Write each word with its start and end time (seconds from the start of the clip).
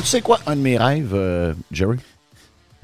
tu 0.00 0.06
sais 0.06 0.20
quoi, 0.20 0.40
un 0.46 0.56
de 0.56 0.60
mes 0.60 0.76
rêves, 0.76 1.14
euh, 1.14 1.54
Jerry? 1.70 1.98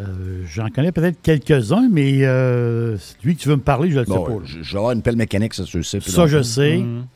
Euh, 0.01 0.45
j'en 0.47 0.69
connais 0.71 0.93
peut-être 0.93 1.21
quelques-uns, 1.21 1.89
mais 1.91 2.21
euh, 2.23 2.97
lui 3.23 3.37
que 3.37 3.43
tu 3.43 3.49
veux 3.49 3.57
me 3.57 3.63
parler, 3.63 3.91
je 3.91 3.97
ne 3.97 4.01
le 4.01 4.07
sais 4.07 4.13
pas. 4.13 4.39
Je 4.45 4.73
vais 4.73 4.79
avoir 4.79 4.93
une 4.93 5.03
pelle 5.03 5.17
mécanique, 5.17 5.55
ça, 5.55 5.65
je 5.67 5.83
sais. 5.83 6.01
Ça, 6.01 6.27
je 6.27 6.43
sais. 6.43 6.79
Mm. 6.79 7.07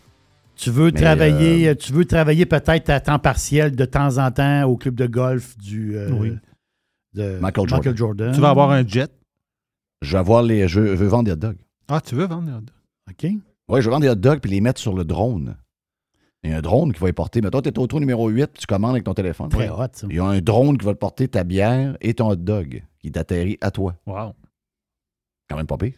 Tu 0.57 0.71
veux 0.71 0.93
travailler, 0.93 1.75
tu 1.77 1.93
veux 1.93 2.05
travailler 2.05 2.47
peut-être 2.47 2.91
à 2.91 3.01
temps 3.01 3.19
partiel 3.19 3.75
de 3.75 3.85
temps 3.85 4.19
en 4.19 4.31
temps 4.31 4.65
au 4.65 4.77
club 4.77 4.95
de 4.95 5.07
golf 5.07 5.57
du 5.59 5.97
de 7.15 7.39
Michael, 7.41 7.97
Jordan. 7.97 8.35
Tu 8.35 8.41
vas 8.41 8.51
avoir 8.51 8.71
un 8.71 8.87
jet? 8.87 9.11
Je 10.03 10.13
vais 10.13 10.19
avoir 10.19 10.43
les. 10.43 10.69
Je 10.69 10.81
veux 10.81 11.07
vendre 11.07 11.25
des 11.25 11.33
hot 11.33 11.37
dogs. 11.37 11.59
Ah, 11.89 12.01
tu 12.01 12.15
veux 12.15 12.27
vendre 12.27 12.43
des 12.43 12.53
hot 12.53 12.61
dogs? 12.61 12.71
OK. 13.11 13.41
Oui, 13.69 13.81
je 13.81 13.87
veux 13.87 13.91
vendre 13.91 14.03
des 14.03 14.11
hot 14.11 14.17
dogs 14.17 14.41
puis 14.41 14.51
les 14.51 14.61
mettre 14.61 14.81
sur 14.81 14.95
le 14.95 15.05
drone. 15.05 15.57
Il 16.45 16.51
y 16.51 16.53
a 16.53 16.59
un 16.59 16.63
drone 16.63 16.93
qui 16.93 17.01
va 17.01 17.09
y 17.09 17.13
porter. 17.13 17.41
Mais 17.41 17.51
toi, 17.51 17.63
tu 17.63 17.71
es 17.71 17.79
au 17.79 17.87
trou 17.87 18.01
numéro 18.01 18.29
8, 18.29 18.53
tu 18.59 18.67
commandes 18.67 18.93
avec 18.93 19.05
ton 19.05 19.15
téléphone. 19.15 19.49
Très 19.49 19.71
hot, 19.71 19.87
ça. 19.93 20.07
Il 20.11 20.17
y 20.17 20.21
a 20.21 20.25
un 20.25 20.41
drone 20.41 20.77
qui 20.77 20.85
va 20.85 20.93
te 20.93 20.99
porter 20.99 21.27
ta 21.27 21.43
bière 21.43 21.97
et 22.03 22.13
ton 22.15 22.29
hot 22.31 22.37
dog 22.37 22.83
qui 22.99 23.11
t'atterrit 23.11 23.57
à 23.63 23.71
toi. 23.71 23.97
Wow. 24.07 24.35
Quand 25.49 25.57
même 25.57 25.67
pas 25.67 25.79
pire. 25.79 25.95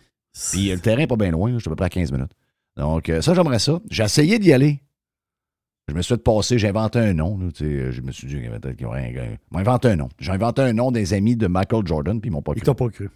Puis 0.53 0.69
le 0.69 0.79
terrain 0.79 0.99
n'est 0.99 1.07
pas 1.07 1.17
bien 1.17 1.31
loin, 1.31 1.53
je 1.55 1.59
suis 1.59 1.69
à 1.69 1.71
peu 1.71 1.77
près 1.77 1.87
à 1.87 1.91
15 1.91 2.13
minutes. 2.13 2.33
Donc, 2.77 3.09
euh, 3.09 3.23
ça, 3.23 3.35
j'aimerais 3.35 3.59
ça. 3.59 3.81
J'ai 3.91 4.05
essayé 4.05 4.39
d'y 4.39 4.53
aller. 4.53 4.83
Je 5.89 5.95
me 5.95 6.03
suis 6.03 6.15
fait 6.15 6.23
passer, 6.23 6.59
j'ai 6.59 6.69
inventé 6.69 6.99
un 6.99 7.15
nom. 7.15 7.39
je 7.59 8.01
me 8.01 8.13
suis 8.13 8.27
dit, 8.27 8.37
peut-être 8.37 8.77
qu'ils 8.77 8.87
rien. 8.87 9.11
J'ai 9.13 9.39
inventé 9.59 9.89
un 9.89 9.97
nom. 9.97 10.09
J'ai 10.19 10.33
inventé 10.33 10.63
un 10.63 10.73
nom 10.73 10.91
des 10.91 11.15
amis 11.15 11.37
de 11.37 11.47
Michael 11.47 11.87
Jordan, 11.87 12.21
puis 12.21 12.29
ils 12.29 12.33
m'ont 12.33 12.43
pas 12.43 12.53
cru. 12.53 12.61
Ils 12.61 12.65
t'ont 12.65 12.75
pas 12.75 12.89
cru. 12.89 13.11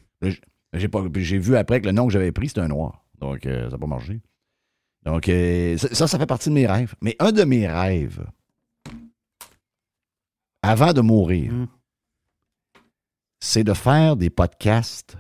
J'ai, 0.73 1.39
vu 1.39 1.57
après 1.57 1.81
que 1.81 1.87
le 1.87 1.93
nom 1.93 2.07
que 2.07 2.13
j'avais 2.13 2.33
pris, 2.33 2.49
c'était 2.49 2.61
un 2.61 2.69
noir. 2.69 3.05
Donc, 3.21 3.45
euh, 3.45 3.65
ça 3.65 3.73
n'a 3.73 3.79
pas 3.79 3.87
marché. 3.87 4.21
Donc, 5.05 5.29
euh, 5.29 5.77
ça, 5.79 6.07
ça 6.07 6.19
fait 6.19 6.27
partie 6.27 6.51
de 6.51 6.55
mes 6.55 6.67
rêves. 6.67 6.95
Mais 7.01 7.17
un 7.19 7.33
de 7.33 7.45
mes 7.45 7.67
rêves, 7.67 8.25
avant 10.63 10.93
de 10.93 11.01
mourir, 11.01 11.53
hmm. 11.53 11.67
c'est 13.41 13.65
de 13.65 13.73
faire 13.73 14.17
des 14.17 14.31
podcasts. 14.31 15.17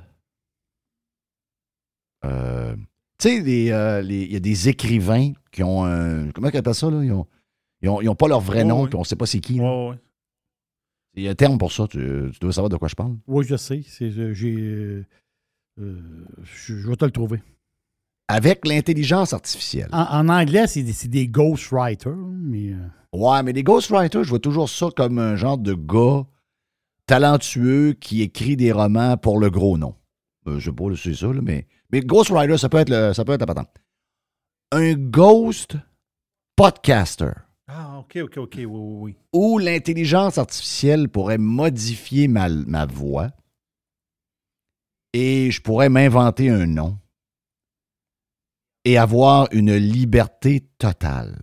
Euh, 2.24 2.76
tu 3.18 3.42
sais, 3.42 3.72
euh, 3.72 4.02
il 4.02 4.32
y 4.32 4.36
a 4.36 4.40
des 4.40 4.68
écrivains 4.68 5.32
qui 5.50 5.62
ont 5.62 5.84
un. 5.84 6.30
Comment 6.30 6.48
on 6.52 6.58
appelle 6.58 6.74
ça, 6.74 6.90
là? 6.90 7.02
Ils 7.02 7.88
n'ont 7.88 8.14
pas 8.14 8.28
leur 8.28 8.40
vrai 8.40 8.64
nom, 8.64 8.86
puis 8.86 8.96
on 8.96 9.00
ne 9.00 9.04
sait 9.04 9.16
pas 9.16 9.26
c'est 9.26 9.40
qui. 9.40 9.60
Il 11.14 11.22
y 11.24 11.28
a 11.28 11.30
un 11.30 11.34
terme 11.34 11.56
pour 11.56 11.72
ça. 11.72 11.88
Tu, 11.88 12.30
dois 12.40 12.52
savoir 12.52 12.68
de 12.68 12.76
quoi 12.76 12.88
je 12.88 12.94
parle. 12.94 13.16
Oui, 13.26 13.46
je 13.46 13.56
sais. 13.56 13.80
J'ai. 13.82 15.06
je 15.78 16.88
vais 16.88 16.96
te 16.96 17.04
le 17.06 17.10
trouver 17.10 17.40
avec 18.30 18.64
l'intelligence 18.64 19.32
artificielle. 19.32 19.88
En, 19.90 20.28
anglais, 20.28 20.68
c'est 20.68 20.84
des, 20.84 21.08
des, 21.08 21.26
ghostwriters. 21.26 22.14
Mais... 22.14 22.70
Euh. 22.70 22.76
Ouais, 23.12 23.42
mais 23.42 23.52
les 23.52 23.64
ghostwriters, 23.64 24.22
je 24.22 24.28
vois 24.28 24.38
toujours 24.38 24.68
ça 24.68 24.86
comme 24.96 25.18
un 25.18 25.34
genre 25.34 25.58
de 25.58 25.74
gars 25.74 26.24
talentueux 27.06 27.92
qui 27.94 28.22
écrit 28.22 28.56
des 28.56 28.70
romans 28.70 29.16
pour 29.16 29.40
le 29.40 29.50
gros 29.50 29.76
nom. 29.76 29.96
Euh, 30.46 30.60
je 30.60 30.70
sais 30.70 30.76
pas, 30.76 30.84
c'est 30.96 31.14
ça, 31.14 31.26
là, 31.26 31.40
mais, 31.42 31.66
mais 31.90 32.02
Ghost 32.02 32.30
Rider, 32.32 32.56
ça 32.56 32.68
peut 32.68 32.78
être, 32.78 32.88
le, 32.88 33.12
ça 33.14 33.24
peut 33.24 33.32
être 33.32 33.40
la 33.40 33.46
patente. 33.46 33.74
Un 34.70 34.94
ghost 34.94 35.76
podcaster. 36.54 37.32
Ah, 37.66 37.98
OK, 37.98 38.16
OK, 38.22 38.36
OK, 38.36 38.54
oui, 38.58 38.66
oui, 38.66 38.96
oui. 39.00 39.16
Où 39.32 39.58
l'intelligence 39.58 40.38
artificielle 40.38 41.08
pourrait 41.08 41.38
modifier 41.38 42.28
ma, 42.28 42.48
ma 42.48 42.86
voix 42.86 43.30
et 45.12 45.50
je 45.50 45.60
pourrais 45.60 45.88
m'inventer 45.88 46.48
un 46.48 46.66
nom 46.66 46.96
et 48.84 48.96
avoir 48.98 49.48
une 49.52 49.74
liberté 49.74 50.60
totale. 50.78 51.38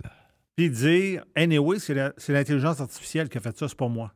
Puis 0.56 0.70
dire, 0.72 1.24
anyway, 1.36 1.78
c'est 1.80 1.94
l'intelligence 2.30 2.80
artificielle 2.82 3.30
qui 3.30 3.38
a 3.38 3.42
fait 3.42 3.58
ça, 3.58 3.68
c'est 3.68 3.78
pas 3.78 3.88
moi. 3.88 4.12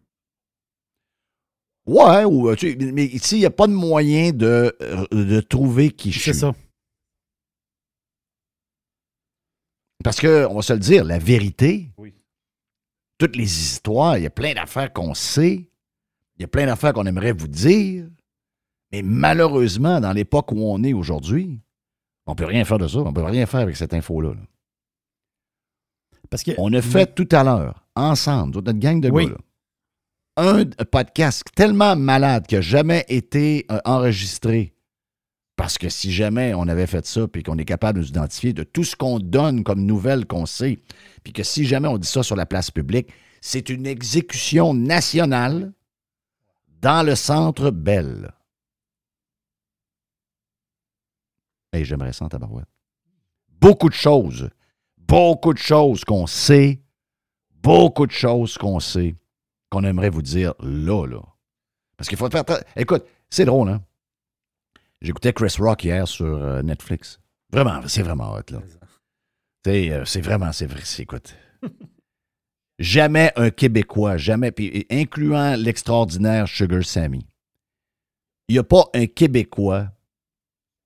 Ouais, 1.85 2.25
ou, 2.25 2.55
tu, 2.55 2.75
mais 2.93 3.05
ici, 3.05 3.37
il 3.37 3.39
n'y 3.39 3.45
a 3.45 3.51
pas 3.51 3.67
de 3.67 3.73
moyen 3.73 4.31
de, 4.31 4.75
euh, 4.81 5.05
de 5.11 5.39
trouver 5.41 5.91
qui 5.91 6.11
je 6.11 6.19
suis. 6.19 6.33
C'est 6.33 6.39
ça. 6.39 6.53
Parce 10.03 10.19
que, 10.19 10.45
on 10.47 10.55
va 10.55 10.61
se 10.61 10.73
le 10.73 10.79
dire, 10.79 11.03
la 11.03 11.19
vérité, 11.19 11.91
Oui. 11.97 12.13
toutes 13.19 13.35
les 13.35 13.43
histoires, 13.43 14.17
il 14.17 14.23
y 14.23 14.27
a 14.27 14.31
plein 14.31 14.53
d'affaires 14.53 14.91
qu'on 14.91 15.13
sait, 15.13 15.69
il 16.37 16.41
y 16.41 16.43
a 16.43 16.47
plein 16.47 16.65
d'affaires 16.65 16.93
qu'on 16.93 17.05
aimerait 17.05 17.33
vous 17.33 17.47
dire, 17.47 18.07
mais 18.91 19.03
malheureusement, 19.03 19.99
dans 20.01 20.11
l'époque 20.13 20.51
où 20.51 20.59
on 20.59 20.83
est 20.83 20.93
aujourd'hui, 20.93 21.59
on 22.31 22.33
ne 22.33 22.37
peut 22.37 22.45
rien 22.45 22.63
faire 22.63 22.77
de 22.77 22.87
ça, 22.87 22.99
on 22.99 23.09
ne 23.09 23.13
peut 23.13 23.23
rien 23.23 23.45
faire 23.45 23.59
avec 23.59 23.75
cette 23.75 23.93
info-là. 23.93 24.29
là. 24.33 24.41
Parce 26.29 26.43
que. 26.43 26.51
On 26.57 26.71
a 26.73 26.81
fait 26.81 27.13
tout 27.13 27.27
à 27.31 27.43
l'heure, 27.43 27.85
ensemble, 27.95 28.55
notre 28.55 28.71
gang 28.71 29.01
de 29.01 29.09
Oui. 29.09 29.27
gars, 29.27 29.33
là, 29.33 29.37
un 30.37 30.85
podcast 30.85 31.43
tellement 31.55 31.95
malade 31.97 32.47
qui 32.47 32.55
n'a 32.55 32.61
jamais 32.61 33.05
été 33.09 33.65
euh, 33.69 33.79
enregistré. 33.83 34.73
Parce 35.57 35.77
que 35.77 35.89
si 35.89 36.11
jamais 36.11 36.53
on 36.55 36.67
avait 36.69 36.87
fait 36.87 37.05
ça, 37.05 37.27
puis 37.27 37.43
qu'on 37.43 37.57
est 37.57 37.65
capable 37.65 37.99
de 37.99 38.03
nous 38.03 38.09
identifier 38.09 38.53
de 38.53 38.63
tout 38.63 38.85
ce 38.85 38.95
qu'on 38.95 39.19
donne 39.19 39.63
comme 39.63 39.85
nouvelles 39.85 40.25
qu'on 40.25 40.45
sait, 40.45 40.79
puis 41.23 41.33
que 41.33 41.43
si 41.43 41.65
jamais 41.65 41.89
on 41.89 41.97
dit 41.97 42.07
ça 42.07 42.23
sur 42.23 42.37
la 42.37 42.45
place 42.45 42.71
publique, 42.71 43.09
c'est 43.41 43.69
une 43.69 43.85
exécution 43.85 44.73
nationale 44.73 45.73
dans 46.81 47.05
le 47.05 47.15
centre 47.15 47.69
Belle. 47.71 48.31
Hey, 51.71 51.85
j'aimerais 51.85 52.13
ça 52.13 52.25
en 52.25 52.29
tabarouette. 52.29 52.67
Beaucoup 53.49 53.89
de 53.89 53.93
choses. 53.93 54.49
Beaucoup 54.97 55.53
de 55.53 55.59
choses 55.59 56.03
qu'on 56.03 56.27
sait. 56.27 56.81
Beaucoup 57.61 58.07
de 58.07 58.11
choses 58.11 58.57
qu'on 58.57 58.79
sait 58.79 59.15
qu'on 59.71 59.83
aimerait 59.83 60.09
vous 60.09 60.21
dire 60.21 60.53
là, 60.59 61.07
là. 61.07 61.21
Parce 61.97 62.09
qu'il 62.09 62.17
faut 62.17 62.29
faire. 62.29 62.43
Écoute, 62.75 63.05
c'est 63.29 63.45
drôle, 63.45 63.69
hein? 63.69 63.81
J'écoutais 65.01 65.33
Chris 65.33 65.55
Rock 65.57 65.83
hier 65.83 66.07
sur 66.07 66.25
euh, 66.25 66.61
Netflix. 66.61 67.19
Vraiment, 67.51 67.81
c'est 67.87 68.03
vraiment 68.03 68.33
hot, 68.33 68.51
là. 68.51 68.59
C'est, 69.65 69.91
euh, 69.91 70.05
c'est 70.05 70.21
vraiment, 70.21 70.51
c'est 70.51 70.67
vrai, 70.67 70.81
c'est, 70.83 71.03
écoute. 71.03 71.35
jamais 72.79 73.31
un 73.35 73.49
Québécois, 73.49 74.17
jamais, 74.17 74.51
puis 74.51 74.85
incluant 74.91 75.55
l'extraordinaire 75.55 76.47
Sugar 76.47 76.83
Sammy. 76.83 77.25
Il 78.47 78.53
n'y 78.53 78.59
a 78.59 78.63
pas 78.63 78.89
un 78.93 79.07
Québécois, 79.07 79.87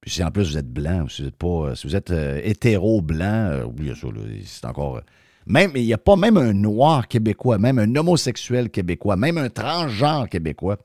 puis 0.05 0.13
si 0.13 0.23
en 0.23 0.29
plus 0.29 0.51
vous 0.51 0.57
êtes 0.59 0.71
blanc, 0.71 1.07
si 1.09 1.23
vous 1.23 1.27
êtes 1.29 1.35
pas, 1.35 1.47
euh, 1.47 1.75
si 1.75 1.87
vous 1.87 1.95
êtes 1.95 2.11
euh, 2.11 2.39
hétéro-blanc, 2.43 3.23
euh, 3.49 3.65
oubliez 3.65 3.95
ça, 3.95 4.07
c'est 4.45 4.65
encore. 4.65 4.97
euh, 4.97 5.01
même, 5.47 5.71
il 5.73 5.83
n'y 5.83 5.93
a 5.93 5.97
pas 5.97 6.15
même 6.15 6.37
un 6.37 6.53
noir 6.53 7.07
québécois, 7.07 7.57
même 7.57 7.79
un 7.79 7.95
homosexuel 7.95 8.69
québécois, 8.69 9.15
même 9.15 9.39
un 9.39 9.49
transgenre 9.49 10.29
québécois 10.29 10.77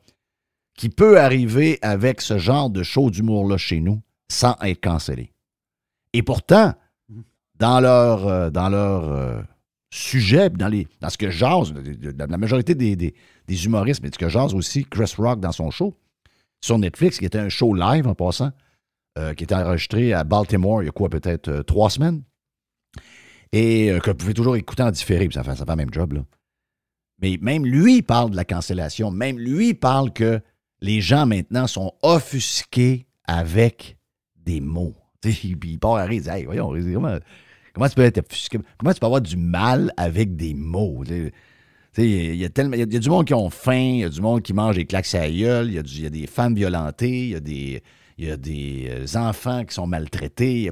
qui 0.74 0.88
peut 0.88 1.20
arriver 1.20 1.78
avec 1.82 2.22
ce 2.22 2.38
genre 2.38 2.70
de 2.70 2.82
show 2.82 3.10
d'humour-là 3.10 3.58
chez 3.58 3.80
nous 3.80 4.00
sans 4.30 4.54
être 4.62 4.80
cancellé. 4.82 5.32
Et 6.14 6.22
pourtant, 6.22 6.72
dans 7.58 7.80
leur, 7.80 8.26
euh, 8.26 8.48
dans 8.50 8.70
leur 8.70 9.04
euh, 9.04 9.42
sujet, 9.92 10.48
dans, 10.48 10.68
les, 10.68 10.88
dans 11.00 11.10
ce 11.10 11.18
que 11.18 11.28
jase, 11.28 11.74
la 12.18 12.38
majorité 12.38 12.74
des, 12.74 12.96
des- 12.96 13.14
des 13.46 13.64
humoristes, 13.66 14.02
mais 14.02 14.08
ce 14.12 14.18
que 14.18 14.30
jase 14.30 14.54
aussi 14.54 14.86
Chris 14.86 15.12
Rock 15.18 15.40
dans 15.40 15.52
son 15.52 15.70
show, 15.70 15.94
sur 16.62 16.78
Netflix, 16.78 17.18
qui 17.18 17.26
était 17.26 17.38
un 17.38 17.48
show 17.50 17.74
live 17.74 18.06
en 18.06 18.14
passant, 18.14 18.50
euh, 19.18 19.34
qui 19.34 19.44
était 19.44 19.56
enregistré 19.56 20.12
à 20.12 20.22
Baltimore 20.22 20.82
il 20.82 20.86
y 20.86 20.88
a 20.88 20.92
quoi, 20.92 21.08
peut-être 21.08 21.48
euh, 21.48 21.62
trois 21.64 21.90
semaines, 21.90 22.22
et 23.52 23.90
euh, 23.90 23.98
que 23.98 24.10
vous 24.10 24.16
pouvez 24.16 24.34
toujours 24.34 24.56
écouter 24.56 24.84
en 24.84 24.90
différé, 24.92 25.26
puis 25.26 25.34
ça 25.34 25.42
fait, 25.42 25.56
ça 25.56 25.64
le 25.66 25.76
même 25.76 25.92
job, 25.92 26.12
là. 26.12 26.24
Mais 27.20 27.36
même 27.42 27.66
lui 27.66 28.02
parle 28.02 28.30
de 28.30 28.36
la 28.36 28.44
cancellation, 28.44 29.10
même 29.10 29.38
lui 29.38 29.74
parle 29.74 30.12
que 30.12 30.40
les 30.80 31.00
gens 31.00 31.26
maintenant 31.26 31.66
sont 31.66 31.92
offusqués 32.02 33.06
avec 33.24 33.98
des 34.36 34.60
mots. 34.60 34.94
Puis 35.20 35.56
il 35.62 35.78
part 35.78 35.96
à 35.96 36.04
rire, 36.04 36.12
il 36.12 36.22
dit 36.22 36.30
Hey, 36.30 36.44
voyons, 36.44 36.72
comment, 36.94 37.18
comment 37.74 37.88
tu 37.88 37.94
peux 37.94 38.02
être 38.02 38.18
offusqué? 38.18 38.58
Comment 38.78 38.94
tu 38.94 39.00
peux 39.00 39.06
avoir 39.06 39.20
du 39.20 39.36
mal 39.36 39.92
avec 39.98 40.34
des 40.36 40.54
mots? 40.54 41.04
Il 41.04 41.32
y, 41.98 42.02
il 42.02 42.34
y 42.36 42.36
il 42.36 42.92
y 42.92 42.96
a 42.96 42.98
du 43.00 43.10
monde 43.10 43.26
qui 43.26 43.34
ont 43.34 43.50
faim, 43.50 43.96
il 43.96 43.98
y 43.98 44.04
a 44.04 44.08
du 44.08 44.22
monde 44.22 44.40
qui 44.40 44.54
mange 44.54 44.76
des 44.76 44.86
claques 44.86 45.14
à 45.14 45.28
gueule, 45.28 45.70
il 45.70 45.82
il 45.84 46.00
y 46.00 46.06
a 46.06 46.10
des 46.10 46.26
femmes 46.26 46.54
violentées, 46.54 47.24
il 47.24 47.30
y 47.30 47.34
a 47.34 47.40
des, 47.40 47.82
il 48.20 48.28
y 48.28 48.30
a 48.30 48.36
des 48.36 48.88
euh, 48.90 49.18
enfants 49.18 49.64
qui 49.64 49.74
sont 49.74 49.86
maltraités. 49.86 50.70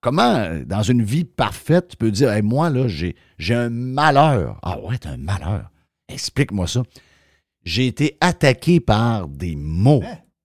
Comment, 0.00 0.48
dans 0.64 0.82
une 0.82 1.02
vie 1.02 1.24
parfaite, 1.24 1.88
tu 1.88 1.96
peux 1.96 2.10
dire 2.10 2.30
Hey, 2.30 2.42
Moi, 2.42 2.70
là, 2.70 2.86
j'ai 2.86 3.54
un 3.54 3.70
malheur. 3.70 4.58
Ah 4.62 4.78
ouais, 4.80 4.98
t'as 4.98 5.10
un 5.12 5.16
malheur. 5.16 5.70
Explique-moi 6.08 6.66
ça. 6.66 6.82
J'ai 7.64 7.86
été 7.86 8.16
attaqué 8.20 8.78
par 8.78 9.26
des 9.26 9.56
mots. 9.56 10.02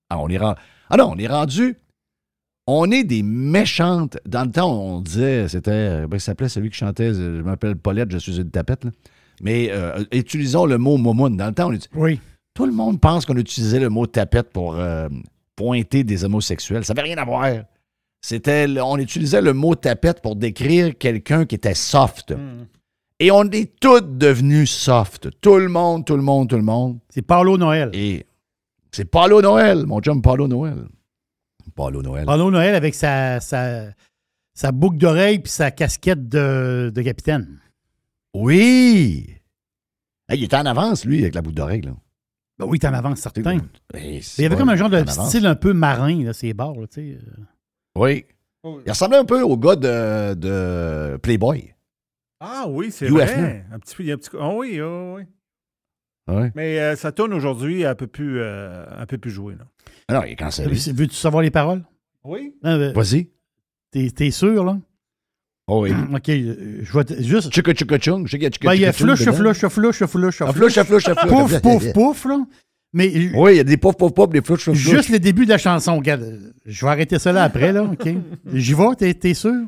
Ah, 0.09 0.19
on 0.19 0.27
est 0.29 0.37
ren- 0.37 0.55
ah 0.89 0.97
non, 0.97 1.11
on 1.13 1.17
est 1.17 1.27
rendu. 1.27 1.75
On 2.65 2.89
est 2.91 3.03
des 3.03 3.21
méchantes. 3.23 4.17
Dans 4.25 4.45
le 4.45 4.51
temps, 4.51 4.71
on 4.71 5.01
disait, 5.01 5.47
c'était. 5.47 5.71
euh, 5.71 6.07
ben, 6.07 6.17
il 6.17 6.21
s'appelait 6.21 6.49
celui 6.49 6.69
qui 6.69 6.77
chantait 6.77 7.09
euh, 7.11 7.37
Je 7.37 7.41
m'appelle 7.43 7.75
Paulette, 7.75 8.11
je 8.11 8.17
suis 8.17 8.37
une 8.39 8.49
tapette. 8.49 8.85
là. 8.85 8.91
Mais 9.41 9.69
euh, 9.71 10.03
utilisons 10.11 10.65
le 10.65 10.77
mot 10.77 10.97
momoun. 10.97 11.35
Dans 11.37 11.47
le 11.47 11.53
temps, 11.53 11.67
on 11.67 11.73
dit, 11.73 11.87
Oui. 11.93 12.19
tout 12.53 12.65
le 12.65 12.71
monde 12.71 12.99
pense 12.99 13.25
qu'on 13.25 13.37
utilisait 13.37 13.79
le 13.79 13.89
mot 13.89 14.05
tapette 14.07 14.51
pour 14.51 14.75
euh, 14.77 15.09
pointer 15.61 16.03
des 16.03 16.23
homosexuels. 16.25 16.83
Ça 16.83 16.95
n'avait 16.95 17.09
rien 17.09 17.17
à 17.17 17.25
voir. 17.25 17.47
C'était, 18.19 18.65
on 18.81 18.97
utilisait 18.97 19.41
le 19.41 19.53
mot 19.53 19.75
tapette 19.75 20.21
pour 20.21 20.35
décrire 20.35 20.97
quelqu'un 20.97 21.45
qui 21.45 21.55
était 21.55 21.75
soft. 21.75 22.31
Hmm. 22.31 22.65
Et 23.19 23.29
on 23.29 23.43
est 23.51 23.79
tous 23.79 24.01
devenus 24.01 24.71
soft. 24.71 25.29
Tout 25.39 25.57
le 25.57 25.69
monde, 25.69 26.03
tout 26.05 26.15
le 26.15 26.23
monde, 26.23 26.49
tout 26.49 26.55
le 26.55 26.63
monde. 26.63 26.97
C'est 27.09 27.21
Paulo 27.21 27.59
Noël. 27.59 27.91
Et 27.93 28.25
c'est 28.91 29.05
Paulo 29.05 29.41
Noël, 29.41 29.85
mon 29.85 29.99
chum 30.01 30.21
Paulo 30.23 30.47
Noël. 30.47 30.87
Paulo 31.75 32.01
Noël. 32.01 32.25
Paulo 32.25 32.50
Noël 32.50 32.74
avec 32.74 32.95
sa, 32.95 33.39
sa, 33.39 33.91
sa 34.55 34.71
boucle 34.71 34.97
d'oreille 34.97 35.39
puis 35.39 35.51
sa 35.51 35.69
casquette 35.69 36.27
de, 36.27 36.91
de 36.93 37.01
capitaine. 37.03 37.59
Oui! 38.33 39.36
Hey, 40.27 40.39
il 40.39 40.43
était 40.43 40.57
en 40.57 40.65
avance, 40.65 41.05
lui, 41.05 41.21
avec 41.21 41.36
la 41.36 41.43
boucle 41.43 41.55
d'oreille. 41.55 41.83
Ben 42.60 42.65
oui, 42.67 42.79
t'en 42.79 42.93
avances 42.93 43.20
certain. 43.20 43.58
Hey, 43.93 44.22
Il 44.38 44.43
y 44.43 44.46
avait 44.46 44.55
comme 44.55 44.70
un 44.70 44.75
genre 44.75 44.89
de 44.89 44.98
en 44.98 45.01
avance. 45.01 45.29
style 45.29 45.46
un 45.48 45.55
peu 45.55 45.74
marin, 45.74 46.24
là, 46.24 46.34
ces 46.34 46.53
là, 46.53 46.74
tu 46.88 46.88
sais. 46.91 47.17
euh. 47.17 47.43
Oui. 47.98 48.25
Il 48.63 48.89
ressemblait 48.89 49.17
un 49.17 49.25
peu 49.25 49.41
au 49.41 49.58
gars 49.58 49.75
de, 49.75 50.36
de 50.36 51.17
Playboy. 51.17 51.74
Ah 52.39 52.65
oui, 52.70 52.91
c'est 52.91 53.08
vrai. 53.08 53.65
Un 53.72 53.79
petit 53.79 53.96
peu, 53.96 54.03
il 54.03 54.08
y 54.08 54.12
a 54.12 54.15
un 54.15 54.17
petit... 54.17 54.29
Ah 54.39 54.50
oui, 54.53 54.79
ah 54.79 55.13
oui. 55.15 55.24
Ouais. 56.27 56.51
Mais 56.55 56.79
euh, 56.79 56.96
ça 56.96 57.12
tourne 57.12 57.34
aujourd'hui 57.34 57.84
un 57.86 57.96
peu 57.96 58.05
plus, 58.08 58.39
euh, 58.39 58.86
un 58.96 59.05
peu 59.08 59.17
plus 59.17 59.31
joué. 59.31 59.55
Là. 59.55 59.65
Ah 60.08 60.13
non, 60.13 60.24
il 60.24 60.34
est 60.34 60.36
cancellé. 60.36 60.75
Veux-tu 60.93 61.15
savoir 61.15 61.41
les 61.41 61.50
paroles? 61.51 61.84
Oui. 62.24 62.55
Euh, 62.65 62.93
Vas-y. 62.93 63.29
T'es 63.89 64.10
t'es 64.12 64.29
sûr, 64.31 64.63
là? 64.63 64.77
Oh 65.68 65.84
oui. 65.84 65.91
OK, 66.15 66.30
euh, 66.30 66.80
je 66.84 66.94
vais 66.98 67.03
te- 67.03 67.22
juste... 67.22 67.50
Tchuka 67.51 67.74
tchuka 67.74 67.98
chung. 68.00 68.25
Je 68.25 68.32
sais 68.32 68.38
qu'il 68.38 68.44
y 68.44 68.48
a 68.48 68.50
tchuka 68.51 68.68
Ben, 68.70 68.74
il 68.75 68.82
y 68.82 68.86
a 68.86 68.91
tchuka 68.91 69.15
chung 69.15 69.15
flouche, 69.15 69.20
dedans. 69.25 69.34
flouche, 69.36 69.65
flouche, 69.68 70.06
flouche, 70.06 70.41
Ah, 70.41 70.53
flouche, 70.53 70.74
flouche, 70.82 71.03
flouche. 71.03 71.30
Pouf, 71.30 71.62
pouf, 71.62 71.94
pouf, 71.94 72.25
là. 72.25 72.46
Mais 72.94 73.08
euh, 73.08 73.30
Oui, 73.36 73.53
il 73.53 73.58
y 73.58 73.60
a 73.60 73.63
des 73.63 73.77
pouf, 73.77 73.96
pouf, 73.96 74.13
pouf, 74.13 74.30
des 74.30 74.41
flouches, 74.41 74.63
flouches, 74.63 74.77
juste 74.77 75.10
le 75.10 75.20
début 75.20 75.46
de 75.46 75.50
la 75.51 75.58
chanson, 75.58 75.96
regarde. 75.98 76.24
euh, 76.24 76.51
Je 76.65 76.86
vais 76.86 76.91
arrêter 76.91 77.20
ça 77.20 77.32
là 77.32 77.44
après, 77.44 77.72
là, 77.72 77.84
OK? 77.84 78.10
J'y 78.53 78.74
vais, 78.74 78.96
t'es- 78.98 79.13
t'es 79.13 79.34
sûr? 79.34 79.65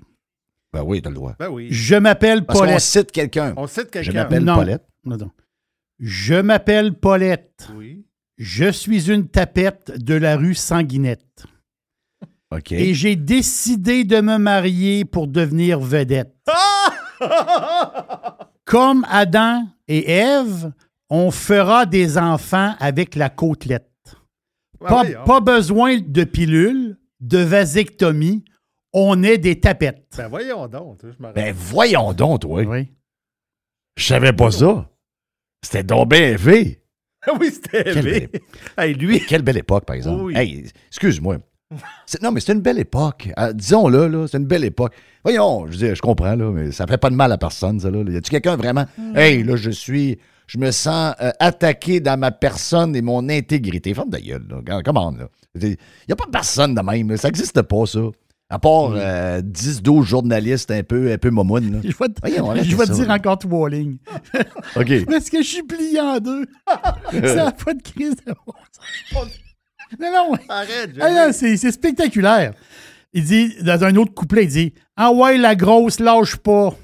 Ben 0.73 0.83
oui, 0.83 1.01
t'as 1.01 1.09
le 1.09 1.15
droit. 1.15 1.35
Ben 1.39 1.49
oui. 1.49 1.67
Je 1.71 1.95
m'appelle 1.95 2.43
Parce 2.45 2.59
qu'on 2.59 2.65
Paulette. 2.65 2.79
cite 2.81 3.11
quelqu'un. 3.11 3.53
On 3.55 3.67
cite 3.67 3.85
Je 3.85 3.89
quelqu'un. 3.91 4.13
m'appelle 4.13 4.43
Non. 4.43 4.55
Paulette. 4.55 4.83
Non, 5.05 5.17
non. 5.17 5.29
Je 5.99 6.33
m'appelle 6.35 6.93
Paulette. 6.95 7.69
Oui. 7.77 8.05
Je 8.37 8.71
suis 8.71 9.11
une 9.11 9.27
tapette 9.27 9.93
de 10.03 10.15
la 10.15 10.35
rue 10.35 10.55
Sanguinette. 10.55 11.45
OK. 12.55 12.71
Et 12.71 12.93
j'ai 12.93 13.15
décidé 13.15 14.03
de 14.03 14.21
me 14.21 14.37
marier 14.37 15.05
pour 15.05 15.27
devenir 15.27 15.79
vedette. 15.79 16.35
Comme 18.65 19.05
Adam 19.09 19.63
et 19.87 20.09
Ève, 20.11 20.71
on 21.09 21.31
fera 21.31 21.85
des 21.85 22.17
enfants 22.17 22.75
avec 22.79 23.15
la 23.15 23.29
côtelette. 23.29 23.89
Ben 24.79 25.23
Pas, 25.25 25.39
besoin 25.39 25.99
de 25.99 26.23
pilules, 26.23 26.97
de 27.19 27.37
vasectomie. 27.37 28.43
On 28.91 29.23
est 29.23 29.37
des 29.37 29.59
tapettes. 29.59 30.13
Ben 30.17 30.27
voyons 30.27 30.67
donc. 30.67 30.99
Je 31.03 31.31
Ben 31.33 31.53
voyons 31.55 32.13
donc, 32.13 32.41
toi. 32.41 32.61
Oui. 32.61 32.91
Je 33.95 34.05
savais 34.05 34.33
pas 34.33 34.51
ça. 34.51 34.89
C'était 35.63 35.83
donc 35.83 36.09
bien 36.09 36.29
élevé. 36.29 36.83
oui, 37.39 37.51
c'était 37.51 37.83
Quelle 37.83 38.07
élevé. 38.07 38.29
Hey, 38.77 38.93
lui, 38.93 39.25
Quelle 39.25 39.41
belle 39.41 39.57
époque, 39.57 39.85
par 39.85 39.95
exemple. 39.95 40.23
Oui. 40.23 40.33
Hey, 40.35 40.69
excuse-moi. 40.87 41.37
Non, 42.21 42.31
mais 42.31 42.39
c'est 42.39 42.53
une 42.53 42.61
belle 42.61 42.79
époque. 42.79 43.29
Ah, 43.35 43.53
disons-le, 43.53 44.07
là, 44.07 44.27
c'est 44.27 44.37
une 44.37 44.45
belle 44.45 44.65
époque. 44.65 44.93
Voyons, 45.23 45.67
je 45.69 45.77
dis, 45.77 45.95
je 45.95 46.01
comprends, 46.01 46.35
là, 46.35 46.51
mais 46.51 46.71
ça 46.71 46.85
fait 46.87 46.97
pas 46.97 47.09
de 47.09 47.15
mal 47.15 47.31
à 47.31 47.37
personne, 47.37 47.79
ça. 47.79 47.89
Là. 47.89 47.99
Y 48.07 48.17
a-tu 48.17 48.29
quelqu'un 48.29 48.55
vraiment? 48.55 48.85
Mm. 48.97 49.17
Hey, 49.17 49.43
là, 49.43 49.55
je 49.55 49.69
suis. 49.69 50.17
Je 50.47 50.57
me 50.57 50.71
sens 50.71 51.15
euh, 51.21 51.31
attaqué 51.39 52.01
dans 52.01 52.19
ma 52.19 52.31
personne 52.31 52.95
et 52.95 53.01
mon 53.01 53.29
intégrité. 53.29 53.93
Femme 53.93 54.09
de 54.09 54.17
gueule, 54.17 54.45
là. 54.49 54.81
Comment, 54.83 55.11
là? 55.11 55.27
Il 55.55 55.69
n'y 55.69 56.11
a 56.11 56.15
pas 56.15 56.25
personne 56.31 56.75
de 56.75 56.81
même. 56.81 57.15
Ça 57.17 57.29
n'existe 57.29 57.61
pas, 57.61 57.85
ça. 57.85 58.01
À 58.49 58.59
part 58.59 58.91
10-12 58.91 58.99
euh, 58.99 60.01
journalistes 60.03 60.69
un 60.69 60.83
peu, 60.83 61.11
un 61.11 61.17
peu 61.17 61.31
momounes. 61.31 61.81
Je 61.83 61.87
vais 61.87 62.09
te, 62.09 62.63
je 62.63 62.75
vais 62.75 62.85
dire 62.85 63.09
encore 63.09 63.39
trois 63.39 63.69
lignes. 63.69 63.97
OK. 64.75 65.05
Parce 65.05 65.29
que 65.29 65.41
je 65.41 65.47
suis 65.47 65.63
plié 65.63 65.99
en 65.99 66.19
deux. 66.19 66.45
ça 67.11 67.35
n'a 67.35 67.51
pas 67.51 67.73
de 67.73 67.81
crise 67.81 68.15
de 68.27 68.33
Non, 69.99 70.11
non. 70.11 70.37
Arrête. 70.49 70.91
Ah, 70.99 71.31
c'est 71.33 71.71
spectaculaire. 71.71 72.53
Il 73.13 73.23
dit, 73.23 73.55
dans 73.61 73.83
un 73.83 73.95
autre 73.95 74.13
couplet, 74.13 74.45
il 74.45 74.49
dit 74.49 74.73
Ah 74.97 75.11
ouais, 75.11 75.37
la 75.37 75.55
grosse, 75.55 75.99
lâche 75.99 76.35
pas. 76.37 76.75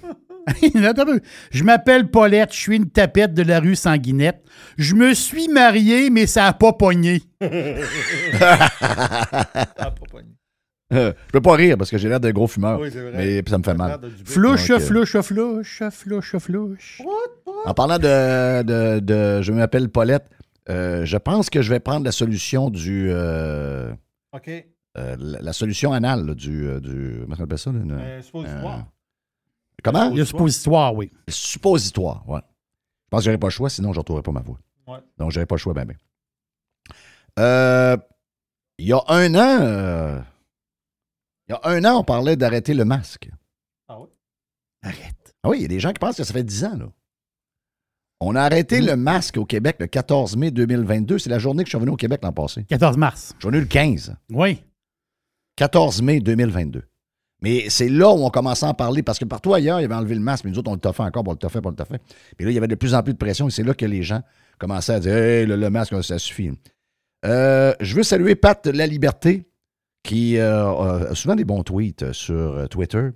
je 1.51 1.63
m'appelle 1.63 2.09
Paulette, 2.09 2.53
je 2.53 2.59
suis 2.59 2.75
une 2.75 2.89
tapette 2.89 3.33
de 3.33 3.43
la 3.43 3.59
rue 3.59 3.75
Sanguinette. 3.75 4.41
Je 4.77 4.95
me 4.95 5.13
suis 5.13 5.47
marié, 5.47 6.09
mais 6.09 6.25
ça 6.27 6.43
n'a 6.43 6.53
pas 6.53 6.73
pogné. 6.73 7.21
ça 7.41 7.47
n'a 8.39 9.91
pas 9.91 9.93
pogné. 10.09 10.29
Euh, 10.91 11.13
je 11.27 11.31
peux 11.33 11.41
pas 11.41 11.53
rire 11.53 11.77
parce 11.77 11.91
que 11.91 11.99
j'ai 11.99 12.09
l'air 12.09 12.19
d'un 12.19 12.31
gros 12.31 12.47
fumeur. 12.47 12.79
Oui, 12.79 12.89
vrai. 12.89 13.11
Mais 13.15 13.43
ça 13.47 13.59
me 13.59 13.63
fait 13.63 13.75
mal. 13.75 13.99
Flouche, 14.25 14.75
flouche, 14.79 15.19
flouche, 15.21 15.83
flouche, 15.91 16.37
flouche. 16.37 17.01
En 17.65 17.73
parlant 17.75 17.99
de, 17.99 18.99
de, 18.99 19.41
je 19.41 19.51
m'appelle 19.51 19.89
Paulette, 19.89 20.25
euh, 20.69 21.05
je 21.05 21.17
pense 21.17 21.49
que 21.49 21.61
je 21.61 21.69
vais 21.69 21.79
prendre 21.79 22.05
la 22.05 22.11
solution 22.11 22.69
du. 22.69 23.09
Euh, 23.11 23.93
OK. 24.33 24.49
la, 24.95 25.53
solution 25.53 25.93
anale 25.93 26.35
du, 26.35 26.67
du. 26.81 27.19
Comment 27.21 27.35
on 27.39 27.43
appelle 27.43 27.57
ça? 27.57 27.71
Une, 27.71 28.21
suppositoire. 28.21 28.87
comment? 29.83 30.09
Le 30.13 30.25
suppositoire, 30.25 30.95
oui. 30.95 31.11
Le 31.27 31.33
suppositoire, 31.33 32.27
ouais. 32.29 32.41
Je 32.41 33.09
pense 33.09 33.21
que 33.21 33.25
j'aurais 33.25 33.37
pas 33.37 33.47
le 33.47 33.51
choix, 33.51 33.69
sinon 33.69 33.89
je 33.89 33.97
ne 33.97 33.99
retrouverais 33.99 34.23
pas 34.23 34.31
ma 34.31 34.41
voix. 34.41 34.59
Ouais. 34.87 34.99
Donc, 35.17 35.31
j'aurais 35.31 35.45
pas 35.45 35.55
le 35.55 35.59
choix, 35.59 35.73
ben, 35.73 35.85
ben. 35.85 35.97
Il 38.77 38.87
y 38.87 38.93
a 38.93 39.01
un 39.07 39.35
an 39.35 40.23
il 41.49 41.53
y 41.53 41.55
a 41.55 41.59
un 41.63 41.83
an, 41.83 41.99
on 41.99 42.03
parlait 42.03 42.35
d'arrêter 42.35 42.75
le 42.75 42.85
masque. 42.85 43.27
Ah 43.87 43.99
oui? 43.99 44.07
Arrête. 44.83 45.35
Ah 45.41 45.49
oui, 45.49 45.57
il 45.57 45.61
y 45.63 45.65
a 45.65 45.67
des 45.67 45.79
gens 45.79 45.91
qui 45.91 45.99
pensent 45.99 46.17
que 46.17 46.23
ça 46.23 46.31
fait 46.31 46.43
10 46.43 46.65
ans, 46.65 46.77
là. 46.77 46.85
On 48.21 48.35
a 48.35 48.41
arrêté 48.41 48.81
mm. 48.81 48.85
le 48.85 48.95
masque 48.95 49.37
au 49.37 49.45
Québec 49.45 49.77
le 49.79 49.87
14 49.87 50.35
mai 50.37 50.51
2022. 50.51 51.19
C'est 51.19 51.29
la 51.29 51.39
journée 51.39 51.63
que 51.63 51.69
je 51.69 51.75
suis 51.75 51.79
venu 51.79 51.91
au 51.91 51.97
Québec 51.97 52.21
l'an 52.23 52.33
passé. 52.33 52.65
14 52.65 52.97
mars. 52.97 53.33
Je 53.37 53.41
suis 53.41 53.49
venu 53.49 53.61
le 53.61 53.67
15. 53.67 54.15
Oui. 54.31 54.61
14 55.55 56.01
mai 56.01 56.19
2022. 56.19 56.83
Mais 57.41 57.69
c'est 57.69 57.87
là 57.87 58.09
où 58.09 58.25
on 58.25 58.29
commençait 58.29 58.65
à 58.65 58.69
en 58.69 58.73
parler 58.73 59.01
parce 59.01 59.17
que 59.17 59.25
partout 59.25 59.53
ailleurs, 59.53 59.79
il 59.79 59.83
y 59.83 59.85
avait 59.85 59.95
enlevé 59.95 60.15
le 60.15 60.21
masque, 60.21 60.43
mais 60.43 60.51
nous 60.51 60.59
autres, 60.59 60.69
on 60.69 60.75
le 60.75 60.93
fait 60.93 61.03
encore, 61.03 61.23
on 61.25 61.37
le 61.41 61.49
fait, 61.49 61.65
on 61.65 61.69
le 61.69 61.75
fait. 61.85 62.01
Puis 62.35 62.45
là, 62.45 62.51
il 62.51 62.53
y 62.53 62.57
avait 62.57 62.67
de 62.67 62.75
plus 62.75 62.93
en 62.93 63.01
plus 63.01 63.13
de 63.13 63.17
pression 63.17 63.47
et 63.47 63.51
c'est 63.51 63.63
là 63.63 63.73
que 63.73 63.85
les 63.85 64.03
gens 64.03 64.21
commençaient 64.57 64.93
à 64.93 64.99
dire 64.99 65.13
Hey, 65.13 65.45
le, 65.45 65.69
masque, 65.69 66.03
ça 66.03 66.19
suffit. 66.19 66.51
Euh, 67.25 67.73
je 67.79 67.95
veux 67.95 68.03
saluer 68.03 68.35
Pat 68.35 68.65
La 68.67 68.87
Liberté, 68.87 69.49
qui 70.03 70.37
euh, 70.37 71.09
a 71.09 71.15
souvent 71.15 71.35
des 71.35 71.45
bons 71.45 71.63
tweets 71.63 72.11
sur 72.13 72.35
euh, 72.35 72.67
Twitter. 72.67 73.09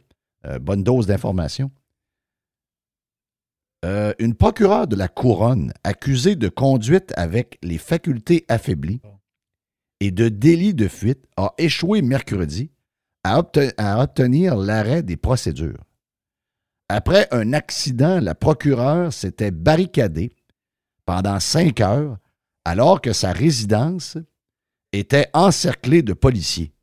Euh, 0.45 0.59
bonne 0.59 0.83
dose 0.83 1.07
d'informations. 1.07 1.71
Une 3.83 4.33
procureure 4.33 4.87
de 4.87 4.95
la 4.95 5.09
couronne 5.09 5.73
accusée 5.83 6.35
de 6.35 6.47
conduite 6.47 7.13
avec 7.17 7.57
les 7.61 7.77
facultés 7.77 8.45
affaiblies 8.47 9.01
et 9.99 10.11
de 10.11 10.29
délit 10.29 10.73
de 10.73 10.87
fuite 10.87 11.25
a 11.37 11.53
échoué 11.57 12.01
mercredi 12.01 12.71
à, 13.23 13.39
obtenir 13.39 14.55
l'arrêt 14.55 15.03
des 15.03 15.17
procédures. 15.17 15.83
Après 16.89 17.27
un 17.31 17.53
accident, 17.53 18.19
la 18.19 18.35
procureure 18.35 19.11
s'était 19.11 19.51
barricadée 19.51 20.33
pendant 21.05 21.39
cinq 21.39 21.81
heures 21.81 22.17
alors 22.65 23.01
que 23.01 23.13
sa 23.13 23.31
résidence 23.31 24.17
était 24.91 25.27
encerclée 25.33 26.01
de 26.01 26.13
policiers. 26.13 26.73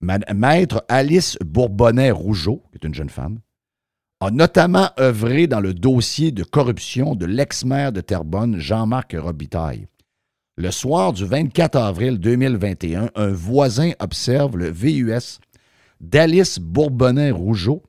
Maître 0.00 0.84
Alice 0.88 1.36
Bourbonnais-Rougeau, 1.44 2.62
qui 2.70 2.78
est 2.78 2.86
une 2.86 2.94
jeune 2.94 3.10
femme, 3.10 3.40
a 4.20 4.30
notamment 4.30 4.90
œuvré 4.98 5.46
dans 5.46 5.60
le 5.60 5.74
dossier 5.74 6.32
de 6.32 6.42
corruption 6.42 7.14
de 7.14 7.26
l'ex-maire 7.26 7.92
de 7.92 8.00
Terrebonne, 8.00 8.58
Jean-Marc 8.58 9.14
Robitaille. 9.18 9.86
Le 10.56 10.72
soir 10.72 11.12
du 11.12 11.24
24 11.24 11.76
avril 11.76 12.18
2021, 12.18 13.10
un 13.14 13.28
voisin 13.28 13.92
observe 14.00 14.56
le 14.56 14.70
VUS 14.70 15.38
d'Alice 16.00 16.58
Bourbonnais-Rougeau 16.58 17.82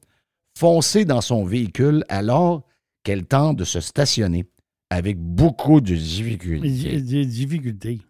foncer 0.55 1.05
dans 1.05 1.21
son 1.21 1.45
véhicule 1.45 2.03
alors 2.09 2.63
qu'elle 3.03 3.25
tente 3.25 3.57
de 3.57 3.63
se 3.63 3.79
stationner 3.79 4.45
avec 4.91 5.17
beaucoup 5.17 5.81
de 5.81 5.95
difficultés. 5.95 7.01
difficultés. 7.25 8.01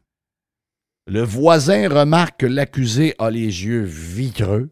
Le 1.08 1.22
voisin 1.22 1.88
remarque 1.88 2.42
que 2.42 2.46
l'accusé 2.46 3.16
a 3.18 3.32
les 3.32 3.66
yeux 3.66 3.84
vitreux 3.84 4.72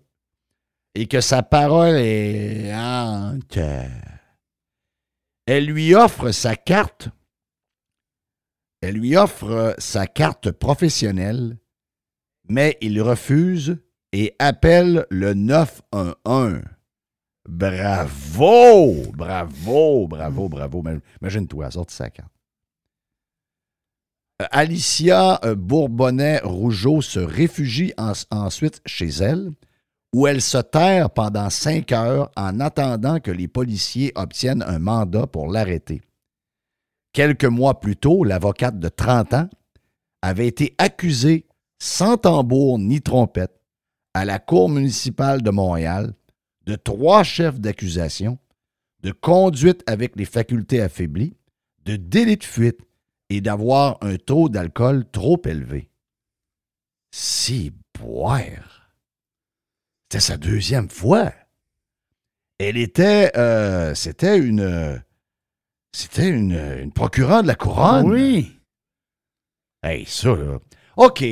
et 0.98 1.06
que 1.06 1.22
sa 1.22 1.44
parole 1.44 1.96
est 1.98 2.74
hante. 2.74 3.60
Elle 5.46 5.66
lui 5.66 5.94
offre 5.94 6.32
sa 6.32 6.56
carte. 6.56 7.10
Elle 8.82 8.96
lui 8.96 9.16
offre 9.16 9.76
sa 9.78 10.08
carte 10.08 10.50
professionnelle, 10.50 11.60
mais 12.50 12.78
il 12.82 13.00
refuse 13.00 13.78
et 14.12 14.36
appelle 14.40 15.06
le 15.12 15.36
911. 15.36 16.64
Bravo! 17.48 19.12
Bravo, 19.14 20.08
bravo, 20.08 20.50
bravo. 20.50 20.84
Imagine-toi, 21.22 21.70
sorti 21.70 21.96
sa 21.96 22.10
carte. 22.10 22.32
Alicia 24.52 25.40
euh, 25.44 25.54
Bourbonnais-Rougeau 25.54 27.02
se 27.02 27.20
réfugie 27.20 27.94
ensuite 28.32 28.82
chez 28.86 29.10
elle, 29.10 29.52
où 30.18 30.26
elle 30.26 30.42
se 30.42 30.58
terre 30.58 31.12
pendant 31.12 31.52
cinq 31.52 31.92
heures 31.92 32.32
en 32.36 32.60
attendant 32.60 33.20
que 33.20 33.30
les 33.30 33.48
policiers 33.48 34.12
obtiennent 34.16 34.64
un 34.64 34.80
mandat 34.80 35.28
pour 35.28 35.48
l'arrêter. 35.48 36.02
Quelques 37.14 37.46
mois 37.46 37.80
plus 37.80 37.98
tôt, 37.98 38.24
l'avocate 38.24 38.80
de 38.80 38.90
30 38.90 39.36
ans 39.36 39.50
avait 40.24 40.48
été 40.48 40.74
accusée 40.80 41.46
sans 41.78 42.18
tambour 42.18 42.80
ni 42.80 43.00
trompette 43.00 43.62
à 44.16 44.26
la 44.26 44.40
Cour 44.40 44.70
municipale 44.70 45.44
de 45.44 45.52
Montréal 45.52 46.16
de 46.66 46.74
trois 46.74 47.22
chefs 47.24 47.60
d'accusation, 47.60 48.40
de 49.04 49.12
conduite 49.12 49.84
avec 49.86 50.16
les 50.16 50.26
facultés 50.26 50.82
affaiblies, 50.82 51.38
de 51.86 51.96
délit 51.96 52.38
de 52.38 52.44
fuite 52.44 52.80
et 53.30 53.40
d'avoir 53.40 54.00
un 54.02 54.18
taux 54.18 54.50
d'alcool 54.50 55.06
trop 55.12 55.40
élevé. 55.46 55.92
Si 57.12 57.72
boire. 58.00 58.77
C'était 60.10 60.22
sa 60.22 60.38
deuxième 60.38 60.90
fois. 60.90 61.34
Elle 62.60 62.78
était. 62.78 63.32
Euh, 63.38 63.94
c'était 63.94 64.38
une. 64.38 65.04
C'était 65.92 66.30
une, 66.30 66.54
une 66.54 66.92
procureure 66.94 67.42
de 67.42 67.48
la 67.48 67.56
couronne. 67.56 68.10
Oui. 68.10 68.58
Hey, 69.84 70.06
ça, 70.06 70.36
là. 70.36 70.60
OK. 70.96 71.24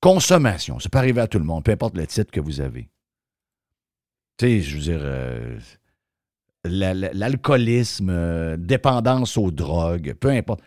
Consommation. 0.00 0.78
Ça 0.78 0.88
peut 0.88 0.98
arriver 0.98 1.20
à 1.22 1.26
tout 1.26 1.38
le 1.38 1.44
monde, 1.44 1.64
peu 1.64 1.72
importe 1.72 1.96
le 1.96 2.06
titre 2.06 2.30
que 2.30 2.40
vous 2.40 2.60
avez. 2.60 2.90
Tu 4.36 4.46
sais, 4.46 4.60
je 4.60 4.76
veux 4.76 4.82
dire. 4.82 5.00
Euh, 5.00 5.58
l'alcoolisme, 6.64 8.10
euh, 8.10 8.56
dépendance 8.56 9.38
aux 9.38 9.50
drogues, 9.50 10.14
peu 10.14 10.28
importe. 10.28 10.60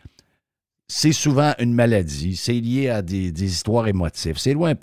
C'est 0.94 1.14
souvent 1.14 1.54
une 1.58 1.74
maladie, 1.74 2.36
c'est 2.36 2.60
lié 2.60 2.90
à 2.90 3.02
des, 3.02 3.46
histoires 3.46 3.88
émotives. 3.88 4.38
C'est 4.38 4.54
loin 4.54 4.74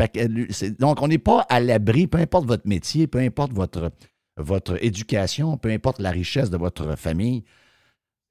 Donc, 0.79 1.03
on 1.03 1.07
n'est 1.07 1.19
pas 1.19 1.41
à 1.50 1.61
l'abri, 1.61 2.07
peu 2.07 2.17
importe 2.17 2.47
votre 2.47 2.67
métier, 2.67 3.07
peu 3.07 3.19
importe 3.19 3.53
votre, 3.53 3.93
votre 4.38 4.83
éducation, 4.83 5.59
peu 5.59 5.69
importe 5.69 6.00
la 6.00 6.11
richesse 6.11 6.49
de 6.49 6.57
votre 6.57 6.97
famille. 6.97 7.45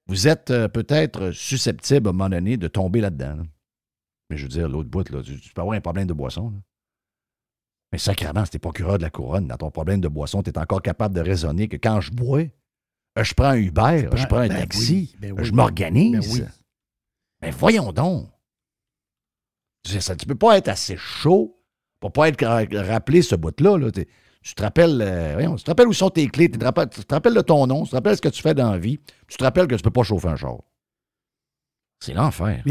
Vous 0.08 0.28
êtes 0.28 0.50
euh, 0.50 0.68
peut-être 0.68 1.30
susceptible 1.30 2.08
à 2.08 2.10
un 2.10 2.14
moment 2.14 2.30
donné 2.30 2.58
de 2.58 2.68
tomber 2.68 3.00
là-dedans. 3.00 3.44
Mais 4.32 4.38
je 4.38 4.44
veux 4.44 4.50
dire, 4.50 4.68
l'autre 4.68 4.90
bout, 4.90 5.08
là, 5.12 5.22
tu, 5.22 5.34
peux 5.54 5.62
avoir 5.62 5.78
un 5.78 5.82
problème 5.82 6.08
de 6.08 6.14
boisson. 6.14 6.52
Mais 7.92 8.00
sacrément, 8.00 8.44
si 8.44 8.50
t'es 8.50 8.60
procureur 8.60 8.98
de 8.98 9.04
la 9.04 9.12
couronne, 9.12 9.48
dans 9.48 9.58
ton 9.58 9.70
problème 9.70 10.02
de 10.02 10.08
boisson, 10.08 10.42
tu 10.42 10.50
es 10.50 10.58
encore 10.58 10.82
capable 10.82 11.14
de 11.14 11.22
raisonner 11.22 11.68
que 11.68 11.78
quand 11.78 12.02
je 12.02 12.12
bois, 12.12 12.42
euh, 13.20 13.24
je 13.24 13.36
prends 13.36 13.50
un 13.50 13.58
Uber, 13.58 14.10
je 14.16 14.26
prends 14.26 14.38
un 14.38 14.48
ben 14.48 14.62
taxi, 14.62 15.16
ben 15.20 15.36
je 15.44 15.52
m'organise. 15.52 16.40
Ben 16.40 16.50
Mais 17.42 17.52
voyons 17.52 17.92
donc. 17.92 18.30
Tu 19.84 20.26
peux 20.28 20.36
pas 20.36 20.58
être 20.58 20.68
assez 20.68 20.98
chaud 20.98 21.58
pour 22.00 22.12
pas 22.12 22.28
être 22.28 22.46
rappelé 22.78 23.22
ce 23.22 23.36
bout-là. 23.36 23.92
Tu 24.42 24.56
te 24.56 24.62
rappelles, 24.62 25.02
euh, 25.02 25.56
tu 25.56 25.64
te 25.64 25.70
rappelles 25.70 25.88
où 25.88 25.94
sont 25.94 26.10
tes 26.10 26.28
clés, 26.28 26.50
tu 26.50 26.58
te, 26.58 26.64
rappelles, 26.64 27.34
de 27.34 27.42
ton 27.42 27.68
nom, 27.68 27.84
tu 27.84 27.90
te 27.90 27.96
rappelles 27.96 28.16
ce 28.16 28.22
que 28.22 28.30
tu 28.30 28.42
fais 28.42 28.54
dans 28.54 28.72
la 28.72 28.78
vie, 28.78 29.00
tu 29.28 29.38
te 29.38 29.44
rappelles 29.44 29.68
que 29.68 29.76
tu 29.76 29.82
peux 29.82 29.92
pas 29.92 30.04
chauffer 30.04 30.30
un 30.30 30.36
char. 30.36 30.58
C'est 32.00 32.14
l'enfer. 32.14 32.62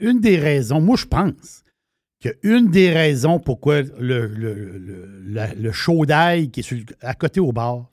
une 0.00 0.20
des 0.20 0.38
raisons, 0.38 0.80
moi 0.80 0.96
je 0.96 1.06
pense, 1.06 1.64
qu'une 2.20 2.70
des 2.70 2.90
raisons 2.90 3.38
pourquoi 3.38 3.82
le, 3.82 4.26
le, 4.26 4.78
le, 4.78 5.06
le 5.56 6.46
qui 6.46 6.60
est 6.60 7.04
à 7.04 7.14
côté 7.14 7.40
au 7.40 7.52
bar 7.52 7.90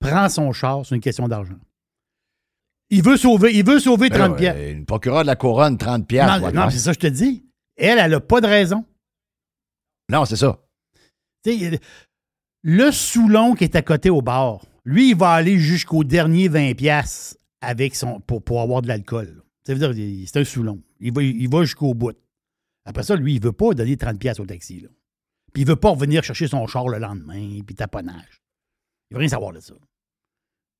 prend 0.00 0.28
son 0.28 0.52
char, 0.52 0.84
c'est 0.84 0.94
une 0.94 1.00
question 1.00 1.28
d'argent. 1.28 1.58
Il 2.90 3.02
veut 3.02 3.16
sauver, 3.16 3.54
il 3.56 3.64
veut 3.66 3.80
sauver 3.80 4.08
30 4.10 4.32
Ben, 4.32 4.36
piastres. 4.36 4.60
euh, 4.60 4.72
Une 4.72 4.86
procureure 4.86 5.22
de 5.22 5.26
la 5.26 5.36
couronne, 5.36 5.76
30 5.76 6.06
piastres. 6.06 6.38
Non, 6.40 6.46
ouais, 6.46 6.52
non, 6.52 6.64
ouais. 6.66 6.70
c'est 6.70 6.78
ça 6.78 6.94
que 6.94 7.00
je 7.02 7.08
te 7.08 7.12
dis. 7.12 7.44
Elle, 7.76 7.98
elle 7.98 8.10
n'a 8.12 8.20
pas 8.20 8.40
de 8.40 8.46
raison. 8.46 8.84
Non, 10.10 10.24
c'est 10.24 10.36
ça. 10.36 10.58
Le 12.62 12.90
Soulon 12.90 13.54
qui 13.54 13.64
est 13.64 13.76
à 13.76 13.82
côté 13.82 14.10
au 14.10 14.22
bar, 14.22 14.64
lui, 14.84 15.10
il 15.10 15.16
va 15.16 15.30
aller 15.32 15.58
jusqu'au 15.58 16.04
dernier 16.04 16.48
20$ 16.48 16.74
piastres 16.74 17.36
avec 17.60 17.94
son, 17.94 18.20
pour, 18.20 18.42
pour 18.42 18.60
avoir 18.60 18.82
de 18.82 18.88
l'alcool. 18.88 19.42
Ça 19.66 19.74
veut 19.74 19.78
dire 19.80 19.92
il- 19.92 20.26
c'est 20.28 20.38
un 20.40 20.44
Soulon. 20.44 20.80
Il 21.00 21.12
va, 21.12 21.22
il 21.22 21.48
va 21.48 21.62
jusqu'au 21.62 21.94
bout. 21.94 22.16
Après 22.84 23.02
ça, 23.02 23.16
lui, 23.16 23.34
il 23.34 23.40
ne 23.40 23.44
veut 23.46 23.52
pas 23.52 23.72
donner 23.74 23.96
30$ 23.96 24.18
piastres 24.18 24.42
au 24.42 24.46
taxi. 24.46 24.80
Là. 24.80 24.88
Puis 25.52 25.62
il 25.62 25.66
ne 25.66 25.70
veut 25.70 25.76
pas 25.76 25.90
revenir 25.90 26.22
chercher 26.22 26.46
son 26.46 26.66
char 26.66 26.88
le 26.88 26.98
lendemain, 26.98 27.60
puis 27.66 27.74
taponnage. 27.74 28.42
Il 29.10 29.14
veut 29.14 29.20
rien 29.20 29.28
savoir 29.28 29.52
de 29.52 29.60
ça. 29.60 29.74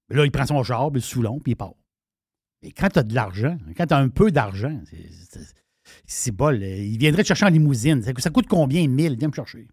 Mais 0.09 0.17
là, 0.17 0.25
il 0.25 0.31
prend 0.31 0.47
son 0.47 0.63
char, 0.63 0.91
puis 0.91 1.01
le 1.01 1.05
Soulon, 1.07 1.41
puis 1.41 1.53
il 1.53 1.57
part. 1.57 1.75
Quand 2.73 2.89
tu 2.89 2.99
as 2.99 3.03
de 3.03 3.15
l'argent, 3.15 3.57
quand 3.77 3.87
tu 3.87 3.95
as 3.95 3.99
un 3.99 4.09
peu 4.09 4.31
d'argent, 4.31 4.81
c'est- 6.07 6.33
bol. 6.33 6.63
Il 6.63 6.99
viendrait 6.99 7.23
te 7.23 7.29
chercher 7.29 7.47
en 7.47 7.51
limousine. 7.51 8.03
Ça, 8.03 8.31
coûte 8.31 8.47
combien? 8.49 8.87
1000? 8.87 9.17
Viens 9.17 9.29
me 9.29 9.33
chercher. 9.33 9.69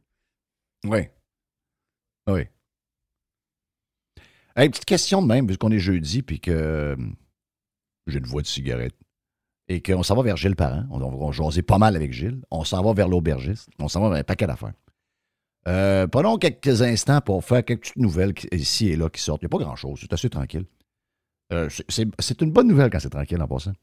Oui. 0.85 1.00
Oui. 2.27 2.41
Hey, 4.55 4.69
petite 4.69 4.85
question 4.85 5.21
de 5.21 5.27
même, 5.27 5.47
vu 5.47 5.57
qu'on 5.57 5.71
est 5.71 5.79
jeudi, 5.79 6.21
puis 6.21 6.39
que 6.39 6.51
euh, 6.51 6.95
j'ai 8.07 8.19
une 8.19 8.25
voix 8.25 8.41
de 8.43 8.47
cigarette, 8.47 8.95
et 9.67 9.81
qu'on 9.81 10.03
s'en 10.03 10.15
va 10.15 10.21
vers 10.23 10.38
Gilles 10.38 10.55
Parent. 10.55 10.85
On, 10.91 11.01
on 11.01 11.31
jaser 11.31 11.63
pas 11.63 11.77
mal 11.79 11.95
avec 11.95 12.13
Gilles. 12.13 12.41
On 12.51 12.63
s'en 12.63 12.83
va 12.83 12.93
vers 12.93 13.07
l'aubergiste. 13.07 13.69
On 13.79 13.88
s'en 13.88 14.01
va 14.01 14.09
vers 14.09 14.19
un 14.19 14.23
paquet 14.23 14.45
d'affaires. 14.45 14.73
Euh, 15.67 16.07
prenons 16.07 16.38
quelques 16.38 16.81
instants 16.81 17.21
pour 17.21 17.43
faire 17.43 17.63
quelques 17.63 17.81
petites 17.83 17.95
nouvelles 17.95 18.33
ici 18.51 18.89
et 18.89 18.95
là 18.97 19.09
qui 19.09 19.21
sortent. 19.21 19.41
Il 19.41 19.45
n'y 19.45 19.55
a 19.55 19.57
pas 19.57 19.63
grand-chose. 19.63 20.00
C'est 20.01 20.12
assez 20.13 20.29
tranquille. 20.29 20.65
Euh, 21.51 21.69
c'est- 21.89 22.41
une 22.41 22.51
bonne 22.51 22.67
nouvelle 22.67 22.89
quand 22.89 23.00
c'est 23.00 23.09
tranquille 23.09 23.41
en 23.41 23.47
passant. 23.47 23.73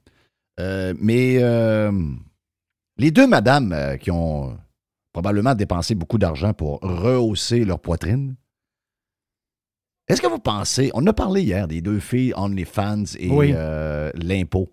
Euh, 0.59 0.95
mais 0.99 1.37
euh, 1.41 1.93
les 2.97 3.11
deux 3.11 3.27
madames 3.27 3.97
qui 4.01 4.11
ont 4.11 4.59
probablement 5.13 5.55
dépensé 5.55 5.95
beaucoup 5.95 6.19
d'argent 6.19 6.53
pour 6.53 6.81
rehausser 6.81 7.65
leur 7.65 7.79
poitrine. 7.81 8.37
Est-ce 10.09 10.21
que 10.21 10.27
vous 10.27 10.39
pensez, 10.41 10.91
on 10.95 11.07
a 11.07 11.13
parlé 11.13 11.43
hier 11.43 11.69
des 11.69 11.81
deux 11.81 12.01
filles 12.01 12.33
OnlyFans 12.37 13.05
et 13.19 13.31
Oui. 13.31 13.53
l'impôt. 14.15 14.69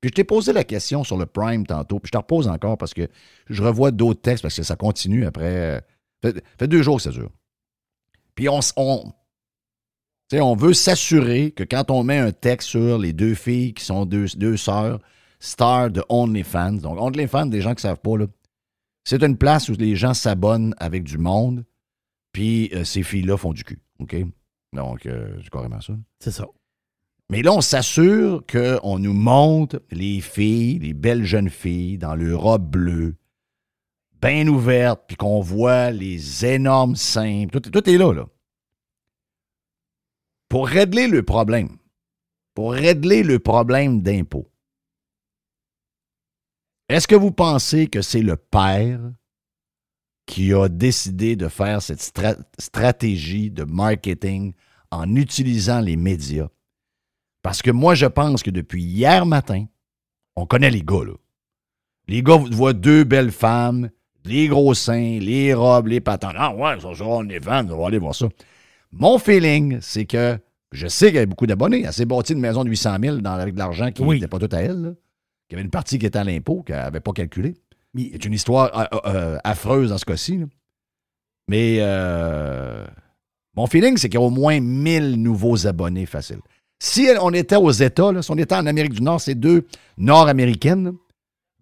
Puis 0.00 0.08
je 0.08 0.14
t'ai 0.14 0.24
posé 0.24 0.52
la 0.52 0.64
question 0.64 1.04
sur 1.04 1.16
le 1.16 1.26
Prime 1.26 1.64
tantôt, 1.64 2.00
puis 2.00 2.08
je 2.08 2.12
te 2.12 2.16
repose 2.16 2.48
encore 2.48 2.76
parce 2.76 2.92
que 2.92 3.06
je 3.48 3.62
revois 3.62 3.92
d'autres 3.92 4.20
textes 4.20 4.42
parce 4.42 4.56
que 4.56 4.64
ça 4.64 4.74
continue 4.74 5.24
après. 5.24 5.76
euh, 5.76 5.80
fait, 6.20 6.44
fait 6.58 6.66
deux 6.66 6.82
jours 6.82 6.96
que 6.96 7.02
ça 7.02 7.10
dure. 7.10 7.30
Puis 8.34 8.48
on, 8.48 8.58
on, 8.76 9.12
on 10.40 10.56
veut 10.56 10.72
s'assurer 10.72 11.50
que 11.50 11.64
quand 11.64 11.90
on 11.90 12.04
met 12.04 12.18
un 12.18 12.32
texte 12.32 12.68
sur 12.68 12.98
les 12.98 13.12
deux 13.12 13.34
filles 13.34 13.74
qui 13.74 13.84
sont 13.84 14.06
deux, 14.06 14.26
deux 14.36 14.56
sœurs, 14.56 15.00
stars 15.40 15.90
de 15.90 16.02
OnlyFans, 16.08 16.74
donc 16.74 17.00
OnlyFans, 17.00 17.46
des 17.46 17.60
gens 17.60 17.70
qui 17.70 17.84
ne 17.84 17.90
savent 17.90 18.00
pas, 18.00 18.16
là, 18.16 18.26
c'est 19.04 19.22
une 19.22 19.36
place 19.36 19.68
où 19.68 19.72
les 19.72 19.96
gens 19.96 20.14
s'abonnent 20.14 20.74
avec 20.78 21.02
du 21.02 21.18
monde, 21.18 21.64
puis 22.32 22.70
euh, 22.72 22.84
ces 22.84 23.02
filles-là 23.02 23.36
font 23.36 23.52
du 23.52 23.64
cul. 23.64 23.80
OK? 23.98 24.16
Donc, 24.72 25.06
euh, 25.06 25.36
c'est 25.42 25.50
carrément 25.50 25.80
ça. 25.80 25.94
C'est 26.20 26.30
ça. 26.30 26.46
Mais 27.28 27.42
là, 27.42 27.52
on 27.52 27.60
s'assure 27.60 28.44
qu'on 28.50 28.98
nous 28.98 29.12
montre 29.12 29.82
les 29.90 30.20
filles, 30.20 30.78
les 30.78 30.92
belles 30.92 31.24
jeunes 31.24 31.50
filles, 31.50 31.98
dans 31.98 32.14
leur 32.14 32.40
robe 32.40 32.70
bleue, 32.70 33.16
bien 34.20 34.46
ouverte, 34.46 35.02
puis 35.08 35.16
qu'on 35.16 35.40
voit 35.40 35.90
les 35.90 36.46
énormes 36.46 36.94
seins. 36.94 37.46
Tout, 37.50 37.60
tout 37.60 37.90
est 37.90 37.98
là, 37.98 38.12
là. 38.12 38.26
Pour 40.52 40.68
régler 40.68 41.08
le 41.08 41.22
problème, 41.22 41.78
pour 42.52 42.74
régler 42.74 43.22
le 43.22 43.38
problème 43.38 44.02
d'impôt, 44.02 44.50
est-ce 46.90 47.08
que 47.08 47.14
vous 47.14 47.30
pensez 47.30 47.86
que 47.86 48.02
c'est 48.02 48.20
le 48.20 48.36
père 48.36 49.00
qui 50.26 50.52
a 50.52 50.68
décidé 50.68 51.36
de 51.36 51.48
faire 51.48 51.80
cette 51.80 52.02
stra- 52.02 52.36
stratégie 52.58 53.50
de 53.50 53.64
marketing 53.64 54.52
en 54.90 55.16
utilisant 55.16 55.80
les 55.80 55.96
médias? 55.96 56.48
Parce 57.40 57.62
que 57.62 57.70
moi, 57.70 57.94
je 57.94 58.04
pense 58.04 58.42
que 58.42 58.50
depuis 58.50 58.82
hier 58.82 59.24
matin, 59.24 59.64
on 60.36 60.44
connaît 60.44 60.68
les 60.68 60.82
gars, 60.82 61.06
là. 61.06 61.14
Les 62.08 62.22
gars 62.22 62.36
voient 62.36 62.74
deux 62.74 63.04
belles 63.04 63.32
femmes, 63.32 63.88
les 64.26 64.48
gros 64.48 64.74
seins, 64.74 65.18
les 65.18 65.54
robes, 65.54 65.86
les 65.86 66.02
patins. 66.02 66.34
Ah 66.36 66.54
ouais, 66.54 66.78
ça 66.78 66.88
on 67.06 67.26
est 67.30 67.40
fans, 67.40 67.66
on 67.70 67.78
va 67.80 67.86
aller 67.86 67.96
voir 67.96 68.14
ça. 68.14 68.28
Mon 68.92 69.18
feeling, 69.18 69.78
c'est 69.80 70.04
que 70.04 70.38
je 70.70 70.86
sais 70.86 71.06
qu'il 71.06 71.14
y 71.16 71.18
avait 71.18 71.26
beaucoup 71.26 71.46
d'abonnés. 71.46 71.82
Elle 71.86 71.92
s'est 71.92 72.04
bâtie 72.04 72.32
une 72.34 72.40
maison 72.40 72.64
de 72.64 72.70
800 72.70 72.96
000 73.00 73.16
dans, 73.18 73.32
avec 73.32 73.54
de 73.54 73.58
l'argent 73.58 73.90
qui 73.90 74.02
Oui. 74.02 74.16
n'était 74.16 74.28
pas 74.28 74.38
tout 74.38 74.48
à 74.54 74.58
elle. 74.60 74.94
Il 75.48 75.52
y 75.52 75.54
avait 75.56 75.62
une 75.64 75.70
partie 75.70 75.98
qui 75.98 76.06
était 76.06 76.18
à 76.18 76.24
l'impôt 76.24 76.62
qu'elle 76.62 76.76
n'avait 76.76 77.00
pas 77.00 77.12
calculé. 77.12 77.54
Mais- 77.94 78.10
C'est 78.12 78.24
une 78.24 78.32
histoire 78.32 78.70
euh, 78.78 78.98
euh, 79.06 79.38
affreuse 79.44 79.90
dans 79.90 79.98
ce 79.98 80.04
cas-ci. 80.04 80.40
Mais 81.48 81.78
euh, 81.80 82.86
mon 83.56 83.66
feeling, 83.66 83.96
c'est 83.96 84.08
qu'il 84.08 84.18
y 84.20 84.22
a 84.22 84.26
au 84.26 84.30
moins 84.30 84.60
1000 84.60 85.16
nouveaux 85.20 85.66
abonnés 85.66 86.06
faciles. 86.06 86.40
Si 86.82 87.08
on 87.20 87.30
était 87.32 87.56
aux 87.56 87.70
États, 87.70 88.12
là, 88.12 88.22
si 88.22 88.30
on 88.30 88.38
était 88.38 88.54
en 88.54 88.66
Amérique 88.66 88.94
du 88.94 89.02
Nord, 89.02 89.20
c'est 89.20 89.34
deux 89.34 89.66
nord-américaines, 89.98 90.92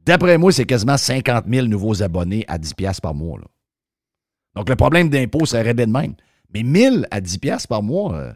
d'après 0.07 0.39
moi, 0.39 0.53
c'est 0.53 0.65
quasiment 0.65 0.97
50 0.97 1.45
000 1.49 1.67
nouveaux 1.67 2.03
abonnés 2.03 2.45
à 2.49 2.59
10 2.59 2.75
piastres 2.75 3.03
par 3.03 3.15
mois. 3.15 3.39
là. 3.39 3.45
Donc, 4.57 4.69
le 4.69 4.77
problème 4.77 5.09
d'impôt, 5.11 5.45
réglé 5.53 5.87
de 5.87 5.91
même. 5.93 6.15
Mais 6.55 6.63
1000 6.63 7.07
à 7.11 7.21
10 7.21 7.39
piastres 7.39 7.69
par 7.69 7.83
mois, 7.83 8.15
euh, 8.17 8.33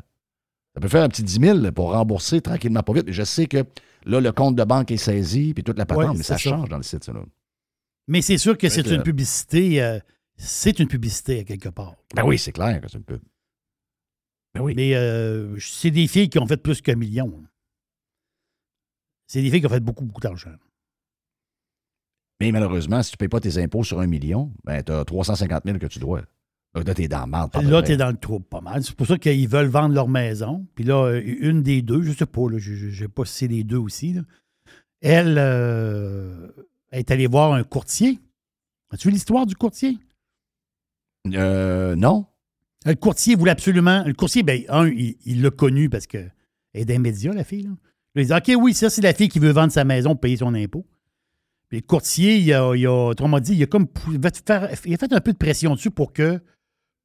ça 0.75 0.81
peut 0.81 0.89
faire 0.89 1.03
un 1.03 1.09
petit 1.09 1.23
10 1.23 1.41
000 1.41 1.73
pour 1.73 1.93
rembourser 1.93 2.41
tranquillement 2.41 2.83
pas 2.83 2.93
vite. 2.93 3.11
Je 3.11 3.23
sais 3.23 3.47
que 3.47 3.65
là, 4.05 4.21
le 4.21 4.33
compte 4.33 4.57
de 4.57 4.65
banque 4.65 4.91
est 4.91 4.97
saisi, 4.97 5.55
puis 5.55 5.65
toute 5.65 5.79
la 5.79 5.87
patente, 5.87 6.05
Ouais, 6.11 6.17
mais 6.17 6.23
ça, 6.23 6.37
change 6.37 6.69
dans 6.69 6.77
le 6.77 6.83
site, 6.83 7.05
ça. 7.05 7.13
là. 7.13 7.25
Mais 8.07 8.23
c'est 8.23 8.39
sûr 8.39 8.57
que 8.59 8.69
c'est 8.69 8.87
une 8.87 9.03
publicité. 9.03 9.83
euh, 9.83 9.99
c'est 10.37 10.79
une 10.81 10.89
publicité 10.89 11.41
à 11.41 11.45
quelque 11.45 11.69
part. 11.69 11.95
Ben 12.15 12.25
oui, 12.25 12.39
c'est 12.39 12.53
clair 12.53 12.81
que 12.81 12.89
c'est 12.89 12.99
une 12.99 13.05
pub. 13.05 13.21
Ben 14.55 14.61
oui. 14.63 14.75
Mais 14.77 14.95
euh, 14.95 15.57
c'est 15.59 15.91
des 15.91 16.07
filles 16.07 16.29
qui 16.29 16.39
ont 16.39 16.47
fait 16.47 16.57
plus 16.57 16.81
qu'un 16.83 16.97
million. 16.97 17.43
C'est 19.27 19.43
des 19.43 19.51
filles 19.51 19.61
qui 19.61 19.67
ont 19.67 19.71
fait 19.71 19.81
beaucoup, 19.81 20.05
beaucoup 20.05 20.21
d'argent. 20.21 20.53
Mais 22.41 22.53
malheureusement, 22.53 23.03
si 23.03 23.11
tu 23.13 23.15
ne 23.15 23.19
payes 23.19 23.29
pas 23.29 23.41
tes 23.41 23.59
impôts 23.63 23.85
sur 23.85 24.01
un 24.01 24.07
million, 24.07 24.53
ben, 24.65 24.83
tu 24.83 24.93
as 24.93 25.05
350 25.05 25.63
000 25.65 25.79
que 25.79 25.87
tu 25.87 25.99
dois. 25.99 26.23
Donc 26.75 26.87
là, 26.89 26.95
tu 26.95 27.03
es 27.03 27.09
dans 27.09 27.27
marde. 27.27 27.53
peu 27.53 27.63
Là, 27.63 27.79
près. 27.79 27.87
tu 27.87 27.93
es 27.93 27.97
dans 27.97 28.11
le 28.11 28.17
trouble 28.17 28.45
pas 28.45 28.61
mal. 28.61 28.83
C'est 28.83 28.95
pour 28.97 29.07
ça 29.07 29.17
qu'ils 29.17 29.49
veulent 29.49 29.69
vendre 29.69 29.95
leur 29.95 30.09
maison. 30.09 30.67
Puis 30.75 30.85
là, 30.85 31.05
euh, 31.07 31.23
une 31.25 31.63
des 31.63 31.83
deux, 31.83 32.03
je 32.03 32.13
sais 32.13 32.27
pas, 32.27 32.51
là, 32.51 32.59
je 32.59 32.87
ne 32.87 32.93
sais 32.93 33.09
pas 33.09 33.25
si 33.25 33.33
c'est 33.35 33.47
les 33.49 33.63
deux 33.63 33.79
aussi, 33.79 34.15
là, 34.15 34.23
elle 35.01 35.37
euh, 35.39 36.49
est 36.91 37.11
allée 37.11 37.27
voir 37.27 37.53
un 37.53 37.63
courtier. 37.63 38.19
As-tu 38.91 39.09
vu 39.09 39.15
l'histoire 39.15 39.47
du 39.47 39.55
courtier? 39.55 39.99
Euh, 41.33 41.95
non. 41.95 42.27
Le 42.87 42.95
courtier 42.95 43.35
voulait 43.35 43.51
absolument. 43.51 44.03
Le 44.05 44.15
courtier, 44.15 44.43
ben, 44.43 44.63
un, 44.69 44.89
il 44.89 45.43
l'a 45.43 45.51
connu 45.51 45.89
parce 45.89 46.07
que 46.07 46.19
elle 46.73 46.83
est 46.83 46.85
des 46.87 46.99
médias, 46.99 47.33
la 47.33 47.45
fille. 47.45 47.63
Là. 47.63 47.71
Il 48.17 48.27
dit 48.27 48.33
OK, 48.33 48.63
oui, 48.63 48.75
ça, 48.75 48.91
c'est 48.91 49.01
la 49.03 49.15
fille 49.15 49.29
qui 49.29 49.39
veut 49.39 49.53
vendre 49.53 49.73
sa 49.73 49.85
maison 49.85 50.11
pour 50.11 50.21
payer 50.21 50.39
son 50.39 50.55
impôt. 50.55 50.87
Puis 51.69 51.79
le 51.79 51.87
courtier, 51.87 52.37
il 52.37 52.53
a, 52.53 52.75
il 52.75 52.87
a 52.87 52.93
autrement 53.09 53.41
dit, 53.41 53.55
il 53.55 53.63
a 53.63 53.67
comme 53.67 53.87
il 54.11 54.21
a 54.27 54.97
fait 54.97 55.13
un 55.13 55.21
peu 55.21 55.33
de 55.33 55.39
pression 55.39 55.75
dessus 55.75 55.91
pour 55.91 56.13
que 56.13 56.41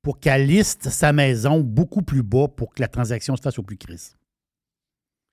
pour 0.02 0.20
qu'elle 0.20 0.46
liste 0.48 0.90
sa 0.90 1.12
maison 1.14 1.60
beaucoup 1.60 2.02
plus 2.02 2.24
bas 2.24 2.48
pour 2.48 2.74
que 2.74 2.82
la 2.82 2.88
transaction 2.88 3.36
se 3.36 3.42
fasse 3.42 3.60
au 3.60 3.64
plus 3.64 3.78
crise. 3.78 4.16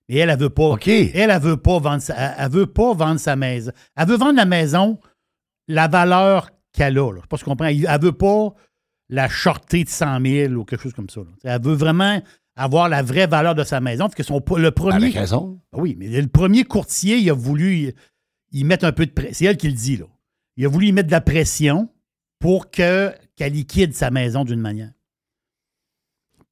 Et 0.08 0.18
elle, 0.18 0.30
elle 0.30 0.38
veut 0.38 0.50
pas. 0.50 0.76
Elle, 1.14 1.30
elle 1.30 1.40
veut 1.42 1.56
pas 1.56 1.78
vendre 1.78 2.00
sa, 2.02 2.14
elle, 2.14 2.34
elle 2.38 2.50
veut 2.50 2.66
pas 2.66 2.94
vendre 2.94 3.18
sa 3.20 3.34
maison. 3.36 3.72
Elle 3.96 4.08
veut 4.08 4.16
vendre 4.16 4.36
la 4.36 4.44
maison, 4.44 4.98
la 5.68 5.88
valeur 5.88 6.50
qu'elle 6.72 6.98
a. 6.98 7.10
Là. 7.12 7.16
Je 7.16 7.20
sais 7.22 7.26
pas 7.28 7.36
si 7.36 7.44
tu 7.44 7.50
comprends. 7.50 7.66
Elle 7.66 8.00
veut 8.00 8.12
pas 8.12 8.54
la 9.08 9.28
shorter 9.28 9.84
de 9.84 9.88
100 9.88 10.20
000 10.24 10.54
ou 10.54 10.64
quelque 10.64 10.82
chose 10.82 10.92
comme 10.94 11.08
ça. 11.10 11.20
là. 11.20 11.54
Elle 11.56 11.62
veut 11.62 11.74
vraiment 11.74 12.20
avoir 12.56 12.88
la 12.88 13.02
vraie 13.02 13.26
valeur 13.26 13.54
de 13.54 13.64
sa 13.64 13.80
maison. 13.80 14.04
Parce 14.04 14.14
que 14.14 14.22
son, 14.22 14.42
le 14.56 14.70
premier. 14.70 14.94
Avec 14.96 15.14
raison. 15.14 15.60
Ah 15.72 15.78
Oui, 15.78 15.96
mais 15.98 16.08
le 16.08 16.28
premier 16.28 16.64
courtier, 16.64 17.18
il 17.18 17.28
a 17.30 17.34
voulu 17.34 17.76
y, 17.76 17.94
y 18.52 18.64
mettre 18.64 18.84
un 18.84 18.92
peu 18.92 19.06
de 19.06 19.12
pression. 19.12 19.32
C'est 19.34 19.44
elle 19.46 19.56
qui 19.56 19.68
le 19.68 19.74
dit, 19.74 19.96
là. 19.96 20.06
Il 20.56 20.64
a 20.64 20.68
voulu 20.68 20.86
y 20.86 20.92
mettre 20.92 21.08
de 21.08 21.12
la 21.12 21.20
pression 21.20 21.88
pour 22.38 22.70
que, 22.70 23.12
qu'elle 23.36 23.52
liquide 23.52 23.94
sa 23.94 24.10
maison 24.10 24.44
d'une 24.44 24.60
manière. 24.60 24.90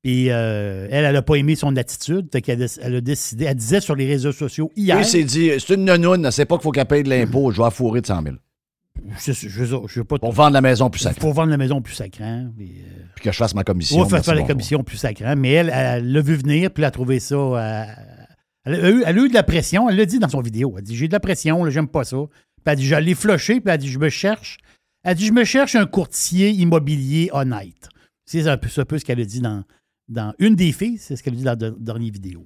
Puis 0.03 0.31
euh, 0.31 0.87
elle, 0.91 1.05
elle 1.07 1.15
n'a 1.15 1.23
pas 1.23 1.37
aimé 1.37 1.55
son 1.57 1.75
attitude. 1.77 2.29
Fait 2.31 2.43
qu'elle 2.43 2.63
a- 2.63 2.79
elle 2.83 2.97
a 2.97 3.01
décidé. 3.01 3.47
Elle 3.47 3.55
disait 3.57 3.81
sur 3.81 3.95
les 3.97 4.07
réseaux 4.07 4.33
sociaux 4.33 4.71
hier. 4.77 4.99
Oui, 4.99 5.05
c'est 5.05 5.25
dit, 5.25 5.51
c'est 5.59 5.75
une 5.75 5.85
nonoune, 5.85 6.27
elle 6.27 6.33
sait 6.33 6.45
pas 6.45 6.57
qu'il 6.57 6.63
faut 6.63 6.73
qu'elle 6.73 6.85
paye 6.87 7.03
de 7.03 7.09
l'impôt, 7.09 7.51
je 7.51 7.63
vais 7.63 7.71
fourrer 7.71 8.03
de 8.03 8.07
100 8.07 8.23
000. 8.23 8.37
je, 9.19 9.33
je, 9.33 9.49
je, 9.49 9.65
veux 10.01 10.05
pas 10.05 10.19
Pour 10.19 10.33
vendre 10.33 10.53
la 10.53 10.61
maison 10.61 10.91
plus 10.91 11.01
sacrée. 11.01 11.21
Pour 11.21 11.33
vendre 11.33 11.51
la 11.51 11.57
maison 11.57 11.81
plus 11.81 11.95
sacrée. 11.95 12.43
Puis, 12.57 12.73
euh, 12.87 13.03
Puis 13.17 13.25
que 13.25 13.33
je 13.33 13.37
fasse 13.37 13.55
ma 13.55 13.65
commission. 13.65 13.97
on 13.99 14.03
va 14.05 14.17
merci, 14.19 14.27
faire 14.27 14.35
la 14.39 14.43
commission 14.47 14.85
plus 14.85 14.99
sacrée. 14.99 15.35
Mais 15.37 15.53
elle, 15.53 15.71
elle 15.75 16.13
l'a 16.13 16.21
vu 16.21 16.35
venir, 16.35 16.71
puis 16.71 16.83
elle 16.83 16.89
a 16.89 16.91
trouvé 16.91 17.19
ça. 17.19 17.35
euh, 17.35 17.85
elle, 18.67 18.75
a 18.75 18.91
eu, 18.91 19.03
elle 19.07 19.19
a 19.19 19.23
eu 19.23 19.29
de 19.31 19.35
la 19.35 19.43
pression. 19.43 19.89
Elle 19.89 19.97
l'a 19.97 20.05
dit 20.07 20.19
dans 20.19 20.29
son 20.29 20.43
vidéo. 20.43 20.73
Elle 20.75 20.81
a 20.81 20.83
dit 20.83 20.97
J'ai 20.97 21.09
de 21.09 21.13
la 21.15 21.21
pression, 21.21 21.65
là, 21.65 21.71
j'aime 21.71 21.89
pas 21.89 22.05
ça. 22.05 22.19
Puis 22.19 22.63
elle 22.67 22.73
a 22.73 22.77
dit 22.77 22.87
Je 22.87 22.95
l'ai 22.97 23.15
flushé, 23.15 23.55
puis 23.55 23.63
elle 23.67 23.71
a 23.73 23.79
dit 23.79 23.89
Je 23.89 23.99
me 23.99 24.11
cherche 24.11 24.59
Elle 25.05 25.17
dit 25.17 25.27
Je 25.27 25.33
me 25.33 25.45
cherche 25.45 25.75
un 25.75 25.87
courtier 25.87 26.51
immobilier 26.51 27.31
honnête. 27.33 27.89
C'est 28.27 28.47
un 28.49 28.57
peu, 28.57 28.69
un 28.77 28.85
peu 28.85 28.99
ce 28.99 29.05
qu'elle 29.05 29.21
a 29.21 29.25
dit 29.25 29.41
dans, 29.41 29.63
dans 30.09 30.33
une 30.39 30.55
des 30.57 30.73
filles, 30.73 30.99
c'est 30.99 31.15
ce 31.17 31.23
qu'elle 31.23 31.35
a 31.35 31.37
dit 31.37 31.45
dans 31.45 31.59
la 31.59 31.71
dernière 31.71 32.13
vidéo. 32.13 32.45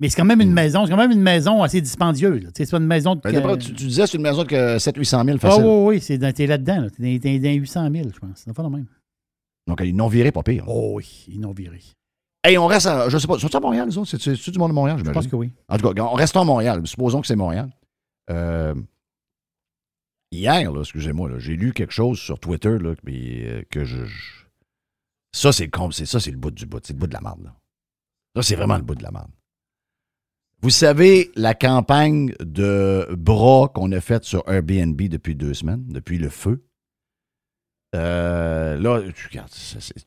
Mais 0.00 0.08
c'est 0.08 0.16
quand 0.16 0.24
même 0.24 0.40
une 0.40 0.50
Hmm. 0.50 0.54
maison, 0.54 0.84
c'est 0.86 0.92
quand 0.92 0.96
même 0.96 1.10
une 1.10 1.20
maison 1.20 1.62
assez 1.62 1.80
dispendieuse. 1.80 2.48
C'est 2.56 2.70
pas 2.70 2.78
une 2.78 2.86
maison 2.86 3.14
de. 3.16 3.20
Ben, 3.20 3.56
tu, 3.58 3.74
tu 3.74 3.86
disais 3.86 4.06
c'est 4.06 4.16
une 4.16 4.22
maison 4.22 4.44
de 4.44 4.48
700-800 4.78 5.24
000 5.26 5.36
ah 5.36 5.38
facile. 5.38 5.64
oui, 5.64 5.84
oui, 5.96 6.00
c'est 6.00 6.16
dans- 6.18 6.32
t'es 6.32 6.46
là-dedans. 6.46 6.80
Là. 6.82 6.90
T'es 6.90 7.18
dans, 7.18 7.42
dans 7.42 7.52
800 7.54 7.90
000, 7.92 8.08
je 8.14 8.18
pense. 8.18 8.42
C'est 8.44 8.52
pas 8.54 8.62
le 8.62 8.70
même. 8.70 8.86
Donc, 9.66 9.80
ils 9.84 9.94
n'ont 9.94 10.08
viré 10.08 10.32
pas 10.32 10.42
pire. 10.42 10.64
Oh 10.68 10.92
oui, 10.94 11.26
ils 11.28 11.38
n'ont 11.38 11.52
viré. 11.52 11.80
Hey, 12.42 12.56
on 12.56 12.66
reste 12.66 12.86
à, 12.86 13.10
je 13.10 13.18
sais 13.18 13.26
pas, 13.26 13.38
sont 13.38 13.54
à 13.54 13.60
Montréal, 13.60 13.88
les 13.88 13.98
autres? 13.98 14.08
C'est- 14.10 14.18
C'est-tu 14.18 14.50
du 14.50 14.58
monde 14.58 14.70
de 14.70 14.74
Montréal, 14.74 14.98
Je 15.04 15.10
pense 15.10 15.26
que 15.26 15.36
oui. 15.36 15.52
En 15.68 15.76
tout 15.76 15.92
cas, 15.92 16.02
on 16.02 16.14
reste 16.14 16.34
à 16.34 16.44
Montréal. 16.44 16.80
Supposons 16.86 17.20
que 17.20 17.26
c'est 17.26 17.36
Montréal. 17.36 17.68
Euh, 18.30 18.74
hier, 20.30 20.72
là, 20.72 20.80
excusez-moi, 20.80 21.28
là, 21.28 21.38
j'ai 21.38 21.56
lu 21.56 21.72
quelque 21.72 21.92
chose 21.92 22.18
sur 22.18 22.38
Twitter 22.38 22.78
là, 22.78 22.94
euh, 23.08 23.62
que 23.70 23.84
je, 23.84 24.04
Ça, 25.32 25.52
c'est 25.52 25.66
le 25.66 25.92
c'est 25.92 26.06
ça, 26.06 26.20
c'est 26.20 26.30
le 26.30 26.36
bout 26.36 26.50
du 26.50 26.66
bout. 26.66 26.80
C'est 26.84 26.92
le 26.92 26.98
bout 26.98 27.06
de 27.06 27.14
la 27.14 27.20
marde. 27.20 27.44
là. 27.44 27.54
Ça, 28.36 28.42
c'est 28.42 28.56
vraiment 28.56 28.76
le 28.76 28.82
bout 28.82 28.94
de 28.94 29.02
la 29.02 29.10
marde. 29.10 29.30
Vous 30.62 30.70
savez, 30.70 31.30
la 31.36 31.54
campagne 31.54 32.34
de 32.40 33.08
bras 33.16 33.68
qu'on 33.68 33.90
a 33.92 34.00
faite 34.00 34.24
sur 34.24 34.46
Airbnb 34.46 35.00
depuis 35.00 35.34
deux 35.34 35.54
semaines, 35.54 35.84
depuis 35.88 36.18
le 36.18 36.28
feu? 36.28 36.62
Euh, 37.94 38.76
là, 38.76 39.00
tu 39.12 39.26
regardes, 39.28 39.50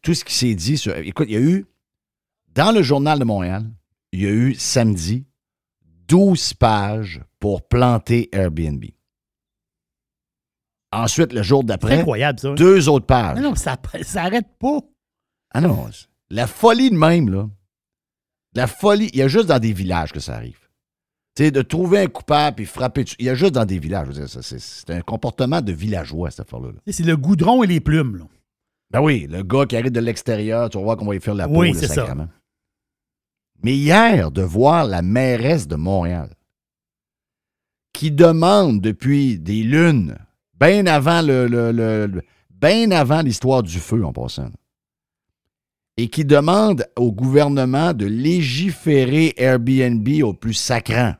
tout 0.01 0.13
ce 0.13 0.23
qui 0.23 0.33
s'est 0.33 0.55
dit 0.55 0.77
sur. 0.77 0.95
Écoute, 0.95 1.27
il 1.27 1.33
y 1.33 1.37
a 1.37 1.41
eu, 1.41 1.65
dans 2.53 2.71
le 2.71 2.81
Journal 2.81 3.19
de 3.19 3.25
Montréal, 3.25 3.69
il 4.11 4.21
y 4.21 4.27
a 4.27 4.31
eu 4.31 4.53
samedi 4.53 5.25
12 6.07 6.53
pages 6.53 7.21
pour 7.39 7.67
planter 7.67 8.29
Airbnb. 8.31 8.85
Ensuite, 10.93 11.33
le 11.33 11.43
jour 11.43 11.63
d'après, 11.63 11.99
incroyable, 11.99 12.39
ça. 12.39 12.53
deux 12.53 12.87
autres 12.89 13.05
pages. 13.05 13.37
Non, 13.37 13.49
non, 13.49 13.55
ça 13.55 13.77
n'arrête 14.15 14.47
pas. 14.59 14.79
Ah 15.53 15.61
non, 15.61 15.87
la 16.29 16.47
folie 16.47 16.89
de 16.89 16.95
même, 16.95 17.29
là. 17.29 17.49
La 18.55 18.67
folie, 18.67 19.09
il 19.13 19.19
y 19.19 19.21
a 19.21 19.27
juste 19.27 19.47
dans 19.47 19.59
des 19.59 19.73
villages 19.73 20.11
que 20.11 20.19
ça 20.19 20.35
arrive. 20.35 20.59
Tu 21.35 21.45
sais, 21.45 21.51
de 21.51 21.63
trouver 21.63 21.99
un 21.99 22.07
coupable 22.07 22.61
et 22.61 22.65
frapper 22.65 23.03
dessus. 23.03 23.15
Il 23.17 23.25
y 23.25 23.29
a 23.29 23.35
juste 23.35 23.53
dans 23.53 23.65
des 23.65 23.79
villages. 23.79 24.07
C'est, 24.27 24.89
un 24.91 25.01
comportement 25.01 25.61
de 25.61 25.71
villageois, 25.71 26.29
cette 26.29 26.41
affaire-là. 26.41 26.69
C'est 26.87 27.03
le 27.03 27.17
goudron 27.17 27.63
et 27.63 27.67
les 27.67 27.79
plumes. 27.79 28.17
Là. 28.17 28.25
Ben 28.91 29.01
oui, 29.01 29.25
le 29.27 29.41
gars 29.41 29.65
qui 29.65 29.75
arrive 29.75 29.91
de 29.91 29.99
l'extérieur, 29.99 30.69
tu 30.69 30.77
vas 30.77 30.83
voir 30.83 30.97
qu'on 30.97 31.07
va 31.07 31.15
y 31.15 31.19
faire 31.19 31.33
la 31.33 31.47
peau, 31.47 31.61
Oui, 31.61 31.71
le 31.71 31.79
c'est 31.79 31.87
ça. 31.87 31.95
sacrement. 31.95 32.27
Mais 33.63 33.75
hier, 33.75 34.29
de 34.29 34.43
voir 34.43 34.85
la 34.85 35.01
mairesse 35.01 35.67
de 35.67 35.75
Montréal 35.75 36.29
qui 37.93 38.11
demande 38.11 38.81
depuis 38.81 39.39
des 39.39 39.63
lunes, 39.63 40.17
bien 40.67 40.85
avant 42.91 43.21
l'histoire 43.21 43.63
du 43.63 43.79
feu 43.79 44.05
en 44.05 44.13
passant, 44.13 44.49
et 45.97 46.07
qui 46.09 46.25
demande 46.25 46.87
au 46.95 47.11
gouvernement 47.11 47.93
de 47.93 48.05
légiférer 48.05 49.33
Airbnb 49.37 50.07
au 50.23 50.33
plus 50.33 50.53
sacrant. 50.53 51.13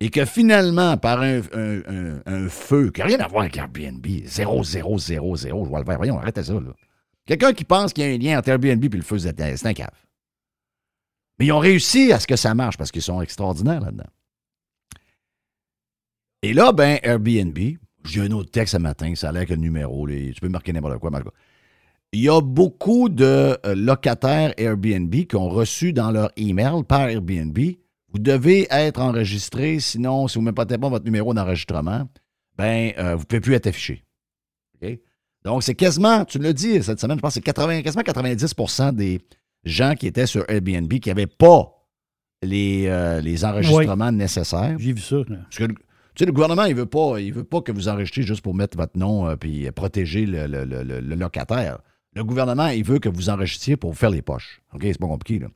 Et 0.00 0.10
que 0.10 0.26
finalement, 0.26 0.98
par 0.98 1.22
un, 1.22 1.40
feu 2.48 2.90
qui 2.90 3.00
n'a 3.00 3.06
rien 3.06 3.20
à 3.20 3.28
voir 3.28 3.44
avec 3.44 3.56
Airbnb, 3.56 4.04
0, 4.26 4.64
0, 4.64 4.98
0, 4.98 5.36
0, 5.36 5.64
je 5.64 5.68
vois 5.70 5.78
le 5.78 5.86
faire. 5.86 5.96
Voyons, 5.96 6.18
arrêtez 6.18 6.42
ça. 6.42 6.52
Quelqu'un 7.24 7.54
qui 7.54 7.64
pense 7.64 7.92
qu'il 7.92 8.04
y 8.04 8.06
a 8.06 8.14
un 8.14 8.18
lien 8.18 8.38
entre 8.38 8.50
Airbnb 8.50 8.84
et 8.84 8.88
le 8.88 9.02
feu, 9.02 9.18
c'est 9.18 9.66
un 9.66 9.72
cave. 9.72 9.88
Mais 11.38 11.46
ils 11.46 11.52
ont 11.52 11.58
réussi 11.58 12.12
à 12.12 12.20
ce 12.20 12.26
que 12.26 12.36
ça 12.36 12.54
marche 12.54 12.76
parce 12.76 12.90
qu'ils 12.90 13.02
sont 13.02 13.22
extraordinaires 13.22 13.80
là-dedans. 13.80 14.08
Et 16.42 16.52
là, 16.52 16.72
ben, 16.72 16.98
Airbnb, 17.02 17.58
j'ai 18.04 18.20
un 18.20 18.30
autre 18.32 18.50
texte 18.50 18.72
ce 18.72 18.78
matin, 18.78 19.14
ça 19.14 19.30
a 19.30 19.32
l'air 19.32 19.46
que 19.46 19.54
le 19.54 19.60
numéro, 19.60 20.06
les- 20.06 20.32
tu 20.32 20.40
peux 20.40 20.48
marquer 20.48 20.72
n'importe 20.72 20.98
quoi, 20.98 21.10
Marco. 21.10 21.30
Il 22.12 22.20
y 22.20 22.28
a 22.28 22.40
beaucoup 22.40 23.08
de 23.08 23.58
euh, 23.66 23.74
locataires 23.74 24.54
Airbnb 24.56 25.12
qui 25.12 25.36
ont 25.36 25.48
reçu 25.48 25.92
dans 25.92 26.10
leur 26.10 26.30
email 26.36 26.82
par 26.86 27.08
Airbnb 27.08 27.58
vous 28.12 28.20
devez 28.20 28.66
être 28.70 29.00
enregistré, 29.00 29.78
sinon, 29.80 30.26
si 30.28 30.38
vous 30.38 30.44
ne 30.44 30.50
mettez 30.50 30.78
pas 30.78 30.88
votre 30.88 31.04
numéro 31.04 31.34
d'enregistrement, 31.34 32.08
ben, 32.56 32.92
euh, 32.96 33.14
vous 33.16 33.20
ne 33.22 33.24
pouvez 33.24 33.40
plus 33.40 33.54
être 33.54 33.66
affiché. 33.66 34.04
Donc, 35.44 35.62
c'est 35.62 35.74
quasiment, 35.74 36.24
tu 36.24 36.38
l'as 36.38 36.52
dit 36.54 36.82
cette 36.82 36.98
semaine, 36.98 37.18
je 37.18 37.22
pense 37.22 37.30
que 37.30 37.34
c'est 37.34 37.40
80, 37.42 37.82
quasiment 37.82 38.02
90% 38.02 38.92
des 38.94 39.20
gens 39.64 39.94
qui 39.94 40.06
étaient 40.06 40.26
sur 40.26 40.44
Airbnb 40.48 40.92
qui 40.94 41.08
n'avaient 41.08 41.26
pas 41.26 41.72
les, 42.42 42.86
euh, 42.86 43.20
les 43.20 43.44
enregistrements 43.44 44.10
nécessaires. 44.12 44.76
J'ai 44.78 44.92
vu 44.92 45.00
ça. 45.02 45.16
là. 45.16 45.24
Parce 45.42 45.56
que 45.58 45.64
le- 45.64 45.74
tu 46.16 46.22
sais, 46.22 46.26
le 46.26 46.32
gouvernement, 46.32 46.64
il 46.64 46.74
veut 46.74 46.86
pas, 46.86 47.20
veut 47.20 47.44
pas 47.44 47.60
que 47.60 47.70
vous 47.72 47.88
enregistrez 47.88 48.22
juste 48.22 48.40
pour 48.40 48.54
mettre 48.54 48.74
votre 48.78 48.98
nom 48.98 49.30
et 49.30 49.36
puis 49.36 49.70
protéger 49.72 50.24
le, 50.24 50.64
locataire. 51.14 51.80
Le 52.14 52.24
gouvernement, 52.24 52.68
il 52.68 52.82
veut 52.82 52.98
que 52.98 53.10
vous 53.10 53.28
enregistriez 53.28 53.76
pour 53.76 53.90
vous 53.90 53.98
faire 53.98 54.08
les 54.08 54.22
poches. 54.22 54.62
OK? 54.72 54.80
C'est 54.82 54.98
pas 54.98 55.06
compliqué, 55.06 55.40
là. 55.40 55.48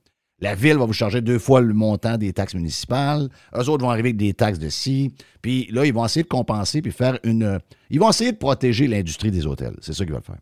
La 0.43 0.55
ville 0.55 0.77
va 0.77 0.85
vous 0.85 0.93
charger 0.93 1.21
deux 1.23 1.39
fois 1.39 1.61
le 1.63 1.73
montant 1.73 2.17
des 2.17 2.33
taxes 2.33 2.55
municipales. 2.55 3.29
Eux 3.55 3.69
autres 3.69 3.85
vont 3.85 3.91
arriver 3.91 4.11
avec 4.11 4.17
des 4.19 4.33
taxes 4.33 4.59
de 4.59 4.69
ci. 4.69 5.13
Puis 5.43 5.67
là, 5.71 5.85
ils 5.85 5.93
vont 5.93 6.05
essayer 6.05 6.23
de 6.23 6.29
compenser 6.29 6.81
puis 6.81 6.93
faire 6.93 7.19
une. 7.25 7.59
Ils 7.91 8.01
vont 8.01 8.09
essayer 8.09 8.33
de 8.33 8.39
protéger 8.39 8.87
l'industrie 8.87 9.31
des 9.31 9.47
hôtels. 9.47 9.77
C'est 9.81 9.93
ça 9.93 10.05
qu'ils 10.05 10.15
veulent 10.15 10.23
faire. 10.23 10.41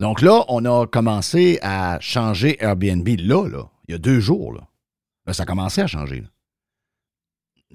Donc 0.00 0.20
là, 0.20 0.44
on 0.48 0.64
a 0.66 0.86
commencé 0.86 1.58
à 1.62 1.98
changer 2.00 2.62
Airbnb 2.62 3.08
là, 3.20 3.48
là, 3.48 3.64
il 3.88 3.92
y 3.92 3.94
a 3.94 3.98
deux 3.98 4.20
jours. 4.20 4.52
Là, 4.52 5.32
ça 5.32 5.44
a 5.44 5.46
commencé 5.46 5.80
à 5.80 5.86
changer. 5.86 6.24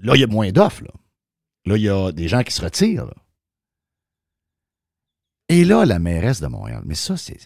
Là, 0.01 0.15
il 0.15 0.21
y 0.21 0.23
a 0.23 0.27
moins 0.27 0.51
d'offres. 0.51 0.83
Là. 0.83 0.91
Là, 1.65 1.77
il 1.77 1.83
y 1.83 1.89
a 1.89 2.11
des 2.11 2.27
gens 2.27 2.43
qui 2.43 2.53
se 2.53 2.61
retirent. 2.61 3.05
là. 3.05 3.13
Et 5.49 5.65
là, 5.65 5.85
la 5.85 5.99
mairesse 5.99 6.41
de 6.41 6.47
Montréal, 6.47 6.81
mais 6.85 6.95
ça, 6.95 7.17
c'est. 7.17 7.37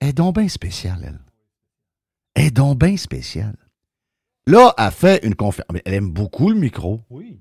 Elle 0.00 0.10
est 0.10 0.12
donc 0.12 0.36
bien 0.36 0.48
spéciale, 0.48 1.02
elle. 1.04 1.20
Elle 2.34 2.46
est 2.46 2.50
donc 2.50 2.78
bien 2.78 2.96
spéciale. 2.96 3.56
Là, 4.46 4.74
elle 4.76 4.90
fait 4.90 5.24
une 5.24 5.34
conférence. 5.34 5.76
Elle 5.84 5.94
aime 5.94 6.10
beaucoup 6.10 6.50
le 6.50 6.56
micro. 6.58 7.00
Oui. 7.10 7.40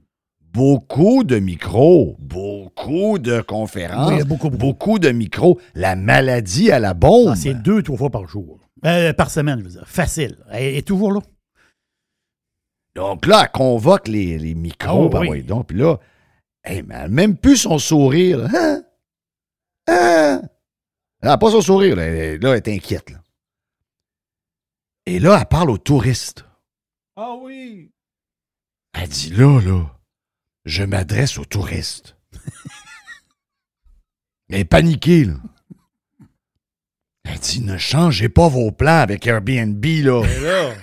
Beaucoup 0.53 1.23
de 1.23 1.39
micros. 1.39 2.17
Beaucoup 2.19 3.17
de 3.19 3.41
conférences. 3.41 4.11
Oui, 4.11 4.23
beaucoup, 4.23 4.49
beaucoup. 4.49 4.57
beaucoup 4.57 4.99
de 4.99 5.09
micros. 5.09 5.59
La 5.75 5.95
maladie 5.95 6.71
à 6.71 6.79
la 6.79 6.93
bombe. 6.93 7.29
Ah, 7.31 7.35
c'est 7.35 7.53
deux, 7.53 7.81
trois 7.83 7.97
fois 7.97 8.09
par 8.09 8.27
jour. 8.27 8.59
Euh, 8.85 9.13
par 9.13 9.31
semaine, 9.31 9.59
je 9.59 9.63
veux 9.63 9.69
dire. 9.71 9.87
Facile. 9.87 10.37
Elle 10.51 10.75
est 10.75 10.87
toujours 10.87 11.13
là. 11.13 11.21
Donc 12.95 13.25
là, 13.25 13.43
elle 13.43 13.51
convoque 13.51 14.07
les, 14.07 14.37
les 14.37 14.53
micros. 14.53 15.05
Oh, 15.05 15.09
ben 15.09 15.21
oui. 15.27 15.43
donc. 15.43 15.67
Puis 15.67 15.77
là, 15.77 15.97
hey, 16.63 16.83
mais 16.83 16.95
elle 16.95 17.11
même 17.11 17.37
plus 17.37 17.57
son 17.57 17.79
sourire. 17.79 18.39
là. 18.39 18.49
Hein? 18.53 18.83
Hein? 19.87 20.41
Elle 21.21 21.29
n'a 21.29 21.37
pas 21.37 21.51
son 21.51 21.61
sourire. 21.61 21.95
Là, 21.95 22.03
Elle- 22.05 22.41
là, 22.41 22.49
elle 22.51 22.57
est 22.57 22.67
inquiète. 22.67 23.09
là. 23.11 23.19
Et 25.05 25.19
là, 25.19 25.37
elle 25.39 25.47
parle 25.47 25.69
aux 25.71 25.77
touristes. 25.77 26.45
Ah 27.15 27.35
oui. 27.39 27.91
Elle 28.93 29.07
dit 29.09 29.31
là, 29.31 29.59
là, 29.61 29.85
je 30.65 30.83
m'adresse 30.83 31.37
aux 31.37 31.45
touristes. 31.45 32.15
Elle 34.49 34.59
est 34.59 34.65
paniquée, 34.65 35.25
là. 35.25 35.35
Elle 37.23 37.39
dit 37.39 37.61
ne 37.61 37.77
changez 37.77 38.27
pas 38.29 38.49
vos 38.49 38.71
plans 38.71 38.99
avec 38.99 39.25
Airbnb, 39.25 39.83
là. 39.85 40.23
Et 40.25 40.39
là. 40.41 40.73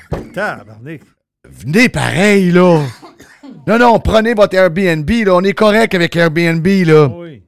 Venez 1.50 1.88
pareil, 1.88 2.50
là. 2.50 2.84
Non, 3.66 3.78
non, 3.78 3.98
prenez 4.00 4.34
votre 4.34 4.54
Airbnb, 4.56 5.08
là. 5.08 5.34
On 5.34 5.42
est 5.42 5.54
correct 5.54 5.94
avec 5.94 6.14
Airbnb, 6.16 6.66
là. 6.66 7.06
Oui. 7.08 7.42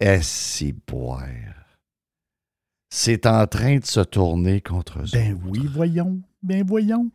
Eh, 0.00 0.18
si 0.22 0.72
boire? 0.72 1.22
C'est 2.90 3.26
en 3.26 3.46
train 3.46 3.78
de 3.78 3.86
se 3.86 4.00
tourner 4.00 4.60
contre 4.60 4.98
eux. 5.00 5.04
Ben 5.12 5.34
autres. 5.34 5.42
oui, 5.48 5.68
voyons. 5.72 6.20
Ben 6.42 6.64
voyons. 6.66 7.10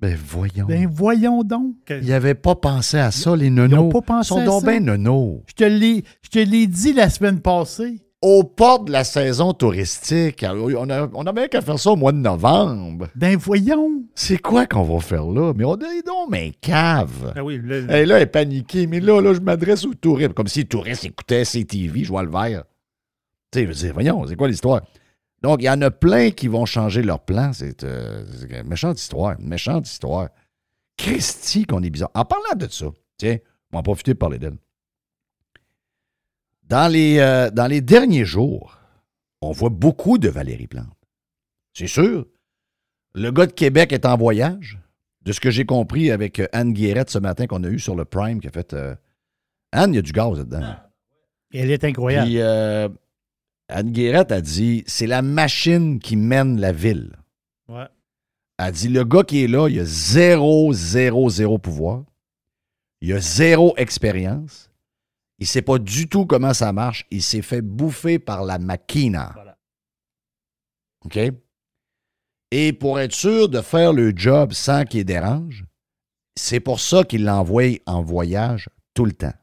Ben 0.00 0.16
voyons. 0.16 0.66
Ben 0.66 0.86
voyons 0.90 1.42
donc. 1.42 1.74
Ils 1.90 2.08
n'avaient 2.08 2.34
pas 2.34 2.54
pensé 2.54 2.98
à 2.98 3.10
ça, 3.10 3.34
les 3.36 3.46
Ils 3.46 3.54
nonos. 3.54 3.76
n'ont 3.76 3.88
pas 3.90 4.02
pensé 4.02 4.28
Ils 4.34 4.36
sont 4.36 4.40
à 4.40 4.44
donc 4.44 4.62
ça. 4.62 4.70
bien 4.70 4.80
nonos. 4.80 5.42
Je 5.48 5.52
te 5.54 5.64
l'ai, 5.64 6.04
je 6.22 6.28
te 6.30 6.38
l'ai 6.38 6.66
dit 6.66 6.92
la 6.92 7.10
semaine 7.10 7.40
passée. 7.40 8.00
Aux 8.22 8.44
portes 8.44 8.86
de 8.86 8.92
la 8.92 9.04
saison 9.04 9.52
touristique, 9.52 10.44
on 10.48 10.88
a, 10.90 11.08
on 11.12 11.26
a 11.26 11.32
bien 11.32 11.48
qu'à 11.48 11.60
faire 11.60 11.78
ça 11.78 11.90
au 11.90 11.96
mois 11.96 12.12
de 12.12 12.16
novembre. 12.16 13.08
Ben 13.14 13.36
voyons. 13.36 14.04
C'est 14.14 14.38
quoi 14.38 14.66
qu'on 14.66 14.82
va 14.84 15.00
faire 15.00 15.26
là? 15.26 15.52
Mais 15.54 15.64
on 15.64 15.76
est 15.76 16.02
donc, 16.04 16.30
mais 16.30 16.52
cave. 16.60 17.34
Ah 17.36 17.44
oui, 17.44 17.58
le- 17.62 17.90
Et 17.90 18.06
là, 18.06 18.16
elle 18.16 18.22
est 18.22 18.26
paniquée. 18.26 18.86
Mais 18.86 19.00
là, 19.00 19.20
là, 19.20 19.34
je 19.34 19.40
m'adresse 19.40 19.84
aux 19.84 19.92
touristes. 19.94 20.32
Comme 20.32 20.48
si 20.48 20.60
les 20.60 20.64
touristes 20.64 21.04
écoutaient 21.04 21.44
CTV, 21.44 22.04
je 22.04 22.08
vois 22.08 22.22
le 22.22 22.30
vert. 22.30 22.64
Tu 23.52 23.72
sais, 23.74 23.88
je 23.88 23.92
voyons, 23.92 24.26
c'est 24.26 24.34
quoi 24.36 24.48
l'histoire? 24.48 24.80
Donc, 25.42 25.58
il 25.60 25.66
y 25.66 25.70
en 25.70 25.80
a 25.82 25.90
plein 25.90 26.30
qui 26.30 26.48
vont 26.48 26.64
changer 26.64 27.02
leur 27.02 27.20
plan. 27.20 27.52
C'est 27.52 27.84
euh, 27.84 28.24
c'est 28.32 28.50
une 28.60 28.66
méchante 28.66 28.98
histoire. 28.98 29.36
Une 29.38 29.48
méchante 29.48 29.86
histoire. 29.88 30.30
Christy, 30.96 31.66
qu'on 31.66 31.82
est 31.82 31.90
bizarre. 31.90 32.10
En 32.14 32.24
parlant 32.24 32.56
de 32.56 32.66
ça, 32.70 32.86
tiens, 33.18 33.36
on 33.70 33.76
va 33.76 33.80
en 33.80 33.82
profiter 33.82 34.14
pour 34.14 34.20
parler 34.30 34.38
d'elle. 34.38 34.56
Dans 36.68 36.90
les, 36.90 37.18
euh, 37.18 37.50
dans 37.50 37.66
les 37.66 37.80
derniers 37.80 38.24
jours, 38.24 38.78
on 39.40 39.52
voit 39.52 39.70
beaucoup 39.70 40.18
de 40.18 40.28
Valérie 40.28 40.66
Plante. 40.66 40.86
C'est 41.72 41.86
sûr. 41.86 42.26
Le 43.14 43.30
gars 43.30 43.46
de 43.46 43.52
Québec 43.52 43.92
est 43.92 44.06
en 44.06 44.16
voyage. 44.16 44.78
De 45.22 45.32
ce 45.32 45.40
que 45.40 45.50
j'ai 45.50 45.64
compris 45.66 46.12
avec 46.12 46.38
euh, 46.38 46.46
Anne 46.52 46.72
Guérette 46.72 47.10
ce 47.10 47.18
matin 47.18 47.48
qu'on 47.48 47.64
a 47.64 47.68
eu 47.68 47.80
sur 47.80 47.96
le 47.96 48.04
Prime, 48.04 48.40
qui 48.40 48.46
a 48.46 48.50
fait 48.52 48.74
euh, 48.74 48.94
Anne, 49.72 49.92
il 49.92 49.96
y 49.96 49.98
a 49.98 50.02
du 50.02 50.12
gaz 50.12 50.38
là-dedans. 50.38 50.76
Elle 51.52 51.70
est 51.70 51.82
incroyable. 51.82 52.26
Puis 52.26 52.40
euh, 52.40 52.88
Anne 53.68 53.90
Guérette 53.90 54.30
a 54.30 54.40
dit 54.40 54.84
c'est 54.86 55.06
la 55.08 55.22
machine 55.22 55.98
qui 55.98 56.14
mène 56.16 56.60
la 56.60 56.70
ville. 56.72 57.16
Ouais. 57.68 57.86
Elle 58.58 58.72
dit 58.72 58.88
le 58.88 59.04
gars 59.04 59.24
qui 59.24 59.42
est 59.42 59.48
là, 59.48 59.68
il 59.68 59.80
a 59.80 59.84
zéro, 59.84 60.72
zéro, 60.72 61.28
zéro 61.28 61.58
pouvoir. 61.58 62.04
Il 63.00 63.12
a 63.12 63.18
zéro 63.18 63.74
expérience. 63.76 64.65
Il 65.38 65.46
sait 65.46 65.62
pas 65.62 65.78
du 65.78 66.08
tout 66.08 66.26
comment 66.26 66.54
ça 66.54 66.72
marche. 66.72 67.06
Il 67.10 67.22
s'est 67.22 67.42
fait 67.42 67.60
bouffer 67.60 68.18
par 68.18 68.44
la 68.44 68.58
maquina. 68.58 69.32
Voilà. 69.34 69.58
OK? 71.04 71.18
Et 72.52 72.72
pour 72.72 72.98
être 73.00 73.12
sûr 73.12 73.48
de 73.48 73.60
faire 73.60 73.92
le 73.92 74.12
job 74.16 74.52
sans 74.52 74.84
qu'il 74.84 75.04
dérange, 75.04 75.64
c'est 76.36 76.60
pour 76.60 76.80
ça 76.80 77.04
qu'il 77.04 77.24
l'envoie 77.24 77.78
en 77.86 78.02
voyage 78.02 78.68
tout 78.94 79.04
le 79.04 79.12
temps. 79.12 79.34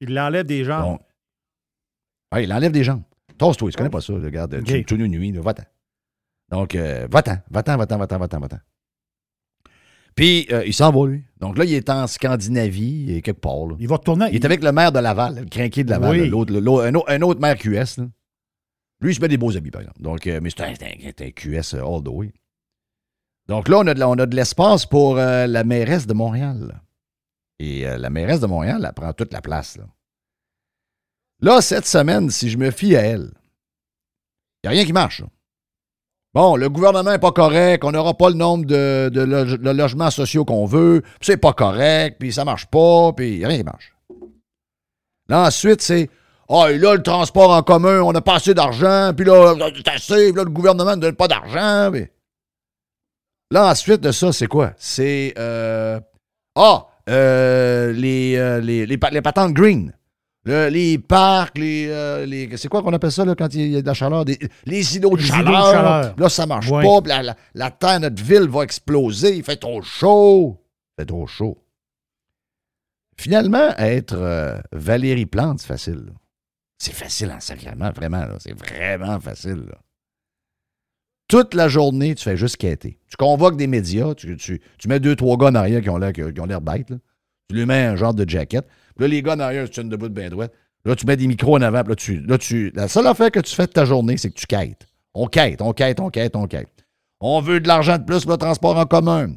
Il 0.00 0.14
l'enlève 0.14 0.46
des 0.46 0.64
jambes. 0.64 0.92
Donc, 0.92 1.00
ouais, 2.32 2.44
il 2.44 2.52
enlève 2.52 2.72
des 2.72 2.84
jambes. 2.84 3.02
Tosse-toi, 3.38 3.70
tu 3.70 3.76
connais 3.76 3.90
pas 3.90 4.00
ça, 4.00 4.12
regarde. 4.12 4.54
OK. 4.54 4.64
Tu, 4.64 4.84
tu 4.84 4.98
nous 4.98 5.08
nuis, 5.08 5.32
là, 5.32 5.40
va-t'en. 5.40 5.64
Donc, 6.50 6.74
euh, 6.74 7.06
va-t'en, 7.10 7.38
va-t'en, 7.50 7.76
va-t'en, 7.76 7.98
va-t'en, 7.98 8.18
va-t'en, 8.18 8.40
va-t'en. 8.40 8.58
Puis, 10.14 10.46
euh, 10.50 10.64
il 10.66 10.74
s'en 10.74 10.90
va, 10.92 11.06
lui. 11.08 11.24
Donc 11.38 11.56
là, 11.56 11.64
il 11.64 11.72
est 11.72 11.88
en 11.88 12.06
Scandinavie, 12.06 13.12
et 13.12 13.22
quelque 13.22 13.40
part. 13.40 13.66
là. 13.66 13.76
Il 13.78 13.88
va 13.88 13.96
retourner. 13.96 14.26
Il 14.30 14.36
est 14.36 14.44
avec 14.44 14.62
le 14.62 14.72
maire 14.72 14.92
de 14.92 14.98
Laval, 14.98 15.36
le 15.40 15.44
crinqué 15.46 15.84
de 15.84 15.90
Laval, 15.90 16.10
Oui. 16.20 16.28
l'autre, 16.28 16.52
un, 16.54 16.94
autre, 16.94 17.10
un 17.10 17.22
autre 17.22 17.40
maire 17.40 17.56
QS. 17.56 17.98
là. 17.98 18.06
Lui, 19.00 19.12
il 19.12 19.14
se 19.14 19.20
met 19.20 19.28
des 19.28 19.38
beaux 19.38 19.56
habits, 19.56 19.70
par 19.70 19.80
exemple. 19.80 20.02
Donc, 20.02 20.26
euh, 20.26 20.40
mais 20.42 20.50
c'est 20.50 20.60
un, 20.60 21.30
QS 21.30 21.74
euh, 21.74 21.84
all 21.86 22.02
the 22.02 22.08
way. 22.08 22.32
Donc 23.48 23.68
là, 23.68 23.78
on 23.78 23.86
a 23.86 23.94
de, 23.94 23.98
la- 24.00 24.08
on 24.08 24.18
a 24.18 24.26
de 24.26 24.36
l'espace 24.36 24.84
pour 24.84 25.16
euh, 25.16 25.46
la 25.46 25.64
mairesse 25.64 26.06
de 26.06 26.12
Montréal. 26.12 26.80
Et 27.58 27.82
la 27.84 28.08
mairesse 28.08 28.40
de 28.40 28.46
Montréal, 28.46 28.84
elle 28.86 28.94
prend 28.94 29.12
toute 29.12 29.32
la 29.34 29.42
place. 29.42 29.76
Là, 29.76 29.84
Là, 31.42 31.60
cette 31.62 31.86
semaine, 31.86 32.30
si 32.30 32.48
je 32.50 32.56
me 32.58 32.70
fie 32.70 32.96
à 32.96 33.00
elle, 33.02 33.32
il 34.62 34.66
n'y 34.66 34.68
a 34.68 34.70
rien 34.70 34.84
qui 34.84 34.92
marche. 34.92 35.20
là. 35.20 35.26
Bon, 36.32 36.54
le 36.56 36.68
gouvernement 36.68 37.10
n'est 37.10 37.18
pas 37.18 37.32
correct, 37.32 37.84
on 37.84 37.90
n'aura 37.90 38.14
pas 38.14 38.28
le 38.28 38.36
nombre 38.36 38.64
de, 38.64 39.08
de 39.12 39.20
loge- 39.22 39.58
de 39.58 39.70
logements 39.70 40.10
sociaux 40.12 40.44
qu'on 40.44 40.64
veut, 40.64 41.02
c'est 41.20 41.36
pas 41.36 41.52
correct, 41.52 42.16
puis 42.20 42.32
ça 42.32 42.44
marche 42.44 42.66
pas, 42.66 43.12
puis 43.12 43.44
rien 43.44 43.56
qui 43.58 43.64
marche. 43.64 43.92
Là, 45.28 45.46
ensuite, 45.46 45.82
c'est 45.82 46.08
Ah, 46.48 46.70
et 46.70 46.78
là, 46.78 46.94
le 46.94 47.02
transport 47.02 47.50
en 47.50 47.62
commun, 47.62 48.00
on 48.02 48.12
n'a 48.12 48.20
pas 48.20 48.34
assez 48.36 48.54
d'argent, 48.54 49.12
puis 49.16 49.24
là, 49.26 49.54
là, 49.56 49.70
le 49.70 50.44
gouvernement 50.50 50.96
ne 50.96 51.00
donne 51.00 51.14
pas 51.16 51.28
d'argent. 51.28 51.90
puis- 51.92 52.06
Là, 53.52 53.66
ensuite 53.70 54.00
de 54.00 54.12
ça, 54.12 54.32
c'est 54.32 54.46
quoi? 54.46 54.72
C'est 54.76 55.34
euh, 55.38 55.98
Ah, 56.56 56.86
euh, 57.08 57.92
les, 57.92 58.36
euh, 58.36 58.60
les 58.60 59.22
patentes 59.22 59.52
green. 59.52 59.92
Le- 60.44 60.68
les 60.70 60.98
parcs, 60.98 61.58
les, 61.58 61.86
euh, 61.88 62.24
les- 62.24 62.56
c'est 62.56 62.68
quoi 62.68 62.82
qu'on 62.82 62.92
appelle 62.94 63.12
ça 63.12 63.24
là, 63.26 63.34
quand 63.34 63.52
il 63.54 63.68
y 63.68 63.76
a 63.76 63.82
de 63.82 63.86
la 63.86 63.92
chaleur? 63.94 64.24
Des- 64.24 64.38
les 64.64 64.96
îlots 64.96 65.10
de 65.10 65.16
de 65.16 65.22
chaleur. 65.22 66.14
Là, 66.16 66.28
ça 66.30 66.46
marche 66.46 66.70
pas. 66.70 67.00
La, 67.06 67.22
la- 67.22 67.36
la 67.54 67.70
terre, 67.70 68.00
notre 68.00 68.22
ville 68.22 68.48
va 68.48 68.62
exploser. 68.62 69.36
Il 69.36 69.42
fait 69.44 69.56
trop 69.56 69.82
chaud. 69.82 70.58
Il 70.96 71.02
fait 71.02 71.06
trop 71.06 71.26
chaud. 71.26 71.58
Finalement, 73.18 73.76
être 73.76 74.14
euh, 74.14 74.58
Valérie 74.72 75.26
Plante, 75.26 75.60
c'est 75.60 75.66
facile. 75.66 76.04
là. 76.06 76.12
C'est 76.78 76.94
facile 76.94 77.30
en 77.30 77.40
sacrément, 77.40 77.90
vraiment. 77.90 78.20
là. 78.24 78.36
C'est 78.38 78.58
vraiment 78.58 79.20
facile. 79.20 79.64
là. 79.68 79.76
Toute 81.28 81.52
la 81.54 81.68
journée, 81.68 82.14
tu 82.14 82.24
fais 82.24 82.36
juste 82.38 82.56
quêter. 82.56 82.98
Tu 83.08 83.16
convoques 83.16 83.56
des 83.58 83.66
médias, 83.66 84.14
tu, 84.14 84.36
tu- 84.36 84.60
tu 84.78 84.88
mets 84.88 84.98
deux, 85.00 85.14
trois 85.14 85.36
gars 85.36 85.48
en 85.48 85.54
arrière 85.54 85.82
qui 85.82 85.90
ont 85.90 85.98
l'air, 85.98 86.12
qui 86.12 86.22
ont 86.40 86.46
l'air 86.46 86.60
bêtes. 86.62 86.88
Tu 87.48 87.56
lui 87.56 87.66
mets 87.66 87.84
un 87.84 87.96
genre 87.96 88.14
de 88.14 88.28
jacket. 88.28 88.66
Là, 89.00 89.08
les 89.08 89.22
gars 89.22 89.34
en 89.34 89.40
arrière, 89.40 89.66
se 89.66 89.72
tiennent 89.72 89.88
debout 89.88 90.08
de 90.10 90.14
bien 90.14 90.28
droit. 90.28 90.46
Là, 90.84 90.94
tu 90.94 91.06
mets 91.06 91.16
des 91.16 91.26
micros 91.26 91.56
en 91.56 91.62
avant. 91.62 91.82
Puis 91.82 91.90
là, 91.90 91.96
tu, 91.96 92.20
là, 92.20 92.38
tu, 92.38 92.70
la 92.74 92.86
seule 92.86 93.06
affaire 93.06 93.30
que 93.30 93.40
tu 93.40 93.54
fais 93.54 93.66
de 93.66 93.72
ta 93.72 93.86
journée, 93.86 94.18
c'est 94.18 94.30
que 94.30 94.38
tu 94.38 94.46
quêtes. 94.46 94.86
On 95.14 95.26
quête, 95.26 95.62
on 95.62 95.72
quête, 95.72 96.00
on 96.00 96.10
quête, 96.10 96.36
on 96.36 96.46
quête. 96.46 96.68
On 97.20 97.40
veut 97.40 97.60
de 97.60 97.68
l'argent 97.68 97.96
de 97.96 98.04
plus 98.04 98.22
pour 98.22 98.32
le 98.32 98.38
transport 98.38 98.76
en 98.76 98.84
commun. 98.84 99.32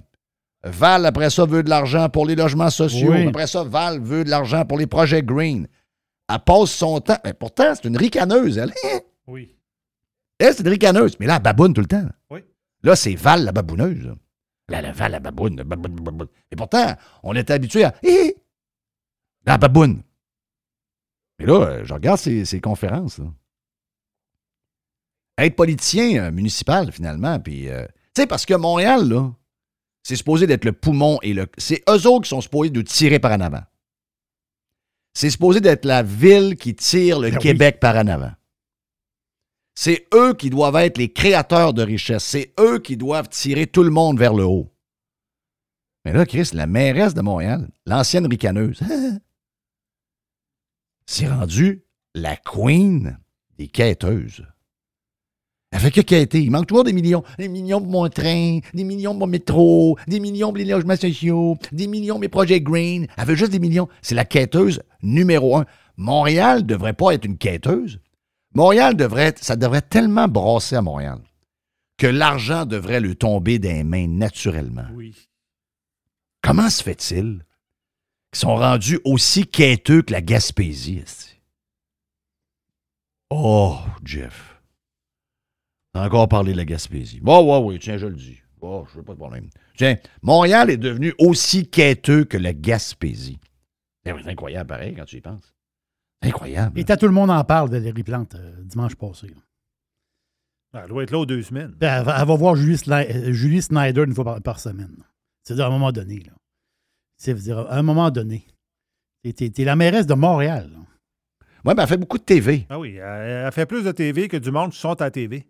Val, 0.65 1.05
après 1.05 1.29
ça, 1.29 1.45
veut 1.45 1.63
de 1.63 1.69
l'argent 1.69 2.09
pour 2.09 2.25
les 2.25 2.35
logements 2.35 2.69
sociaux. 2.69 3.11
Oui. 3.11 3.27
Après 3.27 3.47
ça, 3.47 3.63
Val 3.63 4.01
veut 4.01 4.25
de 4.25 4.29
l'argent 4.29 4.65
pour 4.65 4.77
les 4.77 4.87
projets 4.87 5.23
green. 5.23 5.67
Elle 6.29 6.39
passe 6.45 6.71
son 6.71 6.99
temps. 6.99 7.17
Mais 7.23 7.33
pourtant, 7.33 7.73
c'est 7.73 7.85
une 7.87 7.97
ricaneuse, 7.97 8.57
elle. 8.57 8.73
Hein? 8.85 8.99
Oui. 9.27 9.55
Elle, 10.39 10.53
c'est 10.53 10.63
une 10.63 10.69
ricaneuse. 10.69 11.15
Mais 11.19 11.25
là, 11.25 11.37
elle 11.37 11.41
baboune 11.41 11.73
tout 11.73 11.81
le 11.81 11.87
temps. 11.87 12.07
Oui. 12.29 12.41
Là, 12.83 12.95
c'est 12.97 13.15
Val, 13.15 13.45
la 13.45 13.53
babouneuse. 13.53 14.13
Là, 14.69 14.81
la 14.81 14.91
Val, 14.91 15.11
la 15.13 15.19
baboune. 15.19 15.57
la 15.57 15.63
baboune, 15.63 15.95
baboune. 15.95 16.27
Et 16.51 16.55
pourtant, 16.55 16.95
on 17.23 17.33
est 17.33 17.49
habitué 17.49 17.85
à. 17.85 17.93
La 19.45 19.57
baboune. 19.57 20.01
Mais 21.39 21.45
là, 21.45 21.53
euh, 21.61 21.85
je 21.85 21.93
regarde 21.93 22.19
ces, 22.19 22.45
ces 22.45 22.61
conférences. 22.61 23.17
là. 23.17 23.25
Être 25.37 25.55
politicien 25.55 26.23
euh, 26.25 26.31
municipal, 26.31 26.91
finalement, 26.91 27.39
puis. 27.39 27.69
euh, 27.69 27.85
tu 28.15 28.21
sais, 28.21 28.27
parce 28.27 28.45
que 28.45 28.53
Montréal, 28.53 29.07
là, 29.09 29.31
c'est 30.03 30.15
supposé 30.15 30.45
d'être 30.45 30.65
le 30.65 30.73
poumon 30.73 31.17
et 31.23 31.33
le. 31.33 31.47
C'est 31.57 31.81
eux 31.89 32.07
autres 32.07 32.23
qui 32.23 32.29
sont 32.29 32.41
supposés 32.41 32.69
de 32.69 32.81
tirer 32.81 33.19
par 33.19 33.31
en 33.31 33.41
avant. 33.41 33.63
C'est 35.13 35.29
supposé 35.29 35.59
d'être 35.61 35.85
la 35.85 36.03
ville 36.03 36.55
qui 36.55 36.75
tire 36.75 37.19
le 37.19 37.29
Ben 37.29 37.37
oui. 37.37 37.41
Québec 37.41 37.79
par 37.79 37.95
en 37.95 38.07
avant. 38.07 38.31
C'est 39.75 40.07
eux 40.13 40.33
qui 40.35 40.49
doivent 40.51 40.75
être 40.75 40.97
les 40.99 41.11
créateurs 41.11 41.73
de 41.73 41.81
richesse. 41.81 42.23
C'est 42.23 42.53
eux 42.59 42.77
qui 42.79 42.95
doivent 42.97 43.29
tirer 43.29 43.65
tout 43.65 43.83
le 43.83 43.89
monde 43.89 44.19
vers 44.19 44.33
le 44.35 44.43
haut. 44.45 44.71
Mais 46.05 46.13
là, 46.13 46.25
Chris, 46.27 46.49
la 46.53 46.67
mairesse 46.67 47.13
de 47.15 47.21
Montréal, 47.21 47.69
l'ancienne 47.87 48.27
ricaneuse, 48.27 48.79
c'est 51.05 51.27
rendu 51.27 51.83
la 52.15 52.35
queen 52.35 53.17
des 53.57 53.67
quêteuses. 53.67 54.45
Elle 55.71 55.79
fait 55.79 55.91
que 55.91 56.01
quêter. 56.01 56.41
Il 56.41 56.51
manque 56.51 56.67
toujours 56.67 56.83
des 56.83 56.93
millions. 56.93 57.23
Des 57.39 57.47
millions 57.47 57.81
pour 57.81 57.89
mon 57.89 58.07
train, 58.07 58.59
des 58.75 58.83
millions 58.83 59.11
pour 59.11 59.21
mon 59.21 59.27
métro, 59.27 59.97
des 60.07 60.19
millions 60.19 60.49
pour 60.49 60.57
les 60.57 60.65
logements 60.65 60.95
sociaux, 60.95 61.57
des 61.71 61.87
millions 61.87 62.15
pour 62.15 62.21
mes 62.21 62.27
projets 62.27 62.61
green. 62.61 63.07
Elle 63.17 63.25
veut 63.25 63.35
juste 63.35 63.51
des 63.51 63.59
millions. 63.59 63.89
C'est 64.03 64.13
la 64.13 64.25
quêteuse 64.25 64.83
numéro 65.01 65.57
un. 65.57 65.65
Montréal 65.97 66.65
devrait 66.65 66.93
pas 66.93 67.13
être 67.13 67.25
une 67.25 67.37
quêteuse. 67.37 67.99
Montréal 68.53 68.95
devrait 68.95 69.23
être, 69.23 69.43
ça 69.43 69.55
devrait 69.55 69.81
tellement 69.81 70.27
brasser 70.27 70.75
à 70.75 70.83
Montréal 70.83 71.19
que 71.97 72.07
l'argent 72.07 72.65
devrait 72.65 72.99
lui 72.99 73.15
tomber 73.15 73.57
des 73.57 73.83
mains 73.83 74.07
naturellement. 74.07 74.85
Oui. 74.93 75.15
Comment 76.41 76.69
se 76.69 76.83
fait-il 76.83 77.43
qu'ils 78.33 78.41
sont 78.47 78.55
rendus 78.55 78.99
aussi 79.05 79.47
quêteux 79.47 80.01
que 80.01 80.11
la 80.11 80.21
Gaspésie? 80.21 81.03
Oh, 83.29 83.77
Jeff. 84.03 84.59
T'as 85.93 86.05
encore 86.05 86.27
parlé 86.27 86.51
de 86.53 86.57
la 86.57 86.65
Gaspésie. 86.65 87.19
Bon, 87.19 87.43
ouais, 87.43 87.65
oui, 87.65 87.79
tiens, 87.79 87.97
je 87.97 88.07
le 88.07 88.15
dis. 88.15 88.39
Bon, 88.59 88.85
je 88.85 88.97
veux 88.97 89.03
pas 89.03 89.13
de 89.13 89.17
problème. 89.19 89.49
Tiens, 89.75 89.97
Montréal 90.21 90.69
est 90.69 90.77
devenu 90.77 91.13
aussi 91.19 91.69
quêteux 91.69 92.23
que 92.25 92.37
la 92.37 92.53
Gaspésie. 92.53 93.39
C'est 94.05 94.11
incroyable, 94.27 94.67
pareil, 94.67 94.95
quand 94.95 95.05
tu 95.05 95.17
y 95.17 95.21
penses. 95.21 95.53
Incroyable. 96.21 96.79
Et 96.79 96.83
t'as 96.85 96.97
tout 96.97 97.05
le 97.07 97.11
monde 97.13 97.29
en 97.31 97.43
parle 97.43 97.69
de 97.69 97.77
Valérie 97.77 98.03
Plante 98.03 98.35
euh, 98.35 98.55
dimanche 98.63 98.95
passé. 98.95 99.27
là. 99.27 99.35
Ah, 100.73 100.81
Elle 100.83 100.89
doit 100.89 101.03
être 101.03 101.11
là 101.11 101.19
aux 101.19 101.25
deux 101.25 101.43
semaines. 101.43 101.73
Ben, 101.77 101.99
Elle 101.99 102.05
va, 102.05 102.19
elle 102.21 102.27
va 102.27 102.35
voir 102.35 102.55
Julie, 102.55 102.75
Sli- 102.75 103.09
euh, 103.29 103.33
Julie 103.33 103.61
Snyder 103.61 104.03
une 104.05 104.13
fois 104.15 104.23
par, 104.23 104.41
par 104.41 104.59
semaine. 104.59 104.95
C'est-à-dire 105.43 105.65
à 105.65 105.67
un 105.67 105.71
moment 105.71 105.91
donné. 105.91 106.19
Là. 106.21 106.31
C'est-à-dire 107.23 107.59
à 107.59 107.77
un 107.77 107.83
moment 107.83 108.11
donné. 108.11 108.45
T'es- 109.23 109.31
T'es 109.33 109.49
t'es 109.49 109.63
la 109.63 109.75
mairesse 109.77 110.05
de 110.05 110.13
Montréal. 110.13 110.69
Ouais, 111.63 111.73
ben, 111.73 111.83
elle 111.83 111.87
fait 111.89 111.97
beaucoup 111.97 112.17
de 112.17 112.23
TV. 112.23 112.65
Ah 112.69 112.77
oui, 112.77 112.95
elle, 112.95 113.45
elle 113.45 113.51
fait 113.53 113.65
plus 113.65 113.83
de 113.83 113.91
TV 113.93 114.27
que 114.27 114.35
du 114.35 114.51
monde 114.51 114.71
qui 114.71 114.79
sont 114.79 115.01
à 115.01 115.09
TV. 115.09 115.45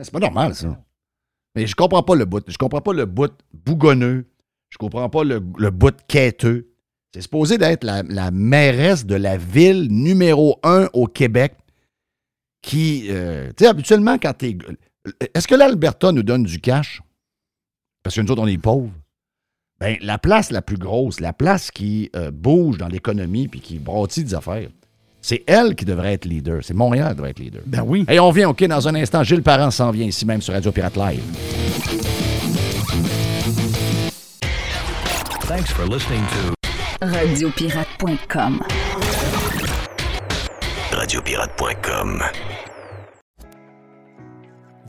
C'est 0.00 0.10
pas 0.10 0.18
normal, 0.18 0.54
ça. 0.56 0.82
Mais 1.54 1.66
je 1.66 1.74
comprends 1.76 2.02
pas 2.02 2.16
le 2.16 2.24
bout. 2.24 2.42
Je 2.50 2.58
comprends 2.58 2.80
pas 2.80 2.92
le 2.92 3.04
bout 3.06 3.32
bougonneux. 3.52 4.26
Je 4.70 4.78
comprends 4.78 5.08
pas 5.08 5.22
le, 5.24 5.40
le 5.58 5.70
bout 5.70 5.94
quêteux. 6.08 6.68
C'est 7.14 7.22
supposé 7.22 7.58
d'être 7.58 7.84
la, 7.84 8.02
la 8.02 8.30
mairesse 8.32 9.06
de 9.06 9.14
la 9.14 9.36
ville 9.36 9.86
numéro 9.90 10.58
un 10.64 10.88
au 10.92 11.06
Québec 11.06 11.54
qui. 12.62 13.06
euh, 13.10 13.48
tu 13.56 13.64
sais, 13.64 13.66
habituellement, 13.70 14.18
quand 14.18 14.34
t'es. 14.34 14.56
Est-ce 15.34 15.46
que 15.48 15.54
l'Alberta 15.54 16.10
nous 16.12 16.22
donne 16.24 16.42
du 16.42 16.60
cash? 16.60 17.00
Parce 18.02 18.16
que 18.16 18.20
nous 18.20 18.30
autres, 18.32 18.42
on 18.42 18.46
est 18.48 18.58
pauvres. 18.58 18.92
Ben, 19.80 19.96
la 20.00 20.18
place 20.18 20.50
la 20.50 20.60
plus 20.60 20.76
grosse, 20.76 21.20
la 21.20 21.32
place 21.32 21.70
qui 21.70 22.10
euh, 22.16 22.32
bouge 22.32 22.78
dans 22.78 22.88
l'économie 22.88 23.46
puis 23.46 23.60
qui 23.60 23.78
bâtit 23.78 24.24
des 24.24 24.34
affaires, 24.34 24.68
c'est 25.20 25.44
elle 25.46 25.76
qui 25.76 25.84
devrait 25.84 26.14
être 26.14 26.24
leader. 26.24 26.64
C'est 26.64 26.74
Montréal 26.74 27.10
qui 27.10 27.14
devrait 27.16 27.30
être 27.30 27.38
leader. 27.38 27.62
Ben 27.64 27.82
oui. 27.86 28.04
Et 28.08 28.18
on 28.18 28.30
vient, 28.32 28.48
OK, 28.48 28.64
dans 28.64 28.88
un 28.88 28.94
instant. 28.96 29.22
Gilles 29.22 29.42
Parent 29.42 29.70
s'en 29.70 29.90
vient 29.92 30.06
ici 30.06 30.26
même 30.26 30.42
sur 30.42 30.54
Radio 30.54 30.72
Pirate 30.72 30.96
Live. 30.96 31.22
Thanks 35.46 35.70
for 35.70 35.86
listening 35.86 36.22
to 36.26 37.06
Radiopirate.com. 37.06 38.62
Radiopirate.com. 40.92 42.22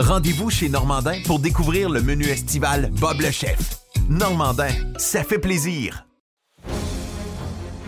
Rendez-vous 0.00 0.48
chez 0.48 0.70
Normandin 0.70 1.18
pour 1.26 1.40
découvrir 1.40 1.90
le 1.90 2.00
menu 2.00 2.24
estival 2.24 2.90
Bob 2.98 3.20
le 3.20 3.30
chef. 3.30 3.58
Normandin, 4.08 4.70
ça 4.96 5.22
fait 5.22 5.38
plaisir. 5.38 6.06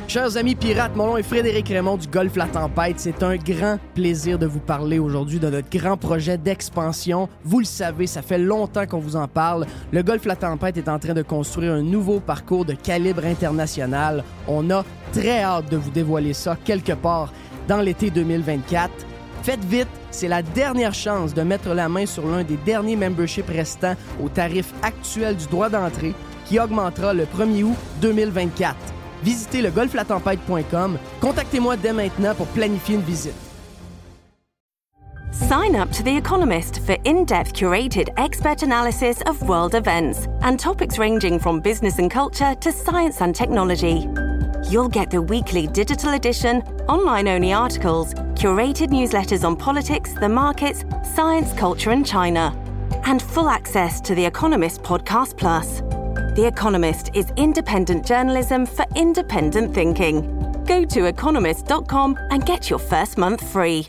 Chers 0.09 0.37
amis 0.37 0.55
pirates, 0.55 0.95
mon 0.95 1.07
nom 1.07 1.17
est 1.17 1.23
Frédéric 1.23 1.69
Raymond 1.69 1.97
du 1.97 2.07
Golfe 2.09 2.37
La 2.37 2.49
Tempête. 2.49 3.01
C'est 3.01 3.23
un 3.23 3.37
grand 3.37 3.79
plaisir 3.95 4.39
de 4.39 4.45
vous 4.45 4.61
parler 4.61 4.99
aujourd'hui 4.99 5.39
de 5.39 5.49
notre 5.49 5.71
grand 5.71 5.97
projet 5.97 6.37
d'expansion. 6.37 7.31
Vous 7.45 7.61
le 7.61 7.65
savez, 7.65 8.07
ça 8.07 8.21
fait 8.21 8.37
longtemps 8.37 8.87
qu'on 8.87 8.99
vous 8.99 9.17
en 9.17 9.27
parle. 9.27 9.65
Le 9.91 10.03
Golfe 10.03 10.27
La 10.27 10.37
Tempête 10.37 10.77
est 10.77 10.91
en 10.91 10.99
train 10.99 11.15
de 11.15 11.23
construire 11.23 11.73
un 11.73 11.83
nouveau 11.83 12.21
parcours 12.21 12.67
de 12.67 12.75
calibre 12.75 13.25
international. 13.25 14.23
On 14.47 14.69
a 14.69 14.85
très 15.15 15.43
hâte 15.43 15.71
de 15.71 15.79
vous 15.79 15.91
dévoiler 15.91 16.35
ça 16.35 16.59
quelque 16.63 16.93
part 16.93 17.33
dans 17.69 17.81
l'été 17.81 18.11
2024. 18.11 18.91
Faites 19.43 19.65
vite, 19.65 19.89
c'est 20.13 20.29
la 20.29 20.41
dernière 20.41 20.95
chance 20.95 21.35
de 21.35 21.43
mettre 21.43 21.75
la 21.75 21.89
main 21.89 22.07
sur 22.07 22.25
l'un 22.27 22.45
des 22.45 22.57
derniers 22.57 22.95
memberships 22.95 23.49
restants 23.49 23.97
au 24.23 24.29
tarif 24.29 24.73
actuel 24.83 25.37
du 25.37 25.47
droit 25.47 25.69
d'entrée 25.69 26.15
qui 26.47 26.61
augmentera 26.61 27.13
le 27.13 27.25
1er 27.25 27.65
août 27.65 27.77
2024. 28.01 28.77
Visitez 29.25 29.63
le 29.63 29.71
golflatempête.com. 29.71 30.97
Contactez-moi 31.21 31.77
dès 31.77 31.93
maintenant 31.93 32.35
pour 32.37 32.47
planifier 32.49 32.95
une 32.95 33.03
visite. 33.03 33.35
Sign 35.33 35.75
up 35.75 35.91
to 35.91 36.03
The 36.03 36.17
Economist 36.19 36.79
for 36.87 36.97
in 37.05 37.25
depth 37.25 37.55
curated 37.55 38.11
expert 38.17 38.63
analysis 38.63 39.23
of 39.27 39.43
world 39.43 39.75
events 39.75 40.29
and 40.43 40.57
topics 40.57 40.99
ranging 40.99 41.41
from 41.41 41.61
business 41.61 41.99
and 41.99 42.11
culture 42.11 42.55
to 42.61 42.71
science 42.71 43.21
and 43.21 43.35
technology. 43.35 44.07
You'll 44.71 44.89
get 44.89 45.11
the 45.11 45.21
weekly 45.23 45.67
digital 45.67 46.15
edition, 46.15 46.63
online 46.89 47.29
only 47.29 47.53
articles, 47.53 48.15
curated 48.35 48.89
newsletters 48.89 49.45
on 49.45 49.57
politics, 49.57 50.13
the 50.15 50.29
markets, 50.29 50.85
science, 51.15 51.53
culture, 51.55 51.91
and 51.91 52.07
China, 52.07 52.57
and 53.05 53.21
full 53.21 53.49
access 53.49 54.01
to 54.03 54.15
The 54.15 54.25
Economist 54.25 54.83
Podcast 54.83 55.37
Plus. 55.37 55.81
The 56.37 56.47
Economist 56.47 57.11
is 57.15 57.31
independent 57.37 58.07
journalism 58.07 58.65
for 58.65 58.87
independent 58.97 59.75
thinking. 59.75 60.39
Go 60.65 60.85
to 60.85 61.07
economist.com 61.07 62.19
and 62.31 62.47
get 62.47 62.71
your 62.71 62.79
first 62.79 63.19
month 63.19 63.47
free. 63.53 63.89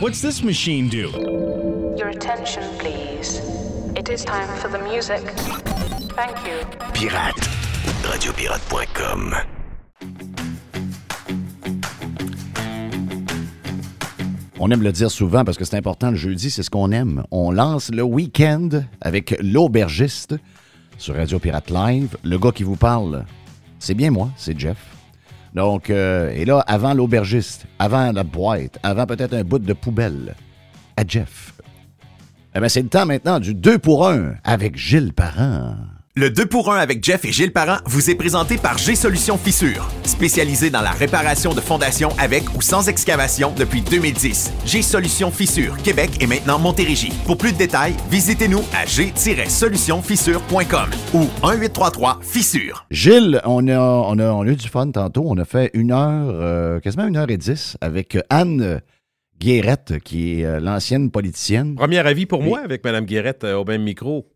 What's 0.00 0.22
this 0.22 0.42
machine 0.42 0.88
do? 0.88 1.10
Your 1.96 2.08
attention, 2.08 2.62
please. 2.78 3.40
It 3.96 4.08
is 4.08 4.24
time 4.24 4.48
for 4.58 4.68
the 4.68 4.78
music. 4.78 5.20
Thank 6.14 6.36
you. 6.46 6.64
Pirate. 7.08 7.36
Radiopirate.com. 8.02 9.57
On 14.60 14.72
aime 14.72 14.82
le 14.82 14.90
dire 14.90 15.10
souvent 15.10 15.44
parce 15.44 15.56
que 15.56 15.64
c'est 15.64 15.76
important 15.76 16.10
le 16.10 16.16
jeudi, 16.16 16.50
c'est 16.50 16.64
ce 16.64 16.70
qu'on 16.70 16.90
aime. 16.90 17.22
On 17.30 17.52
lance 17.52 17.90
le 17.92 18.02
week-end 18.02 18.68
avec 19.00 19.36
l'aubergiste 19.40 20.34
sur 20.96 21.14
Radio 21.14 21.38
Pirate 21.38 21.70
Live. 21.70 22.16
Le 22.24 22.38
gars 22.38 22.50
qui 22.50 22.64
vous 22.64 22.74
parle, 22.74 23.24
c'est 23.78 23.94
bien 23.94 24.10
moi, 24.10 24.30
c'est 24.36 24.58
Jeff. 24.58 24.78
Donc, 25.54 25.90
euh, 25.90 26.30
et 26.30 26.44
là, 26.44 26.58
avant 26.66 26.92
l'aubergiste, 26.92 27.66
avant 27.78 28.10
la 28.10 28.24
boîte, 28.24 28.78
avant 28.82 29.06
peut-être 29.06 29.34
un 29.34 29.44
bout 29.44 29.60
de 29.60 29.72
poubelle, 29.72 30.34
à 30.96 31.04
Jeff. 31.06 31.54
Eh 32.56 32.58
bien, 32.58 32.68
c'est 32.68 32.82
le 32.82 32.88
temps 32.88 33.06
maintenant 33.06 33.38
du 33.38 33.54
2 33.54 33.78
pour 33.78 34.08
1 34.08 34.34
avec 34.42 34.76
Gilles 34.76 35.12
Parent. 35.12 35.76
Le 36.18 36.30
2 36.30 36.46
pour 36.46 36.72
1 36.74 36.78
avec 36.78 37.04
Jeff 37.04 37.24
et 37.24 37.30
Gilles 37.30 37.52
Parent 37.52 37.76
vous 37.84 38.10
est 38.10 38.16
présenté 38.16 38.58
par 38.58 38.76
G-Solutions 38.76 39.38
Fissure, 39.38 39.88
spécialisé 40.02 40.68
dans 40.68 40.80
la 40.80 40.90
réparation 40.90 41.54
de 41.54 41.60
fondations 41.60 42.08
avec 42.18 42.42
ou 42.56 42.60
sans 42.60 42.88
excavation 42.88 43.52
depuis 43.56 43.82
2010. 43.82 44.52
G-Solutions 44.66 45.30
Fissure, 45.30 45.76
Québec 45.76 46.10
et 46.20 46.26
maintenant 46.26 46.58
Montérégie. 46.58 47.12
Pour 47.24 47.38
plus 47.38 47.52
de 47.52 47.58
détails, 47.58 47.94
visitez-nous 48.10 48.64
à 48.74 48.84
g-solutionfissure.com 48.84 50.90
ou 51.14 51.26
1-833-Fissure. 51.46 52.86
Gilles, 52.90 53.40
on 53.44 53.68
a, 53.68 53.78
on, 53.78 54.18
a, 54.18 54.32
on 54.32 54.42
a 54.42 54.46
eu 54.48 54.56
du 54.56 54.68
fun 54.68 54.90
tantôt. 54.90 55.22
On 55.24 55.38
a 55.38 55.44
fait 55.44 55.70
une 55.72 55.92
heure, 55.92 56.30
euh, 56.32 56.80
quasiment 56.80 57.06
une 57.06 57.16
heure 57.16 57.30
et 57.30 57.36
dix 57.36 57.76
avec 57.80 58.18
Anne 58.28 58.80
Guérette, 59.38 60.00
qui 60.02 60.40
est 60.40 60.44
euh, 60.44 60.58
l'ancienne 60.58 61.12
politicienne. 61.12 61.76
Premier 61.76 61.98
avis 61.98 62.26
pour 62.26 62.40
Oui. 62.40 62.48
moi 62.48 62.58
avec 62.64 62.82
Mme 62.82 63.04
Guérette 63.04 63.44
euh, 63.44 63.54
au 63.54 63.64
même 63.64 63.84
micro. 63.84 64.26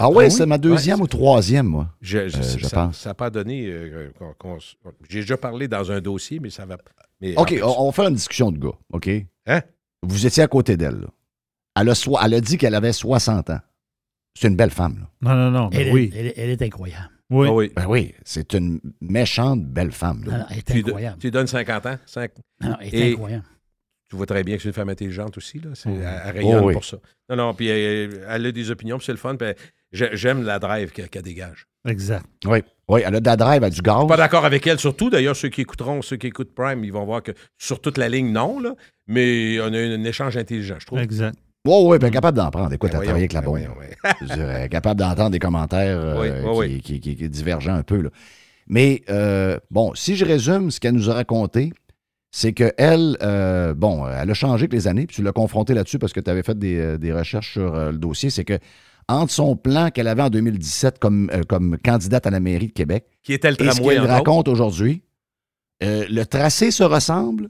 Ah 0.00 0.08
ouais, 0.08 0.24
Ah 0.24 0.28
oui? 0.28 0.30
c'est 0.30 0.46
ma 0.46 0.58
deuxième 0.58 0.98
Ouais, 0.98 1.04
ou 1.04 1.06
troisième, 1.08 1.66
moi. 1.66 1.92
Je, 2.00 2.28
je- 2.28 2.38
Euh, 2.38 2.42
je 2.58 2.66
ça 2.66 2.86
pense. 2.86 3.04
n'a 3.04 3.14
pas 3.14 3.30
donné. 3.30 3.66
euh, 3.66 4.10
J'ai 5.08 5.20
déjà 5.20 5.36
parlé 5.36 5.66
dans 5.68 5.90
un 5.90 6.00
dossier, 6.00 6.38
mais 6.40 6.50
ça 6.50 6.64
va. 6.66 6.76
Mais 7.20 7.36
OK, 7.36 7.54
on, 7.62 7.86
va 7.86 7.92
faire 7.92 8.06
une 8.08 8.14
discussion 8.14 8.52
de 8.52 8.58
gars, 8.58 8.76
OK? 8.92 9.10
Hein? 9.46 9.60
Vous 10.04 10.24
étiez 10.26 10.42
à 10.42 10.46
côté 10.48 10.76
d'elle. 10.76 11.00
là. 11.00 11.06
Elle 11.80 11.88
a, 11.88 11.94
soi- 11.94 12.20
elle 12.24 12.34
a 12.34 12.40
dit 12.40 12.58
qu'elle 12.58 12.74
avait 12.76 12.92
60 12.92 13.50
ans. 13.50 13.60
C'est 14.38 14.46
une 14.48 14.56
belle 14.56 14.70
femme, 14.70 15.00
là. 15.00 15.34
Non, 15.34 15.36
non, 15.36 15.50
non. 15.50 15.68
ben 15.68 15.80
Elle, 15.80 15.88
est- 15.88 15.92
oui. 15.92 16.12
elle 16.14 16.26
est- 16.28 16.34
elle 16.38 16.50
est 16.50 16.62
incroyable. 16.62 17.10
Oui. 17.30 17.48
Ah 17.50 17.52
oui. 17.52 17.72
Ben 17.74 17.86
oui, 17.88 18.14
c'est 18.24 18.54
une 18.54 18.80
méchante 19.00 19.64
belle 19.66 19.90
femme. 19.92 20.22
là. 20.24 20.32
Non, 20.32 20.38
non, 20.38 20.44
elle 20.50 20.58
est 20.58 20.62
Tu, 20.62 20.78
incroyable. 20.78 21.18
tu 21.18 21.26
lui 21.26 21.30
donnes 21.32 21.46
50 21.48 21.86
ans? 21.86 21.98
cinq- 22.06 22.32
Non, 22.62 22.70
non, 22.70 22.76
elle 22.80 22.94
est 22.94 22.98
Et- 23.10 23.12
incroyable. 23.14 23.44
Tu 24.08 24.16
vois 24.16 24.24
très 24.26 24.42
bien 24.42 24.56
que 24.56 24.62
c'est 24.62 24.68
une 24.68 24.74
femme 24.74 24.88
intelligente 24.88 25.36
aussi. 25.36 25.58
Là. 25.58 25.70
Elle, 25.84 25.92
elle 26.24 26.32
rayonne 26.38 26.60
Oh 26.62 26.66
oui. 26.68 26.72
pour 26.72 26.84
ça. 26.84 26.96
Non, 27.28 27.36
non, 27.36 27.52
puis 27.54 27.66
elle, 27.68 28.24
elle 28.26 28.46
a 28.46 28.52
des 28.52 28.70
opinions, 28.70 28.96
puis 28.96 29.04
c'est 29.04 29.12
le 29.12 29.18
fun. 29.18 29.36
puis 29.36 29.48
J'aime 29.92 30.42
la 30.44 30.58
drive 30.58 30.92
qu'elle 30.92 31.22
dégage. 31.22 31.66
Exact. 31.86 32.24
Oui, 32.44 32.58
oui, 32.88 33.00
elle 33.06 33.14
a 33.14 33.20
de 33.20 33.26
la 33.26 33.36
drive, 33.36 33.62
elle 33.62 33.68
a 33.68 33.70
du 33.70 33.80
gaz. 33.80 34.06
Pas 34.06 34.16
d'accord 34.18 34.44
avec 34.44 34.66
elle, 34.66 34.78
surtout. 34.78 35.08
D'ailleurs, 35.08 35.34
ceux 35.36 35.48
qui 35.48 35.62
écouteront, 35.62 36.02
ceux 36.02 36.16
qui 36.16 36.26
écoutent 36.26 36.54
Prime, 36.54 36.84
ils 36.84 36.92
vont 36.92 37.04
voir 37.06 37.22
que 37.22 37.32
sur 37.56 37.80
toute 37.80 37.96
la 37.96 38.08
ligne, 38.08 38.30
non, 38.30 38.60
là, 38.60 38.74
mais 39.06 39.58
on 39.60 39.72
a 39.72 39.78
un, 39.78 39.92
un 40.00 40.04
échange 40.04 40.36
intelligent, 40.36 40.76
je 40.78 40.86
trouve. 40.86 40.98
Exact. 40.98 41.36
Oui, 41.66 41.74
oui, 41.84 41.98
ben 41.98 42.10
capable 42.10 42.36
d'en 42.36 42.50
prendre. 42.50 42.72
Écoute, 42.72 42.92
Ben 42.92 42.98
elle 43.00 43.04
travaille 43.06 43.20
avec 43.22 43.32
la 43.32 43.40
ben. 43.40 43.68
Je 44.20 44.26
dire, 44.26 44.50
elle 44.50 44.64
est 44.64 44.68
capable 44.68 45.00
d'entendre 45.00 45.30
des 45.30 45.38
commentaires 45.38 45.98
euh, 45.98 46.20
Oui, 46.20 46.28
oui, 46.28 46.80
qui, 46.80 46.92
oui. 46.92 47.00
qui- 47.00 47.00
qui- 47.00 47.16
qui 47.16 47.28
divergent 47.28 47.68
un 47.70 47.82
peu. 47.82 48.00
là. 48.02 48.10
Mais 48.68 49.02
euh, 49.08 49.58
bon, 49.70 49.94
si 49.94 50.16
je 50.16 50.24
résume 50.24 50.70
ce 50.70 50.78
qu'elle 50.80 50.94
nous 50.94 51.08
a 51.10 51.14
raconté, 51.14 51.72
c'est 52.30 52.52
qu'elle, 52.52 53.16
euh, 53.22 53.74
bon, 53.74 54.06
elle 54.06 54.30
a 54.30 54.34
changé 54.34 54.62
avec 54.64 54.72
les 54.72 54.86
années, 54.86 55.06
puis 55.06 55.16
tu 55.16 55.22
l'as 55.22 55.32
confronté 55.32 55.72
là-dessus 55.74 55.98
parce 55.98 56.12
que 56.12 56.20
tu 56.20 56.30
avais 56.30 56.42
fait 56.42 56.58
des, 56.58 56.78
euh, 56.78 56.98
des 56.98 57.12
recherches 57.12 57.52
sur 57.54 57.74
euh, 57.74 57.90
le 57.90 57.98
dossier, 57.98 58.28
c'est 58.30 58.44
que 58.44 58.58
entre 59.08 59.32
son 59.32 59.56
plan 59.56 59.90
qu'elle 59.90 60.08
avait 60.08 60.22
en 60.22 60.30
2017 60.30 60.98
comme, 60.98 61.30
euh, 61.32 61.42
comme 61.48 61.78
candidate 61.84 62.26
à 62.26 62.30
la 62.30 62.40
mairie 62.40 62.68
de 62.68 62.72
Québec 62.72 63.06
Qui 63.22 63.32
était 63.32 63.50
le 63.50 63.60
et 63.62 63.70
ce 63.70 63.80
qu'elle 63.80 64.00
raconte 64.06 64.48
aujourd'hui, 64.48 65.02
euh, 65.82 66.04
le 66.10 66.24
tracé 66.26 66.70
se 66.70 66.82
ressemble, 66.82 67.48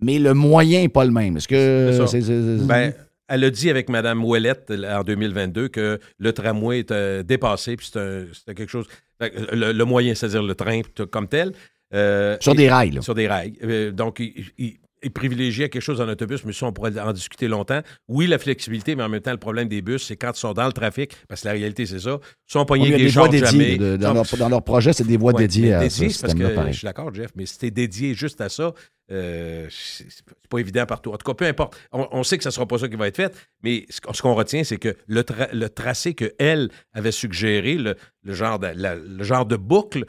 mais 0.00 0.18
le 0.18 0.34
moyen 0.34 0.80
n'est 0.82 0.88
pas 0.88 1.04
le 1.04 1.10
même. 1.12 1.36
Est-ce 1.36 1.48
que 1.48 1.88
C'est 1.92 1.98
ça. 1.98 2.06
c'est- 2.06 2.20
c'est- 2.22 2.58
c'est- 2.58 2.66
Ben, 2.66 2.92
elle 3.28 3.44
a 3.44 3.50
dit 3.50 3.70
avec 3.70 3.88
Mme 3.88 4.24
Ouellette 4.24 4.66
euh, 4.70 4.98
en 4.98 5.04
2022 5.04 5.68
que 5.68 5.98
le 6.18 6.32
tramway 6.32 6.80
était 6.80 7.24
dépassé, 7.24 7.76
puis 7.76 7.86
c'était 7.86 8.26
c'était 8.34 8.54
quelque 8.54 8.70
chose. 8.70 8.86
que 9.20 9.54
Le, 9.54 9.72
le 9.72 9.84
moyen, 9.84 10.14
c'est-à-dire 10.16 10.42
le 10.42 10.54
train 10.54 10.80
comme 11.10 11.28
tel. 11.28 11.52
euh, 11.94 12.36
Sur 12.40 12.54
et- 12.54 12.56
des 12.56 12.68
rails, 12.70 12.90
là. 12.90 13.02
Sur 13.02 13.14
des 13.14 13.28
rails. 13.28 13.52
Euh, 13.62 13.92
donc, 13.92 14.18
il, 14.18 14.46
il- 14.58 14.76
il 15.02 15.10
privilégiait 15.10 15.68
quelque 15.68 15.82
chose 15.82 16.00
en 16.00 16.08
autobus, 16.08 16.44
mais 16.44 16.52
ça, 16.52 16.66
on 16.66 16.72
pourrait 16.72 16.98
en 17.00 17.12
discuter 17.12 17.48
longtemps. 17.48 17.80
Oui, 18.08 18.26
la 18.26 18.38
flexibilité, 18.38 18.94
mais 18.96 19.02
en 19.02 19.08
même 19.08 19.20
temps, 19.20 19.30
le 19.32 19.36
problème 19.36 19.68
des 19.68 19.82
bus, 19.82 20.04
c'est 20.06 20.16
quand 20.16 20.32
ils 20.36 20.40
sont 20.40 20.52
dans 20.52 20.66
le 20.66 20.72
trafic, 20.72 21.16
parce 21.28 21.42
que 21.42 21.48
la 21.48 21.52
réalité, 21.54 21.86
c'est 21.86 21.98
ça, 22.00 22.18
ils 22.22 22.52
sont 22.52 22.64
pognés 22.64 22.90
des 22.90 23.04
des 23.04 23.08
voies 23.08 23.28
dédiées. 23.28 23.78
de- 23.78 23.96
dans, 23.96 24.12
leur, 24.14 24.24
dans 24.38 24.48
leur 24.48 24.62
projet, 24.62 24.92
c'est 24.92 25.06
des 25.06 25.16
voies 25.16 25.32
Ouais, 25.32 25.42
dédiées 25.42 25.74
à 25.74 25.80
dédié, 25.80 26.08
ce 26.08 26.14
c'est 26.14 26.20
parce 26.22 26.34
que 26.34 26.54
pareil. 26.54 26.72
je 26.72 26.78
suis 26.78 26.84
d'accord, 26.86 27.12
Jeff, 27.14 27.30
mais 27.34 27.46
si 27.46 27.54
c'était 27.54 27.70
dédié 27.70 28.14
juste 28.14 28.40
à 28.40 28.48
ça, 28.48 28.72
euh, 29.10 29.66
c'est 29.70 30.06
pas 30.48 30.58
évident 30.58 30.86
partout. 30.86 31.10
En 31.12 31.16
tout 31.16 31.26
cas, 31.30 31.34
peu 31.34 31.46
importe. 31.46 31.76
On, 31.92 32.06
on 32.12 32.22
sait 32.22 32.36
que 32.38 32.44
ce 32.44 32.48
ne 32.48 32.52
sera 32.52 32.66
pas 32.66 32.78
ça 32.78 32.88
qui 32.88 32.96
va 32.96 33.08
être 33.08 33.16
fait, 33.16 33.34
mais 33.62 33.84
ce, 33.90 34.00
qu'on- 34.00 34.12
ce 34.12 34.22
qu'on 34.22 34.34
retient, 34.34 34.64
c'est 34.64 34.78
que 34.78 34.96
le, 35.06 35.22
tra- 35.22 35.52
le 35.52 35.68
tracé 35.68 36.14
qu'elle 36.14 36.70
avait 36.94 37.12
suggéré, 37.12 37.74
le, 37.74 37.96
le 38.22 38.32
genre 38.34 38.58
de, 38.58 38.68
la- 38.74 38.94
le 38.96 39.22
genre 39.24 39.44
de 39.46 39.56
boucle 39.56 40.04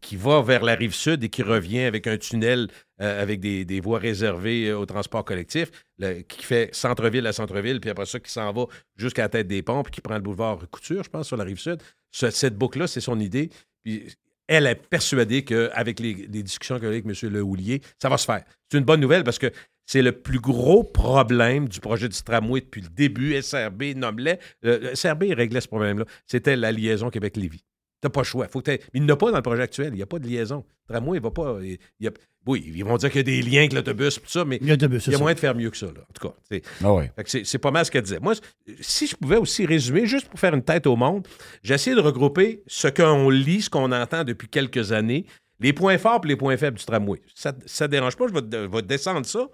qui, 0.00 0.16
va 0.16 0.42
vers 0.42 0.64
la 0.64 0.74
rive 0.74 0.94
sud 0.94 1.22
et 1.24 1.28
qui 1.28 1.42
revient 1.42 1.80
avec 1.80 2.06
un 2.06 2.16
tunnel 2.16 2.68
euh, 3.00 3.22
avec 3.22 3.40
des, 3.40 3.80
voies 3.80 3.98
réservées 3.98 4.68
euh, 4.68 4.78
au 4.78 4.86
transport 4.86 5.24
collectif, 5.24 5.70
le- 5.98 6.22
qui 6.22 6.44
fait 6.44 6.74
centre-ville 6.74 7.26
à 7.26 7.32
centre-ville, 7.32 7.80
puis 7.80 7.90
après 7.90 8.06
ça, 8.06 8.18
qui 8.18 8.30
s'en 8.30 8.52
va 8.52 8.66
jusqu'à 8.96 9.22
la 9.22 9.28
tête 9.28 9.46
des 9.46 9.62
puis 9.62 9.74
qui 9.92 10.00
prend 10.00 10.14
le 10.16 10.20
boulevard 10.20 10.58
Couture, 10.70 11.04
je 11.04 11.10
pense, 11.10 11.28
sur 11.28 11.36
la 11.36 11.44
rive 11.44 11.58
sud. 11.58 11.80
Ce- 12.10 12.30
cette 12.30 12.56
boucle-là, 12.56 12.86
c'est 12.86 13.00
son 13.00 13.20
idée. 13.20 13.50
Puis 13.84 14.08
elle 14.48 14.66
est 14.66 14.74
persuadée 14.74 15.44
qu'avec 15.44 16.00
les, 16.00 16.14
les 16.14 16.42
discussions 16.42 16.78
qu'elle 16.78 16.88
a 16.88 16.92
avec 16.92 17.04
M. 17.04 17.12
Le 17.30 17.42
Houlier, 17.42 17.80
ça 18.02 18.08
va 18.08 18.16
se 18.18 18.24
faire. 18.24 18.42
C'est 18.70 18.78
une 18.78 18.84
bonne 18.84 19.00
nouvelle 19.00 19.22
parce 19.24 19.38
que 19.38 19.52
c'est 19.86 20.02
le 20.02 20.12
plus 20.12 20.40
gros 20.40 20.84
problème 20.84 21.68
du 21.68 21.80
projet 21.80 22.08
du 22.08 22.22
tramway 22.22 22.60
depuis 22.60 22.82
le 22.82 22.88
début. 22.88 23.40
SRB 23.40 23.94
nommait. 23.96 24.38
Le 24.62 24.94
SRB 24.94 25.24
réglait 25.34 25.60
ce 25.60 25.68
problème-là. 25.68 26.04
C'était 26.26 26.56
la 26.56 26.72
liaison 26.72 27.08
Québec-Lévis. 27.10 27.64
T'as 28.00 28.08
pas 28.10 28.20
le 28.20 28.24
choix. 28.24 28.46
Faut 28.48 28.60
que 28.60 28.78
il 28.94 29.02
n'y 29.02 29.10
en 29.10 29.14
a 29.14 29.16
pas 29.16 29.30
dans 29.30 29.36
le 29.38 29.42
projet 29.42 29.62
actuel. 29.62 29.88
Il 29.92 29.96
n'y 29.96 30.02
a 30.02 30.06
pas 30.06 30.18
de 30.18 30.26
liaison. 30.28 30.64
Le 30.88 30.94
tramway, 30.94 31.18
il 31.18 31.22
va 31.22 31.30
pas. 31.30 31.58
il- 31.62 32.06
a- 32.06 32.10
oui, 32.46 32.64
ils 32.74 32.84
vont 32.84 32.96
dire 32.96 33.10
qu'il 33.10 33.18
y 33.18 33.20
a 33.20 33.22
des 33.24 33.42
liens 33.42 33.58
avec 33.58 33.72
l'autobus, 33.72 34.14
tout 34.14 34.28
ça, 34.28 34.44
mais 34.44 34.58
il 34.62 35.12
y 35.12 35.14
a 35.16 35.18
moyen 35.18 35.34
de 35.34 35.40
faire 35.40 35.54
mieux 35.54 35.68
que 35.70 35.76
ça. 35.76 35.86
Là, 35.86 36.00
en 36.08 36.12
tout 36.14 36.28
cas, 36.28 36.34
c'est- 36.50 36.62
Ah 36.82 36.94
ouais. 36.94 37.10
c'est- 37.26 37.58
pas 37.58 37.70
mal 37.72 37.84
ce 37.84 37.90
qu'elle 37.90 38.02
disait. 38.04 38.20
Moi, 38.20 38.34
si 38.80 39.06
je 39.06 39.16
pouvais 39.16 39.36
aussi 39.36 39.66
résumer, 39.66 40.06
juste 40.06 40.28
pour 40.28 40.38
faire 40.40 40.54
une 40.54 40.62
tête 40.62 40.86
au 40.86 40.96
monde, 40.96 41.26
j'ai 41.62 41.74
essayé 41.74 41.94
de 41.96 42.00
regrouper 42.00 42.62
ce 42.66 42.88
qu'on 42.88 43.28
lit, 43.30 43.62
ce 43.62 43.68
qu'on 43.70 43.90
entend 43.92 44.24
depuis 44.24 44.48
quelques 44.48 44.92
années, 44.92 45.26
les 45.60 45.72
points 45.72 45.98
forts 45.98 46.20
et 46.24 46.28
les 46.28 46.36
points 46.36 46.56
faibles 46.56 46.78
du 46.78 46.84
tramway. 46.84 47.20
Ça 47.34 47.52
ne 47.52 47.86
dérange 47.88 48.16
pas, 48.16 48.26
je 48.28 48.32
vais, 48.32 48.40
je 48.50 48.56
vais 48.70 48.82
te 48.82 48.86
descendre 48.86 49.26
ça, 49.26 49.48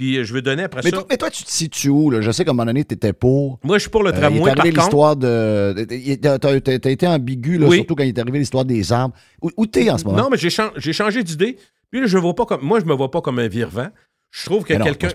puis 0.00 0.24
je 0.24 0.32
vais 0.32 0.40
donner 0.40 0.62
après 0.62 0.80
Mais 0.82 0.88
ça. 0.88 0.96
toi, 0.96 1.06
mais 1.10 1.18
toi, 1.18 1.28
tu 1.30 1.42
te 1.44 1.50
situes 1.50 1.90
où? 1.90 2.08
Là? 2.10 2.22
Je 2.22 2.30
sais 2.30 2.42
qu'à 2.42 2.52
un 2.52 2.54
moment 2.54 2.64
donné, 2.64 2.86
tu 2.86 2.94
étais 2.94 3.12
pour. 3.12 3.58
Moi, 3.62 3.76
je 3.76 3.82
suis 3.82 3.90
pour 3.90 4.02
le 4.02 4.08
Euh, 4.10 4.14
il 4.14 4.18
tramway, 4.20 4.38
est 4.50 4.58
arrivé 4.58 4.70
contre. 4.74 4.80
l'histoire 4.80 5.14
de. 5.16 5.86
T'as- 6.38 6.38
t'as 6.78 6.90
été 6.90 7.06
ambigu, 7.06 7.58
là, 7.58 7.66
Oui. 7.66 7.76
surtout 7.76 7.94
quand 7.96 8.04
il 8.04 8.08
est 8.08 8.18
arrivé 8.18 8.38
l'histoire 8.38 8.64
des 8.64 8.92
arbres. 8.92 9.14
Où, 9.42 9.50
où 9.58 9.66
t'es 9.66 9.90
en 9.90 9.98
ce 9.98 10.04
moment? 10.04 10.16
Non, 10.16 10.28
mais 10.30 10.38
j'ai 10.38 10.48
chan- 10.48 10.70
j'ai 10.76 10.94
changé 10.94 11.22
d'idée. 11.22 11.58
Puis 11.90 12.00
là, 12.00 12.06
je 12.06 12.16
vois 12.16 12.34
pas 12.34 12.46
comme. 12.46 12.62
Moi, 12.62 12.80
je 12.80 12.86
me 12.86 12.94
vois 12.94 13.10
pas 13.10 13.20
comme 13.20 13.38
un 13.40 13.48
virvant. 13.48 13.88
Je 14.30 14.44
trouve 14.46 14.62
que 14.64 14.72
quelqu'un. 14.72 15.08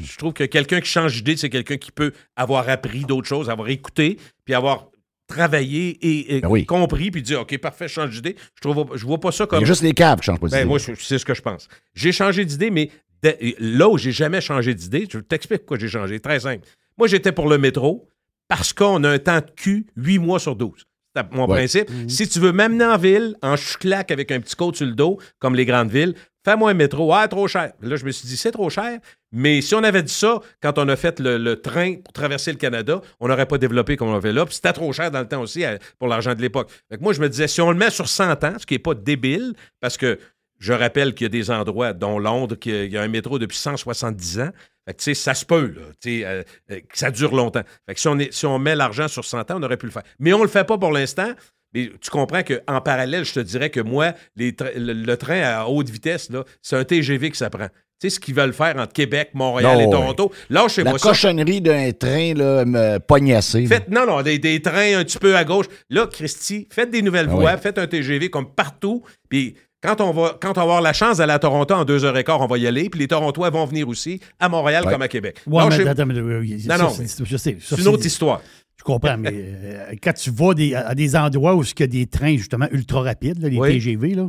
Je 0.00 0.16
trouve 0.16 0.32
que 0.32 0.44
quelqu'un 0.44 0.80
qui 0.80 0.88
change 0.88 1.14
d'idée, 1.16 1.36
c'est 1.36 1.50
quelqu'un 1.50 1.76
qui 1.76 1.90
peut 1.92 2.12
avoir 2.34 2.68
appris 2.70 3.00
d'autres 3.00 3.26
choses, 3.28 3.50
avoir 3.50 3.68
écouté, 3.68 4.16
puis 4.46 4.54
avoir 4.54 4.86
travaillé 5.32 5.90
et, 6.02 6.36
et 6.36 6.40
Ben 6.40 6.48
oui. 6.48 6.66
compris, 6.66 7.10
puis 7.10 7.22
dire 7.22 7.40
OK, 7.40 7.56
parfait, 7.58 7.88
je 7.88 7.94
change 7.94 8.10
d'idée. 8.10 8.36
Je 8.54 8.60
trouve 8.60 8.86
je 8.96 9.04
vois 9.06 9.18
pas 9.20 9.32
ça 9.32 9.44
Il 9.44 9.46
comme. 9.48 9.60
y 9.60 9.64
a 9.64 9.66
juste 9.66 9.82
les 9.82 9.92
câbles 9.94 10.20
qui 10.20 10.26
changent 10.26 10.40
pas 10.40 10.48
Ben, 10.48 10.58
d'idée. 10.58 10.68
moi, 10.68 10.78
je- 10.78 10.92
c'est 10.98 11.18
ce 11.18 11.24
que 11.24 11.34
je 11.34 11.42
pense. 11.42 11.68
J'ai 11.94 12.12
changé 12.12 12.44
d'idée, 12.44 12.70
mais 12.70 12.90
de- 13.22 13.36
là 13.58 13.88
où 13.88 13.98
j'ai 13.98 14.12
jamais 14.12 14.40
changé 14.40 14.74
d'idée, 14.74 15.06
je 15.10 15.18
t'explique 15.18 15.60
pourquoi 15.60 15.78
j'ai 15.78 15.88
changé. 15.88 16.20
Très 16.20 16.40
simple. 16.40 16.66
Moi, 16.98 17.08
j'étais 17.08 17.32
pour 17.32 17.48
le 17.48 17.58
métro 17.58 18.08
parce 18.48 18.72
qu'on 18.72 19.02
a 19.04 19.08
un 19.10 19.18
temps 19.18 19.38
de 19.38 19.50
cul 19.56 19.86
8 19.96 20.18
mois 20.18 20.38
sur 20.38 20.56
12. 20.56 20.84
C'est 21.14 21.30
mon 21.32 21.42
Ouais. 21.46 21.56
principe. 21.56 21.88
Si 22.08 22.26
tu 22.28 22.38
veux 22.40 22.52
m'amener 22.52 22.84
en 22.84 22.96
ville, 22.96 23.36
en 23.42 23.56
chouclac 23.56 24.10
avec 24.10 24.30
un 24.32 24.40
petit 24.40 24.56
côte 24.56 24.76
sur 24.76 24.86
le 24.86 24.92
dos, 24.94 25.18
comme 25.38 25.54
les 25.54 25.66
grandes 25.66 25.90
villes, 25.90 26.14
fais-moi 26.44 26.70
un 26.70 26.74
métro. 26.74 27.12
Ah, 27.12 27.28
trop 27.28 27.46
cher. 27.48 27.72
Là, 27.82 27.96
je 27.96 28.04
me 28.06 28.10
suis 28.10 28.26
dit, 28.26 28.36
c'est 28.36 28.50
trop 28.52 28.70
cher. 28.70 28.98
Mais 29.32 29.60
si 29.62 29.74
on 29.74 29.82
avait 29.82 30.02
dit 30.02 30.12
ça 30.12 30.40
quand 30.60 30.78
on 30.78 30.88
a 30.88 30.96
fait 30.96 31.18
le, 31.18 31.54
train 31.54 31.96
pour 31.96 32.12
traverser 32.12 32.52
le 32.52 32.58
Canada, 32.58 33.00
on 33.18 33.28
n'aurait 33.28 33.46
pas 33.46 33.58
développé 33.58 33.96
comme 33.96 34.08
on 34.08 34.14
l'a 34.14 34.20
fait 34.20 34.32
là. 34.32 34.44
C'était 34.50 34.72
trop 34.72 34.92
cher 34.92 35.10
dans 35.10 35.20
le 35.20 35.28
temps 35.28 35.40
aussi 35.40 35.64
euh, 35.64 35.78
pour 35.98 36.08
l'argent 36.08 36.34
de 36.34 36.40
l'époque. 36.40 36.70
Moi, 37.00 37.12
je 37.12 37.20
me 37.20 37.28
disais, 37.28 37.48
si 37.48 37.60
on 37.60 37.70
le 37.70 37.78
met 37.78 37.90
sur 37.90 38.08
100 38.08 38.44
ans, 38.44 38.54
ce 38.58 38.66
qui 38.66 38.74
n'est 38.74 38.78
pas 38.78 38.94
débile, 38.94 39.54
parce 39.80 39.96
que 39.96 40.18
je 40.58 40.72
rappelle 40.72 41.14
qu'il 41.14 41.24
y 41.24 41.26
a 41.26 41.28
des 41.28 41.50
endroits, 41.50 41.92
dont 41.92 42.18
Londres, 42.18 42.54
qu'il 42.54 42.92
y 42.92 42.96
a- 42.96 43.02
un 43.02 43.08
métro 43.08 43.38
depuis 43.38 43.58
170 43.58 44.40
ans. 44.40 44.50
Ça 44.98 45.34
se 45.34 45.44
peut, 45.44 45.74
euh, 46.06 46.42
euh, 46.70 46.80
ça 46.92 47.10
dure 47.10 47.34
longtemps. 47.34 47.62
Si 47.96 48.46
on, 48.46 48.58
met 48.58 48.74
l'argent 48.76 49.08
sur 49.08 49.24
100 49.24 49.50
ans, 49.50 49.56
on 49.58 49.62
aurait 49.62 49.76
pu 49.76 49.86
le 49.86 49.92
faire. 49.92 50.02
Mais 50.18 50.32
on 50.32 50.38
ne 50.38 50.44
le 50.44 50.48
fait 50.48 50.64
pas 50.64 50.78
pour 50.78 50.92
l'instant. 50.92 51.32
Mais 51.74 51.90
tu 52.00 52.10
comprends 52.10 52.42
qu'en 52.42 52.80
parallèle, 52.80 53.24
je 53.24 53.32
te 53.32 53.40
dirais 53.40 53.70
que 53.70 53.80
moi, 53.80 54.12
le, 54.36 54.52
le 54.76 55.16
train 55.16 55.40
à 55.40 55.66
haute 55.66 55.88
vitesse, 55.88 56.30
c'est 56.60 56.76
un 56.76 56.84
TGV 56.84 57.30
que 57.30 57.36
ça 57.36 57.48
prend. 57.48 57.68
Tu 58.02 58.10
sais 58.10 58.16
ce 58.16 58.18
qu'ils 58.20 58.34
veulent 58.34 58.52
faire 58.52 58.76
entre 58.78 58.92
Québec, 58.92 59.30
Montréal 59.32 59.74
Non, 59.76 59.80
et 59.80 59.84
ouais. 59.86 59.90
Toronto. 59.92 60.32
Là, 60.50 60.66
chez 60.66 60.82
La 60.82 60.92
cochonnerie 60.94 61.60
d'un 61.60 61.92
train 61.92 62.34
là, 62.34 62.64
me 62.64 62.98
pognassé. 62.98 63.60
là. 63.62 63.68
Faites, 63.68 63.88
non, 63.90 64.04
non, 64.06 64.22
des, 64.22 64.40
des 64.40 64.60
trains 64.60 64.98
un 64.98 65.04
petit 65.04 65.18
peu 65.18 65.36
à 65.36 65.44
gauche. 65.44 65.66
Là, 65.88 66.08
Christy, 66.08 66.66
faites 66.72 66.90
des 66.90 67.00
nouvelles 67.00 67.28
Ah 67.30 67.34
voies, 67.34 67.44
ouais. 67.52 67.58
faites 67.58 67.78
un 67.78 67.86
TGV 67.86 68.28
comme 68.28 68.50
partout. 68.52 69.04
Puis 69.28 69.54
quand 69.80 70.00
on 70.00 70.10
va 70.10 70.36
quand 70.40 70.50
on 70.50 70.52
va 70.54 70.62
avoir 70.62 70.80
la 70.80 70.92
chance 70.92 71.18
d'aller 71.18 71.32
à 71.32 71.38
Toronto 71.38 71.74
en 71.74 71.84
deux 71.84 72.04
heures 72.04 72.16
et 72.18 72.24
quart, 72.24 72.40
on 72.40 72.46
va 72.46 72.58
y 72.58 72.66
aller. 72.66 72.90
Puis 72.90 72.98
les 72.98 73.06
Torontois 73.08 73.50
vont 73.50 73.66
venir 73.66 73.86
aussi 73.88 74.20
à 74.40 74.48
Montréal 74.48 74.84
Ouais. 74.84 74.92
comme 74.92 75.02
à 75.02 75.08
Québec. 75.08 75.36
Ouais, 75.46 75.62
Là, 75.62 75.68
mais 75.70 75.76
chez- 75.76 75.88
attends, 75.88 76.06
mais, 76.06 76.14
euh, 76.18 76.40
oui, 76.40 76.60
Non, 76.68 76.76
ça, 76.76 76.82
non. 76.82 76.90
c'est- 76.90 77.24
je 77.24 77.36
sais. 77.36 77.56
ça, 77.60 77.76
c'est 77.76 77.82
une 77.82 77.88
autre 77.88 78.04
histoire. 78.04 78.40
Je 78.78 78.82
comprends, 78.82 79.16
mais 79.16 79.30
euh, 79.32 79.92
quand 80.02 80.12
tu 80.14 80.30
vas 80.32 80.54
des- 80.54 80.74
à 80.74 80.94
des 80.96 81.14
endroits 81.14 81.54
où 81.54 81.62
il 81.62 81.70
y 81.78 81.82
a 81.84 81.86
des 81.86 82.06
trains 82.06 82.36
justement 82.36 82.66
ultra 82.72 83.02
rapides, 83.02 83.40
là, 83.40 83.48
les 83.48 83.58
Oui. 83.58 83.68
TGV, 83.74 84.14
là, 84.16 84.26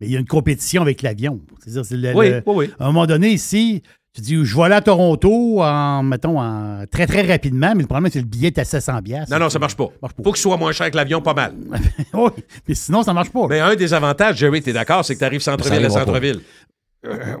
mais 0.00 0.06
il 0.08 0.12
y 0.12 0.16
a 0.16 0.20
une 0.20 0.26
compétition 0.26 0.82
avec 0.82 1.02
l'avion. 1.02 1.40
C'est-à-dire, 1.62 1.84
c'est 1.84 1.96
le- 1.96 2.14
Oui, 2.14 2.30
le- 2.30 2.42
oui, 2.46 2.54
oui. 2.56 2.70
À 2.78 2.84
un 2.84 2.86
moment 2.88 3.06
donné, 3.06 3.28
ici, 3.30 3.82
tu 4.14 4.20
dis, 4.20 4.36
je 4.44 4.56
vais 4.56 4.64
aller 4.64 4.74
à 4.74 4.80
Toronto 4.82 5.62
en, 5.62 6.02
mettons, 6.02 6.38
en, 6.40 6.84
très, 6.90 7.06
très 7.06 7.22
rapidement, 7.22 7.72
mais 7.74 7.82
le 7.82 7.86
problème, 7.88 8.10
c'est 8.12 8.18
que 8.18 8.24
le 8.24 8.28
billet 8.30 8.48
est 8.48 8.58
à 8.58 8.64
700 8.64 9.00
piastres. 9.02 9.32
Non, 9.32 9.38
non, 9.38 9.48
ça 9.48 9.58
marche 9.58 9.74
pas. 9.76 9.88
marche 10.02 10.14
pas. 10.14 10.22
Faut 10.22 10.32
que 10.32 10.38
ce 10.38 10.42
soit 10.42 10.56
moins 10.58 10.72
cher 10.72 10.90
que 10.90 10.96
l'avion, 10.96 11.22
pas 11.22 11.34
mal. 11.34 11.54
oui, 12.14 12.30
mais 12.68 12.74
sinon, 12.74 13.02
ça 13.02 13.12
marche 13.14 13.30
pas. 13.30 13.46
Mais 13.48 13.60
un 13.60 13.74
des 13.74 13.94
avantages, 13.94 14.36
Jerry, 14.36 14.60
tu 14.62 14.70
es 14.70 14.72
d'accord, 14.74 15.04
c'est 15.04 15.14
que 15.14 15.18
tu 15.20 15.24
arrives 15.24 15.40
centre-ville 15.40 15.84
à 15.86 15.90
centre-ville. 15.90 16.40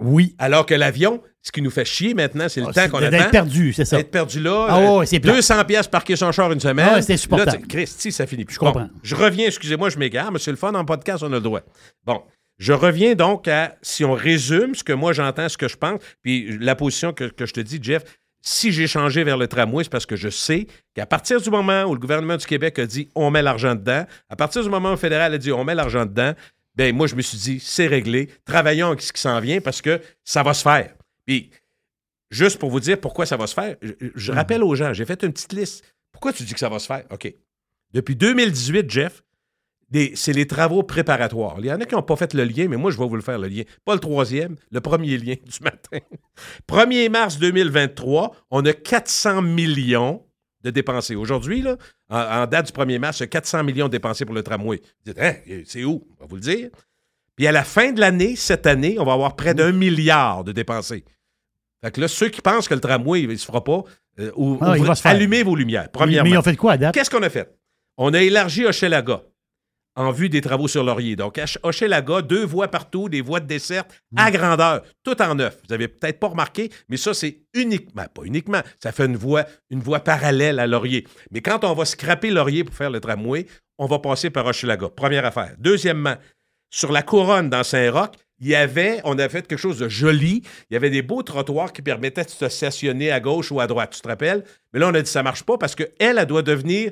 oui. 0.00 0.34
Alors 0.38 0.66
que 0.66 0.74
l'avion, 0.74 1.20
ce 1.42 1.52
qui 1.52 1.62
nous 1.62 1.70
fait 1.70 1.84
chier 1.84 2.14
maintenant, 2.14 2.48
c'est 2.48 2.60
le 2.60 2.66
Ah, 2.68 2.72
temps 2.72 2.80
c'est 2.84 2.88
qu'on 2.88 3.00
d'être 3.00 3.14
attend. 3.14 3.30
perdu, 3.30 3.72
c'est 3.72 3.84
ça. 3.84 3.96
D'être 3.96 4.10
perdu 4.10 4.40
là. 4.40 4.66
Ah 4.68 4.78
euh, 4.78 4.98
ouais, 4.98 5.06
c'est 5.06 5.20
plate. 5.20 5.36
200 5.36 5.64
pièces 5.64 5.86
parquer 5.88 6.16
son 6.16 6.32
char 6.32 6.50
une 6.52 6.60
semaine. 6.60 6.88
Ah 6.90 7.02
c'est 7.02 7.14
insupportable. 7.14 7.50
Là, 7.62 7.66
Christy, 7.68 8.10
ça 8.12 8.26
finit 8.26 8.44
plus. 8.44 8.54
Je 8.54 8.58
comprends. 8.58 8.88
je 9.02 9.14
reviens, 9.14 9.46
excusez-moi, 9.46 9.88
je 9.90 9.98
m'égare, 9.98 10.32
mais 10.32 10.38
c'est 10.38 10.50
le 10.50 10.56
fun 10.56 10.72
en 10.74 10.84
podcast, 10.84 11.22
on 11.22 11.26
a 11.26 11.36
le 11.36 11.40
droit. 11.40 11.60
Bon. 12.04 12.22
Je 12.62 12.72
reviens 12.72 13.16
donc 13.16 13.48
à, 13.48 13.74
si 13.82 14.04
on 14.04 14.12
résume 14.12 14.76
ce 14.76 14.84
que 14.84 14.92
moi 14.92 15.12
j'entends, 15.12 15.48
ce 15.48 15.58
que 15.58 15.66
je 15.66 15.76
pense, 15.76 16.00
puis 16.22 16.56
la 16.58 16.76
position 16.76 17.12
que, 17.12 17.24
que 17.24 17.44
je 17.44 17.52
te 17.52 17.58
dis, 17.58 17.80
Jeff, 17.82 18.04
si 18.40 18.70
j'ai 18.70 18.86
changé 18.86 19.24
vers 19.24 19.36
le 19.36 19.48
tramway, 19.48 19.82
c'est 19.82 19.90
parce 19.90 20.06
que 20.06 20.14
je 20.14 20.28
sais 20.28 20.68
qu'à 20.94 21.04
partir 21.04 21.40
du 21.40 21.50
moment 21.50 21.82
où 21.82 21.94
le 21.94 21.98
gouvernement 21.98 22.36
du 22.36 22.46
Québec 22.46 22.78
a 22.78 22.86
dit 22.86 23.08
on 23.16 23.32
met 23.32 23.42
l'argent 23.42 23.74
dedans, 23.74 24.06
à 24.28 24.36
partir 24.36 24.62
du 24.62 24.70
moment 24.70 24.90
où 24.90 24.92
le 24.92 24.96
fédéral 24.96 25.34
a 25.34 25.38
dit 25.38 25.50
on 25.50 25.64
met 25.64 25.74
l'argent 25.74 26.06
dedans, 26.06 26.34
ben 26.76 26.94
moi 26.94 27.08
je 27.08 27.16
me 27.16 27.22
suis 27.22 27.36
dit 27.36 27.58
c'est 27.58 27.88
réglé, 27.88 28.30
travaillons 28.44 28.86
avec 28.90 29.02
ce 29.02 29.12
qui 29.12 29.20
s'en 29.20 29.40
vient 29.40 29.60
parce 29.60 29.82
que 29.82 30.00
ça 30.22 30.44
va 30.44 30.54
se 30.54 30.62
faire. 30.62 30.94
Puis 31.26 31.50
juste 32.30 32.60
pour 32.60 32.70
vous 32.70 32.78
dire 32.78 33.00
pourquoi 33.00 33.26
ça 33.26 33.36
va 33.36 33.48
se 33.48 33.54
faire, 33.54 33.74
je, 33.82 33.90
je 34.14 34.30
rappelle 34.30 34.62
aux 34.62 34.76
gens, 34.76 34.92
j'ai 34.92 35.04
fait 35.04 35.24
une 35.24 35.32
petite 35.32 35.52
liste. 35.52 35.84
Pourquoi 36.12 36.32
tu 36.32 36.44
dis 36.44 36.54
que 36.54 36.60
ça 36.60 36.68
va 36.68 36.78
se 36.78 36.86
faire? 36.86 37.02
OK. 37.10 37.34
Depuis 37.90 38.14
2018, 38.14 38.88
Jeff, 38.88 39.24
c'est 40.14 40.32
les 40.32 40.46
travaux 40.46 40.82
préparatoires. 40.82 41.56
Il 41.58 41.66
y 41.66 41.72
en 41.72 41.80
a 41.80 41.84
qui 41.84 41.94
n'ont 41.94 42.02
pas 42.02 42.16
fait 42.16 42.32
le 42.34 42.44
lien, 42.44 42.66
mais 42.68 42.76
moi, 42.76 42.90
je 42.90 42.98
vais 42.98 43.06
vous 43.06 43.16
le 43.16 43.22
faire, 43.22 43.38
le 43.38 43.48
lien. 43.48 43.62
Pas 43.84 43.94
le 43.94 44.00
troisième, 44.00 44.56
le 44.70 44.80
premier 44.80 45.18
lien 45.18 45.34
du 45.44 45.60
matin. 45.62 45.98
1er 46.68 47.08
mars 47.10 47.38
2023, 47.38 48.34
on 48.50 48.64
a 48.64 48.72
400 48.72 49.42
millions 49.42 50.24
de 50.62 50.70
dépensés. 50.70 51.14
Aujourd'hui, 51.16 51.62
là, 51.62 51.76
en, 52.08 52.18
en 52.42 52.46
date 52.46 52.66
du 52.66 52.72
1er 52.72 52.98
mars, 52.98 53.18
il 53.20 53.22
y 53.22 53.24
a 53.24 53.28
400 53.28 53.64
millions 53.64 53.88
dépensés 53.88 54.24
pour 54.24 54.34
le 54.34 54.42
tramway. 54.42 54.80
Vous 55.04 55.12
dites, 55.12 55.20
Hein, 55.20 55.34
c'est 55.66 55.84
où? 55.84 56.06
On 56.18 56.22
va 56.24 56.26
vous 56.28 56.36
le 56.36 56.40
dire. 56.40 56.70
Puis 57.36 57.46
à 57.46 57.52
la 57.52 57.64
fin 57.64 57.92
de 57.92 58.00
l'année, 58.00 58.36
cette 58.36 58.66
année, 58.66 58.96
on 58.98 59.04
va 59.04 59.14
avoir 59.14 59.36
près 59.36 59.54
d'un 59.54 59.72
milliard 59.72 60.44
de 60.44 60.52
dépensés. 60.52 61.04
Fait 61.82 61.90
que 61.90 62.00
là, 62.00 62.06
ceux 62.08 62.28
qui 62.28 62.40
pensent 62.40 62.68
que 62.68 62.74
le 62.74 62.80
tramway, 62.80 63.22
il 63.22 63.28
ne 63.28 63.34
se 63.36 63.44
fera 63.46 63.64
pas, 63.64 63.82
euh, 64.20 64.30
ou- 64.36 64.58
Ah, 64.60 64.76
faire. 64.94 65.10
allumez 65.12 65.42
vos 65.42 65.56
lumières, 65.56 65.88
premièrement. 65.90 66.28
Mais 66.30 66.36
ils 66.36 66.38
ont 66.38 66.42
fait 66.42 66.52
de 66.52 66.56
quoi 66.58 66.72
à 66.72 66.76
date? 66.76 66.94
Qu'est-ce 66.94 67.10
qu'on 67.10 67.22
a 67.22 67.30
fait? 67.30 67.56
On 67.96 68.14
a 68.14 68.22
élargi 68.22 68.64
Hochelaga 68.66 69.22
en 69.94 70.10
vue 70.10 70.28
des 70.28 70.40
travaux 70.40 70.68
sur 70.68 70.84
Laurier. 70.84 71.16
Donc, 71.16 71.40
Hochelaga, 71.62 72.22
deux 72.22 72.44
voies 72.44 72.68
partout, 72.68 73.08
des 73.08 73.20
voies 73.20 73.40
de 73.40 73.46
dessert 73.46 73.84
à 74.16 74.30
grandeur, 74.30 74.82
tout 75.02 75.20
en 75.20 75.34
neuf. 75.34 75.58
Vous 75.68 75.74
avez 75.74 75.88
peut-être 75.88 76.18
pas 76.18 76.28
remarqué, 76.28 76.70
mais 76.88 76.96
ça, 76.96 77.14
c'est 77.14 77.42
uniquement, 77.54 78.06
pas 78.14 78.22
uniquement, 78.24 78.62
ça 78.82 78.92
fait 78.92 79.06
une 79.06 79.16
voie, 79.16 79.44
une 79.70 79.80
voie 79.80 80.00
parallèle 80.00 80.58
à 80.58 80.66
Laurier. 80.66 81.06
Mais 81.30 81.40
quand 81.40 81.64
on 81.64 81.74
va 81.74 81.84
scraper 81.84 82.30
Laurier 82.30 82.64
pour 82.64 82.74
faire 82.74 82.90
le 82.90 83.00
tramway, 83.00 83.46
on 83.78 83.86
va 83.86 83.98
passer 83.98 84.30
par 84.30 84.46
Hochelaga. 84.46 84.88
Première 84.88 85.24
affaire. 85.24 85.54
Deuxièmement, 85.58 86.16
sur 86.70 86.92
la 86.92 87.02
couronne 87.02 87.50
dans 87.50 87.64
Saint-Roch, 87.64 88.12
il 88.40 88.48
y 88.48 88.54
avait, 88.56 89.00
on 89.04 89.18
a 89.18 89.28
fait 89.28 89.46
quelque 89.46 89.58
chose 89.58 89.78
de 89.78 89.88
joli. 89.88 90.42
Il 90.68 90.74
y 90.74 90.76
avait 90.76 90.90
des 90.90 91.02
beaux 91.02 91.22
trottoirs 91.22 91.72
qui 91.72 91.80
permettaient 91.80 92.24
de 92.24 92.30
se 92.30 92.48
stationner 92.48 93.12
à 93.12 93.20
gauche 93.20 93.52
ou 93.52 93.60
à 93.60 93.68
droite. 93.68 93.92
Tu 93.94 94.00
te 94.00 94.08
rappelles? 94.08 94.42
Mais 94.72 94.80
là, 94.80 94.88
on 94.88 94.94
a 94.94 95.00
dit 95.02 95.10
ça 95.10 95.22
marche 95.22 95.44
pas 95.44 95.58
parce 95.58 95.76
qu'elle, 95.76 95.92
elle 96.00 96.26
doit 96.26 96.42
devenir 96.42 96.90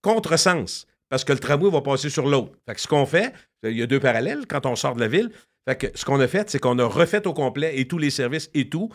contresens 0.00 0.86
parce 1.08 1.24
que 1.24 1.32
le 1.32 1.38
tramway 1.38 1.70
va 1.70 1.80
passer 1.80 2.10
sur 2.10 2.26
l'autre. 2.26 2.52
Fait 2.68 2.78
ce 2.78 2.88
qu'on 2.88 3.06
fait, 3.06 3.32
il 3.62 3.76
y 3.76 3.82
a 3.82 3.86
deux 3.86 4.00
parallèles 4.00 4.46
quand 4.48 4.66
on 4.66 4.76
sort 4.76 4.94
de 4.94 5.00
la 5.00 5.08
ville. 5.08 5.30
Fait 5.68 5.76
que 5.76 5.86
ce 5.94 6.04
qu'on 6.04 6.20
a 6.20 6.28
fait, 6.28 6.48
c'est 6.48 6.60
qu'on 6.60 6.78
a 6.78 6.84
refait 6.84 7.26
au 7.26 7.32
complet 7.32 7.78
et 7.78 7.88
tous 7.88 7.98
les 7.98 8.10
services 8.10 8.50
et 8.54 8.68
tout, 8.68 8.88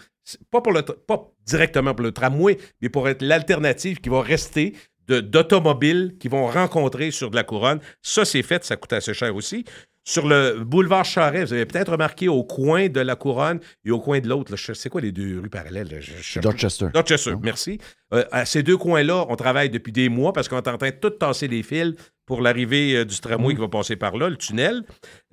pas 0.50 0.62
pas 0.62 1.32
directement 1.46 1.94
pour 1.94 2.06
le 2.06 2.12
tramway, 2.12 2.58
mais 2.82 2.90
pour 2.90 3.10
être 3.10 3.22
l'alternative 3.22 4.00
qui 4.00 4.10
va 4.10 4.22
rester 4.22 4.74
d'automobiles 5.08 6.16
qui 6.20 6.28
vont 6.28 6.48
rencontrer 6.48 7.12
sur 7.12 7.30
de 7.30 7.36
la 7.36 7.44
couronne. 7.44 7.80
Ça, 8.02 8.24
c'est 8.24 8.44
fait, 8.44 8.64
ça 8.64 8.78
coûte 8.78 8.94
assez 8.94 9.14
cher 9.14 9.36
aussi. 9.36 9.66
Sur 10.04 10.28
le 10.28 10.64
boulevard 10.64 11.06
Charret, 11.06 11.46
vous 11.46 11.54
avez 11.54 11.66
peut-être 11.66 11.92
remarqué 11.92 12.28
au 12.28 12.44
coin 12.44 12.90
de 12.90 13.00
la 13.02 13.16
couronne 13.16 13.60
et 13.86 13.92
au 13.92 14.00
coin 14.00 14.20
de 14.20 14.28
l'autre, 14.28 14.56
c'est 14.56 14.90
quoi 14.90 15.00
les 15.02 15.12
deux 15.12 15.40
rues 15.40 15.50
parallèles? 15.50 15.90
là? 15.92 16.00
Je- 16.00 16.12
je- 16.22 16.40
Dorchester. 16.40 16.88
Dorchester, 16.94 17.34
merci. 17.42 17.80
Euh, 18.14 18.24
à 18.32 18.46
ces 18.46 18.64
deux 18.64 18.78
coins-là, 18.78 19.26
on 19.30 19.36
travaille 19.36 19.70
depuis 19.70 19.92
des 19.92 20.10
mois 20.10 20.34
parce 20.34 20.48
qu'on 20.48 20.58
est 20.58 20.68
en 20.68 20.78
train 20.78 20.90
de 20.90 20.96
tout 20.96 21.12
tasser 21.12 21.48
les 21.48 21.62
fils 21.62 21.94
pour 22.26 22.42
l'arrivée 22.42 22.96
euh, 22.98 23.06
du 23.06 23.20
tramway 23.20 23.54
qui 23.54 23.62
va 23.62 23.68
passer 23.68 23.96
par 23.96 24.18
là, 24.18 24.28
le 24.30 24.38
tunnel. 24.38 24.84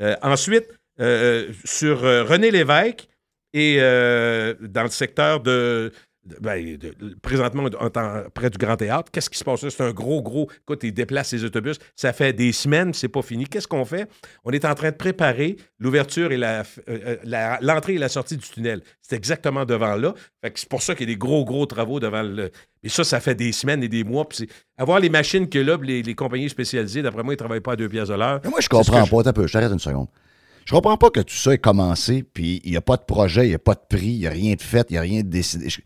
Euh, 0.02 0.14
ensuite, 0.22 0.66
sur 1.64 2.00
René 2.00 2.50
Lévesque 2.50 3.06
et 3.54 3.76
dans 3.78 4.82
le 4.82 4.90
secteur 4.90 5.40
de. 5.40 5.92
Ben, 6.40 6.76
de- 6.76 6.94
présentement, 7.22 7.64
on 7.80 7.86
est 7.86 7.96
en- 7.96 8.22
près 8.34 8.50
du 8.50 8.58
Grand 8.58 8.76
Théâtre. 8.76 9.10
Qu'est-ce 9.12 9.30
qui 9.30 9.38
se 9.38 9.44
passe 9.44 9.62
là? 9.62 9.70
C'est 9.70 9.82
un 9.82 9.92
gros, 9.92 10.22
gros. 10.22 10.48
Écoute, 10.62 10.80
ils 10.84 10.92
déplacent 10.92 11.32
les 11.32 11.44
autobus. 11.44 11.78
Ça 11.96 12.12
fait 12.12 12.32
des 12.32 12.52
semaines, 12.52 12.92
c'est 12.94 13.08
pas 13.08 13.22
fini. 13.22 13.46
Qu'est-ce 13.46 13.68
qu'on 13.68 13.84
fait? 13.84 14.08
On 14.44 14.50
est 14.50 14.64
en 14.64 14.74
train 14.74 14.90
de 14.90 14.96
préparer 14.96 15.56
l'ouverture 15.78 16.32
et 16.32 16.36
la- 16.36 16.62
euh, 16.88 17.16
la- 17.24 17.58
l'entrée 17.62 17.94
et 17.94 17.98
la 17.98 18.08
sortie 18.08 18.36
du 18.36 18.46
tunnel. 18.48 18.82
C'est 19.02 19.16
exactement 19.16 19.64
devant 19.64 19.96
là. 19.96 20.14
Fait 20.42 20.50
que 20.50 20.60
c'est 20.60 20.68
pour 20.68 20.82
ça 20.82 20.94
qu'il 20.94 21.08
y 21.08 21.12
a 21.12 21.14
des 21.14 21.18
gros, 21.18 21.44
gros 21.44 21.66
travaux 21.66 22.00
devant 22.00 22.22
le. 22.22 22.50
Et 22.82 22.88
ça, 22.88 23.02
ça 23.04 23.20
fait 23.20 23.34
des 23.34 23.52
semaines 23.52 23.82
et 23.82 23.88
des 23.88 24.04
mois. 24.04 24.26
Avoir 24.76 25.00
les 25.00 25.08
machines 25.10 25.48
que 25.48 25.58
là, 25.58 25.76
les, 25.82 26.02
les 26.02 26.14
compagnies 26.14 26.48
spécialisées, 26.48 27.02
d'après 27.02 27.22
moi, 27.22 27.32
ils 27.32 27.36
ne 27.36 27.38
travaillent 27.38 27.60
pas 27.60 27.72
à 27.72 27.76
deux 27.76 27.88
pièces 27.88 28.08
de 28.08 28.14
l'heure. 28.14 28.40
Moi, 28.44 28.60
je 28.60 28.68
comprends 28.68 29.06
pas. 29.06 29.20
Attends 29.20 29.30
un 29.30 29.32
peu, 29.32 29.46
je 29.46 29.52
t'arrête 29.52 29.72
une 29.72 29.78
seconde. 29.78 30.08
Je 30.64 30.74
comprends 30.74 30.98
pas 30.98 31.08
que 31.08 31.20
tout 31.20 31.34
ça 31.34 31.54
ait 31.54 31.58
commencé, 31.58 32.22
puis 32.22 32.60
il 32.62 32.70
n'y 32.72 32.76
a 32.76 32.82
pas 32.82 32.98
de 32.98 33.02
projet, 33.02 33.46
il 33.46 33.48
n'y 33.48 33.54
a 33.54 33.58
pas 33.58 33.72
de 33.74 33.80
prix, 33.88 34.08
il 34.08 34.18
n'y 34.18 34.26
a 34.26 34.30
rien 34.30 34.54
de 34.54 34.60
fait, 34.60 34.86
il 34.90 34.92
n'y 34.92 34.98
a 34.98 35.00
rien 35.00 35.22
de 35.22 35.28
décidé. 35.28 35.70
Je- 35.70 35.80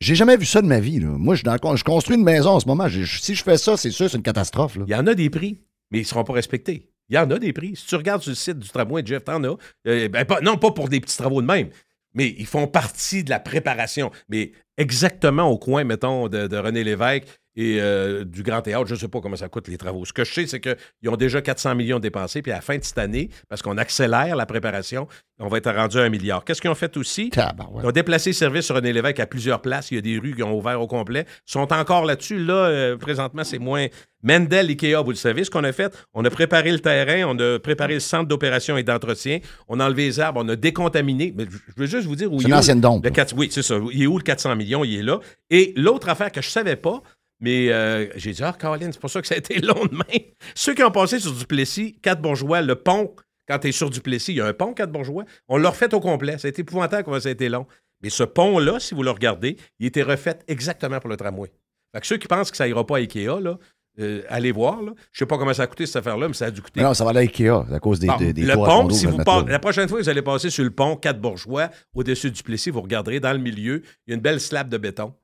J'ai 0.00 0.14
jamais 0.14 0.36
vu 0.36 0.44
ça 0.44 0.60
de 0.62 0.66
ma 0.66 0.80
vie. 0.80 1.00
Moi, 1.00 1.34
je, 1.34 1.82
construis 1.82 2.16
une 2.16 2.24
maison 2.24 2.50
en 2.50 2.60
ce 2.60 2.66
moment. 2.66 2.88
Si 2.88 3.34
je 3.34 3.42
fais 3.42 3.56
ça, 3.56 3.76
c'est 3.76 3.90
sûr, 3.90 4.10
c'est 4.10 4.16
une 4.16 4.22
catastrophe. 4.22 4.78
Il 4.86 4.90
y 4.90 4.94
en 4.94 5.06
a 5.06 5.14
des 5.14 5.30
prix, 5.30 5.58
mais 5.90 5.98
ils 5.98 6.02
ne 6.02 6.06
seront 6.06 6.24
pas 6.24 6.34
respectés. 6.34 6.90
Il 7.08 7.16
y 7.16 7.18
en 7.18 7.30
a 7.30 7.38
des 7.38 7.52
prix. 7.52 7.76
Si 7.76 7.86
tu 7.86 7.94
regardes 7.94 8.22
sur 8.22 8.30
le 8.30 8.36
site 8.36 8.58
du 8.58 8.68
tramway, 8.68 9.02
Jeff, 9.04 9.24
t'en 9.24 9.42
as. 9.44 9.56
Euh, 9.86 10.08
ben, 10.08 10.26
non, 10.42 10.58
pas 10.58 10.72
pour 10.72 10.88
des 10.88 11.00
petits 11.00 11.16
travaux 11.16 11.40
de 11.40 11.46
même, 11.46 11.70
mais 12.14 12.34
ils 12.36 12.46
font 12.46 12.66
partie 12.66 13.24
de 13.24 13.30
la 13.30 13.40
préparation. 13.40 14.10
Mais 14.28 14.52
exactement 14.76 15.48
au 15.48 15.56
coin, 15.56 15.84
mettons, 15.84 16.28
de 16.28 16.56
René 16.56 16.84
Lévesque 16.84 17.26
et 17.56 17.78
euh, 17.80 18.24
du 18.24 18.42
Grand 18.42 18.60
Théâtre, 18.60 18.86
je 18.86 18.94
ne 18.94 18.98
sais 18.98 19.08
pas 19.08 19.20
comment 19.20 19.36
ça 19.36 19.48
coûte 19.48 19.68
les 19.68 19.78
travaux. 19.78 20.04
Ce 20.04 20.12
que 20.12 20.24
je 20.24 20.32
sais, 20.32 20.46
c'est 20.46 20.60
qu'ils 20.60 21.08
ont 21.08 21.16
déjà 21.16 21.40
400 21.40 21.74
millions 21.74 21.98
dépensés, 21.98 22.42
puis 22.42 22.52
à 22.52 22.56
la 22.56 22.60
fin 22.60 22.76
de 22.76 22.84
cette 22.84 22.98
année, 22.98 23.30
parce 23.48 23.62
qu'on 23.62 23.78
accélère 23.78 24.36
la 24.36 24.46
préparation, 24.46 25.08
on 25.38 25.48
va 25.48 25.58
être 25.58 25.70
rendu 25.70 25.98
à 25.98 26.02
un 26.02 26.08
milliard. 26.08 26.44
Qu'est-ce 26.44 26.60
qu'ils 26.60 26.70
ont 26.70 26.74
fait 26.74 26.96
aussi? 26.96 27.30
Ils 27.34 27.86
ont 27.86 27.90
déplacé 27.90 28.30
le 28.30 28.34
service 28.34 28.66
sur 28.66 28.74
René 28.74 28.92
Lévesque 28.92 29.20
à 29.20 29.26
plusieurs 29.26 29.60
places. 29.60 29.90
Il 29.90 29.96
y 29.96 29.98
a 29.98 30.00
des 30.02 30.18
rues 30.18 30.34
qui 30.34 30.42
ont 30.42 30.56
ouvert 30.56 30.80
au 30.80 30.86
complet. 30.86 31.24
Ils 31.48 31.52
sont 31.52 31.72
encore 31.72 32.04
là-dessus. 32.04 32.38
Là, 32.38 32.54
euh, 32.54 32.96
présentement, 32.96 33.44
c'est 33.44 33.58
moins. 33.58 33.86
Mendel, 34.22 34.68
Ikea, 34.70 34.96
vous 35.04 35.10
le 35.10 35.16
savez, 35.16 35.44
ce 35.44 35.50
qu'on 35.50 35.62
a 35.62 35.72
fait, 35.72 35.94
on 36.12 36.24
a 36.24 36.30
préparé 36.30 36.72
le 36.72 36.80
terrain, 36.80 37.28
on 37.28 37.38
a 37.38 37.58
préparé 37.60 37.94
le 37.94 38.00
centre 38.00 38.26
d'opération 38.26 38.76
et 38.76 38.82
d'entretien, 38.82 39.38
on 39.68 39.78
a 39.78 39.84
enlevé 39.84 40.06
les 40.06 40.18
arbres, 40.20 40.40
on 40.42 40.48
a 40.48 40.56
décontaminé. 40.56 41.32
Mais 41.36 41.44
je 41.44 41.80
veux 41.80 41.86
juste 41.86 42.08
vous 42.08 42.16
dire 42.16 42.32
où 42.32 42.38
C'est 42.40 42.44
il 42.44 42.48
une 42.48 42.54
est 42.54 42.58
ancienne 42.58 42.80
le 42.80 43.04
là. 43.04 43.10
4 43.10 43.34
Oui, 43.36 43.48
c'est 43.52 43.62
ça. 43.62 43.76
Il 43.92 44.02
est 44.02 44.06
où 44.06 44.16
le 44.18 44.24
400 44.24 44.56
millions? 44.56 44.82
Il 44.84 44.98
est 44.98 45.02
là. 45.02 45.20
Et 45.50 45.74
l'autre 45.76 46.08
affaire 46.08 46.32
que 46.32 46.40
je 46.42 46.48
savais 46.48 46.76
pas, 46.76 47.02
mais 47.40 47.70
euh, 47.70 48.08
j'ai 48.16 48.32
dit, 48.32 48.42
ah, 48.42 48.54
Caroline, 48.58 48.92
c'est 48.92 49.00
pour 49.00 49.10
ça 49.10 49.20
que 49.20 49.26
ça 49.26 49.34
a 49.34 49.38
été 49.38 49.58
long 49.60 49.84
de 49.86 49.94
main. 49.94 50.18
Ceux 50.54 50.74
qui 50.74 50.82
ont 50.82 50.90
passé 50.90 51.18
sur 51.18 51.32
Duplessis, 51.32 51.98
quatre 52.00 52.22
bourgeois, 52.22 52.62
le 52.62 52.76
pont, 52.76 53.14
quand 53.48 53.58
tu 53.58 53.68
es 53.68 53.72
sur 53.72 53.90
Duplessis, 53.90 54.32
il 54.32 54.36
y 54.38 54.40
a 54.40 54.46
un 54.46 54.54
pont, 54.54 54.72
quatre 54.72 54.92
bourgeois, 54.92 55.24
on 55.48 55.56
l'a 55.56 55.70
refait 55.70 55.92
au 55.94 56.00
complet. 56.00 56.38
Ça 56.38 56.46
a 56.46 56.50
été 56.50 56.62
épouvantable 56.62 57.04
comment 57.04 57.20
ça 57.20 57.28
a 57.28 57.32
été 57.32 57.48
long. 57.48 57.66
Mais 58.02 58.10
ce 58.10 58.24
pont-là, 58.24 58.80
si 58.80 58.94
vous 58.94 59.02
le 59.02 59.10
regardez, 59.10 59.56
il 59.78 59.86
était 59.86 60.02
refait 60.02 60.38
exactement 60.48 60.98
pour 61.00 61.10
le 61.10 61.16
tramway. 61.16 61.50
Fait 61.94 62.00
que 62.00 62.06
ceux 62.06 62.16
qui 62.18 62.28
pensent 62.28 62.50
que 62.50 62.56
ça 62.56 62.68
ira 62.68 62.84
pas 62.86 62.96
à 62.96 62.98
Ikea, 62.98 63.40
là, 63.40 63.58
euh, 63.98 64.22
allez 64.28 64.52
voir. 64.52 64.82
Là. 64.82 64.92
Je 65.12 65.20
sais 65.20 65.26
pas 65.26 65.38
comment 65.38 65.54
ça 65.54 65.62
a 65.62 65.66
coûté 65.66 65.86
cette 65.86 65.96
affaire-là, 65.96 66.28
mais 66.28 66.34
ça 66.34 66.46
a 66.46 66.50
dû 66.50 66.60
coûter. 66.60 66.80
Mais 66.80 66.86
non, 66.86 66.92
ça 66.92 67.04
va 67.04 67.10
aller 67.10 67.20
à 67.20 67.22
Ikea 67.22 67.48
à 67.72 67.80
cause 67.80 67.98
des, 67.98 68.08
Bon, 68.08 68.16
des, 68.16 68.32
des 68.34 68.42
le 68.42 68.54
pont, 68.54 68.90
si 68.90 69.06
vous 69.06 69.18
la 69.46 69.58
prochaine 69.58 69.88
fois 69.88 69.98
que 69.98 70.04
vous 70.04 70.10
allez 70.10 70.22
passer 70.22 70.50
sur 70.50 70.64
le 70.64 70.70
pont, 70.70 70.96
quatre 70.96 71.20
bourgeois, 71.20 71.70
au-dessus 71.94 72.30
du 72.30 72.42
Plessis, 72.42 72.70
vous 72.70 72.82
regarderez 72.82 73.20
dans 73.20 73.32
le 73.32 73.38
milieu, 73.38 73.82
il 74.06 74.10
y 74.10 74.12
a 74.12 74.16
une 74.16 74.20
belle 74.22 74.40
slab 74.40 74.68
de 74.68 74.76
béton 74.76 75.14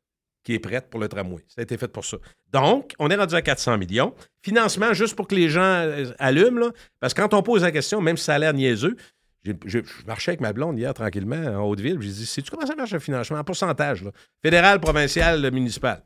qui 0.42 0.54
est 0.54 0.58
prête 0.58 0.90
pour 0.90 1.00
le 1.00 1.08
tramway. 1.08 1.42
Ça 1.48 1.60
a 1.60 1.62
été 1.62 1.76
fait 1.76 1.88
pour 1.88 2.04
ça. 2.04 2.16
Donc, 2.52 2.94
on 2.98 3.08
est 3.10 3.16
rendu 3.16 3.34
à 3.34 3.42
400 3.42 3.78
millions. 3.78 4.14
Financement, 4.42 4.92
juste 4.92 5.14
pour 5.14 5.28
que 5.28 5.34
les 5.34 5.48
gens 5.48 5.62
euh, 5.62 6.12
allument, 6.18 6.70
parce 7.00 7.14
que 7.14 7.20
quand 7.20 7.34
on 7.34 7.42
pose 7.42 7.62
la 7.62 7.70
question, 7.70 8.00
même 8.00 8.16
si 8.16 8.24
ça 8.24 8.34
a 8.34 8.38
l'air 8.38 8.52
niaiseux, 8.52 8.96
je 9.44 9.80
marchais 10.06 10.32
avec 10.32 10.40
ma 10.40 10.52
blonde 10.52 10.78
hier 10.78 10.94
tranquillement 10.94 11.36
en 11.36 11.68
Haute-Ville, 11.68 11.98
j'ai 12.00 12.10
dit, 12.10 12.26
sais-tu 12.26 12.50
comment 12.50 12.66
ça 12.66 12.76
marche 12.76 12.92
le 12.92 13.00
financement? 13.00 13.38
En 13.38 13.44
pourcentage? 13.44 14.04
Fédéral, 14.40 14.80
provincial, 14.80 15.50
municipal. 15.50 16.04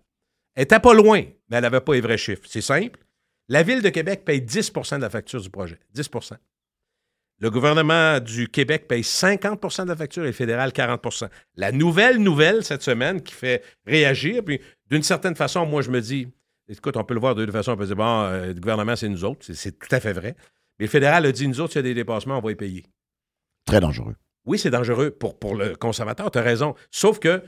Elle 0.54 0.62
était 0.64 0.80
pas 0.80 0.94
loin, 0.94 1.22
mais 1.48 1.56
elle 1.56 1.62
n'avait 1.62 1.82
pas 1.82 1.94
les 1.94 2.00
vrais 2.00 2.16
chiffres. 2.16 2.44
C'est 2.46 2.62
simple. 2.62 2.98
La 3.48 3.62
Ville 3.62 3.82
de 3.82 3.90
Québec 3.90 4.24
paye 4.24 4.40
10% 4.40 4.96
de 4.96 5.02
la 5.02 5.10
facture 5.10 5.40
du 5.40 5.50
projet. 5.50 5.78
10 5.92 6.10
Le 7.38 7.50
gouvernement 7.50 8.18
du 8.20 8.48
Québec 8.48 8.88
paye 8.88 9.02
50% 9.02 9.84
de 9.84 9.88
la 9.90 9.96
facture 9.96 10.22
et 10.22 10.28
le 10.28 10.32
fédéral 10.32 10.70
40% 10.70 11.28
La 11.56 11.70
nouvelle 11.70 12.16
nouvelle 12.18 12.64
cette 12.64 12.82
semaine 12.82 13.22
qui 13.22 13.34
fait 13.34 13.62
réagir, 13.86 14.42
puis 14.44 14.60
d'une 14.90 15.02
certaine 15.02 15.36
façon, 15.36 15.66
moi, 15.66 15.82
je 15.82 15.90
me 15.90 16.00
dis, 16.00 16.28
écoute, 16.68 16.96
on 16.96 17.04
peut 17.04 17.12
le 17.14 17.20
voir 17.20 17.34
de 17.34 17.44
deux 17.44 17.52
façons. 17.52 17.72
On 17.72 17.76
peut 17.76 17.86
dire, 17.86 17.96
bon, 17.96 18.22
euh, 18.22 18.46
le 18.48 18.54
gouvernement, 18.60 18.96
c'est 18.96 19.08
nous 19.08 19.24
autres. 19.24 19.44
C'est- 19.44 19.54
C'est 19.54 19.78
tout 19.78 19.94
à 19.94 20.00
fait 20.00 20.14
vrai. 20.14 20.34
Mais 20.78 20.86
le 20.86 20.90
fédéral 20.90 21.26
a 21.26 21.32
dit, 21.32 21.46
nous 21.46 21.60
autres, 21.60 21.72
s'il 21.72 21.80
y 21.80 21.84
a 21.84 21.88
des 21.88 21.94
dépassements, 21.94 22.38
on 22.38 22.40
va 22.40 22.48
les 22.48 22.54
payer. 22.56 22.84
Très 23.66 23.80
dangereux. 23.80 24.14
Oui, 24.46 24.58
c'est 24.58 24.70
dangereux 24.70 25.10
pour, 25.10 25.38
pour 25.38 25.56
le 25.56 25.74
consommateur, 25.76 26.30
tu 26.30 26.38
as 26.38 26.42
raison. 26.42 26.74
Sauf 26.90 27.18
que 27.18 27.42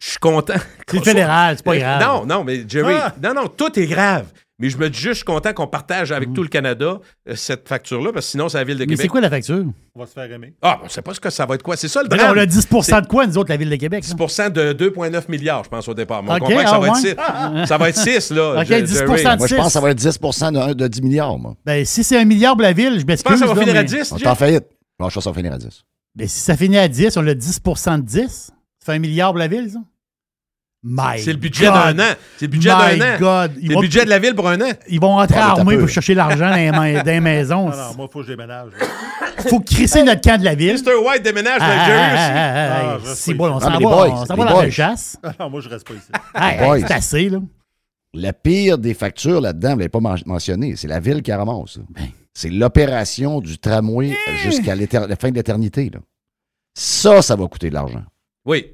je 0.00 0.08
suis 0.10 0.18
content. 0.18 0.54
C'est 0.88 0.96
le 0.96 1.02
fédéral, 1.02 1.56
c'est 1.56 1.64
pas 1.64 1.76
grave. 1.78 2.02
Non, 2.02 2.26
non, 2.26 2.44
mais 2.44 2.64
Jerry, 2.68 2.94
Ah! 2.98 3.14
non, 3.22 3.34
non, 3.34 3.46
tout 3.48 3.78
est 3.78 3.86
grave. 3.86 4.32
Mais 4.60 4.70
je 4.70 4.78
me 4.78 4.88
dis 4.88 4.96
juste, 4.98 5.08
je 5.14 5.16
suis 5.18 5.24
content 5.24 5.52
qu'on 5.52 5.66
partage 5.66 6.12
avec 6.12 6.28
Mm. 6.28 6.32
tout 6.32 6.42
le 6.42 6.48
Canada 6.48 7.00
euh, 7.28 7.34
cette 7.34 7.68
facture-là, 7.68 8.12
parce 8.12 8.26
que 8.26 8.30
sinon, 8.30 8.48
c'est 8.48 8.56
la 8.58 8.62
Ville 8.64 8.76
de 8.76 8.82
Mais 8.82 8.86
Québec. 8.86 9.00
c'est 9.02 9.08
quoi 9.08 9.20
la 9.20 9.28
facture? 9.28 9.64
On 9.96 10.00
va 10.00 10.06
se 10.06 10.12
faire 10.12 10.30
aimer. 10.30 10.54
Ah, 10.62 10.78
on 10.84 10.88
sait 10.88 11.02
pas 11.02 11.12
ce 11.12 11.18
que 11.18 11.28
ça 11.30 11.44
va 11.44 11.56
être 11.56 11.62
quoi. 11.64 11.76
C'est 11.76 11.88
ça 11.88 12.02
le 12.04 12.08
Ben 12.08 12.16
drame. 12.16 12.34
là, 12.36 12.40
on 12.40 12.42
a 12.44 12.46
10 12.46 12.60
C'est 12.82 13.00
de 13.00 13.06
quoi, 13.08 13.26
nous 13.26 13.36
autres, 13.36 13.50
la 13.50 13.56
Ville 13.56 13.68
de 13.70 13.74
Québec? 13.76 14.04
là? 14.04 14.14
10% 14.14 14.50
de 14.50 14.72
2,9 14.72 15.28
milliards, 15.28 15.64
je 15.64 15.70
pense, 15.70 15.88
au 15.88 15.94
départ. 15.94 16.22
Mais 16.22 16.30
on 16.30 16.34
Ok, 16.34 16.40
comprend 16.42 16.56
que 16.62 16.68
ça 16.68 16.74
ah 16.74 16.78
va 16.78 16.86
être 16.86 16.94
ouais? 16.94 17.60
6. 17.62 17.66
Ça 17.68 17.78
va 17.78 17.88
être 17.88 17.96
6, 17.98 18.30
là. 18.30 18.60
Ok, 18.60 18.66
Je- 18.68 18.74
10 18.84 18.92
Jerry. 18.92 19.02
de 19.02 19.06
Moi, 19.38 19.46
je 19.48 19.54
pense 19.56 19.66
que 19.66 19.72
ça 19.72 19.80
va 19.80 19.90
être 19.90 19.98
10 19.98 20.18
de, 20.20 20.72
de 20.74 20.86
10 20.88 21.02
milliards, 21.02 21.36
moi. 21.38 21.54
Ben, 21.64 21.84
si 21.84 22.04
c'est 22.04 22.16
un 22.18 22.24
milliard 22.24 22.52
pour 22.54 22.62
la 22.62 22.72
Ville, 22.72 23.00
je 23.00 23.04
m'excuse. 23.06 23.16
Tu 23.18 23.24
penses 23.24 23.32
que 23.34 23.38
ça 23.40 23.46
va 23.46 23.54
là, 23.54 23.60
finir 23.60 23.76
à 23.76 23.82
mais- 23.82 23.88
10, 23.88 24.12
On 24.12 24.16
est 24.16 24.18
Jeff? 24.20 24.28
en 24.28 24.34
faillite. 24.36 24.64
Non, 25.00 25.08
je 25.08 25.14
pense 25.14 25.14
que 25.14 25.20
ça 25.22 25.30
va 25.30 25.36
finir 25.36 25.52
à 25.52 25.58
10. 25.58 25.82
Ben, 26.14 26.28
si 26.28 26.38
ça 26.38 26.56
finit 26.56 26.78
à 26.78 26.86
10, 26.86 27.16
on 27.16 27.26
a 27.26 27.34
10% 27.34 27.98
de 27.98 28.02
10. 28.04 28.28
Ça 28.28 28.52
fait 28.86 28.92
un 28.92 28.98
milliard 29.00 29.30
pour 29.30 29.38
la 29.38 29.48
Ville, 29.48 29.68
ça? 29.68 29.80
My 30.86 31.18
C'est 31.18 31.32
le 31.32 31.38
budget 31.38 31.64
God. 31.64 31.74
d'un 31.96 31.98
an. 31.98 32.14
C'est 32.36 32.44
le 32.44 32.50
budget 32.50 32.70
My 32.70 32.98
d'un 32.98 33.14
an. 33.14 33.18
God. 33.18 33.52
C'est 33.58 33.68
le 33.68 33.80
budget 33.80 34.04
de 34.04 34.10
la 34.10 34.18
Ville 34.18 34.34
pour 34.34 34.46
un 34.48 34.60
an. 34.60 34.68
Ils 34.86 35.00
vont 35.00 35.08
rentrer 35.16 35.38
Ah, 35.40 35.52
armés 35.52 35.78
pour 35.78 35.88
chercher 35.88 36.14
l'argent 36.14 36.50
dans 36.50 36.82
les, 37.04 37.20
maisons. 37.20 37.70
Non, 37.70 37.76
non, 37.76 37.94
moi, 37.96 38.06
il 38.08 38.12
faut 38.12 38.18
que 38.20 38.26
je 38.26 38.30
déménage. 38.32 38.68
Il 39.38 39.44
faut 39.48 39.60
crisser 39.60 40.02
notre 40.02 40.20
camp 40.20 40.38
de 40.38 40.44
la 40.44 40.54
Ville. 40.54 40.74
Mr. 40.76 40.94
White 41.06 41.22
déménage 41.22 41.58
Ah, 41.60 41.64
avec 41.66 41.86
Jerry 41.86 42.12
aussi. 42.12 42.22
ah, 42.22 42.34
ah, 42.34 42.68
Ah, 42.68 42.98
ah, 42.98 43.26
pas 43.26 43.34
bon, 43.34 43.50
on 43.56 43.60
s'en 43.60 43.70
va, 43.70 43.78
boys, 43.78 44.08
on 44.10 44.26
s'en 44.26 44.34
les 44.34 44.40
va 44.42 44.44
dans 44.48 44.52
boys. 44.56 44.64
la 44.64 44.70
chasse. 44.70 45.16
Ah, 45.22 45.32
non, 45.40 45.50
moi, 45.50 45.60
je 45.62 45.68
reste 45.70 45.86
pas 45.88 45.94
ici. 45.94 46.10
Hey, 46.34 46.58
boys. 46.58 46.76
hey, 46.78 46.84
c'est 46.86 46.94
assez, 46.94 47.28
là. 47.30 47.38
La 48.12 48.32
pire 48.34 48.76
des 48.78 48.92
factures 48.94 49.40
là-dedans, 49.40 49.70
vous 49.70 49.74
ne 49.76 49.80
l'avez 49.80 49.88
pas 49.88 50.00
men- 50.00 50.22
mentionné, 50.26 50.76
c'est 50.76 50.86
la 50.88 51.00
ville 51.00 51.22
qui 51.22 51.32
ramasse. 51.32 51.78
Ben. 51.90 52.08
C'est 52.34 52.50
l'opération 52.50 53.40
du 53.40 53.58
tramway 53.58 54.10
Eh! 54.28 54.36
jusqu'à 54.38 54.74
la 54.76 55.16
fin 55.16 55.30
de 55.30 55.34
l'éternité. 55.34 55.90
là. 55.92 56.00
Ça, 56.76 57.22
ça 57.22 57.36
va 57.36 57.46
coûter 57.46 57.70
de 57.70 57.74
l'argent. 57.74 58.02
Oui. 58.44 58.66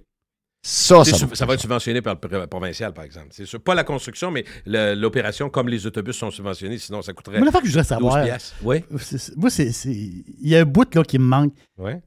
Ça, 0.63 0.99
va 0.99 1.05
ça 1.05 1.47
va 1.47 1.55
être 1.55 1.61
subventionné 1.61 2.03
par 2.03 2.15
le 2.15 2.29
pr- 2.29 2.47
provincial, 2.47 2.93
par 2.93 3.05
exemple. 3.05 3.29
C'est 3.31 3.47
sûr. 3.47 3.61
Pas 3.61 3.75
la 3.75 3.85
construction, 3.85 4.31
mais 4.31 4.45
l'opération, 4.67 5.49
comme 5.49 5.69
les 5.69 5.87
autobus 5.87 6.17
sont 6.17 6.31
subventionnés, 6.31 6.77
sinon 6.77 7.01
ça 7.01 7.15
coûterait 7.15 7.39
Mais 7.39 7.47
la 7.47 7.51
fois 7.51 7.61
que 7.63 7.67
je 7.67 7.73
voudrais 7.73 7.83
12 7.83 7.89
savoir. 7.89 8.39
Oui. 8.63 8.85
c'est- 8.99 9.37
moi, 9.37 9.49
c'est, 9.49 9.71
il 9.87 10.49
y 10.49 10.55
a 10.57 10.61
un 10.61 10.65
bout 10.65 10.95
là, 10.95 11.03
qui 11.03 11.19
me 11.19 11.25
manque. 11.25 11.55
Ouais. 11.79 12.03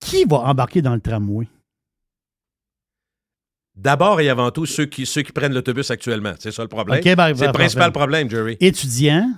Qui 0.00 0.24
va 0.24 0.38
embarquer 0.38 0.82
dans 0.82 0.94
le 0.94 1.00
tramway? 1.00 1.46
D'abord 3.76 4.20
et 4.20 4.28
avant 4.28 4.50
tout, 4.50 4.66
ceux 4.66 4.86
qui, 4.86 5.06
ceux 5.06 5.22
qui 5.22 5.32
prennent 5.32 5.54
l'autobus 5.54 5.90
actuellement. 5.90 6.34
C'est 6.38 6.50
ça 6.52 6.62
le 6.62 6.68
problème. 6.68 7.00
Ben, 7.00 7.02
c'est 7.02 7.16
ben, 7.16 7.46
le 7.46 7.52
principal 7.52 7.88
ben. 7.88 7.92
problème, 7.92 8.28
Jerry. 8.28 8.56
Étudiant. 8.60 9.30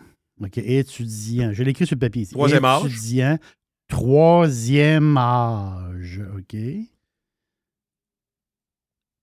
OK, 0.43 0.59
étudiant. 0.59 1.53
Je 1.53 1.63
l'ai 1.63 1.71
écrit 1.71 1.87
sur 1.87 1.95
le 1.95 2.01
papier 2.01 2.23
ici. 2.23 2.33
Troisième 2.33 2.65
âge. 2.65 2.87
Étudiant. 2.87 3.39
Troisième 3.89 5.17
âge. 5.17 6.21
OK. 6.37 6.57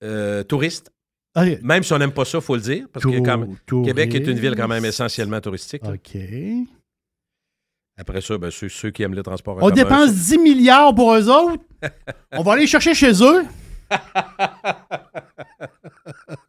Euh, 0.03 0.43
touriste. 0.43 0.91
OK. 1.35 1.59
Même 1.61 1.83
si 1.83 1.93
on 1.93 1.97
n'aime 1.99 2.11
pas 2.11 2.25
ça, 2.25 2.39
il 2.39 2.43
faut 2.43 2.55
le 2.55 2.61
dire, 2.61 2.87
parce 2.91 3.05
que 3.05 3.19
quand 3.19 3.37
même- 3.37 3.55
Tou- 3.65 3.83
Québec 3.83 4.13
est 4.15 4.27
une 4.27 4.39
ville 4.39 4.55
quand 4.55 4.67
même 4.67 4.83
essentiellement 4.83 5.39
touristique. 5.39 5.83
là. 5.83 5.91
OK. 5.93 6.17
Après 7.97 8.21
ça, 8.21 8.37
ben, 8.37 8.49
ceux, 8.49 8.67
ceux 8.69 8.89
qui 8.89 9.03
aiment 9.03 9.13
le 9.13 9.21
transport 9.23 9.55
en 9.55 9.57
On 9.57 9.69
commun, 9.69 9.75
dépense 9.75 10.07
ça- 10.09 10.35
10 10.35 10.37
milliards 10.39 10.95
pour 10.95 11.13
eux 11.13 11.29
autres. 11.29 11.63
On 12.33 12.41
va 12.41 12.53
aller 12.53 12.67
chercher 12.67 12.93
chez 12.95 13.11
eux. 13.23 13.43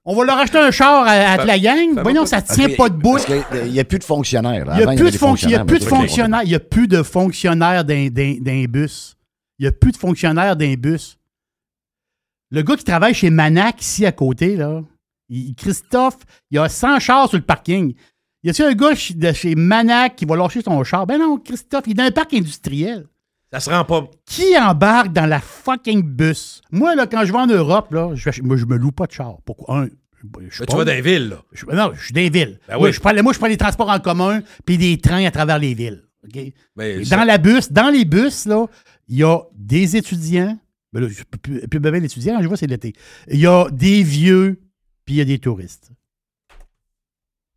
On 0.04 0.14
va 0.16 0.24
leur 0.24 0.38
acheter 0.38 0.58
un 0.58 0.70
char 0.70 1.04
à, 1.06 1.44
la 1.44 1.58
gang. 1.58 1.94
ça 1.94 2.02
Voyons, 2.02 2.26
ça 2.26 2.42
tient 2.42 2.68
pas 2.76 2.88
de 2.88 2.94
bout. 2.96 3.18
Qu'il 3.18 3.70
n'y 3.70 3.80
a 3.80 3.84
plus 3.84 3.98
de 3.98 4.04
fonctionnaires. 4.04 4.64
là. 4.64 4.74
Il 4.74 4.78
n'y 4.78 4.82
a 4.84 4.96
plus 4.96 5.04
de 5.10 5.14
il 5.14 5.18
fonctionnaires, 5.18 5.66
plus 5.66 5.78
de 5.78 5.84
mais 5.84 5.90
ça, 5.90 5.96
fonctionnaires. 5.96 6.42
Il 6.44 6.50
y 6.50 6.54
a 6.54 6.60
plus 6.60 6.88
de 6.88 7.02
fonctionnaires 7.02 7.84
d'un 7.84 8.64
bus. 8.68 9.16
Il 9.58 9.62
n'y 9.62 9.68
a 9.68 9.72
plus 9.72 9.92
de 9.92 9.96
fonctionnaires 9.96 10.56
d'un 10.56 10.74
bus. 10.74 11.18
Le 12.52 12.62
gars 12.62 12.76
qui 12.76 12.84
travaille 12.84 13.14
chez 13.14 13.30
Manac, 13.30 13.80
ici 13.82 14.04
à 14.06 14.12
côté, 14.12 14.56
là, 14.56 14.82
il- 15.28 15.54
Christophe, 15.54 16.18
il 16.50 16.58
a 16.58 16.68
100 16.68 17.00
chars 17.00 17.28
sur 17.28 17.38
le 17.38 17.42
parking. 17.44 17.94
Y 18.44 18.50
a-t-il 18.50 18.66
un 18.66 18.74
gars 18.74 18.90
de 19.14 19.32
chez 19.32 19.54
Manac 19.54 20.16
qui 20.16 20.24
va 20.26 20.36
lâcher 20.36 20.60
son 20.62 20.84
char? 20.84 21.06
Ben 21.06 21.18
non, 21.18 21.38
Christophe, 21.38 21.84
il 21.86 21.92
est 21.92 21.94
dans 21.94 22.04
un 22.04 22.10
parc 22.10 22.34
industriel. 22.34 23.06
Ça 23.52 23.60
se 23.60 23.70
rend 23.70 23.84
pas. 23.84 24.08
Qui 24.26 24.56
embarque 24.58 25.12
dans 25.12 25.26
la 25.26 25.40
fucking 25.40 26.02
bus? 26.02 26.60
Moi, 26.70 26.94
là, 26.94 27.06
quand 27.06 27.24
je 27.24 27.32
vais 27.32 27.38
en 27.38 27.46
Europe, 27.46 27.92
là, 27.92 28.10
je, 28.14 28.30
moi, 28.42 28.56
je 28.56 28.64
me 28.66 28.76
loue 28.76 28.92
pas 28.92 29.06
de 29.06 29.12
char. 29.12 29.36
Pourquoi? 29.44 29.80
Un, 29.80 29.88
Je 30.50 30.58
pas- 30.60 30.66
tu 30.66 30.76
vas 30.76 30.84
dans 30.84 30.92
les 30.92 31.00
villes, 31.02 31.30
là. 31.30 31.42
je- 31.52 31.66
non, 31.66 31.92
je 31.94 32.04
suis 32.04 32.14
dans 32.14 32.20
les 32.20 32.30
villes. 32.30 32.58
Ben 32.68 32.76
moi, 32.76 32.88
oui. 32.88 32.92
je 32.92 33.00
prends, 33.00 33.22
moi, 33.22 33.32
je 33.32 33.38
prends 33.38 33.48
les 33.48 33.56
transports 33.56 33.90
en 33.90 33.98
commun 33.98 34.40
puis 34.66 34.76
des 34.78 34.98
trains 34.98 35.24
à 35.26 35.30
travers 35.30 35.58
les 35.58 35.74
villes. 35.74 36.02
Ça- 37.04 37.16
dans 37.16 37.24
la 37.24 37.38
bus, 37.38 37.72
dans 37.72 37.88
les 37.90 38.04
bus, 38.04 38.46
là, 38.46 38.66
il 39.08 39.16
y 39.18 39.22
a 39.24 39.38
des 39.54 39.96
étudiants. 39.96 40.58
Ben 40.92 41.00
là, 41.00 41.08
je 41.08 41.22
peux 41.24 41.38
plus, 41.38 41.68
plus 41.68 41.80
besoin 41.80 42.00
d'étudiants, 42.00 42.40
je 42.42 42.48
vois, 42.48 42.56
c'est 42.56 42.66
l'été. 42.66 42.92
Il 43.28 43.40
y 43.40 43.46
a 43.46 43.68
des 43.70 44.02
vieux, 44.02 44.60
puis 45.04 45.14
il 45.14 45.18
y 45.18 45.20
a 45.20 45.24
des 45.24 45.38
touristes. 45.38 45.90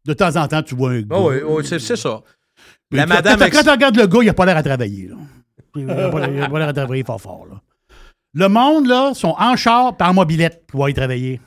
De 0.05 0.13
temps 0.13 0.35
en 0.35 0.47
temps, 0.47 0.61
tu 0.61 0.75
vois 0.75 0.91
un 0.91 1.01
gars. 1.01 1.15
Ah 1.17 1.21
oui, 1.21 1.35
oui, 1.45 1.65
c'est 1.65 1.79
ça. 1.79 2.21
Mais 2.91 2.99
La 2.99 3.03
quand- 3.05 3.13
madame. 3.15 3.39
Quand, 3.51 3.63
tu 3.63 3.69
regardes 3.69 3.97
le 3.97 4.07
gars, 4.07 4.19
il 4.21 4.25
n'a 4.27 4.33
pas 4.33 4.45
l'air 4.45 4.57
à 4.57 4.63
travailler. 4.63 5.07
Là. 5.07 5.15
Il 5.75 5.85
n'a 5.85 6.09
pas, 6.09 6.27
il 6.29 6.41
a 6.41 6.49
pas 6.49 6.59
l'air 6.59 6.67
à 6.69 6.73
travailler 6.73 7.03
fort 7.03 7.19
fort. 7.19 7.45
Là. 7.47 7.61
Le 8.33 8.47
monde, 8.47 8.87
là, 8.87 9.13
sont 9.13 9.35
en 9.37 9.55
char 9.55 9.93
et 9.99 10.03
en 10.03 10.13
mobilette 10.13 10.65
pour 10.67 10.85
aller 10.85 10.93
travailler. 10.93 11.41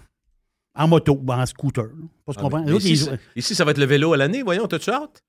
En 0.75 0.89
moto 0.89 1.21
ou 1.25 1.33
en 1.33 1.47
scooter. 1.47 1.85
là. 1.85 1.91
Pas 2.27 2.33
se 2.35 2.39
Ah, 2.41 2.63
mais 2.67 2.77
ici, 2.77 2.91
ils- 2.91 2.99
ça- 2.99 3.17
ici, 3.37 3.55
ça 3.55 3.65
va 3.65 3.71
être 3.73 3.79
le 3.79 3.87
vélo 3.87 4.13
à 4.13 4.17
l'année. 4.17 4.43
Voyons, 4.43 4.67
t'as-tu 4.67 4.91
hâte? 4.91 5.23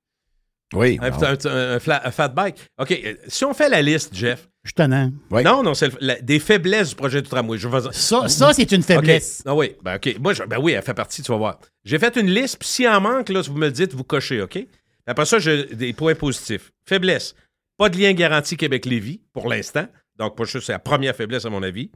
Oui. 0.74 0.99
Un, 1.01 1.10
bon. 1.10 1.24
un- 1.24 1.28
un- 1.32 1.76
un 1.76 1.78
fla- 1.80 2.01
un 2.05 2.12
fat 2.12 2.28
bike. 2.30 2.68
OK, 2.80 2.91
euh, 2.91 3.16
si 3.28 3.45
on 3.45 3.53
fait 3.53 3.70
la 3.70 3.82
liste, 3.82 4.14
Jeff. 4.16 4.47
Je 4.70 4.72
suis 4.72 4.76
tannant. 4.76 5.11
Oui. 5.32 5.41
Non, 5.43 5.63
non, 5.63 5.74
c'est 5.74 5.89
la- 5.99 6.22
des 6.22 6.38
faiblesses 6.38 6.89
du 6.89 6.95
projet 6.95 7.24
du 7.24 7.28
tramway. 7.28 7.57
Je 7.57 7.67
vais- 7.67 7.91
Ça, 7.91 8.28
ça 8.28 8.53
c'est 8.53 8.72
une 8.72 8.84
faiblesse. 8.84 9.41
Ah 9.47 9.55
oui, 9.55 9.72
ben, 9.82 9.95
OK. 9.95 10.15
Moi, 10.20 10.34
je- 10.34 10.43
ben 10.43 10.59
oui, 10.59 10.74
elle 10.74 10.84
fait 10.84 10.93
partie, 10.93 11.24
tu 11.24 11.32
vas 11.32 11.39
voir. 11.39 11.59
J'ai 11.84 11.97
fait 11.97 12.15
une 12.17 12.30
liste, 12.30 12.59
puis 12.59 12.70
s'il 12.70 12.88
en 12.88 13.01
manque, 13.01 13.30
là, 13.30 13.41
si 13.41 13.49
vous 13.49 13.55
me 13.57 13.65
le 13.65 13.72
dites, 13.72 13.95
vous 13.95 14.03
cochez, 14.03 14.43
OK? 14.43 14.59
Après 15.07 15.26
ça, 15.26 15.39
j'ai 15.39 15.65
des 15.74 15.91
points 15.93 16.13
positifs. 16.13 16.72
Faiblesse. 16.86 17.34
Pas 17.78 17.89
de 17.89 17.97
lien 17.97 18.13
garanti 18.13 18.57
Québec-Lévis, 18.57 19.22
pour 19.34 19.47
l'instant. 19.49 19.88
Donc, 20.17 20.36
c'est 20.45 20.67
la 20.70 20.78
première 20.78 21.15
faiblesse, 21.15 21.45
à 21.45 21.49
mon 21.49 21.63
avis. 21.63 21.89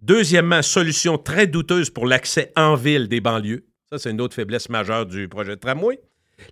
Deuxièmement, 0.00 0.62
solution 0.62 1.18
très 1.18 1.48
douteuse 1.48 1.90
pour 1.90 2.06
l'accès 2.06 2.52
en 2.54 2.76
ville 2.76 3.08
des 3.08 3.20
banlieues. 3.20 3.66
Ça, 3.90 3.98
c'est 3.98 4.12
une 4.12 4.20
autre 4.20 4.36
faiblesse 4.36 4.68
majeure 4.68 5.04
du 5.04 5.26
projet 5.28 5.56
de 5.56 5.60
tramway. 5.60 5.98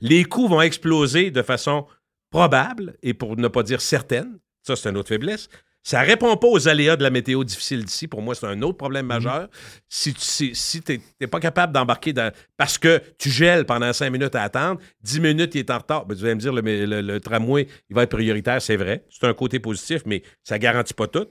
Les 0.00 0.24
coûts 0.24 0.48
vont 0.48 0.60
exploser 0.62 1.30
de 1.30 1.42
façon 1.42 1.86
probable 2.30 2.96
et 3.04 3.14
pour 3.14 3.36
ne 3.36 3.46
pas 3.46 3.62
dire 3.62 3.80
certaine. 3.80 4.38
Ça, 4.66 4.76
c'est 4.76 4.88
une 4.88 4.96
autre 4.96 5.08
faiblesse. 5.08 5.48
Ça 5.82 6.00
répond 6.00 6.36
pas 6.36 6.48
aux 6.48 6.66
aléas 6.66 6.96
de 6.96 7.04
la 7.04 7.10
météo 7.10 7.44
difficile 7.44 7.84
d'ici. 7.84 8.08
Pour 8.08 8.20
moi, 8.20 8.34
c'est 8.34 8.46
un 8.46 8.60
autre 8.62 8.76
problème 8.76 9.06
majeur. 9.06 9.46
Si 9.88 10.12
tu 10.14 10.52
si, 10.52 10.82
pas 11.30 11.38
capable 11.38 11.72
d'embarquer 11.72 12.12
dans. 12.12 12.32
Parce 12.56 12.76
que 12.76 13.00
tu 13.18 13.30
gèles 13.30 13.64
pendant 13.66 13.92
cinq 13.92 14.10
minutes 14.10 14.34
à 14.34 14.42
attendre, 14.42 14.80
dix 15.00 15.20
minutes, 15.20 15.54
il 15.54 15.58
est 15.60 15.70
en 15.70 15.78
retard. 15.78 16.04
Ben, 16.06 16.16
tu 16.16 16.22
vas 16.24 16.34
me 16.34 16.40
dire, 16.40 16.52
le, 16.52 16.60
le- 16.60 17.00
le 17.02 17.20
tramway, 17.20 17.68
il 17.88 17.94
va 17.94 18.02
être 18.02 18.10
prioritaire, 18.10 18.60
c'est 18.60 18.76
vrai. 18.76 19.04
C'est 19.10 19.26
un 19.28 19.34
côté 19.34 19.60
positif, 19.60 20.02
mais 20.06 20.24
ça 20.42 20.58
garantit 20.58 20.94
pas 20.94 21.06
tout. 21.06 21.26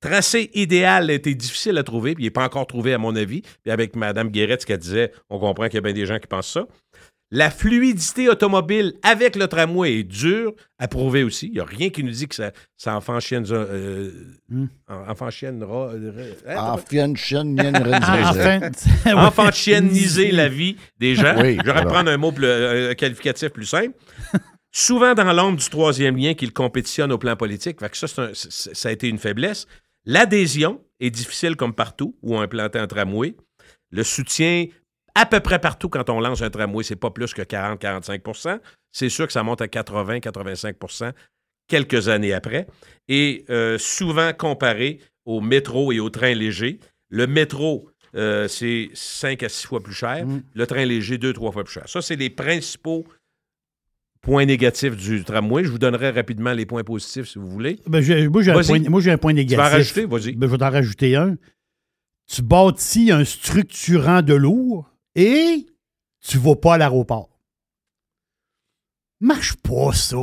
Tracé 0.00 0.50
idéal 0.54 1.10
été 1.10 1.34
difficile 1.34 1.76
à 1.78 1.84
trouver, 1.84 2.14
puis 2.14 2.24
il 2.24 2.26
n'est 2.26 2.30
pas 2.30 2.44
encore 2.44 2.66
trouvé, 2.66 2.94
à 2.94 2.98
mon 2.98 3.14
avis. 3.14 3.42
Puis 3.62 3.70
avec 3.70 3.94
Mme 3.94 4.30
Guérette, 4.30 4.62
ce 4.62 4.66
qu'elle 4.66 4.78
disait, 4.78 5.12
on 5.28 5.38
comprend 5.38 5.66
qu'il 5.66 5.74
y 5.74 5.78
a 5.78 5.82
bien 5.82 5.92
des 5.92 6.06
gens 6.06 6.18
qui 6.18 6.26
pensent 6.26 6.50
ça. 6.50 6.66
La 7.32 7.50
fluidité 7.50 8.28
automobile 8.28 8.94
avec 9.04 9.36
le 9.36 9.46
tramway 9.46 10.00
est 10.00 10.02
dure 10.02 10.52
à 10.78 10.88
prouver 10.88 11.22
aussi. 11.22 11.46
Il 11.46 11.52
n'y 11.52 11.60
a 11.60 11.64
rien 11.64 11.88
qui 11.90 12.02
nous 12.02 12.10
dit 12.10 12.26
que 12.26 12.34
ça, 12.34 12.50
ça 12.76 12.96
enfanchienne- 12.98 13.46
euh, 13.52 14.10
enfanchiennera. 14.88 15.92
enfanchienniser 19.14 20.30
la 20.32 20.48
vie 20.48 20.76
des 20.98 21.14
gens. 21.14 21.40
Oui, 21.40 21.58
J'aurais 21.64 21.80
alors. 21.80 21.92
prendre 21.92 22.10
un 22.10 22.16
mot 22.16 22.32
plus, 22.32 22.46
euh, 22.46 22.94
qualificatif 22.94 23.50
plus 23.50 23.66
simple. 23.66 23.94
Souvent 24.72 25.14
dans 25.14 25.32
l'ombre 25.32 25.58
du 25.58 25.68
troisième 25.68 26.16
lien 26.16 26.34
qu'il 26.34 26.52
compétitionne 26.52 27.10
au 27.12 27.18
plan 27.18 27.36
politique. 27.36 27.80
Fait 27.80 27.90
que 27.90 27.96
ça, 27.96 28.06
un- 28.22 28.30
ça 28.34 28.88
a 28.88 28.92
été 28.92 29.08
une 29.08 29.18
faiblesse. 29.18 29.66
L'adhésion 30.04 30.80
est 31.00 31.10
difficile 31.10 31.56
comme 31.56 31.74
partout 31.74 32.16
où 32.22 32.36
on 32.36 32.40
a 32.40 32.44
implanté 32.44 32.78
un 32.78 32.86
tramway. 32.86 33.34
Le 33.90 34.04
soutien, 34.04 34.66
à 35.14 35.26
peu 35.26 35.40
près 35.40 35.58
partout 35.58 35.88
quand 35.88 36.08
on 36.10 36.20
lance 36.20 36.42
un 36.42 36.50
tramway, 36.50 36.84
c'est 36.84 36.96
pas 36.96 37.10
plus 37.10 37.34
que 37.34 37.42
40-45% 37.42 38.60
C'est 38.92 39.08
sûr 39.08 39.26
que 39.26 39.32
ça 39.32 39.42
monte 39.42 39.60
à 39.60 39.66
80-85% 39.66 41.12
quelques 41.68 42.08
années 42.08 42.32
après. 42.32 42.66
Et 43.08 43.44
euh, 43.50 43.78
souvent 43.78 44.32
comparé 44.32 45.00
au 45.24 45.40
métro 45.40 45.92
et 45.92 46.00
au 46.00 46.10
train 46.10 46.34
léger. 46.34 46.80
Le 47.08 47.26
métro, 47.26 47.88
euh, 48.14 48.48
c'est 48.48 48.90
5 48.94 49.42
à 49.42 49.48
6 49.48 49.66
fois 49.66 49.80
plus 49.80 49.94
cher. 49.94 50.26
Mm. 50.26 50.42
Le 50.54 50.66
train 50.66 50.84
léger, 50.84 51.16
2-3 51.18 51.52
fois 51.52 51.64
plus 51.64 51.72
cher. 51.72 51.88
Ça, 51.88 52.02
c'est 52.02 52.16
les 52.16 52.30
principaux 52.30 53.04
points 54.20 54.44
négatifs 54.44 54.96
du 54.96 55.24
tramway. 55.24 55.64
Je 55.64 55.70
vous 55.70 55.78
donnerai 55.78 56.10
rapidement 56.10 56.52
les 56.52 56.66
points 56.66 56.84
positifs 56.84 57.28
si 57.28 57.38
vous 57.38 57.48
voulez. 57.48 57.78
Ben, 57.86 58.00
moi, 58.30 58.42
j'ai 58.42 58.50
un 58.52 58.54
point, 58.60 59.16
point 59.16 59.32
Tu 59.32 59.36
négatif. 59.36 59.56
vas 59.56 59.68
en 59.68 59.70
rajouter? 59.70 60.06
Vas-y. 60.06 60.32
Ben, 60.34 60.46
je 60.46 60.52
vais 60.52 60.58
t'en 60.58 60.70
rajouter 60.70 61.16
un. 61.16 61.36
Tu 62.26 62.42
bâtis 62.42 63.10
un 63.10 63.24
structurant 63.24 64.22
de 64.22 64.34
lourd 64.34 64.89
et 65.14 65.66
tu 66.20 66.38
vas 66.38 66.56
pas 66.56 66.74
à 66.74 66.78
l'aéroport. 66.78 67.28
Marche 69.20 69.54
pas, 69.56 69.92
ça. 69.92 70.16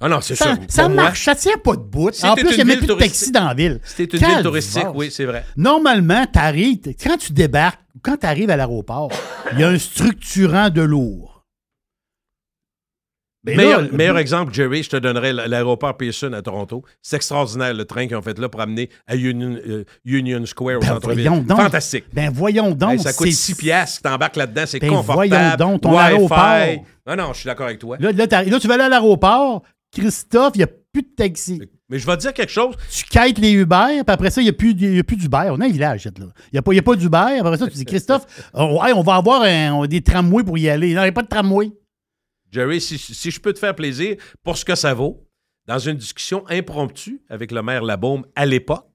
Ah 0.00 0.08
non, 0.08 0.20
c'est 0.20 0.34
Ça, 0.34 0.56
ça. 0.56 0.60
ça 0.68 0.82
Pour 0.82 0.94
moi, 0.94 1.04
marche, 1.04 1.24
ça 1.24 1.34
tient 1.34 1.56
pas 1.58 1.76
de 1.76 1.82
bout. 1.82 2.12
Si 2.12 2.26
En 2.26 2.34
plus, 2.34 2.50
il 2.50 2.56
n'y 2.56 2.60
a 2.60 2.64
même 2.64 2.78
plus 2.78 2.88
de 2.88 2.94
taxi 2.94 3.30
dans 3.30 3.44
la 3.46 3.54
ville. 3.54 3.80
C'était 3.84 4.18
une 4.18 4.26
ville 4.26 4.42
touristique, 4.42 4.86
oui, 4.94 5.10
c'est 5.10 5.24
vrai. 5.24 5.44
Normalement, 5.56 6.26
t'arrives, 6.26 6.80
quand 7.02 7.16
tu 7.16 7.32
débarques, 7.32 7.80
quand 8.02 8.16
tu 8.16 8.26
arrives 8.26 8.50
à 8.50 8.56
l'aéroport, 8.56 9.12
il 9.52 9.60
y 9.60 9.62
a 9.64 9.68
un 9.68 9.78
structurant 9.78 10.70
de 10.70 10.82
lourd. 10.82 11.31
Ben 13.44 13.56
meilleur, 13.56 13.82
là, 13.82 13.88
meilleur 13.92 14.18
exemple, 14.18 14.54
Jerry, 14.54 14.84
je 14.84 14.90
te 14.90 14.96
donnerais 14.96 15.30
l- 15.30 15.42
l'aéroport 15.48 15.96
Pearson 15.96 16.32
à 16.32 16.42
Toronto. 16.42 16.84
C'est 17.02 17.16
extraordinaire 17.16 17.74
le 17.74 17.84
train 17.84 18.06
qu'ils 18.06 18.14
ont 18.16 18.22
fait 18.22 18.38
là 18.38 18.48
pour 18.48 18.60
amener 18.60 18.88
à 19.08 19.16
Union, 19.16 19.56
euh, 19.66 19.84
Union 20.04 20.46
Square 20.46 20.76
au 20.76 20.80
Ben, 20.80 20.86
centre-ville. 20.86 21.24
Fantastique. 21.48 22.04
Ben 22.12 22.30
voyons 22.32 22.70
donc. 22.70 23.00
Ça 23.00 23.12
coûte 23.12 23.26
c'est- 23.26 23.32
6 23.32 23.54
piastres, 23.56 24.02
t'embarques 24.02 24.36
là-dedans, 24.36 24.62
c'est 24.66 24.78
Ben, 24.78 24.90
confortable. 24.90 25.28
voyons 25.28 25.56
donc, 25.56 25.80
ton 25.80 25.98
aéroport. 25.98 26.38
Non, 27.06 27.16
non, 27.16 27.32
je 27.32 27.38
suis 27.40 27.46
d'accord 27.48 27.66
avec 27.66 27.80
toi. 27.80 27.96
Là, 27.98 28.12
là, 28.12 28.58
tu 28.60 28.68
vas 28.68 28.74
aller 28.74 28.84
à 28.84 28.88
l'aéroport, 28.88 29.62
Christophe, 29.92 30.52
il 30.54 30.58
n'y 30.58 30.64
a 30.64 30.68
plus 30.92 31.02
de 31.02 31.14
taxi. 31.16 31.60
Mais 31.88 31.98
je 31.98 32.06
vais 32.06 32.16
te 32.16 32.20
dire 32.22 32.32
quelque 32.32 32.52
chose. 32.52 32.74
Tu 32.90 33.04
quêtes 33.04 33.38
les 33.38 33.50
Uber, 33.52 33.76
puis 33.88 34.02
après 34.06 34.30
ça, 34.30 34.40
il 34.40 34.44
n'y 34.44 34.50
a 34.50 34.54
plus, 34.54 34.70
il 34.70 34.94
y 34.96 34.98
a 34.98 35.02
plus 35.04 35.16
d'Uber. 35.16 35.48
On 35.50 35.60
a 35.60 35.64
un 35.66 35.68
village, 35.70 36.04
là. 36.06 36.10
Il 36.16 36.24
n'y 36.54 36.58
a, 36.58 36.62
pas- 36.62 36.72
il 36.72 36.76
y 36.76 36.78
a 36.78 36.82
pas 36.82 36.94
d'Uber. 36.96 37.38
Après 37.40 37.56
ça, 37.58 37.66
tu 37.66 37.74
dis, 37.74 37.84
Christophe, 37.84 38.24
on, 38.54 38.82
hey, 38.84 38.92
on 38.94 39.02
va 39.02 39.16
avoir 39.16 39.42
un- 39.42 39.86
des 39.86 40.00
tramways 40.00 40.44
pour 40.44 40.56
y 40.56 40.68
aller. 40.70 40.94
Non, 40.94 41.00
il 41.00 41.06
n'y 41.06 41.08
a 41.08 41.12
pas 41.12 41.22
de 41.22 41.28
tramway. 41.28 41.70
Jerry, 42.52 42.80
si, 42.80 42.98
si 42.98 43.30
je 43.30 43.40
peux 43.40 43.52
te 43.52 43.58
faire 43.58 43.74
plaisir, 43.74 44.16
pour 44.44 44.56
ce 44.56 44.64
que 44.64 44.74
ça 44.74 44.94
vaut, 44.94 45.26
dans 45.66 45.78
une 45.78 45.96
discussion 45.96 46.44
impromptue 46.48 47.22
avec 47.28 47.50
le 47.50 47.62
maire 47.62 47.82
Labaume 47.82 48.26
à 48.36 48.46
l'époque, 48.46 48.86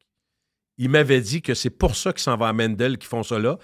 il 0.78 0.90
m'avait 0.90 1.22
dit 1.22 1.42
que 1.42 1.54
c'est 1.54 1.72
pour 1.72 1.96
ça 1.96 2.14
qu'ils 2.14 2.22
s'en 2.22 2.38
vont 2.38 2.46
à 2.46 2.54
Mendel 2.54 2.98
qui 2.98 3.08
font 3.08 3.24
ça 3.24 3.40
là, 3.40 3.58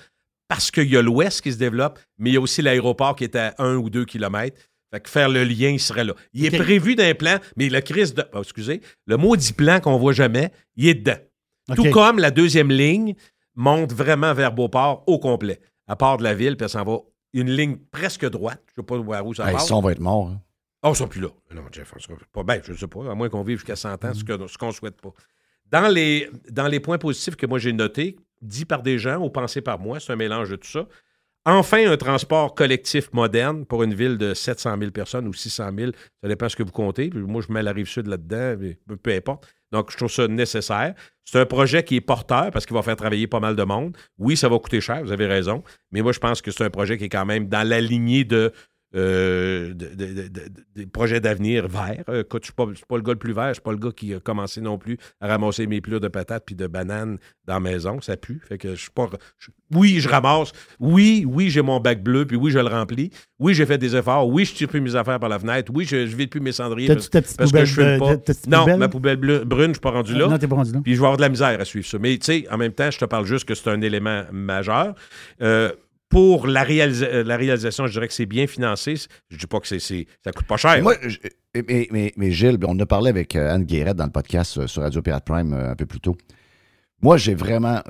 parce 0.47 0.71
qu'il 0.71 0.89
y 0.89 0.97
a 0.97 1.01
l'Ouest 1.01 1.41
qui 1.41 1.53
se 1.53 1.57
développe, 1.57 1.99
mais 2.17 2.31
il 2.31 2.33
y 2.33 2.37
a 2.37 2.41
aussi 2.41 2.61
l'aéroport 2.61 3.15
qui 3.15 3.23
est 3.23 3.35
à 3.35 3.53
un 3.59 3.75
ou 3.75 3.89
deux 3.89 4.05
kilomètres. 4.05 4.59
Fait 4.91 4.99
que 4.99 5.09
faire 5.09 5.29
le 5.29 5.43
lien, 5.43 5.69
il 5.69 5.79
serait 5.79 6.03
là. 6.03 6.13
Il 6.33 6.45
est 6.45 6.55
prévu 6.57 6.95
d'un 6.95 7.13
plan, 7.15 7.37
mais 7.55 7.69
le 7.69 7.81
crise 7.81 8.13
de. 8.13 8.23
oh, 8.33 8.41
excusez, 8.41 8.81
le 9.07 9.17
maudit 9.17 9.53
plan 9.53 9.79
qu'on 9.79 9.97
voit 9.97 10.13
jamais, 10.13 10.51
il 10.75 10.87
est 10.87 10.93
dedans. 10.95 11.17
Tout 11.75 11.89
comme 11.89 12.19
la 12.19 12.29
deuxième 12.29 12.71
ligne 12.71 13.15
monte 13.55 13.93
vraiment 13.93 14.33
vers 14.33 14.51
Beauport 14.51 15.03
au 15.07 15.17
complet, 15.17 15.59
à 15.87 15.95
part 15.95 16.17
de 16.17 16.23
la 16.23 16.35
ville, 16.35 16.55
puis 16.57 16.65
elle 16.65 16.69
s'en 16.69 16.83
va 16.83 16.99
une 17.33 17.49
ligne 17.51 17.77
presque 17.91 18.25
droite. 18.29 18.61
Je 18.75 18.81
ne 18.81 18.83
sais 18.83 18.87
pas 18.87 18.97
voir 18.97 19.25
où 19.25 19.33
ça 19.33 19.49
Hey, 19.49 19.55
va. 19.57 19.75
on 19.75 19.81
va 19.81 19.91
être 19.91 19.99
mort. 19.99 20.29
hein. 20.29 20.41
Oh, 20.85 20.89
ils 20.91 20.95
sont 20.97 21.07
plus 21.07 21.21
là. 21.21 21.29
Non, 21.53 21.63
Jeff, 21.71 21.93
on 21.95 21.99
sera 21.99 22.13
pas 22.33 22.43
bien, 22.43 22.59
je 22.63 22.73
ne 22.73 22.77
sais 22.77 22.87
pas, 22.87 23.09
à 23.09 23.15
moins 23.15 23.29
qu'on 23.29 23.43
vive 23.43 23.57
jusqu'à 23.59 23.75
100 23.77 24.03
ans, 24.03 24.13
ce 24.13 24.57
qu'on 24.57 24.67
ne 24.67 24.71
souhaite 24.71 24.99
pas. 25.01 25.13
Dans 25.71 25.87
les, 25.87 26.29
dans 26.51 26.67
les 26.67 26.79
points 26.81 26.97
positifs 26.97 27.35
que 27.37 27.45
moi 27.45 27.57
j'ai 27.57 27.71
notés, 27.73 28.17
dits 28.41 28.65
par 28.65 28.83
des 28.83 28.99
gens 28.99 29.17
ou 29.21 29.29
pensés 29.29 29.61
par 29.61 29.79
moi, 29.79 29.99
c'est 30.01 30.11
un 30.11 30.17
mélange 30.17 30.49
de 30.49 30.57
tout 30.57 30.67
ça. 30.67 30.85
Enfin, 31.45 31.89
un 31.91 31.97
transport 31.97 32.53
collectif 32.55 33.11
moderne 33.13 33.65
pour 33.65 33.83
une 33.83 33.93
ville 33.93 34.17
de 34.17 34.33
700 34.33 34.77
000 34.77 34.91
personnes 34.91 35.27
ou 35.27 35.33
600 35.33 35.71
000, 35.77 35.91
ça 36.21 36.27
dépend 36.29 36.47
ce 36.47 36.55
que 36.55 36.63
vous 36.63 36.71
comptez. 36.71 37.09
Puis 37.09 37.19
moi, 37.21 37.41
je 37.45 37.51
mets 37.51 37.63
la 37.63 37.71
rive 37.73 37.87
sud 37.87 38.07
là-dedans, 38.07 38.55
peu 39.01 39.11
importe. 39.13 39.47
Donc, 39.73 39.91
je 39.91 39.97
trouve 39.97 40.11
ça 40.11 40.27
nécessaire. 40.27 40.93
C'est 41.25 41.39
un 41.39 41.45
projet 41.47 41.83
qui 41.83 41.95
est 41.95 42.01
porteur 42.01 42.51
parce 42.51 42.65
qu'il 42.65 42.75
va 42.75 42.83
faire 42.83 42.95
travailler 42.95 43.25
pas 43.25 43.39
mal 43.39 43.55
de 43.55 43.63
monde. 43.63 43.97
Oui, 44.19 44.37
ça 44.37 44.47
va 44.47 44.59
coûter 44.59 44.79
cher, 44.79 45.03
vous 45.03 45.11
avez 45.11 45.25
raison. 45.25 45.63
Mais 45.91 46.01
moi, 46.01 46.11
je 46.11 46.19
pense 46.19 46.41
que 46.43 46.51
c'est 46.51 46.63
un 46.63 46.69
projet 46.69 46.97
qui 46.97 47.05
est 47.05 47.09
quand 47.09 47.25
même 47.25 47.47
dans 47.47 47.67
la 47.67 47.81
lignée 47.81 48.23
de, 48.23 48.53
euh, 48.95 49.73
de- 49.73 49.87
de- 49.95 50.05
de- 50.05 50.27
de- 50.27 50.49
des 50.75 50.85
projets 50.85 51.19
d'avenir 51.19 51.67
verts. 51.67 52.03
Euh, 52.09 52.21
écoute, 52.21 52.45
je 52.45 52.63
ne 52.63 52.75
suis 52.75 52.85
pas, 52.85 52.95
le 52.97 53.01
gars 53.03 53.13
le 53.13 53.19
plus 53.19 53.33
vert, 53.33 53.45
je 53.45 53.49
ne 53.49 53.53
suis 53.55 53.61
pas 53.63 53.71
le 53.71 53.77
gars 53.77 53.91
qui 53.95 54.13
a 54.13 54.19
commencé 54.19 54.61
non 54.61 54.77
plus 54.77 54.97
à 55.21 55.27
ramasser 55.27 55.65
mes 55.67 55.81
plures 55.81 55.99
de 55.99 56.07
patates 56.07 56.43
puis 56.45 56.55
de 56.55 56.67
bananes 56.67 57.17
dans 57.45 57.55
la 57.55 57.59
maison. 57.59 57.99
Ça 58.01 58.17
pue. 58.17 58.41
Fait 58.47 58.57
que 58.57 58.75
je 58.75 58.81
suis 58.81 58.91
pas. 58.91 59.09
je- 59.39 59.49
oui, 59.75 59.99
je 59.99 60.07
ramasse. 60.07 60.51
Oui, 60.79 61.25
oui, 61.27 61.49
j'ai 61.49 61.61
mon 61.63 61.79
bac 61.79 62.03
bleu, 62.03 62.25
puis 62.25 62.37
oui, 62.37 62.51
je 62.51 62.59
le 62.59 62.67
remplis. 62.67 63.09
Oui, 63.39 63.53
j'ai 63.55 63.65
fait 63.65 63.77
des 63.79 63.95
efforts. 63.95 64.27
Oui, 64.29 64.45
je 64.45 64.53
tire 64.53 64.67
plus 64.67 64.81
mes 64.81 64.95
affaires 64.95 65.19
par 65.19 65.29
la 65.29 65.39
fenêtre. 65.39 65.71
Oui, 65.73 65.85
je, 65.85 66.05
je 66.05 66.15
vide 66.15 66.29
plus 66.29 66.39
mes 66.41 66.51
cendriers 66.51 66.87
parce, 66.87 67.09
ta 67.09 67.21
petite 67.21 67.37
parce 67.37 67.51
que 67.51 67.65
je 67.65 67.73
fume 67.73 67.97
pas. 67.99 68.11
de- 68.11 68.21
ta 68.21 68.33
petite 68.33 68.47
non, 68.47 68.59
poubelle? 68.59 68.77
ma 68.79 68.87
poubelle 68.89 69.17
bleue- 69.17 69.43
brune, 69.43 69.63
je 69.63 69.67
ne 69.69 69.73
suis 69.73 69.81
pas 69.81 69.91
rendu 69.91 70.13
là. 70.13 70.27
Non, 70.27 70.37
t'es 70.37 70.47
pas 70.47 70.55
rendu 70.55 70.71
là. 70.71 70.79
Puis 70.83 70.93
je 70.93 70.99
vais 70.99 71.05
avoir 71.05 71.17
de 71.17 71.21
la 71.23 71.29
misère 71.29 71.59
à 71.59 71.65
suivre 71.65 71.85
ça. 71.87 71.97
Mais 71.99 72.15
tu 72.17 72.25
sais, 72.25 72.45
en 72.51 72.57
même 72.57 72.71
temps, 72.73 72.91
je 72.91 72.99
te 72.99 73.05
parle 73.05 73.25
juste 73.25 73.45
que 73.47 73.55
c'est 73.55 73.69
un 73.69 73.81
élément 73.81 74.23
majeur. 74.31 74.93
Euh, 75.41 75.71
pour 76.13 76.45
euh, 76.45 77.23
la 77.23 77.35
réalisation, 77.37 77.87
je 77.87 77.91
dirais 77.91 78.07
que 78.07 78.13
c'est 78.13 78.25
bien 78.25 78.47
financé. 78.47 78.95
Je 79.29 79.37
dis 79.37 79.47
pas 79.47 79.59
que 79.59 79.67
c'est, 79.67 79.79
ça 80.23 80.31
coûte 80.31 80.45
pas 80.47 80.55
cher. 80.57 80.81
Moi, 80.81 80.95
mais, 81.67 81.87
mais- 81.91 82.13
mais 82.15 82.31
Gilles, 82.31 82.57
on 82.65 82.79
a 82.79 82.85
parlé 82.85 83.09
avec 83.09 83.35
euh, 83.35 83.53
Anne 83.53 83.63
Guérette 83.65 83.97
dans 83.97 84.05
le 84.05 84.11
podcast 84.11 84.57
euh, 84.57 84.67
sur 84.67 84.83
Radio 84.83 85.01
Pirate 85.01 85.25
Prime 85.25 85.51
un 85.53 85.75
peu 85.75 85.85
plus 85.85 85.99
tôt. 85.99 86.15
Moi, 87.01 87.17
j'ai 87.17 87.35
vraiment. 87.35 87.81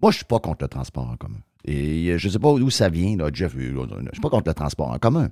moi, 0.00 0.12
je 0.12 0.18
suis 0.18 0.24
pas 0.26 0.38
contre 0.38 0.62
le 0.64 0.68
transport 0.68 1.08
en 1.10 1.16
commun. 1.16 1.40
Et 1.64 2.16
je 2.16 2.28
sais 2.28 2.38
pas 2.38 2.54
d'où 2.54 2.70
ça 2.70 2.88
vient, 2.88 3.16
là, 3.16 3.30
Jeff. 3.32 3.52
Je 3.58 3.64
suis 4.12 4.20
pas 4.22 4.30
contre 4.30 4.48
le 4.48 4.54
transport 4.54 4.88
en 4.90 4.98
commun. 4.98 5.30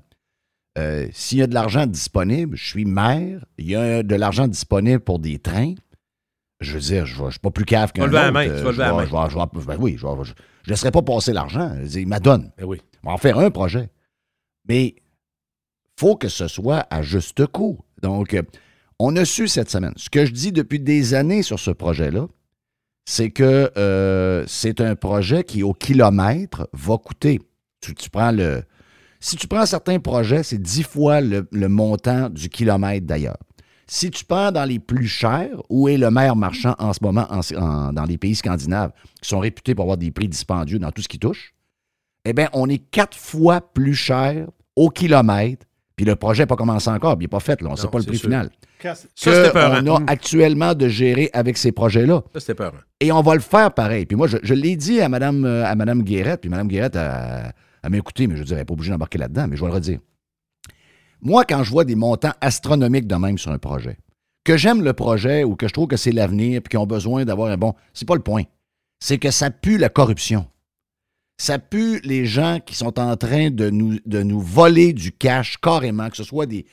S'il 1.13 1.39
y 1.39 1.43
a 1.43 1.47
de 1.47 1.55
l'argent 1.55 1.87
disponible, 1.87 2.57
je 2.57 2.67
suis 2.69 2.85
maire, 2.85 3.45
il 3.59 3.67
y 3.71 3.77
a 3.77 4.03
de 4.03 4.15
l'argent 4.15 4.47
disponible 4.49 5.01
pour 5.01 5.19
des 5.19 5.39
trains. 5.39 5.75
Je 6.61 6.73
veux 6.73 6.81
dire, 6.81 7.07
je 7.07 7.23
ne 7.23 7.31
suis 7.31 7.39
pas 7.39 7.51
plus 7.51 7.65
cave 7.65 7.93
qu'un 7.93 8.03
autre. 8.03 8.13
lever 8.13 8.25
la 8.25 8.33
main, 8.33 8.41
Euh, 8.41 8.45
tu 8.45 8.51
vas 8.51 8.59
je 8.59 8.65
lever 8.67 8.79
la 8.79 8.91
vais- 8.91 8.97
main. 8.97 9.05
je 9.05 9.13
vais- 9.13 9.31
je 9.31 9.59
vais- 9.61 9.77
ben 9.77 9.83
oui, 9.83 9.97
je 9.99 10.07
ne 10.07 10.25
laisserai 10.67 10.91
pas 10.91 11.03
passer 11.03 11.33
l'argent. 11.33 11.73
Il 11.95 12.09
m'adonne. 12.09 12.51
Ben 12.59 12.65
oui. 12.65 12.81
On 13.05 13.09
va 13.09 13.15
en 13.15 13.19
faire 13.19 13.39
un 13.39 13.51
projet. 13.51 13.89
Mais 14.69 14.97
faut 15.97 16.17
que 16.17 16.29
ce 16.29 16.49
soit 16.49 16.87
à 16.91 17.03
juste 17.03 17.47
coût. 17.47 17.79
Donc, 18.03 18.35
euh, 18.35 18.43
on 18.99 19.15
a 19.17 19.25
su 19.25 19.47
cette 19.49 19.71
semaine. 19.71 19.93
Ce 19.97 20.11
que 20.11 20.27
je 20.27 20.33
dis 20.33 20.51
depuis 20.53 20.81
des 20.81 21.15
années 21.15 21.43
sur 21.45 21.59
ce 21.61 21.71
projet-là, 21.71 22.27
c'est 23.05 23.31
que 23.31 23.71
euh, 23.77 24.45
c'est 24.49 24.81
un 24.81 24.97
projet 24.97 25.45
qui, 25.45 25.63
au 25.63 25.75
kilomètre, 25.75 26.69
va 26.73 26.99
coûter. 26.99 27.39
Tu, 27.81 27.95
tu 27.95 28.11
prends 28.11 28.33
le. 28.33 28.63
Si 29.21 29.37
tu 29.37 29.47
prends 29.49 29.65
certains 29.67 29.99
projets, 30.01 30.43
c'est 30.43 30.59
dix 30.61 30.83
fois 30.83 31.21
le, 31.21 31.49
le 31.53 31.69
montant 31.69 32.29
du 32.29 32.49
kilomètre 32.49 33.07
d'ailleurs. 33.07 33.39
Si 33.91 34.11
tu 34.11 34.25
prends 34.25 34.53
dans 34.53 34.65
les 34.65 34.79
plus 34.79 35.07
chers, 35.07 35.51
où 35.71 35.89
est 35.89 35.97
le 35.97 36.11
maire 36.11 36.37
marchand 36.37 36.75
en 36.79 36.93
ce 36.93 36.99
moment 37.03 37.27
en- 37.31 37.41
en- 37.57 37.93
dans 37.93 38.05
les 38.05 38.19
pays 38.19 38.35
scandinaves, 38.35 38.93
qui 39.23 39.29
sont 39.29 39.39
réputés 39.39 39.75
pour 39.75 39.85
avoir 39.85 39.97
des 39.97 40.11
prix 40.11 40.29
dispendieux 40.29 40.79
dans 40.79 40.93
tout 40.93 41.01
ce 41.03 41.09
qui 41.09 41.19
touche, 41.19 41.55
eh 42.25 42.33
bien, 42.35 42.49
on 42.53 42.69
est 42.69 42.79
quatre 42.91 43.17
fois 43.17 43.61
plus 43.63 43.95
cher 43.95 44.47
au 44.77 44.91
kilomètre. 44.91 45.65
Puis 45.97 46.05
le 46.05 46.15
projet 46.17 46.43
n'a 46.43 46.47
pas 46.47 46.55
commencé 46.57 46.89
encore, 46.91 47.17
puis 47.17 47.25
il 47.25 47.27
n'est 47.27 47.29
pas 47.29 47.41
fait, 47.41 47.61
là, 47.63 47.69
on 47.71 47.73
ne 47.73 47.77
sait 47.77 47.89
pas 47.89 47.99
le 47.99 48.05
prix 48.05 48.19
sûr. 48.19 48.29
final. 48.29 48.51
Ça, 49.17 49.33
c'était 49.45 49.53
peurant. 49.53 49.83
qu'on 49.83 50.07
a 50.07 50.11
actuellement 50.13 50.75
de 50.75 50.87
gérer 50.87 51.31
avec 51.33 51.57
ces 51.57 51.73
projets-là. 51.73 52.23
Ça, 52.35 52.41
c'était 52.41 52.55
peur. 52.55 52.75
Et 53.01 53.11
on 53.11 53.21
va 53.23 53.35
le 53.35 53.41
faire 53.41 53.73
pareil. 53.73 54.07
Puis 54.07 54.17
moi, 54.17 54.29
je, 54.29 54.37
je 54.43 54.55
l'ai 54.55 54.77
dit 54.77 55.01
à 55.01 55.09
Mme, 55.09 55.45
à 55.45 55.75
Madame 55.75 56.03
Guérette, 56.03 56.43
puis 56.43 56.51
Mme 56.51 56.69
Guérette 56.69 56.95
a, 56.95 57.53
a 57.83 57.97
écouté, 57.97 58.27
mais 58.29 58.35
je 58.37 58.41
veux 58.41 58.45
dire, 58.45 58.57
elle 58.57 58.61
n'est 58.61 58.65
pas 58.67 58.75
obligée 58.75 58.93
d'embarquer 58.93 59.19
là-dedans, 59.19 59.47
mais 59.49 59.57
je 59.57 59.63
vais 59.63 59.69
le 59.69 59.75
redire. 59.75 59.99
Moi, 61.21 61.45
quand 61.45 61.63
je 61.65 61.71
vois 61.71 61.85
des 61.85 61.97
montants 61.97 62.33
astronomiques 62.41 63.07
de 63.07 63.17
même 63.17 63.39
sur 63.39 63.51
un 63.51 63.59
projet, 63.59 63.99
que 64.45 64.57
j'aime 64.57 64.83
le 64.83 64.95
projet 64.95 65.45
ou 65.45 65.57
que 65.57 65.69
je 65.69 65.73
trouve 65.75 65.89
que 65.89 65.97
c'est 65.97 66.13
l'avenir, 66.13 66.63
puis 66.63 66.71
qu'ils 66.71 66.79
ont 66.79 66.87
besoin 66.87 67.25
d'avoir 67.25 67.51
un 67.51 67.59
bon. 67.59 67.75
C'est 67.93 68.09
pas 68.09 68.15
le 68.15 68.23
point. 68.23 68.45
C'est 68.99 69.19
que 69.19 69.31
ça 69.31 69.51
pue 69.51 69.77
la 69.77 69.91
corruption. 69.91 70.47
Ça 71.37 71.59
pue 71.59 72.01
les 72.03 72.25
gens 72.25 72.59
qui 72.65 72.75
sont 72.75 72.99
en 72.99 73.17
train 73.17 73.51
de 73.51 73.69
nous, 73.71 74.41
voler 74.41 74.93
du 74.93 75.13
cash 75.13 75.59
carrément, 75.59 76.09
que 76.09 76.17
ce 76.17 76.25
soit 76.25 76.47
des. 76.47 76.65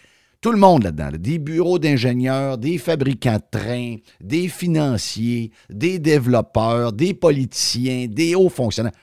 Tout 0.42 0.52
le 0.52 0.58
monde 0.58 0.84
là-dedans, 0.84 1.10
là, 1.12 1.18
des 1.18 1.38
bureaux 1.40 1.80
d'ingénieurs, 1.80 2.58
des 2.58 2.78
fabricants 2.78 3.38
de 3.40 3.60
trains, 3.60 3.98
des 4.22 4.48
financiers, 4.48 5.52
des 5.70 6.00
développeurs, 6.00 6.94
des 6.94 7.14
politiciens, 7.14 8.08
des 8.08 8.36
hauts 8.36 8.50
fonctionnaires. 8.50 8.94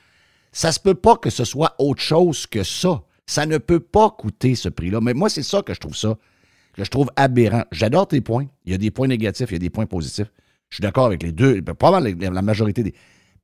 Ça 0.52 0.72
se 0.72 0.80
peut 0.80 0.94
pas 0.94 1.16
que 1.16 1.30
ce 1.30 1.44
soit 1.44 1.74
autre 1.78 2.00
chose 2.00 2.46
que 2.46 2.62
ça. 2.62 3.02
Ça 3.26 3.46
ne 3.46 3.58
peut 3.58 3.80
pas 3.80 4.10
coûter 4.10 4.54
ce 4.54 4.68
prix-là. 4.68 5.00
Mais 5.00 5.14
moi, 5.14 5.28
c'est 5.28 5.42
ça 5.42 5.62
que 5.62 5.74
je 5.74 5.80
trouve 5.80 5.96
ça, 5.96 6.18
que 6.74 6.84
je 6.84 6.90
trouve 6.90 7.10
aberrant. 7.16 7.64
J'adore 7.72 8.08
tes 8.08 8.20
points. 8.20 8.46
Il 8.64 8.72
y 8.72 8.74
a 8.74 8.78
des 8.78 8.90
points 8.90 9.08
négatifs, 9.08 9.50
il 9.50 9.54
y 9.54 9.56
a 9.56 9.60
des 9.60 9.70
points 9.70 9.86
positifs. 9.86 10.30
Je 10.70 10.76
suis 10.76 10.82
d'accord 10.82 11.06
avec 11.06 11.22
les 11.22 11.32
deux, 11.32 11.60
pas 11.62 11.90
mal 11.90 12.16
la, 12.18 12.42
majorité 12.42 12.82
des. 12.82 12.94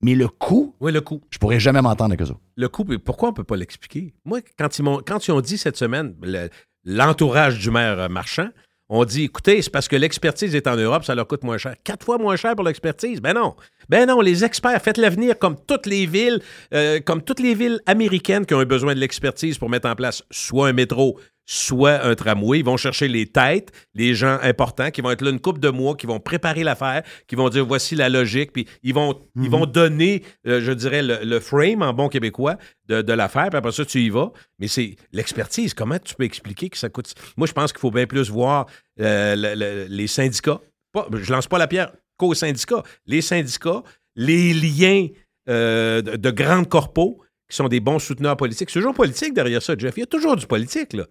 Mais 0.01 0.15
le 0.15 0.29
coût, 0.29 0.75
Oui, 0.81 0.93
le 0.93 1.01
coup. 1.01 1.21
je 1.31 1.39
pourrais 1.39 1.61
jamais 1.61 1.83
m'entendre 1.83 2.15
avec 2.15 2.27
ça. 2.27 2.35
Le 2.57 2.69
mais 2.89 2.99
pourquoi 2.99 3.29
on 3.29 3.33
ne 3.33 3.37
peut 3.37 3.45
pas 3.45 3.57
l'expliquer? 3.57 4.15
Moi, 4.25 4.41
quand 4.59 4.79
ils, 4.79 4.83
m'ont, 4.83 5.01
quand 5.05 5.27
ils 5.27 5.33
ont 5.33 5.41
dit 5.41 5.59
cette 5.59 5.77
semaine, 5.77 6.15
le- 6.23 6.49
l'entourage 6.85 7.59
du 7.59 7.71
maire 7.71 7.99
euh, 7.99 8.09
marchand, 8.09 8.49
on 8.89 9.05
dit, 9.05 9.25
écoutez, 9.25 9.61
c'est 9.61 9.71
parce 9.71 9.87
que 9.87 9.97
l'expertise 9.97 10.55
est 10.55 10.67
en 10.67 10.77
Europe, 10.77 11.05
ça 11.05 11.15
leur 11.15 11.27
coûte 11.27 11.45
moins 11.45 11.59
cher. 11.59 11.75
Quatre 11.85 12.05
fois 12.05 12.17
moins 12.17 12.37
cher 12.37 12.55
pour 12.55 12.65
l'expertise? 12.65 13.21
Ben 13.21 13.35
non. 13.35 13.55
Ben 13.89 14.07
non, 14.07 14.21
les 14.21 14.45
experts, 14.45 14.81
faites 14.81 14.97
l'avenir 14.97 15.39
comme 15.39 15.57
toutes 15.67 15.87
les 15.87 16.07
villes, 16.07 16.41
euh, 16.73 16.99
comme 17.01 17.23
toutes 17.23 17.41
les 17.41 17.55
villes 17.55 17.81
américaines 17.87 18.47
qui 18.47 18.55
ont 18.55 18.63
besoin 18.63 18.95
de 18.95 19.01
l'expertise 19.01 19.59
pour 19.59 19.69
mettre 19.69 19.89
en 19.89 19.95
place 19.95 20.23
soit 20.31 20.69
un 20.69 20.73
métro, 20.73 21.19
soit 21.51 22.05
un 22.05 22.15
tramway. 22.15 22.59
Ils 22.59 22.65
vont 22.65 22.77
chercher 22.77 23.09
les 23.09 23.27
têtes, 23.27 23.73
les 23.95 24.15
gens 24.15 24.39
importants 24.43 24.91
qui 24.91 25.01
vont 25.01 25.11
être 25.11 25.23
là 25.23 25.31
une 25.31 25.41
couple 25.41 25.61
de 25.61 25.71
mois, 25.71 25.97
qui 25.97 26.07
vont 26.07 26.21
préparer 26.21 26.63
l'affaire, 26.63 27.03
qui 27.27 27.37
vont 27.37 27.49
dire 27.49 27.65
voici 27.65 27.95
la 27.95 28.11
logique, 28.11 28.53
puis 28.53 28.67
ils 28.83 28.93
vont, 28.93 29.19
ils 29.35 29.49
vont 29.49 29.65
donner, 29.65 30.23
euh, 30.47 30.61
je 30.61 30.73
dirais, 30.73 31.03
le, 31.03 31.21
le 31.25 31.41
frame 31.41 31.81
en 31.81 31.95
bon 31.95 32.11
québécois 32.11 32.57
de, 32.87 33.01
de 33.01 33.13
l'affaire, 33.15 33.49
puis 33.49 33.57
après 33.57 33.73
ça, 33.73 33.87
tu 33.87 33.99
y 34.03 34.11
vas. 34.11 34.31
Mais 34.59 34.69
c'est 34.69 34.97
l'expertise. 35.13 35.73
Comment 35.73 35.99
tu 35.99 36.15
peux 36.15 36.25
expliquer 36.25 36.69
que 36.69 36.77
ça 36.77 36.91
coûte. 36.91 37.15
Moi, 37.39 37.47
je 37.47 37.53
pense 37.55 37.73
qu'il 37.73 37.81
faut 37.81 37.91
bien 37.91 38.07
plus 38.07 38.29
voir 38.29 38.67
euh, 39.01 39.35
le- 39.35 39.55
le- 39.55 39.87
les 39.89 40.07
syndicats. 40.07 40.61
Pas- 40.93 41.09
je 41.15 41.33
lance 41.33 41.47
pas 41.47 41.57
la 41.57 41.67
pierre 41.67 41.93
qu'aux 42.19 42.35
syndicats. 42.35 42.83
Les 43.07 43.23
syndicats, 43.23 43.83
les 44.17 44.53
liens 44.53 45.07
euh, 45.49 46.03
de, 46.03 46.17
de 46.17 46.31
grandes 46.31 46.69
corpos 46.69 47.17
qui 47.49 47.57
sont 47.57 47.69
des 47.69 47.81
bons 47.81 47.99
souteneurs 48.01 48.37
politiques. 48.37 48.69
C'est 48.69 48.81
toujours 48.81 48.93
politique 48.93 49.33
derrière 49.33 49.63
ça, 49.63 49.75
Jeff. 49.79 49.95
Il 49.97 50.01
y 50.01 50.03
a 50.03 50.07
toujours 50.07 50.37
du 50.37 50.47
politique, 50.47 50.93
là. 50.93 51.07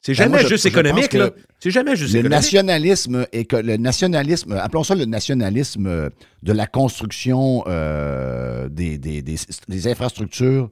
C'est 0.00 0.12
Ben, 0.12 0.24
jamais 0.30 0.46
juste 0.46 0.62
je 0.64 0.68
économique, 0.68 1.12
là. 1.12 1.30
C'est 1.58 1.70
jamais 1.72 1.96
juste 1.96 2.12
Le 2.14 2.20
économique. 2.20 2.36
nationalisme, 2.36 3.26
le 3.32 3.76
nationalisme, 3.76 4.52
appelons 4.52 4.84
ça 4.84 4.94
le 4.94 5.04
nationalisme 5.06 5.86
euh, 5.86 6.08
de 6.44 6.52
la 6.52 6.66
construction 6.66 7.64
euh, 7.66 8.68
des, 8.68 8.96
des- 8.98 9.22
des- 9.22 9.36
des 9.68 9.88
infrastructures 9.88 10.70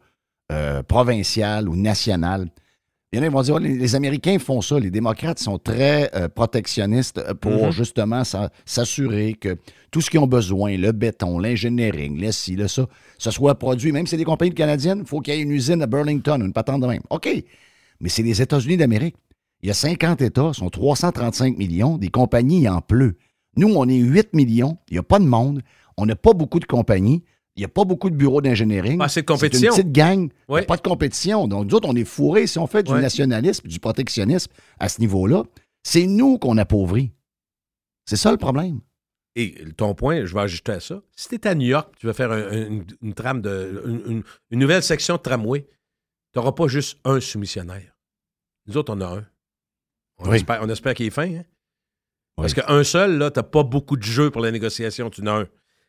euh, 0.52 0.82
provinciales 0.84 1.68
ou 1.68 1.74
nationales. 1.76 2.48
Il 3.12 3.18
y 3.18 3.20
en 3.20 3.24
a 3.24 3.28
qui 3.28 3.32
vont 3.34 3.42
dire, 3.42 3.54
Oh, 3.56 3.58
les, 3.58 3.74
les 3.76 3.94
Américains 3.96 4.38
font 4.38 4.60
ça, 4.60 4.78
les 4.78 4.90
démocrates 4.90 5.38
sont 5.40 5.58
très 5.58 6.10
euh, 6.14 6.28
protectionnistes 6.28 7.20
pour 7.40 7.66
Mhm. 7.66 7.70
justement 7.72 8.22
s'a- 8.24 8.50
s'assurer 8.64 9.34
que 9.34 9.56
tout 9.90 10.00
ce 10.00 10.08
qu'ils 10.10 10.20
ont 10.20 10.26
besoin, 10.28 10.76
le 10.76 10.92
béton, 10.92 11.38
l'ingénierie, 11.40 12.10
le 12.10 12.30
ci, 12.30 12.54
le 12.54 12.68
ça, 12.68 12.86
ce 13.18 13.30
soit 13.32 13.56
produit. 13.58 13.90
Même 13.90 14.06
si 14.06 14.12
c'est 14.12 14.16
des 14.18 14.24
compagnies 14.24 14.54
canadiennes, 14.54 15.00
il 15.00 15.06
faut 15.08 15.20
qu'il 15.20 15.34
y 15.34 15.38
ait 15.38 15.42
une 15.42 15.50
usine 15.52 15.82
à 15.82 15.86
Burlington, 15.86 16.40
une 16.40 16.52
patente 16.52 16.80
de 16.82 16.86
même. 16.86 17.02
OK, 17.10 17.28
mais 18.00 18.08
c'est 18.08 18.22
les 18.22 18.40
États-Unis 18.42 18.76
d'Amérique. 18.76 19.16
Il 19.62 19.68
y 19.68 19.70
a 19.70 19.74
50 19.74 20.20
États, 20.22 20.52
sont 20.52 20.68
335 20.70 21.56
millions, 21.56 21.96
des 21.98 22.08
compagnies, 22.08 22.62
il 22.62 22.68
en 22.68 22.80
pleut. 22.80 23.16
Nous, 23.56 23.68
on 23.74 23.88
est 23.88 23.96
8 23.96 24.34
millions, 24.34 24.76
il 24.88 24.94
n'y 24.94 24.98
a 24.98 25.02
pas 25.02 25.18
de 25.18 25.24
monde, 25.24 25.62
on 25.96 26.04
n'a 26.06 26.14
pas 26.16 26.34
beaucoup 26.34 26.60
de 26.60 26.66
compagnies, 26.66 27.22
il 27.56 27.60
n'y 27.60 27.64
a 27.64 27.68
pas 27.68 27.84
beaucoup 27.84 28.10
de 28.10 28.14
bureaux 28.16 28.42
d'ingénierie. 28.42 28.98
Pas 28.98 29.06
assez 29.06 29.22
de 29.22 29.26
compétition. 29.26 29.72
C'est 29.72 29.80
une 29.80 29.84
petite 29.92 29.96
gang, 29.96 30.18
il 30.20 30.24
n'y 30.24 30.30
Oui. 30.56 30.60
a 30.60 30.64
pas 30.64 30.76
de 30.76 30.82
compétition. 30.82 31.48
Donc, 31.48 31.66
nous 31.70 31.74
autres, 31.74 31.88
on 31.88 31.96
est 31.96 32.04
fourrés. 32.04 32.46
Si 32.46 32.58
on 32.58 32.66
fait 32.66 32.82
du 32.82 32.92
nationalisme, 32.92 33.66
du 33.66 33.80
protectionnisme 33.80 34.52
à 34.78 34.90
ce 34.90 35.00
niveau-là, 35.00 35.42
c'est 35.82 36.06
nous 36.06 36.36
qu'on 36.38 36.58
appauvrit. 36.58 37.12
C'est 38.04 38.16
ça 38.16 38.30
le 38.30 38.36
problème. 38.36 38.80
Et 39.36 39.54
ton 39.76 39.94
point, 39.94 40.24
je 40.26 40.34
vais 40.34 40.40
ajouter 40.40 40.72
à 40.72 40.80
ça. 40.80 41.02
Si 41.14 41.28
tu 41.28 41.34
es 41.34 41.46
à 41.46 41.54
New 41.54 41.66
York, 41.66 41.94
tu 41.98 42.06
vas 42.06 42.12
faire 42.14 42.32
un- 42.32 42.42
un- 42.50 42.66
une, 42.68 42.84
une 43.02 43.14
trame 43.14 43.40
de. 43.42 43.82
Une, 43.86 44.00
une- 44.16 44.22
une 44.50 44.58
nouvelle 44.58 44.82
section 44.82 45.16
de 45.16 45.20
tramway, 45.22 45.66
tu 46.36 46.40
n'auras 46.40 46.52
pas 46.52 46.68
juste 46.68 46.98
un 47.04 47.18
soumissionnaire. 47.18 47.96
Nous 48.66 48.76
autres, 48.76 48.94
on 48.94 49.00
a 49.00 49.06
un. 49.06 49.26
On 50.18 50.28
Oui. 50.30 50.36
espère, 50.70 50.92
qu'il 50.94 51.06
est 51.06 51.10
fin, 51.10 51.32
hein? 51.34 51.44
Parce 52.36 52.52
qu'un 52.52 52.84
seul, 52.84 53.16
là, 53.16 53.30
tu 53.30 53.38
n'as 53.38 53.42
pas 53.42 53.62
beaucoup 53.62 53.96
de 53.96 54.02
jeu 54.02 54.30
pour 54.30 54.42
la 54.42 54.50
négociation, 54.50 55.08
tu 55.08 55.22
en 55.22 55.26
as 55.28 55.40
un. 55.40 55.48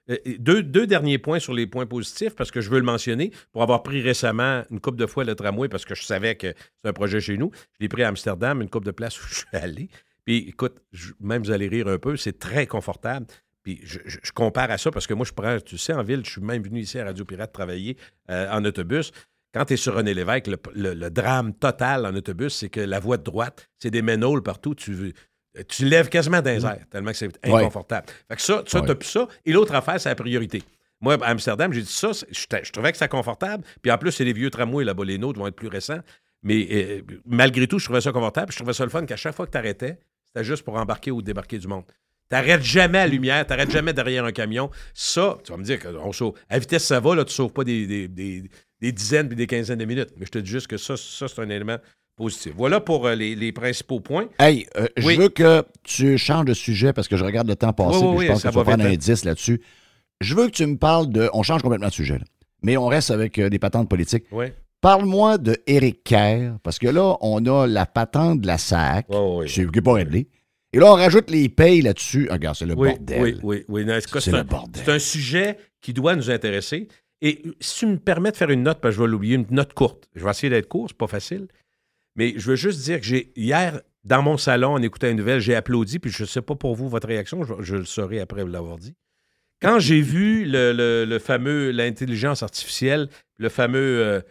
Euh, 0.09 0.15
Deux, 0.39 0.63
deux 0.63 0.87
derniers 0.87 1.17
points 1.17 1.39
sur 1.39 1.53
les 1.53 1.67
points 1.67 1.85
positifs, 1.85 2.33
parce 2.33 2.49
que 2.49 2.61
je 2.61 2.69
veux 2.69 2.77
le 2.79 2.85
mentionner, 2.85 3.33
pour 3.51 3.61
avoir 3.61 3.83
pris 3.83 4.01
récemment 4.01 4.63
une 4.71 4.79
coupe 4.79 4.95
de 4.95 5.05
fois 5.05 5.25
le 5.25 5.35
tramway, 5.35 5.67
parce 5.67 5.83
que 5.83 5.95
je 5.95 6.03
savais 6.03 6.37
que 6.37 6.53
c'est 6.81 6.87
un 6.87 6.93
projet 6.93 7.19
chez 7.19 7.37
nous. 7.37 7.51
Je 7.73 7.77
l'ai 7.81 7.89
pris 7.89 8.03
à 8.03 8.07
Amsterdam, 8.07 8.61
une 8.61 8.69
coupe 8.69 8.85
de 8.85 8.91
place 8.91 9.21
où 9.21 9.27
je 9.27 9.35
suis 9.35 9.47
allé. 9.51 9.89
Puis 10.23 10.37
écoute, 10.47 10.77
je- 10.93 11.11
même 11.19 11.43
vous 11.43 11.51
allez 11.51 11.67
rire 11.67 11.89
un 11.89 11.97
peu, 11.99 12.15
c'est 12.15 12.39
très 12.39 12.67
confortable. 12.67 13.25
Puis 13.63 13.81
je, 13.83 13.99
je- 14.05 14.19
je 14.23 14.31
compare 14.31 14.71
à 14.71 14.77
ça 14.77 14.91
parce 14.91 15.07
que 15.07 15.13
moi, 15.13 15.25
je 15.25 15.33
prends, 15.33 15.59
tu 15.59 15.77
sais, 15.77 15.91
en 15.91 16.03
ville, 16.03 16.21
je 16.25 16.31
suis 16.31 16.41
même 16.41 16.63
venu 16.63 16.79
ici 16.79 16.97
à 16.99 17.03
Radio 17.03 17.25
Pirate 17.25 17.51
travailler 17.51 17.97
euh, 18.29 18.49
en 18.49 18.63
autobus. 18.63 19.11
Quand 19.53 19.65
tu 19.65 19.73
es 19.73 19.77
sur 19.77 19.95
René 19.95 20.13
Lévesque, 20.13 20.47
le, 20.47 20.57
le- 20.75 20.93
le 20.93 21.09
drame 21.09 21.53
total 21.53 22.05
en 22.05 22.13
autobus, 22.15 22.53
c'est 22.55 22.69
que 22.69 22.79
la 22.81 22.99
voie 22.99 23.17
de 23.17 23.23
droite, 23.23 23.69
c'est 23.79 23.89
des 23.91 24.01
manholes 24.01 24.43
partout. 24.43 24.75
Tu, 24.75 25.13
tu 25.67 25.85
lèves 25.85 26.09
quasiment 26.09 26.41
dans 26.41 26.51
les 26.51 26.65
airs, 26.65 26.85
tellement 26.91 27.11
que 27.11 27.17
c'est 27.17 27.27
Ouais. 27.47 27.61
inconfortable. 27.61 28.07
Fait 28.27 28.35
que 28.35 28.41
ça, 28.41 28.63
ça 28.67 28.81
Ouais. 28.81 28.95
plus 28.95 29.07
ça. 29.07 29.27
Et 29.45 29.53
l'autre 29.53 29.73
affaire, 29.73 29.99
c'est 29.99 30.09
la 30.09 30.15
priorité. 30.15 30.61
Moi, 31.01 31.17
à 31.21 31.27
Amsterdam, 31.29 31.71
j'ai 31.73 31.81
dit 31.81 31.91
ça, 31.91 32.11
je, 32.11 32.23
je 32.63 32.71
trouvais 32.71 32.91
que 32.91 32.97
c'était 32.97 33.07
confortable. 33.09 33.63
Puis 33.81 33.91
en 33.91 33.97
plus, 33.97 34.11
c'est 34.11 34.25
les 34.25 34.33
vieux 34.33 34.49
tramways 34.49 34.83
là-bas, 34.83 35.05
les 35.05 35.17
nôtres 35.17 35.39
vont 35.39 35.47
être 35.47 35.55
plus 35.55 35.67
récents. 35.69 35.99
Mais 36.43 36.67
euh, 36.71 37.01
malgré 37.25 37.67
tout, 37.67 37.79
je 37.79 37.85
trouvais 37.85 38.01
ça 38.01 38.11
confortable. 38.11 38.51
Je 38.51 38.57
trouvais 38.57 38.73
ça 38.73 38.83
le 38.83 38.89
fun 38.89 39.05
qu'à 39.05 39.15
chaque 39.15 39.35
fois 39.35 39.45
que 39.47 39.51
tu 39.51 39.57
arrêtais, 39.57 39.99
c'était 40.25 40.43
juste 40.43 40.63
pour 40.63 40.75
embarquer 40.75 41.09
ou 41.11 41.21
débarquer 41.21 41.57
du 41.57 41.67
monde. 41.67 41.83
T'arrêtes 42.29 42.61
jamais 42.63 42.97
à 42.99 43.05
la 43.05 43.11
lumière, 43.11 43.45
t'arrêtes 43.47 43.71
jamais 43.71 43.93
derrière 43.93 44.25
un 44.25 44.31
camion. 44.33 44.69
Ça, 44.93 45.37
tu 45.43 45.51
vas 45.51 45.57
me 45.57 45.63
dire 45.63 45.79
qu'on 45.79 46.11
sauve. 46.11 46.33
À 46.49 46.59
vitesse 46.59 46.83
ça 46.85 46.99
va, 46.99 47.15
là, 47.15 47.23
tu 47.25 47.33
sauves 47.33 47.53
pas 47.53 47.63
des, 47.63 47.87
des- 47.87 48.07
des- 48.09 48.49
des 48.81 48.91
dizaines 48.91 49.27
puis 49.27 49.35
des 49.35 49.47
quinzaines 49.47 49.79
de 49.79 49.85
minutes. 49.85 50.09
Mais 50.17 50.25
je 50.25 50.31
te 50.31 50.37
dis 50.39 50.49
juste 50.49 50.67
que 50.67 50.77
ça, 50.77 50.95
ça 50.97 51.27
c'est 51.27 51.41
un 51.41 51.49
élément 51.49 51.77
positif. 52.15 52.53
Voilà 52.55 52.79
pour 52.79 53.05
euh, 53.07 53.15
les, 53.15 53.35
les 53.35 53.51
principaux 53.51 53.99
points. 53.99 54.27
Hey, 54.39 54.65
euh, 54.77 54.87
Oui. 55.03 55.15
je 55.15 55.21
veux 55.21 55.29
que 55.29 55.63
tu 55.83 56.17
changes 56.17 56.45
de 56.45 56.53
sujet 56.53 56.93
parce 56.93 57.07
que 57.07 57.17
je 57.17 57.23
regarde 57.23 57.47
le 57.47 57.55
temps 57.55 57.73
passer 57.73 57.99
Oui, 57.99 58.15
oui, 58.17 58.25
je 58.25 58.31
pense 58.31 58.43
que 58.43 58.47
tu 58.49 58.53
vas 58.55 58.63
va 58.63 58.71
prendre 58.71 58.85
un 58.85 58.93
hein. 58.93 58.97
10 58.97 59.25
là-dessus. 59.25 59.61
Je 60.21 60.33
veux 60.35 60.47
que 60.47 60.51
tu 60.51 60.65
me 60.65 60.77
parles 60.77 61.09
de... 61.09 61.29
On 61.33 61.43
change 61.43 61.61
complètement 61.61 61.89
de 61.89 61.93
sujet, 61.93 62.17
là. 62.17 62.25
mais 62.63 62.75
on 62.75 62.87
reste 62.87 63.11
avec 63.11 63.37
euh, 63.37 63.49
des 63.49 63.59
patentes 63.59 63.87
politiques. 63.89 64.25
Oui. 64.31 64.47
Parle-moi 64.81 65.37
de 65.37 65.57
Éric 65.67 66.03
Kerr, 66.03 66.53
parce 66.63 66.77
que 66.79 66.87
là, 66.87 67.17
on 67.21 67.43
a 67.45 67.65
la 67.67 67.85
patente 67.87 68.41
de 68.41 68.47
la 68.47 68.57
SAC, 68.57 69.07
n'est 69.09 69.81
pas 69.81 69.93
réglée. 69.93 70.27
Et 70.73 70.79
là, 70.79 70.91
on 70.91 70.95
rajoute 70.95 71.29
les 71.31 71.49
payes 71.49 71.81
là-dessus. 71.81 72.27
Ah, 72.29 72.33
regarde, 72.33 72.55
c'est 72.55 72.65
le 72.65 72.75
bordel. 72.75 73.21
oui, 73.21 73.39
oui, 73.41 73.65
oui. 73.67 73.83
C'est 73.87 74.01
C'est 74.19 74.19
c'est 74.31 74.35
un-. 74.35 74.45
C'est 74.73 74.89
un 74.91 74.99
sujet 74.99 75.57
qui 75.81 75.93
doit 75.93 76.15
nous 76.15 76.29
intéresser. 76.29 76.87
Et 77.21 77.41
si 77.59 77.79
tu 77.79 77.85
me 77.87 77.97
permets 77.97 78.31
de 78.31 78.37
faire 78.37 78.49
une 78.51 78.63
note, 78.63 78.79
parce 78.79 78.93
que 78.95 78.97
je 78.97 79.03
vais 79.03 79.09
l'oublier, 79.09 79.35
une 79.35 79.47
note 79.49 79.73
courte. 79.73 80.07
Je 80.15 80.23
vais 80.23 80.29
essayer 80.29 80.49
d'être 80.49 80.67
court, 80.67 80.85
c'est 80.89 80.97
pas 80.97 81.07
facile. 81.07 81.47
Mais 82.15 82.33
je 82.37 82.49
veux 82.49 82.55
juste 82.55 82.81
dire 82.83 82.99
que 82.99 83.05
j'ai 83.05 83.31
hier, 83.35 83.81
dans 84.03 84.21
mon 84.21 84.37
salon, 84.37 84.73
en 84.73 84.81
écoutant 84.81 85.07
une 85.09 85.17
nouvelle, 85.17 85.39
j'ai 85.39 85.55
applaudi, 85.55 85.99
puis 85.99 86.11
je 86.11 86.23
ne 86.23 86.27
sais 86.27 86.41
pas 86.41 86.55
pour 86.55 86.75
vous 86.75 86.89
votre 86.89 87.07
réaction, 87.07 87.43
je, 87.61 87.75
le 87.75 87.85
saurai 87.85 88.19
après 88.19 88.41
vous 88.43 88.49
l'avoir 88.49 88.77
dit. 88.77 88.95
Quand 89.61 89.79
j'ai 89.79 90.01
vu 90.01 90.45
le, 90.45 91.05
le- 91.07 91.19
fameux, 91.19 91.71
l'intelligence 91.71 92.43
artificielle, 92.43 93.09
le 93.37 93.49
fameux 93.49 94.03
euh, 94.05 94.21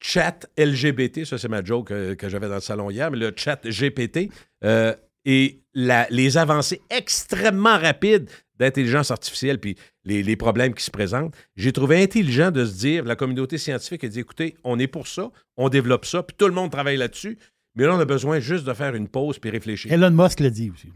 chat 0.00 0.46
LGBT, 0.56 1.24
ça 1.24 1.38
c'est 1.38 1.48
ma 1.48 1.64
joke 1.64 1.90
euh, 1.90 2.14
que 2.14 2.28
j'avais 2.28 2.48
dans 2.48 2.54
le 2.56 2.60
salon 2.60 2.90
hier, 2.90 3.10
mais 3.10 3.18
le 3.18 3.32
chat 3.36 3.60
GPT, 3.68 4.30
euh, 4.64 4.94
et 5.24 5.60
la- 5.74 6.06
les 6.10 6.36
avancées 6.38 6.80
extrêmement 6.90 7.78
rapides 7.78 8.30
d'intelligence 8.58 9.10
artificielle, 9.10 9.60
puis 9.60 9.76
les, 10.04 10.22
les 10.22 10.36
problèmes 10.36 10.74
qui 10.74 10.84
se 10.84 10.90
présentent, 10.90 11.34
j'ai 11.56 11.72
trouvé 11.72 12.02
intelligent 12.02 12.50
de 12.50 12.64
se 12.64 12.74
dire, 12.74 13.04
la 13.04 13.16
communauté 13.16 13.58
scientifique 13.58 14.04
a 14.04 14.08
dit, 14.08 14.20
écoutez, 14.20 14.56
on 14.64 14.78
est 14.78 14.86
pour 14.86 15.06
ça, 15.06 15.30
on 15.56 15.68
développe 15.68 16.06
ça, 16.06 16.22
puis 16.22 16.36
tout 16.38 16.46
le 16.46 16.54
monde 16.54 16.70
travaille 16.70 16.96
là-dessus, 16.96 17.38
mais 17.76 17.84
là, 17.84 17.94
on 17.94 18.00
a 18.00 18.04
besoin 18.04 18.40
juste 18.40 18.64
de 18.64 18.72
faire 18.72 18.94
une 18.94 19.08
pause 19.08 19.38
puis 19.38 19.50
réfléchir. 19.50 19.92
Elon 19.92 20.10
Musk 20.10 20.40
l'a 20.40 20.50
dit 20.50 20.70
aussi. 20.70 20.88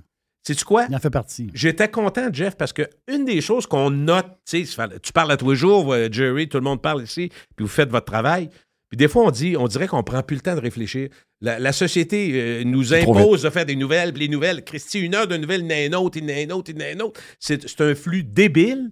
Sais-tu 0.42 0.64
quoi? 0.64 0.86
Il 0.88 0.96
en 0.96 0.98
fait 0.98 1.10
partie. 1.10 1.50
J'étais 1.52 1.90
content, 1.90 2.28
Jeff, 2.32 2.56
parce 2.56 2.72
que 2.72 2.88
une 3.06 3.26
des 3.26 3.42
choses 3.42 3.66
qu'on 3.66 3.90
note, 3.90 4.26
tu 4.46 5.12
parles 5.12 5.30
à 5.30 5.36
tous 5.36 5.50
les 5.50 5.56
jours, 5.56 5.92
euh, 5.92 6.08
Jerry, 6.10 6.48
tout 6.48 6.56
le 6.56 6.64
monde 6.64 6.80
parle 6.80 7.02
ici, 7.02 7.28
puis 7.56 7.64
vous 7.64 7.68
faites 7.68 7.90
votre 7.90 8.06
travail. 8.06 8.48
Puis 8.88 8.96
des 8.96 9.06
fois, 9.06 9.24
on 9.24 9.30
dit, 9.30 9.56
on 9.56 9.68
dirait 9.68 9.86
qu'on 9.86 10.02
prend 10.02 10.22
plus 10.22 10.36
le 10.36 10.40
temps 10.40 10.54
de 10.54 10.60
réfléchir. 10.60 11.10
La, 11.42 11.58
la 11.58 11.72
société 11.72 12.32
euh, 12.34 12.64
nous 12.64 12.92
impose 12.92 13.42
de 13.42 13.50
faire 13.50 13.64
des 13.64 13.76
nouvelles, 13.76 14.12
puis 14.12 14.22
les 14.24 14.28
nouvelles. 14.28 14.62
Christy, 14.62 15.00
une 15.00 15.14
heure 15.14 15.26
de 15.26 15.36
nouvelles, 15.36 15.62
il 15.62 15.72
y 15.72 15.88
en 15.88 15.92
a 15.92 15.96
un 15.96 16.04
autre, 16.04 16.18
il 16.18 16.24
y 16.24 16.32
en 16.32 16.36
a 16.36 16.40
un 16.40 16.50
autre, 16.56 16.70
il 16.70 16.78
y 16.78 16.84
en 16.84 16.86
a 16.86 16.92
un 16.94 17.00
autre. 17.00 17.20
C'est 17.38 17.80
un 17.80 17.94
flux 17.94 18.22
débile. 18.22 18.90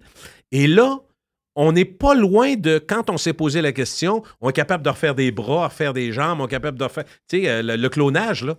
Et 0.51 0.65
là, 0.65 0.99
on 1.55 1.71
n'est 1.73 1.85
pas 1.85 2.15
loin 2.15 2.55
de, 2.55 2.79
quand 2.79 3.09
on 3.09 3.17
s'est 3.17 3.33
posé 3.33 3.61
la 3.61 3.71
question, 3.71 4.23
on 4.41 4.49
est 4.49 4.53
capable 4.53 4.83
de 4.83 4.89
refaire 4.89 5.13
des 5.13 5.31
bras, 5.31 5.67
refaire 5.67 5.93
des 5.93 6.11
jambes, 6.11 6.41
on 6.41 6.47
est 6.47 6.49
capable 6.49 6.79
de 6.79 6.83
refaire, 6.85 7.05
tu 7.27 7.41
sais, 7.41 7.49
euh, 7.49 7.61
le, 7.61 7.75
le 7.75 7.89
clonage, 7.89 8.43
là. 8.43 8.57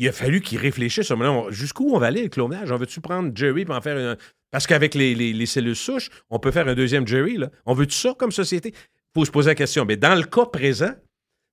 Il 0.00 0.06
a 0.06 0.12
fallu 0.12 0.40
qu'ils 0.40 0.58
réfléchissent. 0.58 1.12
Jusqu'où 1.48 1.92
on 1.92 1.98
va 1.98 2.06
aller, 2.06 2.22
le 2.22 2.28
clonage? 2.28 2.70
On 2.70 2.76
veut-tu 2.76 3.00
prendre 3.00 3.32
Jerry 3.34 3.62
et 3.62 3.70
en 3.72 3.80
faire 3.80 3.96
un... 3.96 4.16
Parce 4.52 4.68
qu'avec 4.68 4.94
les, 4.94 5.16
les- 5.16 5.32
les 5.32 5.46
cellules 5.46 5.74
souches, 5.74 6.08
on 6.30 6.38
peut 6.38 6.52
faire 6.52 6.68
un 6.68 6.76
deuxième 6.76 7.04
Jerry, 7.04 7.36
là. 7.36 7.50
On 7.66 7.74
veut-tu 7.74 7.96
ça 7.96 8.14
comme 8.16 8.30
société? 8.30 8.72
Il 8.74 9.18
faut 9.18 9.24
se 9.24 9.32
poser 9.32 9.50
la 9.50 9.54
question. 9.56 9.84
Mais 9.84 9.96
dans 9.96 10.14
le 10.14 10.22
cas 10.22 10.46
présent, 10.46 10.92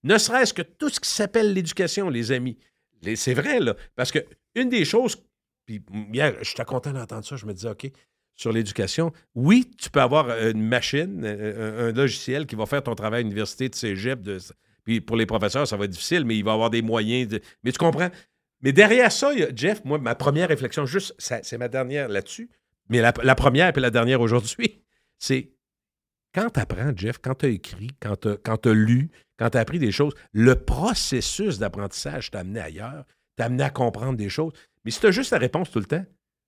ne 0.06 0.18
serait-ce 0.18 0.54
que 0.54 0.62
tout 0.62 0.90
ce 0.90 1.00
qui 1.00 1.10
s'appelle 1.10 1.54
l'éducation, 1.54 2.10
les 2.10 2.32
amis, 2.32 2.58
c'est 3.16 3.34
vrai, 3.34 3.60
là. 3.60 3.76
Parce 3.96 4.12
que 4.12 4.20
une 4.56 4.70
des 4.70 4.86
choses, 4.86 5.18
puis 5.66 5.84
hier, 6.14 6.36
j'étais 6.42 6.64
content 6.64 6.94
d'entendre 6.94 7.26
ça, 7.26 7.36
je 7.36 7.46
me 7.46 7.54
disais, 7.54 7.70
OK, 7.70 7.92
sur 8.36 8.52
l'éducation, 8.52 9.12
oui, 9.34 9.72
tu 9.78 9.90
peux 9.90 10.02
avoir 10.02 10.30
une 10.48 10.62
machine, 10.62 11.24
euh, 11.24 11.88
un, 11.88 11.90
un 11.90 11.92
logiciel 11.92 12.46
qui 12.46 12.56
va 12.56 12.66
faire 12.66 12.84
ton 12.84 12.96
travail 12.96 13.20
à 13.20 13.24
l'université 13.24 13.68
de 13.68 13.76
cégep, 13.76 14.20
puis 14.84 15.02
pour 15.02 15.18
les 15.18 15.26
professeurs, 15.26 15.68
ça 15.68 15.76
va 15.78 15.86
être 15.86 15.92
difficile, 15.92 16.24
mais 16.26 16.38
il 16.38 16.44
va 16.44 16.54
avoir 16.54 16.70
des 16.70 16.82
moyens. 16.82 17.28
De, 17.28 17.42
mais 17.64 17.72
tu 17.72 17.78
comprends? 17.78 18.10
Mais 18.62 18.72
derrière 18.72 19.12
ça, 19.12 19.32
Jeff, 19.56 19.84
moi, 19.86 19.98
ma 19.98 20.16
première 20.16 20.50
réflexion, 20.50 20.86
juste, 20.86 21.16
c'est 21.18 21.58
ma 21.58 21.68
dernière 21.68 22.08
là-dessus, 22.08 22.50
mais 22.90 23.02
la, 23.02 23.14
la 23.24 23.36
première 23.36 23.74
puis 23.74 23.82
la 23.82 23.90
dernière 23.90 24.22
aujourd'hui, 24.22 24.84
c'est 25.18 25.55
quand 26.36 26.50
tu 26.50 26.60
apprends, 26.60 26.92
Jeff, 26.96 27.18
quand 27.22 27.36
tu 27.36 27.46
as 27.46 27.50
écrit, 27.50 27.88
quand 28.02 28.18
tu 28.18 28.70
as, 28.70 28.74
lu, 28.74 29.10
quand 29.40 29.50
tu 29.50 29.58
as 29.58 29.62
appris 29.62 29.80
des 29.80 29.92
choses, 29.92 30.14
le 30.34 30.56
processus 30.56 31.58
d'apprentissage 31.60 32.30
t'a 32.30 32.40
amené 32.40 32.60
ailleurs, 32.60 33.06
t'a 33.38 33.46
amené 33.46 33.64
à 33.64 33.70
comprendre 33.70 34.18
des 34.18 34.30
choses. 34.30 34.52
Mais 34.84 34.92
si 34.92 35.00
tu 35.00 35.08
as 35.08 35.12
juste 35.12 35.32
la 35.32 35.38
réponse 35.38 35.72
tout 35.72 35.80
le 35.80 35.86
temps, 35.86 36.04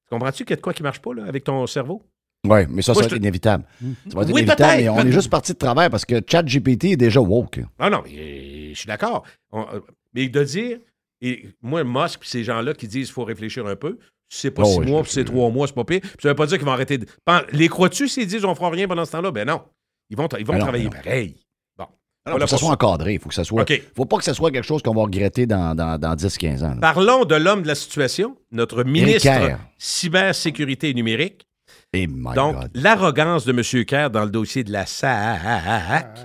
comprends-tu 0.09 0.43
qu'il 0.43 0.51
y 0.51 0.53
a 0.53 0.57
de 0.57 0.61
quoi 0.61 0.73
qui 0.73 0.83
marche 0.83 0.99
pas 1.01 1.13
là, 1.13 1.23
avec 1.25 1.45
ton 1.45 1.65
cerveau? 1.67 2.03
Oui, 2.45 2.59
mais 2.69 2.81
ça, 2.81 2.93
ça 2.93 2.99
va 2.99 3.05
être 3.07 3.15
inévitable. 3.15 3.65
Ça 4.09 4.15
va 4.15 4.21
être 4.23 4.31
Oui, 4.31 4.41
inévitable, 4.41 4.81
mais 4.83 4.89
on 4.89 4.99
est 4.99 5.11
juste 5.11 5.29
parti 5.29 5.53
de 5.53 5.57
travers 5.57 5.89
parce 5.89 6.05
que 6.05 6.21
ChatGPT 6.25 6.85
est 6.91 6.97
déjà 6.97 7.19
woke. 7.19 7.61
Ah 7.79 7.89
non, 7.89 8.03
mais, 8.05 8.11
euh, 8.11 8.69
je 8.73 8.77
suis 8.77 8.87
d'accord. 8.87 9.25
Euh, 9.53 9.79
Mais 10.13 10.27
de 10.27 10.43
dire, 10.43 10.79
et 11.21 11.47
moi, 11.61 11.83
Musk 11.83 12.19
puis 12.19 12.29
ces 12.29 12.43
gens-là 12.43 12.73
qui 12.73 12.87
disent 12.87 13.07
qu'il 13.07 13.13
faut 13.13 13.23
réfléchir 13.23 13.65
un 13.65 13.75
peu, 13.75 13.97
c'est 14.29 14.51
pas 14.51 14.63
Oh, 14.65 14.65
six 14.65 14.79
oui, 14.79 14.85
mois, 14.87 15.03
puis 15.03 15.11
c'est 15.11 15.23
trois 15.23 15.49
mois, 15.49 15.67
c'est 15.67 15.73
pas 15.75 15.85
pire. 15.85 16.01
Puis 16.01 16.11
ça 16.21 16.29
veut 16.29 16.35
pas 16.35 16.45
dire 16.45 16.57
qu'ils 16.57 16.65
vont 16.65 16.73
arrêter 16.73 16.97
de. 16.97 17.05
Les 17.53 17.69
crois-tu 17.69 18.07
s'ils 18.07 18.27
disent 18.27 18.45
on 18.45 18.55
fera 18.55 18.69
rien 18.69 18.87
pendant 18.87 19.05
ce 19.05 19.11
temps-là? 19.13 19.31
Ben 19.31 19.47
non. 19.47 19.61
Ils 20.09 20.17
vont, 20.17 20.27
ils 20.39 20.45
vont 20.45 20.53
Ben 20.53 20.59
travailler 20.59 20.89
ben 20.89 20.97
non. 20.97 21.03
pareil. 21.03 21.35
Bon. 21.77 21.85
Il 22.25 22.31
faut 22.31 22.37
que 22.39 22.47
ça 22.47 22.57
soit 22.57 22.69
encadré. 22.71 23.13
Il 23.15 23.19
faut 23.19 23.29
que 23.29 23.35
ça 23.35 23.43
soit. 23.43 23.61
OK. 23.63 23.81
faut 23.95 24.05
pas 24.05 24.17
que 24.17 24.23
ça 24.23 24.33
soit 24.33 24.51
quelque 24.51 24.65
chose 24.65 24.81
qu'on 24.81 24.93
va 24.93 25.03
regretter 25.03 25.45
dans, 25.45 25.75
dans, 25.75 25.97
dans 25.99 26.15
10-15 26.15 26.63
ans. 26.63 26.69
là. 26.75 26.81
Parlons 26.81 27.25
de 27.25 27.35
l'homme 27.35 27.61
de 27.63 27.67
la 27.67 27.75
situation, 27.75 28.37
notre 28.51 28.83
ministre 28.83 29.29
cybersécurité 29.77 30.89
et 30.89 30.93
numérique. 30.93 31.47
Et 31.93 32.07
my 32.07 32.33
Donc, 32.35 32.55
l'arrogance 32.73 33.45
de 33.45 33.51
M. 33.51 33.85
Kerr 33.85 34.09
dans 34.09 34.23
le 34.25 34.29
dossier 34.29 34.63
de 34.63 34.71
la 34.71 34.85
SAC 34.85 36.17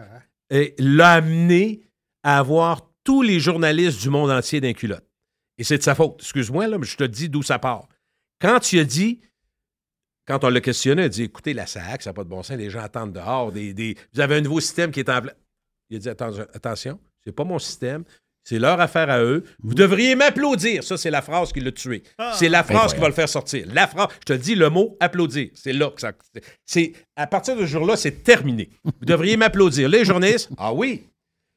eh, 0.51 0.75
l'a 0.79 1.13
amené 1.13 1.83
à 2.23 2.39
avoir 2.39 2.83
tous 3.05 3.23
les 3.23 3.41
journalistes 3.41 4.01
du 4.01 4.11
monde 4.11 4.31
entier 4.31 4.61
d'un 4.61 4.73
culotte. 4.73 5.05
Et 5.59 5.65
c'est 5.65 5.79
de 5.79 5.83
sa 5.83 5.95
faute. 5.95 6.17
Excuse-moi, 6.21 6.67
là, 6.67 6.79
mais 6.79 6.87
je 6.87 6.97
te 6.97 7.05
dis 7.05 7.29
d'où 7.29 7.43
ça 7.43 7.59
part. 7.59 7.89
Quand 8.41 8.73
il 8.73 8.81
a 8.81 8.85
dit, 8.85 9.21
quand 10.27 10.45
on 10.45 10.49
l'a 10.51 10.61
questionné, 10.61 11.03
il 11.03 11.05
a 11.07 11.09
dit 11.09 11.23
écoutez, 11.25 11.53
la 11.55 11.67
SAC, 11.67 12.03
ça 12.03 12.11
n'a 12.11 12.15
pas 12.15 12.25
de 12.25 12.29
bon 12.29 12.43
sens, 12.43 12.57
les 12.57 12.71
gens 12.71 12.81
attendent 12.81 13.13
dehors. 13.13 13.53
Des, 13.53 13.73
des- 13.75 13.97
Vous 14.15 14.21
avez 14.21 14.37
un 14.37 14.41
nouveau 14.41 14.61
système 14.61 14.91
qui 14.91 15.01
est 15.01 15.09
en 15.11 15.21
place. 15.23 15.35
Il 15.91 15.97
a 15.97 16.01
dit 16.01 16.09
attention, 16.09 16.99
c'est 17.25 17.33
pas 17.33 17.45
mon 17.45 17.59
système. 17.59 18.05
C'est 18.45 18.59
leur 18.59 18.81
affaire 18.81 19.09
à 19.09 19.23
eux. 19.23 19.45
Vous 19.63 19.75
devriez 19.75 20.17
m'applaudir. 20.17 20.83
Ça, 20.83 20.97
c'est 20.97 21.11
la 21.13 21.23
phrase 21.23 21.53
qui 21.53 21.61
l'a 21.61 21.71
tué. 21.71 22.03
C'est 22.35 22.49
la 22.49 22.65
phrase 22.65 22.93
qui 22.93 23.01
va 23.01 23.07
le 23.07 23.15
faire 23.15 23.29
sortir. 23.29 23.67
La 23.73 23.87
phrase, 23.87 24.09
je 24.15 24.25
te 24.25 24.33
le 24.33 24.39
dis, 24.41 24.57
le 24.57 24.69
mot 24.69 24.97
applaudir. 24.99 25.51
C'est 25.55 25.73
là 25.73 25.91
que 25.91 26.01
ça. 26.01 26.11
C'est, 26.67 26.93
à 27.15 27.29
partir 27.29 27.55
de 27.55 27.61
ce 27.61 27.67
jour-là, 27.67 27.97
c'est 27.97 28.25
terminé. 28.25 28.71
Vous 28.85 28.93
devriez 29.05 29.37
m'applaudir. 29.37 29.89
Les 29.89 30.05
journalistes, 30.05 30.51
ah 30.59 30.73
oui. 30.75 31.05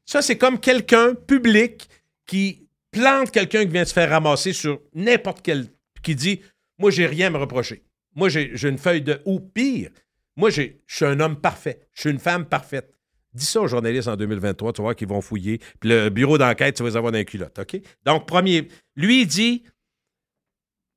Ça, 0.05 0.22
c'est 0.22 0.38
comme 0.38 0.59
quelqu'un 0.59 1.16
public 1.16 1.88
qui 2.28 2.68
plante 2.91 3.32
quelqu'un 3.32 3.66
qui 3.66 3.72
vient 3.72 3.82
de 3.84 3.88
se 3.88 3.93
faire 3.93 4.11
ramasser 4.11 4.53
sur 4.53 4.80
n'importe 4.93 5.41
quel. 5.41 5.66
qui 6.03 6.13
dit 6.13 6.41
Moi, 6.78 6.91
j'ai 6.91 7.07
rien 7.07 7.28
à 7.28 7.30
me 7.32 7.38
reprocher. 7.39 7.82
Moi, 8.16 8.30
j'ai, 8.30 8.68
une 8.68 8.78
feuille 8.78 9.01
de. 9.01 9.22
Ou 9.26 9.39
pire, 9.39 9.91
moi, 10.36 10.49
je 10.49 10.63
suis 10.88 11.05
un 11.05 11.20
homme 11.20 11.39
parfait. 11.39 11.88
Je 11.93 12.01
suis 12.01 12.09
une 12.09 12.20
femme 12.20 12.45
parfaite. 12.45 12.91
Dis 13.34 13.45
ça 13.45 13.61
aux 13.61 13.68
journalistes 13.68 14.07
en 14.07 14.16
2023, 14.16 14.72
tu 14.72 14.78
vas 14.78 14.84
voir 14.84 14.95
qu'ils 14.95 15.09
vont 15.09 15.20
fouiller. 15.22 15.59
Puis 15.80 15.89
le 15.89 16.09
bureau 16.09 16.38
d'enquête, 16.38 16.76
tu 16.76 16.84
vas 16.84 16.89
les 16.89 16.95
avoir 16.95 17.11
dans 17.11 17.18
les 17.18 17.26
culottes, 17.26 17.59
OK? 17.59 17.82
Donc, 18.05 18.26
premier, 18.28 18.70
lui, 18.95 19.22
il 19.22 19.28
dit 19.28 19.63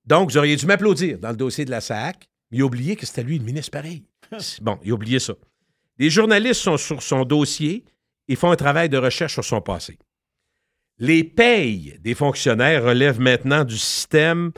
Donc, 0.07 0.31
vous 0.31 0.39
auriez 0.39 0.55
dû 0.55 0.66
m'applaudir 0.66 1.19
dans 1.19 1.31
le 1.31 1.37
dossier 1.37 1.64
de 1.64 1.71
la 1.71 1.81
SAC. 1.81 2.29
Mais 2.51 2.59
il 2.59 2.62
a 2.62 2.64
oublié 2.64 2.97
que 2.97 3.05
c'était 3.05 3.25
lui 3.25 3.39
le 3.39 3.45
ministre 3.45 3.73
pareil. 3.73 4.05
Bon, 4.62 4.79
il 4.85 4.93
a 4.93 4.95
oublié 4.95 5.19
ça. 5.19 5.35
Les 5.99 6.11
journalistes 6.11 6.61
sont 6.61 6.77
sur 6.77 7.03
son 7.03 7.25
dossier 7.25 7.85
et 8.29 8.37
font 8.37 8.53
un 8.53 8.57
travail 8.57 8.89
de 8.89 8.99
recherche 8.99 9.33
sur 9.33 9.45
son 9.45 9.61
passé. 9.61 9.99
Les 10.99 11.25
payes 11.25 11.99
des 12.01 12.14
fonctionnaires 12.14 12.85
relèvent 12.85 13.21
maintenant 13.21 13.64
du 13.64 13.77
système 13.77 14.53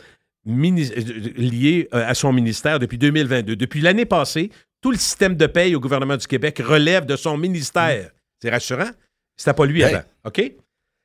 lié 0.47 1.89
euh, 1.95 2.05
à 2.07 2.15
son 2.15 2.33
ministère 2.33 2.79
depuis 2.79 2.99
2022. 2.99 3.57
Depuis 3.57 3.81
l'année 3.81 4.07
passée, 4.07 4.51
tout 4.81 4.91
le 4.91 4.97
système 4.97 5.35
de 5.37 5.47
paye 5.47 5.75
au 5.75 5.81
gouvernement 5.81 6.17
du 6.17 6.27
Québec 6.27 6.61
relève 6.65 7.05
de 7.07 7.17
son 7.17 7.37
ministère. 7.37 8.11
C'est 8.41 8.51
rassurant. 8.51 8.91
C'était 9.37 9.53
pas 9.55 9.67
lui 9.67 9.83
Hey. 9.83 9.95
avant. 9.95 10.05
OK? 10.25 10.53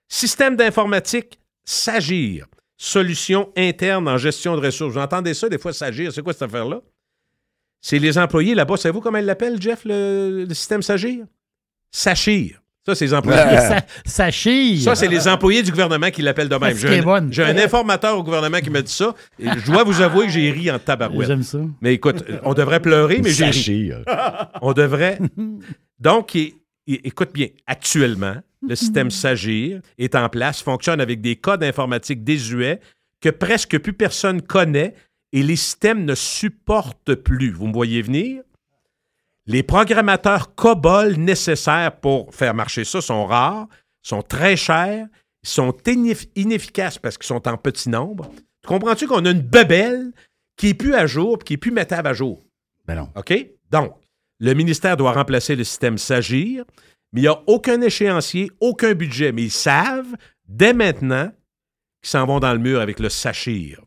Système 0.07 0.55
d'informatique, 0.55 1.39
s'agir. 1.63 2.47
Solution 2.77 3.51
interne 3.57 4.07
en 4.07 4.17
gestion 4.17 4.55
de 4.57 4.65
ressources. 4.65 4.93
Vous 4.93 4.99
entendez 4.99 5.33
ça 5.33 5.49
des 5.49 5.57
fois, 5.57 5.73
s'agir. 5.73 6.11
C'est 6.13 6.21
quoi 6.21 6.33
cette 6.33 6.41
affaire-là? 6.43 6.81
C'est 7.81 7.99
les 7.99 8.17
employés 8.17 8.55
là-bas. 8.55 8.77
Savez-vous 8.77 9.01
comment 9.01 9.17
ils 9.17 9.25
l'appellent, 9.25 9.61
Jeff, 9.61 9.83
le, 9.85 10.45
le 10.47 10.53
système 10.53 10.81
s'agir? 10.81 11.25
Sachir. 11.91 12.61
Ça, 12.85 12.93
c'est 12.93 13.05
les 13.05 13.13
employés. 13.13 13.39
Ça, 13.39 13.81
ça 14.05 14.31
chie. 14.31 14.81
Ça, 14.81 14.93
c'est 14.93 15.07
les 15.07 15.27
employés 15.27 15.63
du 15.63 15.71
gouvernement 15.71 16.11
qui 16.11 16.21
l'appellent 16.21 16.49
de 16.49 16.55
même. 16.55 16.77
J'ai 16.77 16.99
un, 16.99 17.03
bonne. 17.03 17.33
j'ai 17.33 17.43
un 17.43 17.57
informateur 17.57 18.17
au 18.17 18.23
gouvernement 18.23 18.59
qui 18.59 18.69
m'a 18.69 18.81
dit 18.81 18.91
ça. 18.91 19.15
Et 19.39 19.47
je 19.47 19.65
dois 19.65 19.83
vous 19.83 20.01
avouer 20.01 20.27
que 20.27 20.31
j'ai 20.31 20.51
ri 20.51 20.69
en 20.69 20.77
tabarouette. 20.77 21.27
J'aime 21.27 21.43
ça. 21.43 21.59
Mais 21.81 21.95
écoute, 21.95 22.23
on 22.43 22.53
devrait 22.53 22.79
pleurer, 22.79 23.21
mais 23.23 23.31
j'ai 23.31 23.45
ri. 23.45 23.53
Sachir. 23.53 24.03
On 24.61 24.73
devrait. 24.73 25.19
Donc, 25.99 26.37
écoute 26.87 27.29
bien, 27.33 27.47
actuellement, 27.65 28.35
le 28.67 28.75
système 28.75 29.09
Sagir 29.11 29.81
est 29.97 30.13
en 30.13 30.29
place, 30.29 30.61
fonctionne 30.61 31.01
avec 31.01 31.21
des 31.21 31.35
codes 31.37 31.63
informatiques 31.63 32.23
désuets 32.23 32.79
que 33.21 33.29
presque 33.29 33.79
plus 33.79 33.93
personne 33.93 34.41
connaît 34.41 34.93
et 35.33 35.41
les 35.41 35.55
systèmes 35.55 36.05
ne 36.05 36.13
supportent 36.15 37.15
plus. 37.15 37.51
Vous 37.51 37.67
me 37.67 37.73
voyez 37.73 38.01
venir? 38.01 38.43
Les 39.47 39.61
programmateurs 39.63 40.55
COBOL 40.55 41.17
nécessaires 41.17 41.99
pour 41.99 42.33
faire 42.33 42.53
marcher 42.53 42.83
ça 42.83 42.99
sont 43.01 43.25
rares, 43.25 43.67
sont 44.01 44.23
très 44.23 44.55
chers, 44.55 45.05
sont 45.43 45.71
ineff- 45.85 46.27
inefficaces 46.35 46.97
parce 46.97 47.17
qu'ils 47.17 47.27
sont 47.27 47.47
en 47.47 47.57
petit 47.57 47.89
nombre. 47.89 48.31
Tu 48.63 48.67
comprends-tu 48.67 49.07
qu'on 49.07 49.23
a 49.25 49.29
une 49.31 49.41
bebelle 49.41 50.11
qui 50.57 50.69
est 50.69 50.73
plus 50.73 50.95
à 50.95 51.05
jour 51.05 51.37
puis 51.37 51.45
qui 51.45 51.53
est 51.53 51.57
plus 51.57 51.71
mettable 51.71 52.07
à 52.07 52.13
jour? 52.13 52.43
Ben 52.85 52.95
non. 52.95 53.09
OK? 53.15 53.33
Donc, 53.69 53.95
le 54.39 54.53
ministère 54.53 54.97
doit 54.97 55.11
remplacer 55.13 55.55
le 55.55 55.63
système 55.63 55.97
Sagir, 55.99 56.65
mais 57.13 57.21
il 57.21 57.23
n'y 57.23 57.27
a 57.29 57.39
aucun 57.45 57.79
échéancier, 57.81 58.51
aucun 58.59 58.93
budget. 58.93 59.31
Mais 59.31 59.43
ils 59.43 59.51
savent, 59.51 60.15
dès 60.47 60.73
maintenant, 60.73 61.31
qu'ils 62.01 62.09
s'en 62.09 62.25
vont 62.25 62.39
dans 62.39 62.53
le 62.53 62.59
mur 62.59 62.81
avec 62.81 62.99
le 62.99 63.09
Sachir. 63.09 63.81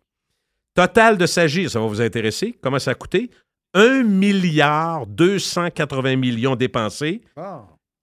Total 0.74 1.18
de 1.18 1.26
Sagir, 1.26 1.68
ça 1.70 1.80
va 1.80 1.86
vous 1.86 2.00
intéresser? 2.00 2.56
Comment 2.62 2.78
ça 2.78 2.92
a 2.92 2.94
coûté? 2.94 3.30
1 3.74 4.02
milliard 4.04 5.06
280 5.06 6.16
millions 6.16 6.56
dépensés 6.56 7.22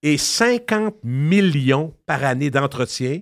et 0.03 0.18
50 0.18 0.95
millions 1.03 1.93
par 2.05 2.24
année 2.24 2.51
d'entretien 2.51 3.22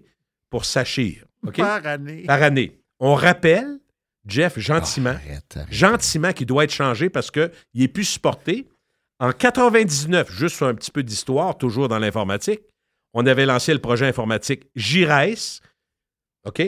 pour 0.50 0.66
Sachir. 0.66 1.26
Par 1.56 1.86
année. 1.86 2.24
Par 2.24 2.44
année. 2.44 2.80
On 3.00 3.16
rappelle, 3.16 3.80
Jeff, 4.26 4.60
gentiment, 4.60 5.10
arrête, 5.12 5.58
arrête. 5.58 5.74
gentiment 5.74 6.32
qu'il 6.32 6.46
doit 6.46 6.64
être 6.64 6.74
changé 6.74 7.10
parce 7.10 7.32
qu'il 7.32 7.52
n'est 7.74 7.88
plus 7.88 8.06
supporté. 8.06 8.68
En 9.20 9.32
99, 9.32 10.32
juste 10.32 10.62
un 10.62 10.74
petit 10.74 10.92
peu 10.92 11.04
d'histoire, 11.04 11.58
toujours 11.58 11.88
dans 11.88 12.00
l'informatique, 12.00 12.62
on 13.14 13.26
avait 13.26 13.46
lancé 13.46 13.74
le 13.74 13.80
projet 13.80 14.08
informatique. 14.08 14.64
OK? 16.46 16.62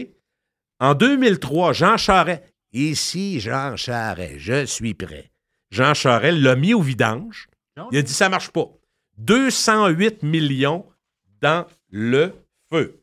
En 0.80 0.94
2003, 0.94 1.74
Jean 1.74 1.98
Charest, 1.98 2.44
ici 2.72 3.40
Jean 3.40 3.76
Charest, 3.76 4.38
je 4.38 4.66
suis 4.66 4.94
prêt. 4.94 5.32
Jean 5.76 5.94
Charest 5.94 6.40
l'a 6.40 6.56
mis 6.56 6.74
au 6.74 6.82
vidange. 6.82 7.48
Il 7.92 7.98
a 7.98 8.02
dit 8.02 8.14
ça 8.14 8.30
marche 8.30 8.50
pas. 8.50 8.70
208 9.18 10.24
millions 10.24 10.86
dans 11.42 11.66
le 11.90 12.34
feu. 12.70 13.02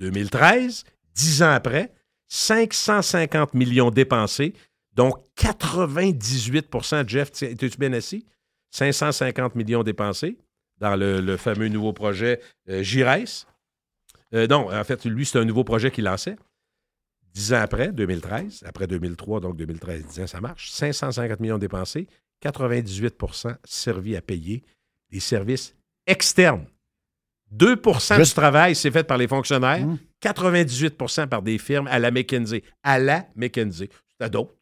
2013, 0.00 0.84
dix 1.14 1.42
ans 1.44 1.52
après, 1.52 1.92
550 2.26 3.54
millions 3.54 3.90
dépensés, 3.90 4.54
donc 4.94 5.18
98% 5.38 7.08
Jeff, 7.08 7.30
es-tu 7.42 7.78
bien 7.78 7.92
assis? 7.92 8.26
550 8.70 9.54
millions 9.54 9.84
dépensés 9.84 10.38
dans 10.78 10.96
le, 10.96 11.20
le 11.20 11.36
fameux 11.36 11.68
nouveau 11.68 11.92
projet 11.92 12.40
euh, 12.68 12.82
GIRES. 12.82 13.46
Euh, 14.34 14.48
non, 14.48 14.72
en 14.72 14.84
fait, 14.84 15.04
lui, 15.04 15.24
c'est 15.26 15.38
un 15.38 15.44
nouveau 15.44 15.62
projet 15.62 15.92
qu'il 15.92 16.04
lançait. 16.04 16.36
Dix 17.34 17.52
ans 17.54 17.60
après, 17.60 17.92
2013, 17.92 18.62
après 18.66 18.86
2003, 18.86 19.40
donc 19.40 19.56
2013, 19.56 20.04
10 20.06 20.20
ans, 20.20 20.26
ça 20.26 20.40
marche. 20.40 20.70
550 20.70 21.40
millions 21.40 21.58
dépensés, 21.58 22.06
98% 22.44 23.56
servis 23.64 24.16
à 24.16 24.20
payer 24.22 24.62
des 25.10 25.20
services 25.20 25.74
externes. 26.06 26.66
2% 27.54 28.16
du 28.24 28.30
travail, 28.34 28.74
c'est 28.74 28.90
fait 28.90 29.04
par 29.04 29.18
les 29.18 29.28
fonctionnaires, 29.28 29.86
98% 30.22 31.26
par 31.28 31.42
des 31.42 31.58
firmes 31.58 31.86
à 31.88 31.98
la 31.98 32.10
McKinsey. 32.10 32.62
À 32.82 32.98
la 32.98 33.26
McKinsey. 33.36 33.88
C'est 34.18 34.24
à 34.24 34.28
d'autres 34.28 34.54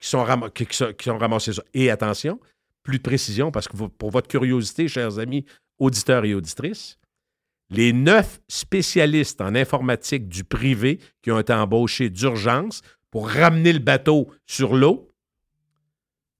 qui, 0.00 0.08
sont 0.08 0.24
ram- 0.24 0.50
qui, 0.54 0.66
sont- 0.70 0.92
qui 0.94 1.10
ont 1.10 1.18
ramassé 1.18 1.52
ça. 1.52 1.62
Et 1.74 1.90
attention, 1.90 2.40
plus 2.82 2.98
de 2.98 3.02
précision, 3.02 3.50
parce 3.52 3.68
que 3.68 3.76
vous- 3.76 3.88
pour 3.88 4.10
votre 4.10 4.28
curiosité, 4.28 4.88
chers 4.88 5.18
amis 5.18 5.44
auditeurs 5.78 6.24
et 6.24 6.34
auditrices, 6.34 6.98
les 7.70 7.92
neuf 7.92 8.40
spécialistes 8.48 9.40
en 9.40 9.54
informatique 9.54 10.28
du 10.28 10.44
privé 10.44 10.98
qui 11.22 11.30
ont 11.30 11.38
été 11.38 11.52
embauchés 11.52 12.10
d'urgence 12.10 12.82
pour 13.10 13.28
ramener 13.28 13.72
le 13.72 13.78
bateau 13.78 14.30
sur 14.46 14.74
l'eau, 14.74 15.10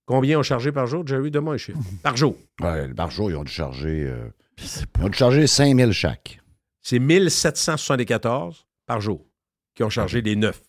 combien 0.06 0.38
ont 0.38 0.42
chargé 0.42 0.72
par 0.72 0.86
jour? 0.86 1.06
Jerry, 1.06 1.30
un 1.34 1.56
chiffre. 1.56 1.78
Par 2.02 2.16
jour. 2.16 2.36
Ouais, 2.60 2.88
par 2.94 3.10
jour, 3.10 3.30
ils 3.30 3.36
ont 3.36 3.44
dû 3.44 3.52
charger. 3.52 4.04
euh, 4.04 4.28
ils 4.58 5.04
ont 5.04 5.08
dû 5.08 5.16
charger 5.18 5.46
5 5.46 5.76
000 5.76 5.92
chaque. 5.92 6.40
C'est 6.80 6.98
1774 6.98 8.66
par 8.86 9.00
jour 9.00 9.26
qui 9.74 9.82
ont 9.82 9.90
chargé 9.90 10.22
les 10.22 10.36
neuf. 10.36 10.62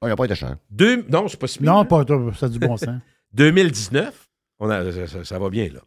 Oh, 0.00 0.06
il 0.06 0.08
n'a 0.08 0.16
pas 0.16 0.24
été 0.24 0.34
cher. 0.34 0.56
Deux, 0.70 1.04
non, 1.08 1.28
c'est 1.28 1.38
pas 1.38 1.46
si 1.46 1.62
Non, 1.62 1.84
pas 1.84 2.04
toi, 2.04 2.32
ça 2.36 2.46
a 2.46 2.48
du 2.48 2.58
bon 2.58 2.76
sens. 2.76 3.00
2019, 3.32 4.28
on 4.58 4.70
a, 4.70 4.84
ça 5.24 5.38
va 5.38 5.50
bien, 5.50 5.68
là. 5.68 5.80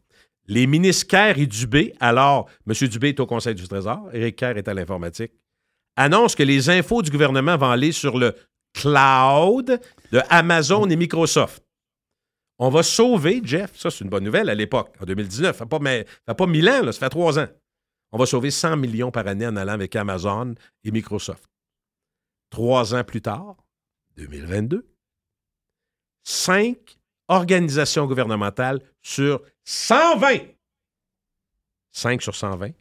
Les 0.47 0.67
ministres 0.67 1.07
Kerr 1.07 1.39
et 1.39 1.47
Dubé, 1.47 1.93
alors, 1.99 2.49
M. 2.67 2.87
Dubé 2.87 3.09
est 3.09 3.19
au 3.19 3.25
Conseil 3.25 3.55
du 3.55 3.67
Trésor, 3.67 4.09
Éric 4.13 4.35
Kerr 4.35 4.57
est 4.57 4.67
à 4.67 4.73
l'informatique, 4.73 5.31
annoncent 5.95 6.35
que 6.35 6.43
les 6.43 6.69
infos 6.69 7.01
du 7.01 7.09
gouvernement 7.09 7.57
vont 7.57 7.71
aller 7.71 7.91
sur 7.91 8.17
le 8.17 8.35
cloud 8.73 9.79
de 10.11 10.21
Amazon 10.29 10.87
et 10.89 10.95
Microsoft. 10.95 11.63
On 12.57 12.69
va 12.69 12.83
sauver, 12.83 13.41
Jeff, 13.43 13.75
ça 13.77 13.89
c'est 13.89 14.03
une 14.03 14.09
bonne 14.09 14.23
nouvelle 14.23 14.49
à 14.49 14.55
l'époque, 14.55 14.93
en 15.01 15.05
2019, 15.05 15.57
ça 15.57 15.65
fait 15.65 16.05
fait 16.27 16.35
pas 16.35 16.45
mille 16.45 16.69
ans, 16.69 16.83
là, 16.83 16.91
ça 16.91 16.99
fait 16.99 17.09
trois 17.09 17.39
ans. 17.39 17.47
On 18.11 18.17
va 18.17 18.25
sauver 18.25 18.51
100 18.51 18.77
millions 18.77 19.11
par 19.11 19.27
année 19.27 19.47
en 19.47 19.55
allant 19.57 19.73
avec 19.73 19.95
Amazon 19.95 20.55
et 20.83 20.91
Microsoft. 20.91 21.49
Trois 22.49 22.93
ans 22.93 23.03
plus 23.03 23.21
tard, 23.21 23.57
2022, 24.15 24.87
cinq 26.23 26.97
organisations 27.27 28.05
gouvernementales 28.07 28.81
sur 29.01 29.41
120. 29.63 30.39
5 31.91 32.21
sur 32.21 32.35
120 32.35 32.71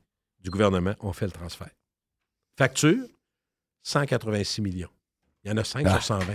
du 0.42 0.50
gouvernement 0.50 0.94
ont 1.00 1.12
fait 1.12 1.26
le 1.26 1.32
transfert. 1.32 1.70
Facture, 2.58 3.04
186 3.82 4.60
millions. 4.60 4.88
Il 5.44 5.50
y 5.50 5.54
en 5.54 5.56
a 5.56 5.64
5 5.64 5.84
Ah. 5.86 5.92
sur 5.94 6.02
120. 6.02 6.34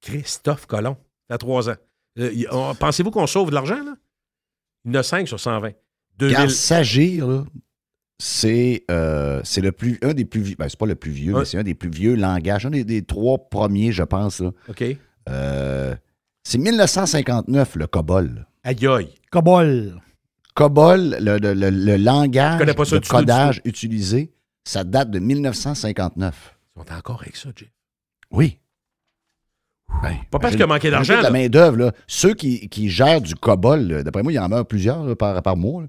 Christophe 0.00 0.66
Colomb, 0.66 0.96
ça 1.28 1.34
fait 1.34 1.38
trois 1.38 1.68
ans. 1.70 1.76
Euh, 2.18 2.30
il- 2.32 2.48
on- 2.50 2.74
Pensez-vous 2.74 3.10
qu'on 3.10 3.26
sauve 3.26 3.50
de 3.50 3.54
l'argent, 3.54 3.82
là? 3.82 3.94
Il 4.84 4.92
y 4.92 4.96
en 4.96 5.00
a 5.00 5.02
5 5.02 5.26
sur 5.26 5.40
120. 5.40 5.72
2000 6.18 6.36
Car 6.36 6.50
s'agir, 6.50 7.26
là, 7.26 7.44
c'est 8.18 8.84
euh, 8.90 9.40
c'est 9.44 9.60
le 9.62 9.72
plus 9.72 9.98
un 10.02 10.14
des 10.14 10.24
plus 10.24 10.42
vieux. 10.42 10.56
Ben, 10.56 10.68
c'est 10.68 10.78
pas 10.78 10.86
le 10.86 10.94
plus 10.94 11.10
vieux, 11.10 11.32
mais 11.32 11.44
c'est 11.44 11.58
un 11.58 11.62
des 11.64 11.74
plus 11.74 11.88
vieux 11.90 12.14
langages. 12.14 12.66
Un 12.66 12.70
des, 12.70 12.84
des 12.84 13.02
trois 13.04 13.38
premiers, 13.48 13.90
je 13.92 14.02
pense. 14.04 14.40
Là. 14.40 14.52
OK. 14.68 14.84
Euh, 15.28 15.96
c'est 16.44 16.58
1959, 16.58 17.76
le 17.76 17.86
COBOL. 17.86 18.46
Aïe 18.62 18.86
aïe. 18.86 19.08
Cobol. 19.30 20.00
COBOL, 20.54 21.16
le, 21.20 21.38
le- 21.38 21.54
le- 21.54 21.70
le 21.70 21.96
langage 21.96 22.60
de 22.60 22.66
du 22.66 22.74
tout, 22.74 22.98
du 22.98 23.08
codage 23.08 23.60
utilisé, 23.64 24.32
ça 24.64 24.84
date 24.84 25.10
de 25.10 25.18
1959. 25.18 26.56
Ils 26.76 26.80
sont 26.82 26.92
encore 26.94 27.22
avec 27.22 27.36
ça, 27.36 27.48
Jay. 27.56 27.70
Oui. 28.30 28.58
Pas 30.30 30.38
parce 30.38 30.54
qu'il 30.54 30.62
a 30.62 30.66
manqué 30.66 30.90
d'argent, 30.90 31.20
La 31.20 31.30
main-d'œuvre, 31.30 31.76
là, 31.76 31.92
ceux 32.06 32.34
qui, 32.34 32.68
qui 32.68 32.88
gèrent 32.90 33.20
du 33.20 33.34
COBOL, 33.34 33.80
là, 33.86 34.02
d'après 34.02 34.22
moi, 34.22 34.32
il 34.32 34.36
y 34.36 34.38
en 34.38 34.48
meurt 34.48 34.68
plusieurs 34.68 35.04
là, 35.04 35.14
par, 35.16 35.40
par 35.42 35.56
mois. 35.56 35.82
là. 35.82 35.88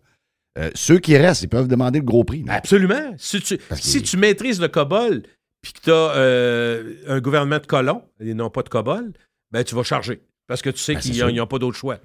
Euh, 0.58 0.72
ceux 0.74 1.00
qui 1.00 1.18
restent, 1.18 1.42
ils 1.44 1.50
peuvent 1.50 1.68
demander 1.68 2.00
le 2.00 2.06
gros 2.06 2.24
prix. 2.24 2.44
là. 2.44 2.54
Absolument. 2.54 3.14
Si 3.18 3.42
tu, 3.42 3.58
si 3.74 4.02
tu 4.04 4.16
maîtrises 4.18 4.62
le 4.62 4.68
COBOL 4.70 5.24
puis 5.62 5.74
que 5.74 5.80
tu 5.82 5.92
as 5.92 7.12
un 7.14 7.20
gouvernement 7.20 7.58
de 7.60 7.66
colons 7.66 8.04
et 8.20 8.34
non 8.34 8.50
pas 8.50 8.64
de 8.64 8.70
COBOL, 8.70 9.12
ben 9.52 9.64
tu 9.64 9.76
vas 9.76 9.84
charger 9.84 10.22
parce 10.48 10.62
que 10.62 10.70
tu 10.70 10.78
sais 10.80 10.94
Ben, 10.96 11.00
qu'ils 11.02 11.36
n'ont 11.36 11.48
pas 11.48 11.60
d'autre 11.60 11.78
choix. 11.78 12.00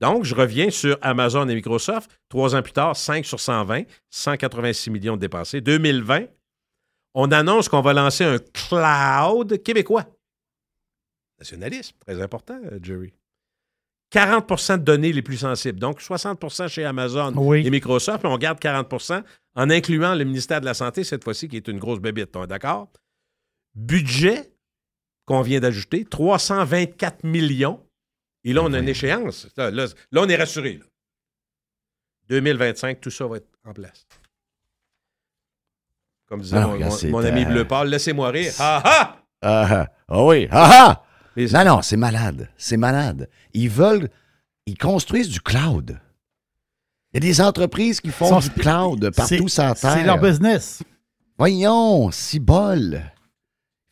Donc, 0.00 0.24
je 0.24 0.34
reviens 0.34 0.70
sur 0.70 0.98
Amazon 1.02 1.48
et 1.48 1.54
Microsoft. 1.54 2.10
Trois 2.28 2.56
ans 2.56 2.62
plus 2.62 2.72
tard, 2.72 2.96
5 2.96 3.24
sur 3.24 3.38
120, 3.38 3.84
186 4.10 4.90
millions 4.90 5.14
de 5.16 5.20
dépensés. 5.20 5.60
2020, 5.60 6.24
on 7.14 7.30
annonce 7.30 7.68
qu'on 7.68 7.80
va 7.80 7.92
lancer 7.92 8.24
un 8.24 8.38
cloud 8.38 9.62
québécois. 9.62 10.04
Nationalisme, 11.38 11.96
très 12.00 12.20
important, 12.20 12.60
euh, 12.72 12.78
Jerry. 12.82 13.12
40% 14.12 14.78
de 14.78 14.82
données 14.84 15.12
les 15.12 15.22
plus 15.22 15.38
sensibles. 15.38 15.78
Donc, 15.78 16.00
60% 16.00 16.68
chez 16.68 16.84
Amazon 16.84 17.32
Oui. 17.36 17.66
et 17.66 17.70
Microsoft, 17.70 18.18
puis 18.20 18.28
on 18.28 18.38
garde 18.38 18.58
40% 18.60 19.22
en 19.56 19.70
incluant 19.70 20.14
le 20.14 20.24
ministère 20.24 20.60
de 20.60 20.66
la 20.66 20.74
Santé, 20.74 21.04
cette 21.04 21.24
fois-ci, 21.24 21.48
qui 21.48 21.56
est 21.56 21.68
une 21.68 21.78
grosse 21.78 22.00
bébite. 22.00 22.34
On 22.36 22.44
est 22.44 22.48
d'accord? 22.48 22.88
Budget 23.74 24.52
qu'on 25.26 25.40
vient 25.42 25.60
d'ajouter, 25.60 26.04
324 26.04 27.24
millions. 27.24 27.83
Et 28.44 28.52
là, 28.52 28.62
on 28.62 28.72
a 28.72 28.78
une 28.78 28.88
échéance. 28.88 29.48
Là, 29.56 29.70
là- 29.70 29.86
là, 30.12 30.20
on 30.22 30.28
est 30.28 30.36
rassuré. 30.36 30.74
là. 30.78 30.84
2025, 32.28 33.00
tout 33.00 33.10
ça 33.10 33.26
va 33.26 33.36
être 33.38 33.48
en 33.64 33.72
place. 33.72 34.06
Comme 36.26 36.40
disait 36.40 36.56
Ah, 36.56 36.66
mon, 36.66 37.24
ami 37.24 37.44
euh, 37.44 37.48
Bleu 37.48 37.64
Pâle, 37.66 37.88
laissez-moi 37.88 38.30
rire. 38.30 38.52
Ah 38.58 38.82
ah! 38.84 39.16
Ah 39.42 39.66
ah, 39.70 39.88
ah 40.08 40.24
oui, 40.24 40.48
ah 40.50 40.70
ah! 40.72 41.04
Les- 41.36 41.48
Non, 41.50 41.64
non, 41.64 41.82
c'est 41.82 41.96
malade. 41.98 42.48
C'est 42.56 42.76
malade. 42.78 43.28
Ils 43.52 43.68
veulent. 43.68 44.08
Ils 44.66 44.78
construisent 44.78 45.28
du 45.28 45.40
cloud. 45.40 46.00
Il 47.12 47.16
y 47.22 47.26
a 47.26 47.28
des 47.30 47.40
entreprises 47.42 48.00
qui 48.00 48.10
font 48.10 48.38
du 48.38 48.50
cloud 48.50 49.10
partout 49.14 49.48
C'est- 49.48 49.48
sur 49.48 49.62
la 49.64 49.74
Terre. 49.74 49.92
C'est 49.92 50.04
leur 50.04 50.18
business. 50.18 50.82
Voyons, 51.36 52.10
si 52.10 52.38
bol. 52.40 53.02
Ils 53.02 53.13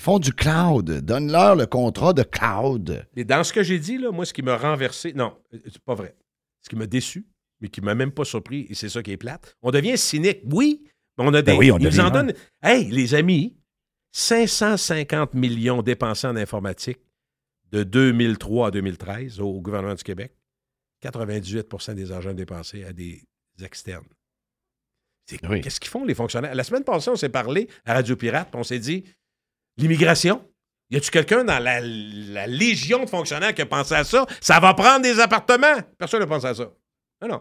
font 0.02 0.18
du 0.18 0.32
cloud. 0.32 0.90
Donne-leur 1.00 1.56
le 1.56 1.66
contrat 1.66 2.12
de 2.12 2.22
cloud. 2.22 3.06
Et 3.16 3.24
dans 3.24 3.44
ce 3.44 3.52
que 3.52 3.62
j'ai 3.62 3.78
dit, 3.78 3.98
là, 3.98 4.10
moi, 4.10 4.26
ce 4.26 4.32
qui 4.32 4.42
m'a 4.42 4.56
renversé, 4.56 5.12
non, 5.12 5.36
c'est 5.50 5.78
pas 5.78 5.94
vrai. 5.94 6.16
Ce 6.60 6.68
qui 6.68 6.76
m'a 6.76 6.86
déçu, 6.86 7.26
mais 7.60 7.68
qui 7.68 7.80
m'a 7.80 7.94
même 7.94 8.12
pas 8.12 8.24
surpris, 8.24 8.66
et 8.68 8.74
c'est 8.74 8.88
ça 8.88 9.02
qui 9.02 9.12
est 9.12 9.16
plate, 9.16 9.56
on 9.62 9.70
devient 9.70 9.96
cynique. 9.96 10.40
Oui, 10.50 10.84
mais 11.16 11.24
on 11.26 11.34
a 11.34 11.42
des. 11.42 11.52
Ben 11.52 11.58
oui, 11.58 11.70
on 11.70 11.78
ils 11.78 11.84
devient, 11.84 12.02
en 12.02 12.10
donnent. 12.10 12.34
Hey, 12.62 12.90
les 12.90 13.14
amis, 13.14 13.56
550 14.12 15.34
millions 15.34 15.82
dépensés 15.82 16.26
en 16.26 16.36
informatique 16.36 16.98
de 17.70 17.82
2003 17.82 18.68
à 18.68 18.70
2013 18.70 19.40
au 19.40 19.60
gouvernement 19.60 19.94
du 19.94 20.04
Québec. 20.04 20.34
98% 21.02 21.94
des 21.94 22.12
argent 22.12 22.32
dépensés 22.32 22.84
à 22.84 22.92
des 22.92 23.24
externes. 23.60 24.06
Oui. 25.48 25.60
Qu'est-ce 25.60 25.80
qu'ils 25.80 25.90
font, 25.90 26.04
les 26.04 26.14
fonctionnaires? 26.14 26.54
La 26.54 26.64
semaine 26.64 26.84
passée, 26.84 27.10
on 27.10 27.16
s'est 27.16 27.28
parlé 27.28 27.68
à 27.84 27.94
Radio 27.94 28.16
Pirate, 28.16 28.50
puis 28.50 28.60
on 28.60 28.64
s'est 28.64 28.78
dit 28.78 29.04
l'immigration? 29.76 30.42
Y 30.90 30.96
a-tu 30.96 31.10
quelqu'un 31.10 31.44
dans 31.44 31.58
la, 31.58 31.80
la 31.80 32.46
légion 32.46 33.04
de 33.04 33.08
fonctionnaires 33.08 33.54
qui 33.54 33.62
a 33.62 33.66
pensé 33.66 33.94
à 33.94 34.04
ça? 34.04 34.26
Ça 34.40 34.60
va 34.60 34.74
prendre 34.74 35.02
des 35.02 35.18
appartements? 35.20 35.78
Personne 35.98 36.20
n'a 36.20 36.26
pensé 36.26 36.46
à 36.48 36.54
ça. 36.54 36.70
Non, 37.22 37.28
non. 37.28 37.40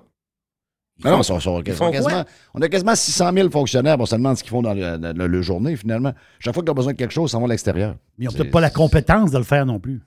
Ils 0.99 1.05
Non, 1.05 1.11
non, 1.11 1.17
font- 1.17 1.21
ils 1.21 1.25
sont- 1.25 1.39
sont- 1.39 1.61
ils 1.65 1.71
sont 1.73 1.85
font 1.85 1.91
quasiment- 1.91 2.23
quoi? 2.23 2.25
on 2.53 2.61
a 2.61 2.69
quasiment 2.69 2.95
600 2.95 3.31
000 3.33 3.49
fonctionnaires. 3.49 3.97
On 3.99 4.05
se 4.05 4.15
demande 4.15 4.37
ce 4.37 4.43
qu'ils 4.43 4.51
font 4.51 4.61
dans 4.61 4.73
le, 4.73 4.97
le- 5.13 5.27
le 5.27 5.41
journée, 5.41 5.75
finalement. 5.75 6.13
Chaque 6.39 6.53
fois 6.53 6.63
qu'ils 6.63 6.71
ont 6.71 6.75
besoin 6.75 6.93
de 6.93 6.97
quelque 6.97 7.11
chose, 7.13 7.29
ils 7.29 7.33
s'en 7.33 7.39
vont 7.39 7.45
à 7.47 7.49
l'extérieur. 7.49 7.95
Mais 8.17 8.25
ils 8.25 8.27
n'ont 8.27 8.33
peut-être 8.33 8.51
pas 8.51 8.61
la 8.61 8.69
compétence 8.69 9.31
de 9.31 9.37
le 9.37 9.43
faire 9.43 9.65
non 9.65 9.79
plus. 9.79 10.01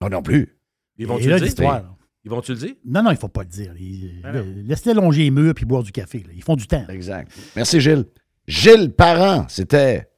Non, 0.00 0.08
non 0.08 0.22
plus. 0.22 0.58
Ils 0.96 1.06
vont 1.06 1.18
Et 1.18 1.26
là, 1.26 1.38
te 1.38 1.44
dire? 1.44 1.82
Ils 2.24 2.30
vont-tu 2.30 2.52
le 2.52 2.58
dire? 2.58 2.74
Non, 2.84 3.02
non, 3.02 3.10
il 3.10 3.14
ne 3.14 3.18
faut 3.18 3.28
pas 3.28 3.42
le 3.42 3.48
dire. 3.48 3.72
Ils- 3.78 4.20
Ah 4.24 4.32
non. 4.32 4.44
Laisse-les 4.66 4.94
longer 4.94 5.22
les 5.24 5.30
murs 5.30 5.54
puis 5.54 5.64
boire 5.64 5.82
du 5.84 5.92
café. 5.92 6.18
là. 6.26 6.32
Ils 6.34 6.42
font 6.42 6.56
du 6.56 6.66
temps. 6.66 6.84
Exact. 6.88 7.30
Merci, 7.54 7.80
Gilles. 7.80 8.04
Gilles 8.46 8.92
Parent, 8.92 9.46
c'était 9.48 10.08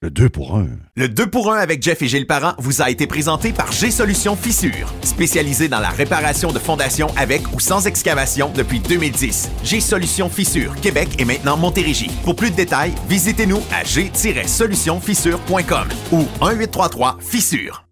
le 0.00 0.10
2 0.10 0.28
pour 0.28 0.56
1. 0.56 0.66
Le 0.96 1.08
2 1.08 1.28
pour 1.28 1.52
1 1.52 1.56
avec 1.58 1.82
Jeff 1.82 2.00
et 2.02 2.06
Gilles 2.08 2.28
Parent 2.28 2.52
vous 2.58 2.82
a 2.82 2.88
été 2.88 3.08
présenté 3.08 3.52
par 3.52 3.72
G-Solutions 3.72 4.36
Fissure, 4.36 4.94
spécialisé 5.02 5.68
dans 5.68 5.80
la 5.80 5.88
réparation 5.88 6.52
de 6.52 6.60
fondations 6.60 7.08
avec 7.16 7.42
ou 7.52 7.58
sans 7.58 7.84
excavation 7.88 8.52
depuis 8.54 8.78
2010. 8.78 9.50
G-Solutions 9.64 10.28
Fissure, 10.28 10.76
Québec 10.76 11.08
et 11.18 11.24
maintenant 11.24 11.56
Montérégie. 11.56 12.12
Pour 12.22 12.36
plus 12.36 12.52
de 12.52 12.56
détails, 12.56 12.92
visitez-nous 13.08 13.60
à 13.72 13.82
g-solutionfissure.com 13.82 15.88
ou 16.12 16.22
1-833-Fissure. 16.42 17.84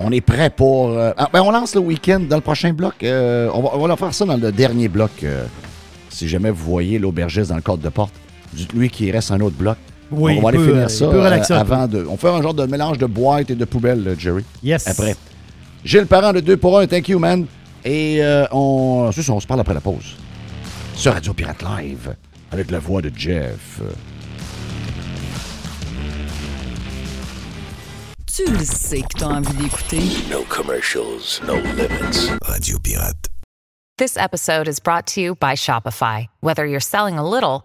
On 0.00 0.10
est 0.10 0.20
prêt 0.20 0.50
pour. 0.50 0.88
euh, 0.90 1.12
ah, 1.16 1.28
ben, 1.32 1.42
on 1.42 1.52
lance 1.52 1.76
le 1.76 1.80
week-end 1.80 2.18
dans 2.28 2.36
le 2.36 2.42
prochain 2.42 2.72
bloc. 2.72 2.94
Euh, 3.04 3.48
on, 3.54 3.62
va, 3.62 3.70
on 3.74 3.78
va 3.82 3.86
leur 3.88 3.98
faire 4.00 4.14
ça 4.14 4.24
dans 4.24 4.36
le 4.36 4.50
dernier 4.50 4.88
bloc. 4.88 5.10
euh, 5.22 5.44
si 6.10 6.26
jamais 6.28 6.50
vous 6.50 6.64
voyez 6.64 6.98
l'aubergiste 6.98 7.50
dans 7.50 7.56
le 7.56 7.62
cadre 7.62 7.78
de 7.78 7.88
porte, 7.88 8.12
dites-lui 8.52 8.90
qu'il 8.90 9.10
reste 9.10 9.30
un 9.30 9.40
autre 9.40 9.56
bloc. 9.56 9.76
Oui, 10.10 10.36
on 10.38 10.42
va 10.42 10.48
aller 10.48 10.58
peut, 10.58 10.68
finir 10.68 10.84
euh, 10.84 10.88
ça 10.88 11.06
relaxer 11.06 11.52
euh, 11.52 11.56
un 11.56 11.60
avant 11.60 11.86
de. 11.86 12.06
On 12.08 12.16
fait 12.16 12.28
un 12.28 12.40
genre 12.40 12.54
de 12.54 12.64
mélange 12.66 12.98
de 12.98 13.06
boîte 13.06 13.50
et 13.50 13.54
de 13.54 13.64
poubelle, 13.64 14.06
euh, 14.06 14.14
Jerry. 14.18 14.44
Yes. 14.62 14.86
Après. 14.86 15.14
Gilles 15.84 16.06
Parent 16.06 16.32
de 16.32 16.40
2 16.40 16.56
pour 16.56 16.78
1, 16.78 16.86
thank 16.86 17.08
you, 17.08 17.18
man. 17.18 17.46
Et 17.84 18.18
euh, 18.20 18.46
on, 18.52 19.10
c'est 19.12 19.22
ça, 19.22 19.32
on 19.32 19.40
se 19.40 19.46
parle 19.46 19.60
après 19.60 19.74
la 19.74 19.80
pause. 19.80 20.16
Sur 20.94 21.12
Radio 21.12 21.32
Pirate 21.32 21.62
Live, 21.62 22.14
avec 22.50 22.70
la 22.70 22.78
voix 22.78 23.00
de 23.00 23.12
Jeff. 23.14 23.80
Tu 28.26 28.44
le 28.50 28.64
sais 28.64 29.02
que 29.02 29.18
t'as 29.18 29.26
envie 29.26 29.54
d'écouter. 29.54 30.00
No 30.30 30.42
commercials, 30.48 31.40
no 31.46 31.56
limits. 31.56 32.30
Radio 32.42 32.78
Pirate. 32.78 33.28
This 33.98 34.16
episode 34.16 34.68
is 34.68 34.78
brought 34.78 35.06
to 35.14 35.20
you 35.20 35.34
by 35.34 35.54
Shopify. 35.54 36.26
Whether 36.40 36.66
you're 36.66 36.80
selling 36.80 37.18
a 37.18 37.28
little 37.28 37.64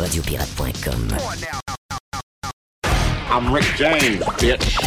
Radiopirate.com. 0.00 1.12
I'm 3.30 3.52
Rick 3.52 3.66
James, 3.76 4.22
bitch. 4.38 4.78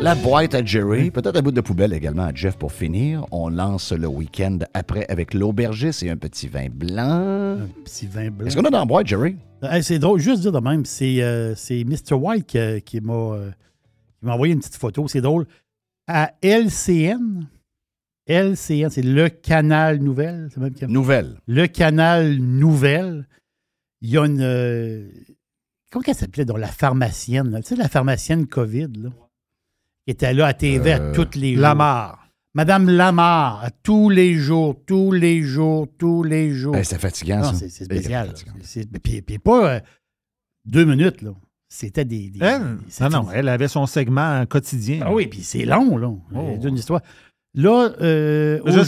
La 0.00 0.14
boîte 0.14 0.54
à 0.54 0.64
Jerry, 0.64 1.10
peut-être 1.10 1.36
un 1.36 1.42
bout 1.42 1.50
de 1.50 1.60
poubelle 1.60 1.92
également 1.92 2.22
à 2.22 2.34
Jeff 2.34 2.56
pour 2.56 2.70
finir. 2.70 3.26
On 3.32 3.48
lance 3.48 3.90
le 3.92 4.06
week-end 4.06 4.58
après 4.74 5.06
avec 5.08 5.34
l'aubergiste 5.34 6.04
et 6.04 6.10
un 6.10 6.16
petit 6.16 6.46
vin 6.46 6.68
blanc. 6.70 7.58
Un 7.58 7.68
petit 7.84 8.06
vin 8.06 8.30
blanc. 8.30 8.46
Est-ce 8.46 8.56
qu'on 8.56 8.64
a 8.64 8.70
dans 8.70 8.78
la 8.78 8.84
boîte, 8.84 9.08
Jerry? 9.08 9.36
Hey, 9.62 9.82
c'est 9.82 9.98
drôle, 9.98 10.20
juste 10.20 10.42
dire 10.42 10.52
de 10.52 10.60
même, 10.60 10.84
c'est 10.84 11.20
euh, 11.20 11.56
c'est 11.56 11.82
Mr. 11.82 12.14
White 12.14 12.46
qui, 12.46 12.82
qui 12.82 13.00
m'a 13.00 13.12
euh, 13.12 13.50
qui 14.20 14.26
m'a 14.26 14.34
envoyé 14.34 14.54
une 14.54 14.60
petite 14.60 14.76
photo. 14.76 15.08
C'est 15.08 15.20
drôle. 15.20 15.46
À 16.06 16.32
LCN, 16.42 17.46
LCN, 18.26 18.88
c'est 18.90 19.02
le 19.02 19.28
canal 19.28 19.98
Nouvelle. 19.98 20.48
c'est 20.52 20.60
même 20.60 20.72
Nouvelle. 20.88 21.40
Le 21.46 21.66
canal 21.66 22.36
Nouvelle. 22.36 23.26
Il 24.00 24.10
y 24.10 24.18
a 24.18 24.24
une. 24.26 24.40
euh, 24.40 25.08
comment 25.90 26.04
elle 26.06 26.14
s'appelait? 26.14 26.44
Donc, 26.44 26.58
la 26.58 26.68
pharmacienne. 26.68 27.50
là? 27.50 27.60
Tu 27.62 27.68
sais, 27.68 27.76
la 27.76 27.88
pharmacienne 27.88 28.46
COVID, 28.46 28.88
là, 28.96 29.10
qui 30.06 30.10
était 30.12 30.34
là 30.34 30.46
à 30.46 30.54
TV 30.54 30.92
Euh, 30.92 31.10
à 31.10 31.14
tous 31.14 31.36
les 31.38 31.54
jours. 31.54 31.62
Lamar. 31.62 32.18
Madame 32.54 32.90
Lamar, 32.90 33.64
à 33.64 33.70
tous 33.70 34.10
les 34.10 34.34
jours, 34.34 34.76
tous 34.86 35.10
les 35.12 35.42
jours, 35.42 35.88
tous 35.98 36.22
les 36.22 36.52
jours. 36.52 36.76
C'est 36.84 36.98
fatigant, 37.00 37.38
Non, 37.38 37.52
ça. 37.54 37.68
c'est 37.68 37.84
spécial. 37.84 38.34
c'est 38.62 38.86
Puis, 39.00 39.22
puis 39.22 39.38
pas 39.38 39.74
euh, 39.76 39.80
deux 40.66 40.84
minutes, 40.84 41.22
là. 41.22 41.30
C'était 41.68 42.04
des. 42.04 42.28
des- 42.28 42.40
Elle? 42.44 42.76
c'était- 42.88 43.08
Non, 43.08 43.22
non, 43.24 43.30
elle 43.32 43.48
avait 43.48 43.68
son 43.68 43.86
segment 43.86 44.44
quotidien. 44.44 45.00
Ah 45.06 45.12
oui, 45.12 45.26
puis 45.28 45.42
c'est 45.42 45.64
long, 45.64 45.96
là. 45.96 46.08
Oh. 46.34 46.58
C'est 46.60 46.68
une 46.68 46.76
histoire. 46.76 47.00
Là, 47.54 47.94
euh, 48.00 48.60
Je 48.64 48.78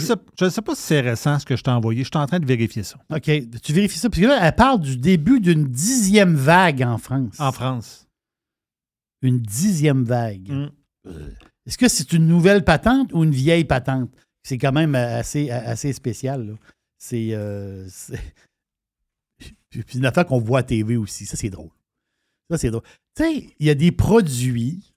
ne 0.45 0.49
sais, 0.49 0.61
pas 0.61 0.75
si 0.75 0.81
c'est 0.81 1.01
récent 1.01 1.37
ce 1.37 1.45
que 1.45 1.55
je 1.55 1.61
t'ai 1.61 1.69
envoyé. 1.69 2.03
Je 2.03 2.09
suis 2.09 2.17
en 2.17 2.25
train 2.25 2.39
de 2.39 2.45
vérifier 2.45 2.81
ça. 2.83 2.97
OK, 3.11 3.29
tu 3.61 3.73
vérifies 3.73 3.99
ça. 3.99 4.09
Parce 4.09 4.19
que 4.21 4.25
là, 4.27 4.39
elle 4.41 4.55
parle 4.55 4.81
du 4.81 4.97
début 4.97 5.39
d'une 5.39 5.65
dixième 5.65 6.33
vague 6.35 6.81
en 6.81 6.97
France. 6.97 7.39
En 7.39 7.51
France. 7.51 8.07
Une 9.21 9.39
dixième 9.39 10.03
vague. 10.03 10.49
Mm. 10.49 10.71
Euh, 11.07 11.29
Est-ce 11.67 11.77
que 11.77 11.87
c'est 11.87 12.11
une 12.13 12.25
nouvelle 12.27 12.63
patente 12.63 13.13
ou 13.13 13.23
une 13.23 13.31
vieille 13.31 13.65
patente? 13.65 14.09
C'est 14.43 14.57
quand 14.57 14.71
même 14.71 14.95
euh, 14.95 15.19
assez, 15.19 15.51
assez 15.51 15.93
spécial. 15.93 16.57
C'est. 16.97 17.29
euh, 17.33 17.87
puis 19.69 19.83
une 19.95 20.05
affaire 20.05 20.25
qu'on 20.25 20.39
voit 20.39 20.59
à 20.59 20.63
TV 20.63 20.97
aussi. 20.97 21.27
Ça, 21.27 21.37
c'est 21.37 21.49
drôle. 21.51 21.69
Ça, 22.49 22.57
c'est 22.57 22.71
drôle. 22.71 22.83
Tu 23.15 23.23
sais, 23.23 23.49
il 23.59 23.65
y 23.65 23.69
a 23.69 23.75
des 23.75 23.91
produits. 23.91 24.93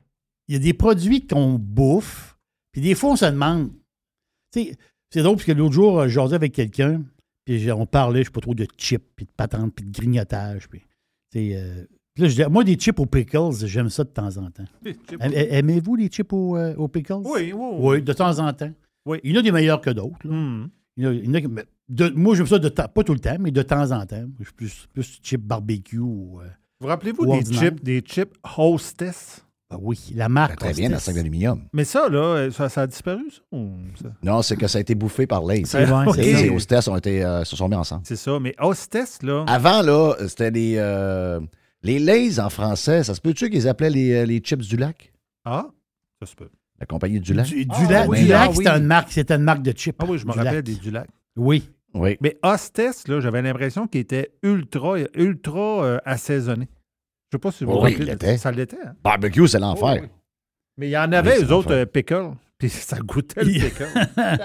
Il 0.48 0.54
y 0.54 0.56
a 0.56 0.60
des 0.60 0.72
produits 0.72 1.26
qu'on 1.26 1.58
bouffe. 1.58 2.37
Puis 2.72 2.80
des 2.82 2.94
fois, 2.94 3.10
on 3.12 3.16
se 3.16 3.24
demande. 3.26 3.70
Tu 4.52 4.64
sais, 4.64 4.76
c'est 5.10 5.22
drôle 5.22 5.36
parce 5.36 5.46
que 5.46 5.52
l'autre 5.52 5.74
jour, 5.74 6.00
euh, 6.00 6.04
je 6.08 6.14
jasais 6.14 6.34
avec 6.34 6.52
quelqu'un. 6.52 7.02
Puis 7.44 7.70
on 7.72 7.86
parlait, 7.86 8.20
je 8.20 8.24
sais 8.26 8.30
pas 8.30 8.40
trop, 8.40 8.54
de 8.54 8.66
chips, 8.76 9.02
puis 9.16 9.24
de 9.24 9.30
patentes, 9.36 9.74
puis 9.74 9.84
de 9.84 9.90
grignotage. 9.90 10.68
Puis, 10.68 10.80
tu 11.32 11.38
sais, 11.38 11.50
euh, 11.56 11.84
puis 12.14 12.24
là, 12.24 12.28
je 12.28 12.34
dis, 12.42 12.50
moi, 12.50 12.62
des 12.64 12.74
chips 12.74 12.98
aux 13.00 13.06
pickles, 13.06 13.52
j'aime 13.66 13.88
ça 13.88 14.04
de 14.04 14.10
temps 14.10 14.36
en 14.36 14.50
temps. 14.50 14.64
Aim- 15.20 15.32
Aimez-vous 15.32 15.96
les 15.96 16.08
chips 16.08 16.32
aux, 16.32 16.56
euh, 16.56 16.74
aux 16.76 16.88
pickles? 16.88 17.14
Oui, 17.24 17.52
oui, 17.52 17.54
oui. 17.54 17.76
Oui, 17.80 18.02
de 18.02 18.12
temps 18.12 18.38
en 18.38 18.52
temps. 18.52 18.72
Oui. 19.06 19.18
Il 19.24 19.32
y 19.32 19.36
en 19.36 19.40
a 19.40 19.42
des 19.42 19.52
meilleurs 19.52 19.80
que 19.80 19.90
d'autres. 19.90 20.18
là. 20.26 20.66
Il 20.98 21.04
y 21.04 21.06
en 21.06 21.10
a- 21.10 21.14
il 21.14 21.24
y 21.26 21.28
en 21.30 21.34
a 21.34 21.40
qui- 21.40 21.46
mais 21.48 21.64
de- 21.88 22.10
moi, 22.10 22.34
j'aime 22.34 22.46
ça 22.46 22.58
de 22.58 22.68
temps, 22.68 22.88
pas 22.88 23.02
tout 23.04 23.14
le 23.14 23.20
temps, 23.20 23.36
mais 23.40 23.50
de 23.50 23.62
temps 23.62 23.92
en 23.92 24.04
temps. 24.04 24.24
Je 24.40 24.44
suis 24.44 24.52
plus, 24.52 24.86
plus 24.92 25.20
chip 25.22 25.40
barbecue. 25.40 25.98
ou, 26.00 26.40
euh, 26.40 26.48
Vous 26.80 26.88
rappelez-vous 26.88 27.22
ou 27.22 27.26
des 27.26 27.38
ordinaire. 27.38 27.60
chips, 27.62 27.82
des 27.82 28.00
chips 28.00 28.34
Hostess? 28.58 29.44
Ah 29.70 29.76
oui, 29.78 29.98
la 30.14 30.30
marque. 30.30 30.58
Très 30.60 30.72
bien, 30.72 30.88
dans 30.88 30.94
le 30.96 31.00
sac 31.00 31.14
d'aluminium. 31.14 31.62
Mais 31.74 31.84
ça, 31.84 32.08
là, 32.08 32.50
ça, 32.50 32.70
ça 32.70 32.82
a 32.82 32.86
disparu, 32.86 33.24
ça? 33.30 33.40
ou 33.52 33.68
ça? 34.00 34.08
Non, 34.22 34.40
c'est 34.40 34.56
que 34.56 34.66
ça 34.66 34.78
a 34.78 34.80
été 34.80 34.94
bouffé 34.94 35.26
par 35.26 35.44
Lays. 35.44 35.64
C'est 35.66 35.84
vrai, 35.84 36.06
Ok. 36.06 36.14
c'est 36.16 36.22
Les 36.44 36.48
hostesses 36.50 36.88
ont 36.88 36.96
été, 36.96 37.22
euh, 37.22 37.44
se 37.44 37.54
sont 37.54 37.68
mis 37.68 37.74
ensemble. 37.74 38.00
C'est 38.04 38.16
ça. 38.16 38.38
Mais 38.40 38.54
Hostess, 38.58 39.22
là. 39.22 39.44
Avant, 39.46 39.82
là, 39.82 40.14
c'était 40.26 40.50
les, 40.50 40.76
euh, 40.78 41.38
les 41.82 41.98
Lays 41.98 42.40
en 42.40 42.48
français. 42.48 43.04
Ça 43.04 43.14
se 43.14 43.20
peut-tu 43.20 43.50
qu'ils 43.50 43.68
appelaient 43.68 43.90
les, 43.90 44.12
euh, 44.14 44.24
les 44.24 44.38
chips 44.38 44.66
du 44.66 44.78
lac? 44.78 45.12
Ah, 45.44 45.66
ça 46.20 46.26
se 46.26 46.34
peut. 46.34 46.48
La 46.80 46.86
compagnie 46.86 47.20
du 47.20 47.34
lac? 47.34 47.46
Du, 47.46 47.66
du 47.66 47.70
Ah, 47.88 47.90
lac, 47.92 48.08
oui, 48.08 48.32
ah 48.32 48.46
lac, 48.46 48.50
oui. 48.50 48.56
c'était 48.64 48.70
une 48.78 48.86
marque, 48.86 49.12
c'était 49.12 49.34
une 49.34 49.42
marque 49.42 49.62
de 49.62 49.72
chips. 49.72 49.96
Ah 49.98 50.06
oui, 50.08 50.16
je 50.16 50.26
me 50.26 50.32
rappelle 50.32 50.62
des 50.62 50.76
du 50.76 50.90
lac. 50.90 51.08
Oui. 51.36 51.68
Oui. 51.94 52.16
Mais 52.22 52.38
Hostess, 52.42 53.06
là, 53.08 53.20
j'avais 53.20 53.42
l'impression 53.42 53.86
qu'il 53.86 54.00
était 54.00 54.30
ultra, 54.42 54.94
ultra 55.14 55.84
euh, 55.84 55.98
assaisonné. 56.06 56.68
Je 57.30 57.36
sais 57.36 57.40
pas 57.40 57.52
si 57.52 57.64
vous 57.64 57.72
vous 57.72 57.78
Oui, 57.80 57.94
rappelez. 57.98 58.38
Ça 58.38 58.50
l'était. 58.50 58.76
hein? 58.84 58.94
Barbecue, 59.04 59.46
c'est 59.48 59.58
l'enfer. 59.58 59.94
Oui, 59.94 60.00
oui. 60.02 60.08
Mais 60.78 60.88
il 60.88 60.92
y 60.92 60.98
en 60.98 61.12
avait, 61.12 61.42
eux 61.42 61.52
autres, 61.52 61.72
euh, 61.72 61.84
pickle. 61.86 62.30
Puis 62.58 62.68
ça 62.70 62.98
goûtait 62.98 63.44
le 63.44 63.52
pickle. 63.52 63.88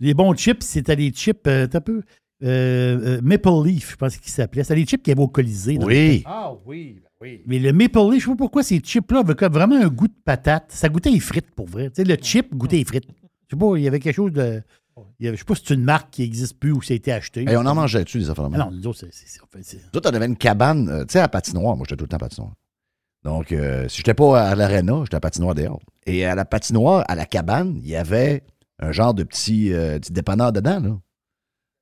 Les 0.00 0.12
bons 0.14 0.34
chips, 0.34 0.62
c'était 0.62 0.96
les 0.96 1.10
chips, 1.10 1.46
euh, 1.46 1.66
t'as 1.68 1.80
peu, 1.80 2.02
euh, 2.42 3.16
euh, 3.16 3.20
Maple 3.22 3.48
Leaf, 3.64 3.92
je 3.92 3.96
pense 3.96 4.16
qu'ils 4.16 4.32
s'appelaient. 4.32 4.64
C'était 4.64 4.74
les 4.74 4.84
chips 4.84 5.02
qu'il 5.02 5.12
y 5.12 5.14
avait 5.16 5.22
au 5.22 5.28
Colisée. 5.28 5.78
Oui. 5.80 6.22
ah 6.26 6.52
oui, 6.66 7.00
oui. 7.20 7.42
Mais 7.46 7.58
le 7.60 7.72
Maple 7.72 7.98
Leaf, 8.10 8.20
je 8.20 8.24
sais 8.24 8.30
pas 8.32 8.36
pourquoi 8.36 8.62
ces 8.64 8.80
chips-là 8.80 9.20
avaient 9.20 9.34
comme 9.36 9.52
vraiment 9.52 9.76
un 9.76 9.88
goût 9.88 10.08
de 10.08 10.14
patate. 10.24 10.66
Ça 10.68 10.88
goûtait 10.88 11.10
les 11.10 11.20
frites, 11.20 11.52
pour 11.54 11.66
vrai. 11.68 11.90
Tu 11.90 12.02
sais, 12.02 12.04
le 12.04 12.16
chip 12.20 12.54
goûtait 12.54 12.76
les 12.78 12.84
frites. 12.84 13.06
Je 13.48 13.56
sais 13.56 13.58
pas, 13.58 13.76
il 13.76 13.84
y 13.84 13.88
avait 13.88 14.00
quelque 14.00 14.16
chose 14.16 14.32
de... 14.32 14.62
il 15.18 15.24
y 15.24 15.28
avait- 15.28 15.36
je 15.36 15.40
sais 15.42 15.44
pas 15.46 15.54
si 15.54 15.64
c'est 15.66 15.74
une 15.74 15.84
marque 15.84 16.10
qui 16.10 16.22
n'existe 16.22 16.58
plus 16.58 16.72
ou 16.72 16.80
si 16.82 16.88
ça 16.88 16.94
a 16.94 16.96
été 16.96 17.12
acheté. 17.12 17.42
Et 17.48 17.56
on 17.56 17.66
en 17.66 17.74
mangeait-tu, 17.74 18.18
des 18.18 18.30
affaires 18.30 18.48
de 18.48 18.54
Ah 18.54 18.58
non, 18.58 18.70
nous 18.70 18.86
autres, 18.86 18.98
c'est- 19.10 19.40
Nous 19.92 19.98
autres, 19.98 20.10
on 20.10 20.14
avait 20.14 20.26
une 20.26 20.36
cabane, 20.36 20.88
euh, 20.88 21.04
tu 21.04 21.12
sais, 21.12 21.20
à 21.20 21.28
patinoire. 21.28 21.76
Moi, 21.76 21.84
j'étais 21.88 21.96
tout 21.98 22.04
le 22.04 22.08
temps 22.08 22.16
à 22.16 22.20
patinoire. 22.20 22.52
Donc, 23.24 23.52
euh, 23.52 23.88
si 23.88 23.98
j'étais 23.98 24.14
pas 24.14 24.48
à 24.48 24.54
l'aréna, 24.54 25.00
j'étais 25.04 25.16
à 25.16 25.20
patinoire 25.20 25.54
dehors. 25.54 25.80
Et 26.06 26.24
à 26.26 26.34
la 26.34 26.44
patinoire, 26.44 27.04
à 27.08 27.14
la 27.14 27.24
cabane, 27.26 27.76
il 27.82 27.88
y 27.88 27.96
avait 27.96 28.44
un 28.78 28.92
genre 28.92 29.14
de 29.14 29.22
petit, 29.24 29.72
euh, 29.72 29.98
petit 29.98 30.12
dépanneur 30.12 30.52
dedans, 30.52 30.80
là. 30.80 30.98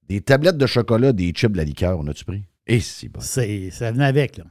Des 0.09 0.21
tablettes 0.21 0.59
de 0.59 0.67
chocolat, 0.67 1.13
des 1.13 1.31
chips 1.33 1.53
de 1.53 1.57
la 1.57 1.65
liqueur, 1.65 1.99
on 1.99 2.07
a-tu 2.07 2.25
pris? 2.25 2.45
Et 2.67 2.81
si, 2.81 3.09
bon. 3.09 3.21
ça 3.21 3.91
venait 3.93 4.05
avec, 4.05 4.37
là. 4.37 4.45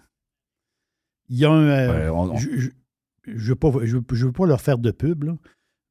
Il 1.29 1.37
y 1.37 1.45
a 1.45 1.51
un... 1.51 1.89
Ouais, 1.89 2.09
on- 2.09 2.31
on- 2.33 2.37
Je 2.37 2.49
ne 2.49 2.55
veux, 2.55 2.61
je 3.85 3.99
je 4.15 4.25
veux 4.25 4.31
pas 4.33 4.45
leur 4.45 4.59
faire 4.59 4.77
de 4.77 4.91
pub, 4.91 5.23
là, 5.23 5.33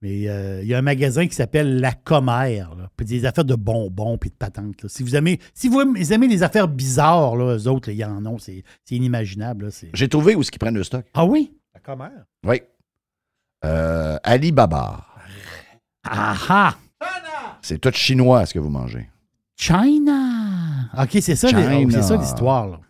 mais 0.03 0.29
euh, 0.29 0.63
il 0.63 0.69
y 0.69 0.75
a 0.75 0.79
un 0.79 0.83
magasin 0.83 1.27
qui 1.27 1.35
s'appelle 1.35 1.81
La 1.81 1.93
Commère, 1.93 2.75
là, 2.75 2.89
puis 2.97 3.07
des 3.07 3.25
affaires 3.27 3.45
de 3.45 3.55
bonbons 3.55 4.17
puis 4.19 4.31
de 4.31 4.35
patentes. 4.35 4.83
là. 4.83 4.89
Si 4.89 5.03
vous 5.03 5.15
aimez 5.15 5.39
si 5.55 5.69
vous 5.69 5.81
aimez 5.81 6.29
les 6.29 6.43
affaires 6.43 6.69
bizarres, 6.69 7.37
là, 7.37 7.57
eux 7.57 7.69
autres, 7.69 7.91
là, 7.91 7.95
ils 7.95 8.05
en 8.05 8.25
ont, 8.27 8.39
c'est 8.39 8.65
c'est 8.85 8.95
inimaginable. 8.95 9.71
J'ai 9.93 10.09
trouvé 10.09 10.35
où 10.35 10.41
est-ce 10.41 10.51
qu'ils 10.51 10.59
prennent 10.59 10.77
le 10.77 10.85
stock. 10.85 11.05
Ah 11.15 11.25
oui? 11.25 11.53
La 11.75 11.81
commère? 11.81 12.25
Oui. 12.47 12.63
Euh, 13.65 14.17
Alibaba. 14.23 15.05
Aha! 16.05 16.77
C'est 17.63 17.79
tout 17.79 17.93
chinois 17.93 18.47
ce 18.47 18.55
que 18.55 18.59
vous 18.59 18.71
mangez. 18.71 19.09
China! 19.57 20.89
OK, 20.99 21.11
c'est 21.21 21.37
ça, 21.37 21.49
c'est 21.49 22.03
ça 22.03 22.17
l'histoire. 22.17 22.81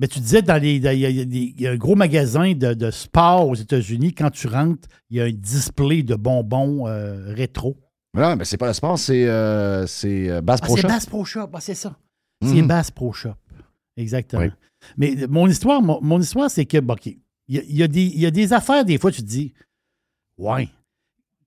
Mais 0.00 0.08
tu 0.08 0.18
disais, 0.18 0.40
dans 0.42 0.60
les, 0.60 0.76
il 0.76 0.82
y, 0.82 0.88
a- 0.88 0.92
il 1.10 1.60
y 1.60 1.66
un 1.68 1.76
gros 1.76 1.94
magasin 1.94 2.52
de, 2.54 2.72
de 2.72 2.90
sport 2.90 3.46
aux 3.48 3.54
États-Unis. 3.54 4.14
Quand 4.14 4.30
tu 4.30 4.46
rentres, 4.46 4.88
il 5.10 5.18
y 5.18 5.20
a 5.20 5.24
un 5.24 5.30
display 5.32 6.02
de 6.02 6.14
bonbons 6.14 6.86
euh, 6.88 7.34
rétro. 7.34 7.76
Non, 8.14 8.34
mais 8.34 8.44
c'est 8.46 8.56
pas 8.56 8.66
le 8.68 8.72
sport, 8.72 8.98
c'est 8.98 9.28
euh, 9.28 9.86
c'est, 9.86 10.30
euh, 10.30 10.40
Bass 10.40 10.60
Ah, 10.62 10.66
Pro 10.66 10.76
c'est 10.76 10.82
Shop. 10.82 10.88
Bass 10.88 11.06
Pro 11.06 11.24
Shop. 11.24 11.50
Ah, 11.52 11.60
c'est 11.60 11.74
ça. 11.74 11.96
C'est 12.42 12.54
Mhm. 12.62 12.66
Bass 12.66 12.90
Pro 12.90 13.12
Shop. 13.12 13.34
Exactement. 13.96 14.42
Oui. 14.42 14.50
Mais 14.96 15.26
mon 15.28 15.46
histoire, 15.46 15.82
mon, 15.82 16.00
mon 16.00 16.18
histoire, 16.18 16.50
c'est 16.50 16.64
que, 16.64 16.78
bon, 16.78 16.94
OK, 16.94 17.06
il 17.06 17.18
y, 17.48 17.82
a- 17.82 17.86
y 17.86 18.26
a 18.26 18.30
des 18.30 18.52
affaires, 18.54 18.84
des 18.86 18.96
fois, 18.96 19.12
tu 19.12 19.20
te 19.20 19.26
dis, 19.26 19.52
ouais, 20.38 20.68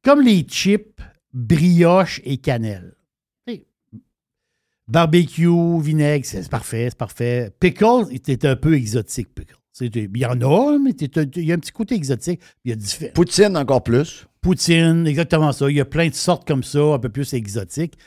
comme 0.03 0.21
les 0.21 0.41
chips, 0.43 1.01
brioche 1.33 2.21
et 2.23 2.37
cannelle. 2.37 2.93
Barbecue, 4.87 5.81
vinaigre, 5.81 6.25
c'est 6.25 6.49
parfait, 6.49 6.87
c'est 6.89 6.97
parfait. 6.97 7.51
Pickles, 7.59 8.07
c'est 8.25 8.45
un 8.45 8.55
peu 8.55 8.73
exotique, 8.75 9.33
pickles. 9.33 9.55
Il 9.81 10.17
y 10.17 10.25
en 10.25 10.39
a, 10.41 10.77
mais 10.77 10.91
il 10.91 11.45
y 11.45 11.51
a 11.51 11.55
un 11.55 11.59
petit 11.59 11.71
côté 11.71 11.95
exotique. 11.95 12.41
Il 12.63 12.69
y 12.69 12.73
a 12.73 12.75
différents. 12.75 13.13
Poutine 13.13 13.57
encore 13.57 13.81
plus. 13.83 14.27
Poutine, 14.41 15.07
exactement 15.07 15.51
ça. 15.51 15.69
Il 15.69 15.77
y 15.77 15.81
a 15.81 15.85
plein 15.85 16.09
de 16.09 16.13
sortes 16.13 16.45
comme 16.45 16.63
ça, 16.63 16.79
un 16.79 16.99
peu 16.99 17.09
plus 17.09 17.33
exotiques. 17.33 17.97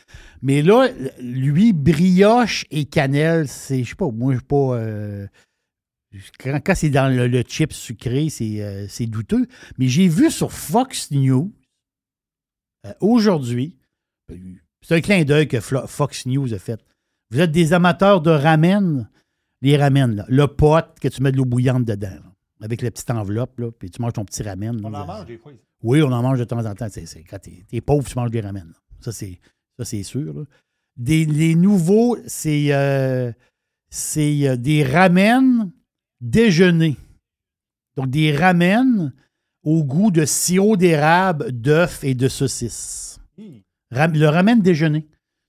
Mais 0.42 0.62
là, 0.62 0.88
lui, 1.18 1.72
brioche 1.72 2.66
et 2.70 2.84
cannelle, 2.84 3.48
c'est, 3.48 3.82
je 3.82 3.88
sais 3.88 3.94
pas, 3.96 4.10
moi, 4.10 4.34
je 4.34 4.38
suis 4.38 4.46
pas. 4.46 4.76
euh, 4.76 5.26
quand 6.38 6.60
quand 6.64 6.74
c'est 6.74 6.90
dans 6.90 7.14
le, 7.14 7.26
le 7.26 7.42
chip 7.46 7.72
sucré, 7.72 8.28
c'est, 8.28 8.62
euh, 8.62 8.86
c'est 8.88 9.06
douteux. 9.06 9.46
Mais 9.78 9.88
j'ai 9.88 10.08
vu 10.08 10.30
sur 10.30 10.52
Fox 10.52 11.10
News 11.10 11.52
euh, 12.86 12.92
aujourd'hui, 13.00 13.76
c'est 14.86 14.94
un 14.94 15.00
clin 15.00 15.24
d'œil 15.24 15.48
que 15.48 15.58
Fox 15.60 16.26
News 16.26 16.54
a 16.54 16.58
fait. 16.58 16.80
Vous 17.32 17.40
êtes 17.40 17.50
des 17.50 17.72
amateurs 17.72 18.20
de 18.20 18.30
ramen, 18.30 19.08
les 19.60 19.76
ramen, 19.76 20.14
là, 20.14 20.24
le 20.28 20.46
pot 20.46 20.84
que 21.00 21.08
tu 21.08 21.22
mets 21.22 21.32
de 21.32 21.36
l'eau 21.38 21.44
bouillante 21.44 21.84
dedans, 21.84 22.08
là, 22.08 22.32
avec 22.62 22.82
la 22.82 22.92
petite 22.92 23.10
enveloppe, 23.10 23.58
là, 23.58 23.72
puis 23.72 23.90
tu 23.90 24.00
manges 24.00 24.12
ton 24.12 24.24
petit 24.24 24.44
ramen. 24.44 24.80
là. 24.80 24.88
On 24.88 24.94
en 24.94 25.04
mange 25.06 25.26
des 25.26 25.38
fois. 25.38 25.50
Oui, 25.82 26.02
on 26.02 26.12
en 26.12 26.22
mange 26.22 26.38
de 26.38 26.44
temps 26.44 26.64
en 26.64 26.74
temps. 26.76 26.86
C'est, 26.88 27.04
c'est- 27.06 27.24
quand 27.24 27.38
t'es, 27.40 27.80
pauvre, 27.80 28.06
tu 28.08 28.14
manges 28.16 28.30
des 28.30 28.40
ramen. 28.40 28.72
Ça, 29.00 29.10
c'est, 29.10 29.40
ça, 29.76 29.84
c'est 29.84 30.04
sûr. 30.04 30.46
Des, 30.96 31.24
les 31.24 31.56
nouveaux, 31.56 32.16
c'est, 32.26 32.72
euh, 32.72 33.32
c'est 33.90 34.46
euh, 34.48 34.56
des 34.56 34.84
ramen 34.84 35.70
déjeuner. 36.20 36.96
Donc, 37.96 38.08
des 38.10 38.34
ramen 38.36 39.12
au 39.64 39.82
goût 39.82 40.12
de 40.12 40.24
sirop 40.24 40.76
d'érable, 40.76 41.50
d'œuf 41.50 42.04
et 42.04 42.14
de 42.14 42.28
saucisse. 42.28 43.18
Ram- 43.90 44.12
le 44.14 44.28
ramen 44.28 44.60
déjeuner. 44.60 45.06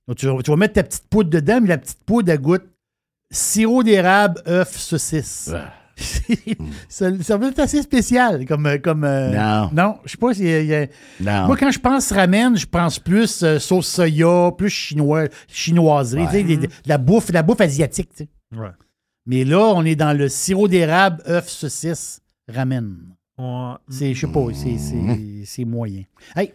Donc, 0.07 0.17
tu, 0.17 0.25
vas- 0.27 0.41
tu 0.41 0.51
vas 0.51 0.57
mettre 0.57 0.75
ta 0.75 0.83
petite 0.83 1.07
poudre 1.09 1.29
dedans, 1.29 1.59
mais 1.61 1.67
la 1.69 1.77
petite 1.77 2.03
poudre, 2.05 2.31
elle 2.31 2.39
goûte 2.39 2.63
sirop 3.31 3.83
d'érable, 3.83 4.41
œuf, 4.47 4.77
saucisse. 4.77 5.51
ça, 6.89 7.09
ça 7.23 7.37
va 7.37 7.47
être 7.47 7.59
assez 7.59 7.81
spécial 7.81 8.45
comme. 8.45 8.77
comme 8.83 9.03
euh, 9.03 9.31
Non. 9.33 9.69
Non, 9.73 9.97
je 10.05 10.11
sais 10.11 10.17
pas 10.17 10.33
si. 10.33 10.43
y 10.43 10.73
a- 10.75 10.87
Non. 11.19 11.47
Moi, 11.47 11.57
quand 11.57 11.71
je 11.71 11.79
pense 11.79 12.11
ramen, 12.11 12.55
je 12.57 12.65
pense 12.67 12.99
plus 12.99 13.43
euh, 13.43 13.59
sauce 13.59 13.87
soya, 13.87 14.51
plus 14.57 14.69
chinois, 14.69 15.25
chinoiserie, 15.47 16.59
la 16.85 16.97
bouffe, 16.97 17.31
la 17.31 17.43
bouffe 17.43 17.61
asiatique. 17.61 18.09
tu 18.15 18.23
sais. 18.25 18.29
Ouais. 18.57 18.69
Mais 19.25 19.43
là, 19.43 19.59
on 19.75 19.83
est 19.83 19.95
dans 19.95 20.15
le 20.17 20.29
sirop 20.29 20.67
d'érable, 20.67 21.21
œuf, 21.27 21.49
saucisse, 21.49 22.21
ramen. 22.47 22.95
Ouais. 23.37 23.73
C'est, 23.89 24.13
je 24.13 24.21
sais 24.25 24.31
pas, 24.31 24.45
c'est, 24.53 24.77
c'est, 24.77 25.43
c'est 25.45 25.65
moyen. 25.65 26.03
Hey, 26.35 26.53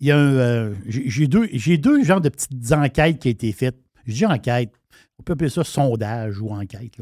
il 0.00 0.06
y 0.08 0.10
a 0.10 0.18
un. 0.18 0.34
euh, 0.34 0.74
j'ai, 0.86 1.26
deux, 1.26 1.48
j'ai 1.52 1.78
deux 1.78 2.02
genres 2.04 2.20
de 2.20 2.28
petites 2.28 2.72
enquêtes 2.72 3.18
qui 3.18 3.28
ont 3.28 3.30
été 3.32 3.52
faites. 3.52 3.78
Je 4.06 4.12
dis 4.14 4.26
enquête, 4.26 4.72
on 5.18 5.22
peut 5.22 5.32
appeler 5.34 5.50
ça 5.50 5.64
sondage 5.64 6.40
ou 6.40 6.50
enquête. 6.50 6.96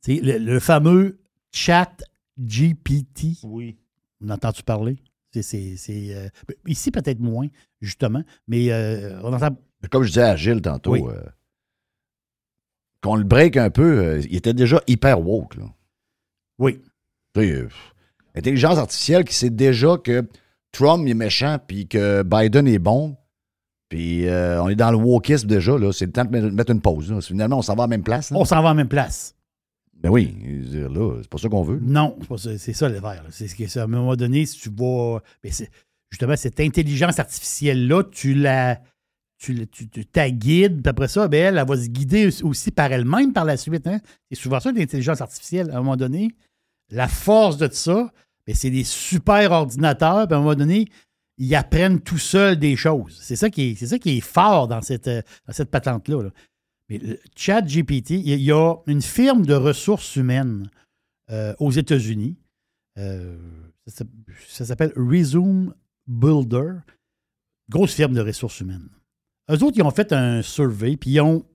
C'est 0.00 0.16
le, 0.20 0.38
le 0.38 0.60
fameux 0.60 1.18
chat 1.52 2.02
GPT. 2.38 3.38
Oui. 3.44 3.76
On 4.20 4.28
a 4.30 4.34
entendu 4.34 4.62
parler? 4.62 4.96
C'est, 5.40 5.76
euh, 6.14 6.28
ici, 6.66 6.90
peut-être 6.90 7.20
moins, 7.20 7.46
justement, 7.80 8.22
mais 8.48 8.70
euh, 8.70 9.18
on 9.22 9.32
entend. 9.32 9.56
Comme 9.90 10.02
je 10.02 10.08
disais 10.08 10.22
à 10.22 10.36
Gilles 10.36 10.60
tantôt, 10.60 10.92
Oui. 10.92 11.02
euh, 11.08 11.22
qu'on 13.02 13.16
le 13.16 13.24
break 13.24 13.56
un 13.56 13.70
peu, 13.70 13.98
euh, 13.98 14.20
il 14.20 14.36
était 14.36 14.52
déjà 14.54 14.80
hyper 14.86 15.20
woke. 15.26 15.56
Là. 15.56 15.64
Oui. 16.58 16.80
Intelligence 18.34 18.78
artificielle 18.78 19.24
qui 19.24 19.34
sait 19.34 19.50
déjà 19.50 19.96
que 19.96 20.28
Trump 20.72 21.06
est 21.06 21.14
méchant 21.14 21.58
puis 21.66 21.86
que 21.86 22.22
Biden 22.22 22.66
est 22.66 22.78
bon. 22.78 23.16
Puis 23.88 24.26
euh, 24.26 24.62
on 24.62 24.68
est 24.70 24.74
dans 24.74 24.90
le 24.90 24.96
wokisme 24.96 25.46
déjà. 25.46 25.76
là. 25.78 25.92
C'est 25.92 26.06
le 26.06 26.12
temps 26.12 26.24
de 26.24 26.30
mettre- 26.50 26.70
une 26.72 26.80
pause. 26.80 27.12
là. 27.12 27.20
Finalement, 27.20 27.58
on 27.58 27.62
s'en 27.62 27.74
va 27.74 27.84
à 27.84 27.86
la 27.86 27.90
même 27.90 28.02
place. 28.02 28.30
là. 28.30 28.38
On 28.38 28.44
s'en 28.44 28.62
va 28.62 28.70
en 28.70 28.74
même 28.74 28.88
place. 28.88 29.34
Ben 29.94 30.10
oui, 30.10 30.34
dire, 30.68 30.88
là, 30.90 31.18
c'est 31.22 31.28
pas 31.30 31.38
ça 31.38 31.48
qu'on 31.48 31.62
veut. 31.62 31.76
là. 31.76 31.80
Non, 31.84 32.16
c'est 32.20 32.28
pas 32.28 32.38
ça, 32.38 32.58
c'est 32.58 32.72
ça 32.72 32.88
le 32.88 32.98
verre. 32.98 33.22
C'est 33.30 33.46
ce 33.46 33.54
que. 33.54 33.78
À 33.78 33.82
un 33.84 33.86
moment 33.86 34.16
donné, 34.16 34.46
si 34.46 34.58
tu 34.58 34.70
vois. 34.70 35.22
mais 35.44 35.50
c'est- 35.50 35.70
justement, 36.10 36.34
cette 36.36 36.58
intelligence 36.58 37.18
artificielle-là, 37.20 38.04
tu 38.10 38.34
la. 38.34 38.80
Tu, 39.38 39.52
la- 39.54 39.66
tu, 39.66 39.88
tu- 39.88 40.06
ta 40.06 40.30
guides, 40.30 40.82
puis 40.82 40.88
après 40.90 41.08
ça, 41.08 41.28
ben, 41.28 41.38
elle, 41.48 41.58
elle 41.58 41.66
va 41.68 41.76
se 41.76 41.88
guider 41.88 42.28
aussi 42.42 42.70
par 42.70 42.90
elle-même 42.92 43.32
par 43.32 43.44
la 43.44 43.56
suite. 43.56 43.86
Hein? 43.86 44.00
C'est 44.30 44.38
souvent 44.40 44.58
ça, 44.60 44.72
l'intelligence 44.72 45.20
artificielle. 45.20 45.70
À 45.70 45.74
un 45.74 45.78
moment 45.78 45.96
donné, 45.96 46.30
la 46.90 47.08
force 47.08 47.56
de 47.58 47.68
ça, 47.70 48.10
ben, 48.46 48.54
c'est 48.54 48.70
des 48.70 48.84
super 48.84 49.52
ordinateurs, 49.52 50.26
puis 50.26 50.34
à 50.34 50.38
un 50.38 50.40
moment 50.42 50.54
donné, 50.54 50.86
ils 51.38 51.54
apprennent 51.54 52.00
tout 52.00 52.18
seuls 52.18 52.56
des 52.58 52.76
choses. 52.76 53.18
C'est 53.22 53.36
ça 53.36 53.50
qui 53.50 53.70
est, 53.70 54.20
fort 54.20 54.68
dans 54.68 54.80
cette, 54.82 55.08
euh, 55.08 55.22
patente-là. 55.70 56.22
là. 56.24 56.30
Mais 56.88 56.98
le 56.98 57.18
Chat 57.36 57.62
GPT, 57.62 58.10
il 58.18 58.42
y 58.42 58.52
a- 58.52 58.74
une 58.86 59.02
firme 59.02 59.46
de 59.46 59.54
ressources 59.54 60.16
humaines 60.16 60.68
euh, 61.30 61.54
aux 61.58 61.70
États-Unis. 61.70 62.36
Euh, 62.98 63.38
ça 63.86 63.96
s'app- 63.98 64.08
ça 64.48 64.64
s'appelle 64.66 64.92
Resume 64.96 65.72
Builder. 66.06 66.74
Grosse 67.70 67.94
firme 67.94 68.12
de 68.12 68.20
ressources 68.20 68.60
humaines. 68.60 68.88
Eux 69.50 69.62
autres, 69.62 69.76
ils 69.78 69.82
ont 69.82 69.90
fait 69.90 70.12
un 70.12 70.42
survey, 70.42 70.96
puis 70.96 71.10
ils 71.10 71.20
ont, 71.20 71.46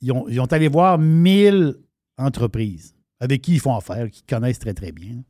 ils 0.00 0.12
ont, 0.12 0.26
ils 0.28 0.40
ont 0.40 0.46
allé 0.46 0.68
voir 0.68 0.98
1000 0.98 1.76
entreprises 2.16 2.94
avec 3.20 3.42
qui 3.42 3.54
ils 3.54 3.60
font 3.60 3.74
affaire, 3.76 4.10
qui 4.10 4.22
connaissent 4.22 4.58
très, 4.58 4.74
très 4.74 4.92
bien. 4.92 5.22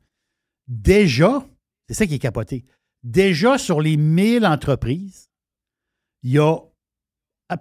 Déjà, 0.69 1.47
c'est 1.89 1.95
ça 1.95 2.07
qui 2.07 2.15
est 2.15 2.19
capoté. 2.19 2.65
Déjà, 3.03 3.59
sur 3.59 3.81
les 3.81 3.97
1000 3.97 4.45
entreprises, 4.47 5.31
il 6.23 6.33
y 6.33 6.39
a 6.39 6.57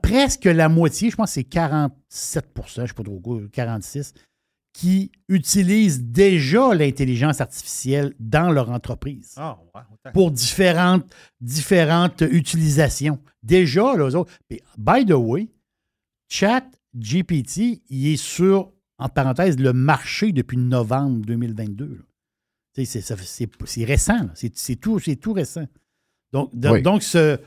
presque 0.02 0.46
la 0.46 0.70
moitié, 0.70 1.12
je 1.12 1.16
pense 1.16 1.30
que 1.30 1.34
c'est 1.36 1.48
47% 1.48 1.92
je 2.10 2.82
ne 2.82 2.88
sais 2.88 2.94
pas 2.94 3.04
trop 3.04 3.20
quoi, 3.20 3.42
46 3.52 4.14
qui 4.74 5.10
utilisent 5.30 6.04
déjà 6.04 6.74
l'intelligence 6.74 7.40
artificielle 7.40 8.14
dans 8.20 8.52
leur 8.52 8.72
entreprise 8.72 9.34
Ah, 9.38 9.58
ouais. 9.74 9.82
autant. 9.94 10.12
pour 10.12 10.32
différentes, 10.32 11.16
différentes 11.40 12.22
utilisations. 12.30 13.22
Déjà, 13.42 13.96
là, 13.96 14.10
eux 14.10 14.16
autres. 14.16 14.34
By 14.78 15.06
the 15.06 15.12
way, 15.12 15.48
Chat 16.28 16.66
GPT, 16.94 17.84
il 17.90 18.08
est 18.08 18.18
sur, 18.18 18.74
en 18.98 19.08
parenthèse, 19.08 19.58
le 19.60 19.72
marché 19.72 20.34
depuis 20.34 20.58
novembre 20.58 21.26
2022. 21.26 21.86
là. 21.86 22.04
C'est 22.76 22.86
ça- 23.02 23.16
c'est- 23.18 23.50
c'est 23.66 23.86
récent. 23.86 24.30
C'est 24.36 24.56
c'est 24.58 24.76
tout, 24.76 25.00
c'est 25.00 25.16
tout 25.16 25.34
récent. 25.34 25.66
Donc, 26.34 26.54
de- 26.54 26.70
Oui. 26.70 26.82
donc 26.82 27.04
ce, 27.04 27.38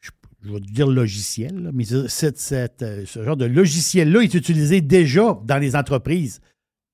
je, 0.00 0.10
je 0.42 0.52
vais 0.52 0.60
dire 0.60 0.86
logiciel, 0.86 1.54
là, 1.60 1.70
mais 1.72 1.84
ce, 1.84 2.06
cette- 2.06 2.38
cette, 2.38 2.82
euh, 2.82 3.04
ce 3.04 3.24
genre 3.24 3.36
de 3.36 3.46
logiciel-là 3.46 4.20
est 4.22 4.34
utilisé 4.34 4.80
déjà 4.80 5.40
dans 5.44 5.58
les 5.58 5.74
entreprises 5.74 6.40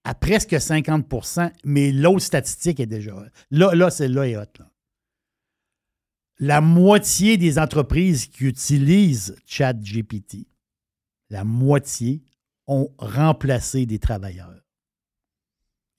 à 0.05 0.15
presque 0.15 0.53
50% 0.59 1.53
mais 1.65 1.93
l'autre 1.93 2.21
statistique 2.25 2.81
est 2.81 2.87
déjà. 2.87 3.15
Là, 3.51 3.75
là 3.75 3.91
celle-là 3.91 4.29
est 4.29 4.37
haute. 4.37 4.61
La 6.39 6.61
moitié 6.61 7.37
des 7.39 7.59
entreprises 7.59 8.27
qui 8.27 8.45
utilisent 8.45 9.37
ChatGPT, 9.47 10.47
la 11.31 11.45
moitié 11.45 12.23
ont 12.67 12.91
remplacé 12.99 13.87
des 13.87 13.99
travailleurs. 13.99 14.63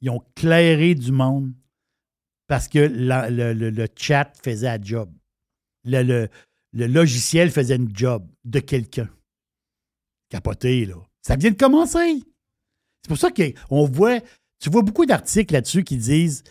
Ils 0.02 0.10
ont 0.12 0.24
clairé 0.36 0.94
du 0.96 1.12
monde 1.12 1.54
parce 2.48 2.68
que 2.68 2.80
le, 2.80 3.88
chat 3.96 4.32
faisait 4.42 4.70
un 4.70 4.82
job. 4.82 5.12
Le, 5.84 6.30
logiciel 6.74 7.52
faisait 7.52 7.76
une 7.76 7.96
job 7.96 8.26
de 8.46 8.60
quelqu'un. 8.60 9.10
Capoté, 10.30 10.86
là. 10.86 10.96
Ça 11.22 11.36
vient 11.36 11.52
de 11.52 11.58
commencer. 11.58 12.22
C'est 13.02 13.10
pour 13.10 13.18
ça 13.18 13.30
qu'on 13.32 13.86
voit, 13.86 14.20
tu 14.60 14.70
vois 14.70 14.82
beaucoup 14.82 15.06
d'articles 15.06 15.54
là-dessus 15.54 15.84
qui 15.84 15.98
disent 15.98 16.44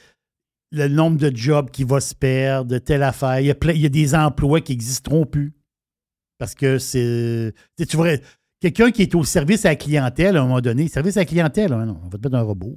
le 0.72 0.88
nombre 0.88 1.16
de 1.18 1.34
jobs 1.34 1.70
qui 1.70 1.84
va 1.84 2.00
se 2.00 2.14
perdre, 2.14 2.78
telle 2.78 3.02
affaire. 3.02 3.40
Il 3.40 3.46
y 3.46 3.86
a, 3.86 3.88
des 3.88 4.14
emplois 4.14 4.60
qui 4.60 4.72
n'existeront 4.72 5.26
plus. 5.26 5.54
Parce 6.38 6.54
que 6.54 6.78
c'est. 6.78 7.54
Tu 7.78 7.96
vois, 7.96 8.16
quelqu'un 8.60 8.90
qui 8.90 9.02
est 9.02 9.14
au 9.14 9.24
service 9.24 9.64
à 9.64 9.70
la 9.70 9.76
clientèle 9.76 10.36
à 10.36 10.40
un 10.40 10.46
moment 10.46 10.60
donné, 10.60 10.88
service 10.88 11.16
à 11.16 11.20
la 11.20 11.26
clientèle, 11.26 11.72
hein, 11.72 11.86
non, 11.86 12.00
on 12.04 12.08
va 12.08 12.18
te 12.18 12.22
mettre 12.22 12.36
un 12.36 12.42
robot. 12.42 12.76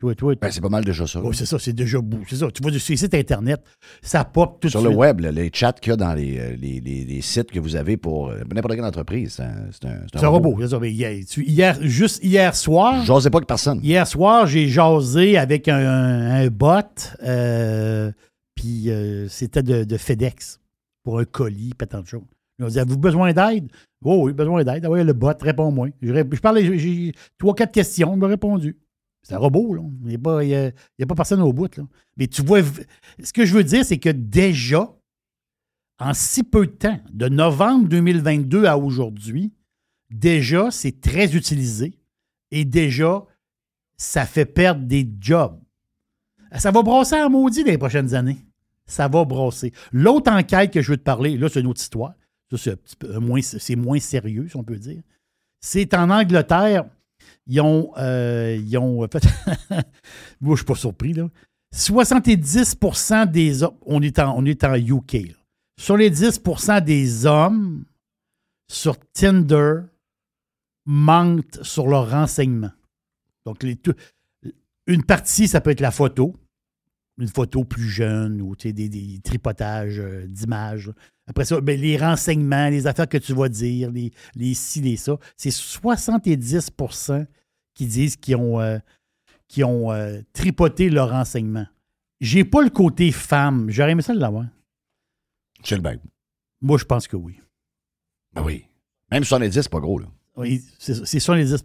Toi, 0.00 0.14
toi, 0.14 0.34
Ben, 0.40 0.50
c'est 0.50 0.62
pas 0.62 0.70
mal 0.70 0.82
déjà 0.82 1.06
ça. 1.06 1.20
Oh, 1.22 1.30
c'est 1.34 1.44
ça, 1.44 1.58
c'est 1.58 1.74
déjà 1.74 2.00
bout. 2.00 2.24
C'est 2.26 2.36
ça. 2.36 2.50
Tu 2.50 2.62
vois 2.62 2.72
sur 2.72 2.92
les 2.92 2.96
sites 2.96 3.12
Internet, 3.14 3.60
ça 4.00 4.24
pop 4.24 4.58
tout 4.58 4.68
de 4.68 4.70
Sur 4.70 4.80
suite. 4.80 4.90
le 4.92 4.96
web, 4.96 5.20
là, 5.20 5.30
les 5.30 5.50
chats 5.52 5.74
qu'il 5.74 5.90
y 5.90 5.92
a 5.92 5.96
dans 5.96 6.14
les, 6.14 6.38
euh, 6.38 6.56
les- 6.56 6.80
les- 6.80 7.04
les 7.04 7.20
sites 7.20 7.50
que 7.50 7.60
vous 7.60 7.76
avez 7.76 7.98
pour 7.98 8.30
euh, 8.30 8.40
n'importe 8.50 8.76
quelle 8.76 8.84
entreprise, 8.86 9.34
c'est 9.34 9.42
un, 9.42 9.90
un- 9.90 10.06
C'est 10.10 10.24
un 10.24 10.28
robot. 10.28 10.56
c'est 10.66 10.90
hier, 10.90 11.12
tu- 11.28 11.44
hier- 11.44 11.76
juste 11.82 12.24
hier 12.24 12.56
soir. 12.56 13.04
J'osais 13.04 13.28
pas 13.28 13.40
que 13.40 13.44
personne. 13.44 13.78
Hier 13.82 14.06
soir, 14.06 14.46
j'ai 14.46 14.68
jasé 14.68 15.36
avec 15.36 15.68
un, 15.68 15.76
un 16.30 16.46
bot. 16.48 16.80
euh, 17.22 18.10
puis 18.54 18.90
euh, 18.90 19.28
c'était 19.28 19.62
de, 19.62 19.84
de 19.84 19.96
FedEx 19.98 20.60
pour 21.04 21.18
un 21.18 21.24
colis, 21.26 21.74
pas 21.76 21.84
tant 21.84 22.00
de 22.00 22.06
choses. 22.06 22.22
Ils 22.58 22.64
ont 22.64 22.68
dit 22.68 22.78
Avez-vous 22.78 22.98
besoin 22.98 23.32
d'aide? 23.34 23.68
Oh 24.02 24.22
oui, 24.24 24.32
besoin 24.32 24.64
d'aide. 24.64 24.82
Ah 24.86 24.90
oui, 24.90 25.04
le 25.04 25.12
bot, 25.12 25.32
réponds-moi. 25.38 25.88
Je, 26.00 26.22
parlais, 26.40 26.64
j'ai- 26.64 26.78
j'ai 26.78 27.12
trois, 27.38 27.54
quatre 27.54 27.72
questions, 27.72 28.14
il 28.14 28.18
m'a 28.18 28.28
répondu. 28.28 28.78
C'est 29.22 29.34
un 29.34 29.38
robot, 29.38 29.74
là. 29.74 29.82
Il 30.02 30.08
n'y 30.08 30.14
a, 30.14 30.18
pas- 30.18 30.40
a- 30.42 31.06
pas 31.06 31.14
personne 31.14 31.40
au 31.42 31.52
bout, 31.52 31.76
là. 31.76 31.84
Mais 32.16 32.26
tu 32.26 32.42
vois, 32.42 32.60
ce 33.22 33.32
que 33.32 33.44
je 33.44 33.54
veux 33.54 33.64
dire, 33.64 33.84
c'est 33.84 33.98
que 33.98 34.08
déjà, 34.10 34.90
en 35.98 36.14
si 36.14 36.42
peu 36.42 36.66
de 36.66 36.72
temps, 36.72 36.98
de 37.12 37.28
novembre 37.28 37.88
2022 37.88 38.64
à 38.64 38.78
aujourd'hui, 38.78 39.52
déjà, 40.10 40.70
c'est 40.70 41.00
très 41.00 41.36
utilisé 41.36 41.98
et 42.50 42.64
déjà, 42.64 43.24
ça 43.96 44.24
fait 44.24 44.46
perdre 44.46 44.86
des 44.86 45.08
jobs. 45.20 45.60
Ça 46.56 46.70
va 46.70 46.82
brasser 46.82 47.20
en 47.20 47.30
maudit 47.30 47.62
dans 47.62 47.70
les 47.70 47.78
prochaines 47.78 48.14
années. 48.14 48.38
Ça 48.86 49.06
va 49.06 49.24
brasser. 49.24 49.72
L'autre 49.92 50.32
enquête 50.32 50.72
que 50.72 50.80
je 50.82 50.90
veux 50.92 50.96
te 50.96 51.02
parler, 51.04 51.36
là, 51.36 51.48
c'est 51.48 51.60
une 51.60 51.66
autre 51.68 51.80
histoire. 51.80 52.14
Ça, 52.50 52.56
c'est 52.56 52.96
peu 52.98 53.18
moins, 53.18 53.40
moins 53.76 54.00
sérieux, 54.00 54.48
si 54.48 54.56
on 54.56 54.64
peut 54.64 54.78
dire. 54.78 55.02
C'est 55.60 55.94
en 55.94 56.10
Angleterre. 56.10 56.86
Ils 57.46 57.60
ont, 57.60 57.92
euh, 57.96 58.56
ils 58.60 58.78
ont 58.78 59.06
fait. 59.08 59.26
Moi, 60.40 60.54
je 60.54 60.60
suis 60.60 60.66
pas 60.66 60.74
surpris, 60.74 61.12
là. 61.12 61.28
70% 61.74 63.30
des 63.30 63.62
hommes. 63.62 63.76
On 63.82 64.02
est 64.02 64.18
en, 64.18 64.36
on 64.36 64.44
est 64.44 64.64
en 64.64 64.74
UK. 64.74 65.36
Sur 65.78 65.96
les 65.96 66.10
10% 66.10 66.82
des 66.84 67.26
hommes 67.26 67.84
sur 68.68 68.98
Tinder 69.12 69.80
mentent 70.86 71.62
sur 71.62 71.88
leurs 71.88 72.10
renseignements. 72.10 72.72
Donc, 73.46 73.62
les, 73.62 73.78
une 74.86 75.04
partie, 75.04 75.48
ça 75.48 75.60
peut 75.60 75.70
être 75.70 75.80
la 75.80 75.90
photo. 75.90 76.34
Une 77.20 77.28
photo 77.28 77.64
plus 77.64 77.88
jeune 77.88 78.40
ou 78.40 78.56
des, 78.56 78.72
des 78.72 79.20
tripotages 79.22 80.00
euh, 80.00 80.26
d'images. 80.26 80.90
Après 81.26 81.44
ça, 81.44 81.60
ben, 81.60 81.78
les 81.78 81.96
renseignements, 81.96 82.68
les 82.68 82.86
affaires 82.86 83.08
que 83.08 83.18
tu 83.18 83.34
vas 83.34 83.48
dire, 83.48 83.90
les, 83.90 84.10
les 84.34 84.54
ci, 84.54 84.80
les 84.80 84.96
ça. 84.96 85.18
C'est 85.36 85.50
70% 85.50 87.26
qui 87.74 87.86
disent 87.86 88.16
qu'ils 88.16 88.36
ont, 88.36 88.60
euh, 88.60 88.78
ont 89.62 89.92
euh, 89.92 90.20
tripoté 90.32 90.90
leurs 90.90 91.10
renseignements. 91.10 91.66
J'ai 92.20 92.44
pas 92.44 92.62
le 92.62 92.70
côté 92.70 93.12
femme. 93.12 93.70
J'aurais 93.70 93.92
aimé 93.92 94.02
ça 94.02 94.14
l'avoir. 94.14 94.46
C'est 95.62 95.76
le 95.76 95.82
bain. 95.82 95.96
Moi, 96.60 96.78
je 96.78 96.84
pense 96.84 97.06
que 97.06 97.16
oui. 97.16 97.38
Ben 98.34 98.42
oui. 98.42 98.64
Même 99.10 99.24
70, 99.24 99.52
c'est 99.52 99.68
pas 99.70 99.80
gros, 99.80 99.98
là. 99.98 100.06
Oui, 100.36 100.62
c'est 100.78 100.94
70 101.20 101.62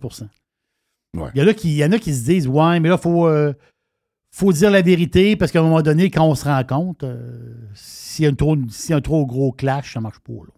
Ouais. 1.15 1.30
il, 1.34 1.41
y 1.41 1.44
en 1.44 1.48
a 1.48 1.53
qui, 1.53 1.69
il 1.69 1.77
y 1.77 1.86
en 1.86 1.91
a 1.94 1.98
qui 1.99 2.14
se 2.14 2.26
disent 2.26 2.48
Ouais, 2.48 2.80
mais 2.80 2.90
là, 2.90 2.95
il 2.99 3.02
faut, 3.02 3.27
euh, 3.27 3.53
faut 4.37 4.51
dire 4.53 4.69
la 4.71 4.81
vérité 4.81 5.35
parce 5.35 5.51
qu'à 5.51 5.59
un 5.59 5.63
moment 5.63 5.81
donné, 5.81 6.09
quand 6.11 6.25
on 6.27 6.35
se 6.35 6.45
rend 6.45 6.63
compte, 6.63 7.03
euh, 7.03 7.53
s'il 7.73 8.23
y, 8.23 8.27
a 8.27 8.31
un 8.31 8.35
trop- 8.35 8.57
s'il 8.69 8.89
y 8.91 8.93
a 8.93 8.97
un 8.97 9.01
trop 9.01 9.25
gros 9.25 9.51
clash, 9.51 9.93
ça 9.93 10.01
marche 10.01 10.19
pas. 10.19 10.33
là. 10.33 10.53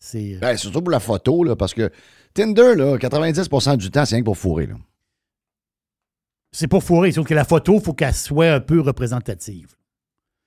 C'est. 0.00 0.36
euh, 0.36 0.38
Ben, 0.40 0.56
surtout 0.56 0.80
pour 0.80 0.90
la 0.90 1.00
photo, 1.00 1.44
là, 1.44 1.56
parce 1.56 1.74
que 1.74 1.90
Tinder, 2.34 2.74
là, 2.76 2.96
90% 2.98 3.76
du 3.76 3.90
temps, 3.90 4.04
c'est 4.04 4.14
rien 4.16 4.22
que 4.22 4.26
pour 4.26 4.36
fourrer. 4.38 4.66
Là. 4.66 4.76
C'est 6.52 6.68
pas 6.68 6.80
fourré, 6.80 7.12
sauf 7.12 7.26
que 7.26 7.34
la 7.34 7.44
photo, 7.44 7.74
il 7.74 7.82
faut 7.82 7.92
qu'elle 7.94 8.14
soit 8.14 8.52
un 8.54 8.60
peu 8.60 8.80
représentative. 8.80 9.74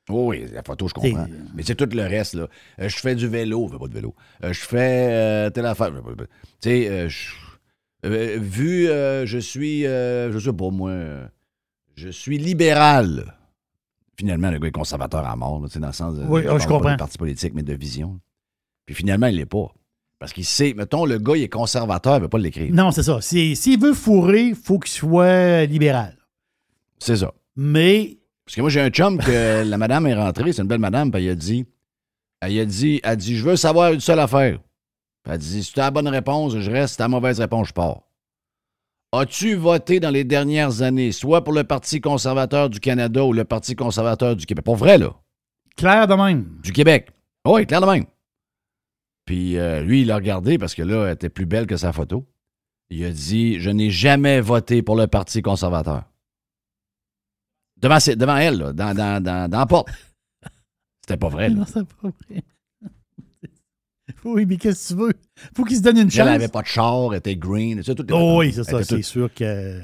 Oh 0.09 0.30
oui, 0.30 0.45
la 0.51 0.63
photo, 0.63 0.88
je 0.88 0.93
comprends. 0.93 1.26
T'sais, 1.26 1.34
Mais 1.53 1.63
c'est 1.63 1.76
tout 1.76 1.88
le 1.95 2.01
reste, 2.03 2.34
là. 2.34 2.47
Euh, 2.80 2.89
je 2.89 2.97
fais 2.97 3.13
du 3.13 3.27
vélo, 3.27 3.68
je 3.68 3.73
fais 3.73 3.80
pas 3.80 3.88
de 3.88 3.93
vélo. 3.93 4.15
Euh, 4.43 4.51
je 4.51 4.61
fais 4.61 5.09
euh, 5.11 5.49
telle 5.51 5.68
affaire. 5.68 5.91
Tu 5.91 6.26
sais, 6.69 6.89
euh, 6.89 7.07
euh, 8.05 8.38
vu, 8.41 8.88
euh, 8.89 9.26
je 9.27 9.38
suis, 9.38 9.85
euh, 9.85 10.31
je 10.31 10.39
sais 10.39 10.53
pas 10.53 10.69
moi, 10.72 10.89
euh, 10.89 11.27
je 12.02 12.10
suis 12.10 12.38
libéral. 12.38 13.36
Finalement, 14.18 14.49
le 14.52 14.60
gars 14.60 14.68
est 14.68 14.72
conservateur 14.72 15.26
à 15.26 15.36
mort, 15.36 15.61
là, 15.61 15.68
dans 15.80 15.88
le 15.88 15.94
sens 15.94 16.15
de. 16.15 16.23
Oui, 16.26 16.44
parle 16.44 16.60
je 16.60 16.68
pas 16.68 16.73
comprends. 16.73 16.91
de 16.94 16.98
parti 16.98 17.18
politique, 17.18 17.53
mais 17.53 17.64
de 17.64 17.73
vision. 17.73 18.19
Puis 18.86 18.95
finalement, 18.95 19.28
il 19.28 19.36
l'est 19.36 19.45
pas. 19.45 19.68
Parce 20.19 20.34
qu'il 20.34 20.45
sait, 20.45 20.73
mettons, 20.76 21.06
le 21.06 21.18
gars, 21.18 21.36
il 21.36 21.44
est 21.44 21.49
conservateur, 21.49 22.18
il 22.18 22.22
veut 22.22 22.28
pas 22.30 22.38
l'écrire. 22.38 22.73
Non, 22.73 22.91
c'est 22.91 23.03
ça. 23.03 23.22
S'il 23.22 23.80
veut 23.80 23.94
fourrer, 23.94 24.48
il 24.48 24.56
faut 24.56 24.80
qu'il 24.80 24.91
soit 24.91 25.65
libéral. 25.65 26.18
C'est 26.99 27.18
ça. 27.18 27.34
Mais 27.56 28.18
Parce 28.45 28.56
que 28.56 28.61
moi, 28.61 28.69
j'ai 28.69 28.82
un 28.82 28.90
chum 28.90 29.18
que 29.18 29.64
la 29.65 29.78
madame 29.78 30.06
est 30.07 30.14
rentrée, 30.14 30.53
c'est 30.53 30.61
une 30.61 30.68
belle 30.68 30.80
madame, 30.80 31.11
puis 31.11 31.26
elle 31.26 31.32
a 31.32 31.36
dit, 31.36 31.65
elle 32.41 32.60
a 32.60 32.65
dit, 32.65 32.99
elle 33.03 33.18
dit, 33.18 33.36
je 33.36 33.44
veux 33.45 33.56
savoir 33.56 33.94
une 33.94 33.99
seule 33.99 34.19
affaire. 34.19 34.60
Puis 35.23 35.34
elle 35.34 35.40
dit, 35.40 35.64
si 35.64 35.73
tu 35.73 35.80
as 35.80 35.84
la 35.84 35.91
bonne 35.91 36.07
réponse, 36.07 36.57
je 36.57 36.72
reste, 36.72 36.91
si 36.91 36.98
tu 36.98 37.02
as 37.02 37.06
la 37.06 37.10
mauvaise 37.10 37.40
réponse, 37.40 37.69
je 37.69 37.73
pars. 37.73 38.02
As-tu 39.14 39.56
voté 39.56 40.00
dans 40.00 40.10
les 40.10 40.24
dernières 40.24 40.84
années, 40.84 41.12
soit 41.12 41.44
pour 41.44 41.52
le 41.52 41.66
Parti 41.66 42.00
conservateur 42.00 42.70
du 42.70 42.80
Canada 42.80 43.26
ou 43.26 43.34
le 43.34 43.44
Parti 43.44 43.76
conservateur 43.76 44.38
du 44.38 44.46
Québec? 44.46 44.64
Pour 44.64 44.78
vrai, 44.78 44.98
là. 44.98 45.14
clair 45.76 46.08
de 46.08 46.14
même. 46.14 46.60
Du 46.64 46.72
Québec. 46.72 47.12
Oui, 47.46 47.66
clair 47.66 47.82
de 47.82 47.88
même. 47.88 48.06
Puis 49.26 49.58
euh, 49.58 49.82
lui, 49.82 50.04
il 50.04 50.12
a 50.12 50.16
regardé 50.16 50.58
parce 50.58 50.76
que 50.76 50.82
là, 50.82 51.08
elle 51.08 51.14
était 51.14 51.30
plus 51.30 51.46
belle 51.46 51.68
que 51.68 51.76
sa 51.76 51.92
photo. 51.92 52.26
Il 52.90 53.04
a 53.04 53.12
dit, 53.12 53.60
je 53.60 53.70
n'ai 53.70 53.90
jamais 53.90 54.40
voté 54.40 54.82
pour 54.82 54.96
le 54.96 55.08
Parti 55.08 55.42
conservateur. 55.42 56.04
Devant, 57.78 58.38
elle, 58.38 58.58
là, 58.58 58.74
dans, 58.74 58.94
dans, 58.94 59.22
dans, 59.22 59.50
dans 59.50 59.60
la 59.60 59.66
porte. 59.66 59.90
C'était 61.02 61.18
pas 61.18 61.30
vrai, 61.30 61.50
là. 61.50 61.56
Non, 61.56 61.66
c'est 61.66 61.86
pas 61.86 62.10
vrai. 62.30 62.44
Oui, 64.23 64.45
mais 64.45 64.57
qu'est-ce 64.57 64.89
que 64.89 64.99
tu 64.99 64.99
veux? 65.06 65.14
faut 65.56 65.64
qu'il 65.64 65.77
se 65.77 65.81
donne 65.81 65.98
une 65.98 66.03
Elle 66.03 66.11
chance. 66.11 66.26
n'avait 66.26 66.48
pas 66.48 66.61
de 66.61 66.68
char, 66.68 67.10
elle 67.11 67.18
était 67.19 67.35
green. 67.35 67.81
tout 67.84 67.95
Oh 68.11 68.38
oui, 68.39 68.53
c'est 68.53 68.64
ça. 68.64 68.77
elle 68.80 68.85
C'est 68.85 69.02
sûr 69.02 69.34
que. 69.34 69.80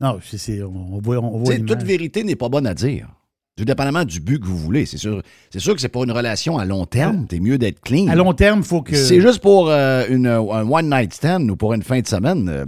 Non, 0.00 0.20
c'est- 0.22 0.38
c'est- 0.38 0.62
on, 0.62 0.94
on 0.94 1.00
voit, 1.00 1.18
on 1.18 1.38
voit 1.38 1.56
toute 1.58 1.82
vérité 1.82 2.22
n'est 2.24 2.36
pas 2.36 2.48
bonne 2.48 2.66
à 2.66 2.74
dire. 2.74 3.08
Tout 3.56 3.64
dépendamment 3.64 4.04
du 4.04 4.20
but 4.20 4.38
que 4.38 4.46
vous 4.46 4.56
voulez. 4.56 4.86
C'est 4.86 4.98
sûr, 4.98 5.20
c'est 5.50 5.58
sûr 5.58 5.74
que 5.74 5.80
c'est 5.80 5.88
pour 5.88 6.04
une 6.04 6.12
relation 6.12 6.58
à 6.58 6.64
long 6.64 6.86
terme. 6.86 7.26
T'es 7.26 7.40
mieux 7.40 7.58
d'être 7.58 7.80
clean. 7.80 8.06
À 8.06 8.14
long 8.14 8.32
terme, 8.32 8.60
il 8.60 8.64
faut 8.64 8.82
que. 8.82 8.94
C'est 8.94 9.20
juste 9.20 9.40
pour 9.40 9.68
euh, 9.68 10.04
une, 10.08 10.28
un 10.28 10.40
one 10.70 10.88
night 10.88 11.12
stand 11.12 11.50
ou 11.50 11.56
pour 11.56 11.74
une 11.74 11.82
fin 11.82 11.98
de 12.00 12.06
semaine. 12.06 12.48
euh, 12.48 12.64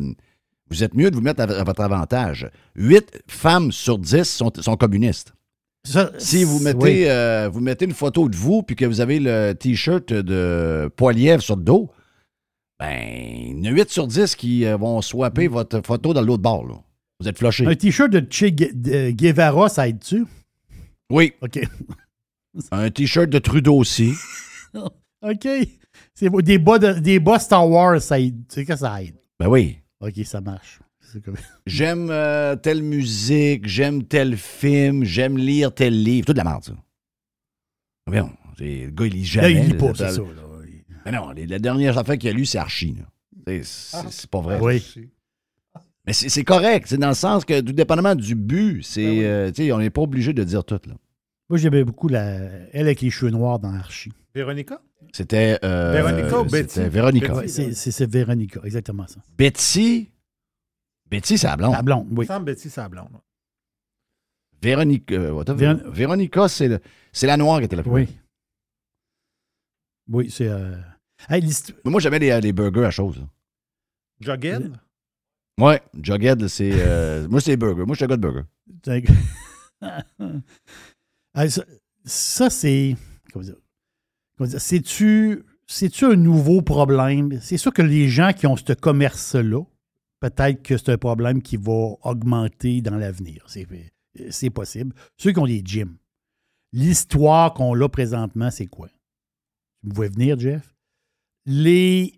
vous 0.69 0.83
êtes 0.83 0.95
mieux 0.95 1.11
de 1.13 1.17
vous 1.17 1.23
mettre 1.23 1.41
à, 1.43 1.45
à 1.45 1.63
votre 1.65 1.81
avantage. 1.83 2.49
Huit 2.75 3.23
femmes 3.29 3.71
sur 3.71 3.99
dix 3.99 4.25
sont, 4.25 4.51
sont 4.59 4.77
communistes. 4.77 5.33
Ça, 5.85 6.11
Si 6.19 6.45
vous 6.45 6.59
mettez, 6.61 6.79
oui. 6.79 7.05
euh, 7.09 7.49
vous 7.51 7.61
mettez 7.61 7.87
une 7.87 7.95
photo 7.95 8.29
de 8.29 8.37
vous 8.37 8.63
puis 8.63 8.77
que 8.77 8.85
vous 8.85 9.01
avez 9.01 9.19
le 9.19 9.53
T-shirt 9.55 10.13
de 10.13 10.91
Poilièvre 10.97 11.43
sur 11.43 11.57
le 11.57 11.63
dos, 11.63 11.91
ben, 12.79 12.99
il 13.03 13.65
y 13.65 13.69
en 13.69 13.73
a 13.73 13.75
8 13.75 13.91
sur 13.91 14.07
10 14.07 14.37
qui 14.37 14.65
euh, 14.67 14.77
vont 14.77 15.01
swapper 15.03 15.49
votre 15.49 15.81
photo 15.85 16.13
dans 16.15 16.23
l'autre 16.23 16.43
bord. 16.43 16.67
là. 16.67 16.75
Vous 17.21 17.29
êtes 17.29 17.39
flushé. 17.39 17.67
Un 17.67 17.75
t-shirt 17.75 18.11
de 18.11 18.21
Che 18.31 18.45
Guevara, 19.13 19.69
ça 19.69 19.87
aide-tu? 19.89 20.25
Oui. 21.11 21.35
OK. 21.43 21.61
Un 22.73 22.91
T-shirt 22.91 23.29
de 23.29 23.39
Trudeau 23.39 23.77
aussi. 23.77 24.13
OK. 24.75 25.49
Des 26.43 26.59
bas, 26.59 26.79
de- 26.79 26.99
des 26.99 27.19
bas 27.21 27.39
Star 27.39 27.69
Wars, 27.69 28.01
ça 28.01 28.19
aide. 28.19 28.47
Tu 28.49 28.55
sais 28.55 28.65
que 28.65 28.75
ça 28.77 29.03
aide. 29.03 29.15
Ben 29.39 29.49
oui. 29.49 29.79
OK, 30.01 30.15
ça 30.25 30.41
marche. 30.41 30.81
Comme- 31.25 31.37
J'aime 31.67 32.09
euh, 32.11 32.57
telle 32.57 32.83
musique, 32.83 33.67
j'aime 33.67 34.05
tel 34.05 34.37
film, 34.37 35.05
j'aime 35.05 35.37
lire 35.39 35.75
tel 35.75 36.03
livre. 36.03 36.27
Toute 36.27 36.37
de 36.37 36.41
la 36.41 36.45
merde, 36.45 36.65
ça. 36.65 36.73
Voyons, 38.07 38.31
le 38.59 38.91
gars, 38.91 39.07
il 39.07 39.13
lit 39.13 39.25
jamais. 39.25 39.55
Là, 39.55 39.61
il 39.61 39.67
lit 39.67 39.73
là, 39.73 39.79
pas, 39.79 39.95
ça- 39.95 40.09
c'est 40.11 40.17
ça. 40.17 40.23
là. 40.23 40.27
Mais 41.07 41.13
non, 41.13 41.31
les- 41.31 41.47
la 41.47 41.59
dernière 41.59 41.97
affaire 41.99 42.19
qu'il 42.19 42.29
a 42.29 42.33
lu, 42.33 42.45
c'est 42.47 42.59
Archie. 42.59 42.97
là. 42.99 43.63
C'est- 43.63 44.27
pas 44.31 44.41
vrai. 44.41 44.59
Oui. 44.61 44.83
Mais 46.07 46.13
c'est 46.13 46.29
c'est 46.29 46.45
correct. 46.45 46.87
C'est 46.89 46.99
dans 46.99 47.09
le 47.09 47.15
sens 47.15 47.45
que, 47.45 47.61
tout 47.61 47.73
dépendamment 47.73 48.15
du 48.15 48.35
but, 48.35 48.83
c'est, 48.83 49.25
euh, 49.25 49.51
tu 49.51 49.65
sais, 49.65 49.73
on 49.73 49.79
n'est 49.79 49.91
pas 49.91 50.03
obligé 50.03 50.33
de 50.33 50.45
dire 50.45 50.65
tout. 50.65 50.81
Là. 50.87 50.95
Moi, 51.49 51.59
j'aimais 51.59 51.85
beaucoup 51.85 52.09
la... 52.09 52.23
elle 52.73 52.87
avec 52.87 53.01
les 53.01 53.11
cheveux 53.11 53.31
noirs 53.31 53.59
dans 53.59 53.73
Archie. 53.75 54.13
Véronica? 54.35 54.81
C'était. 55.13 55.59
euh, 55.65 55.93
Véronica 55.93 56.41
ou 56.41 56.45
Betty? 56.45 56.69
C'était 56.75 56.89
Véronica. 56.89 57.35
Ouais, 57.35 57.49
c'est 57.49 58.07
Véronica, 58.07 58.61
exactement 58.65 59.07
ça. 59.09 59.21
Betty? 59.37 60.11
Betty, 61.11 61.37
blonde, 61.83 62.07
Il 62.11 62.19
oui. 62.19 62.25
me 62.25 62.27
semble 62.27 62.47
Betty, 62.47 62.71
c'est 62.71 62.81
la 62.81 62.89
blonde. 62.89 63.09
Véronica. 64.63 65.15
euh, 65.15 65.41
attends, 65.41 65.55
Véron- 65.57 65.91
Véronica, 65.91 66.49
c'est 66.49 66.69
le- 66.69 66.81
c'est 67.13 67.27
la 67.27 67.37
noire 67.37 67.59
qui 67.59 67.65
était 67.65 67.77
la 67.77 67.83
plus 67.83 67.91
Oui. 67.93 68.09
Oui, 70.09 70.31
c'est. 70.31 70.49
euh, 70.49 70.77
hey, 71.29 71.41
l'histo- 71.41 71.73
Mais 71.85 71.91
Moi, 71.91 72.01
j'aimais 72.01 72.19
les, 72.19 72.41
les 72.41 72.53
burgers 72.53 72.85
à 72.85 72.91
chose. 72.91 73.25
Jughead? 74.21 74.73
Ouais, 75.59 75.81
Jughead, 76.01 76.47
c'est. 76.49 76.71
euh, 76.73 77.27
moi, 77.29 77.41
c'est 77.41 77.51
les 77.53 77.57
burgers. 77.57 77.85
Moi, 77.87 77.95
je 77.95 77.97
suis 77.97 78.05
un 78.05 78.09
gars 78.09 78.17
de 78.17 78.21
burger. 78.23 78.45
ça, 81.49 81.65
ça, 82.05 82.51
c'est. 82.51 82.97
Comment 83.33 83.45
dire? 83.45 83.57
Comment 84.37 84.49
dire? 84.51 84.61
C'est-tu. 84.61 85.45
C'est-tu 85.67 86.05
un 86.05 86.17
nouveau 86.17 86.63
problème? 86.63 87.39
C'est 87.41 87.57
sûr 87.57 87.73
que 87.73 87.83
les 87.83 88.09
gens 88.09 88.33
qui 88.33 88.47
ont 88.49 88.57
ce 88.57 88.73
commerce-là, 88.73 89.63
peut-être 90.21 90.63
que 90.63 90.77
c'est 90.77 90.91
un 90.93 90.99
problème 90.99 91.43
qui 91.43 91.57
va 91.57 91.95
augmenter 92.03 92.83
dans 92.83 92.97
l'avenir. 92.97 93.43
C'est, 93.47 93.67
c'est 94.31 94.51
possible. 94.51 94.95
Ceux 95.17 95.33
qui 95.33 95.39
ont 95.39 95.47
des 95.47 95.63
gyms, 95.65 95.97
l'histoire 96.73 97.55
qu'on 97.55 97.79
a 97.81 97.89
présentement, 97.89 98.51
c'est 98.51 98.67
quoi? 98.67 98.89
Vous 99.83 99.95
pouvez 99.95 100.09
venir, 100.09 100.39
Jeff? 100.39 100.75
Les, 101.47 102.13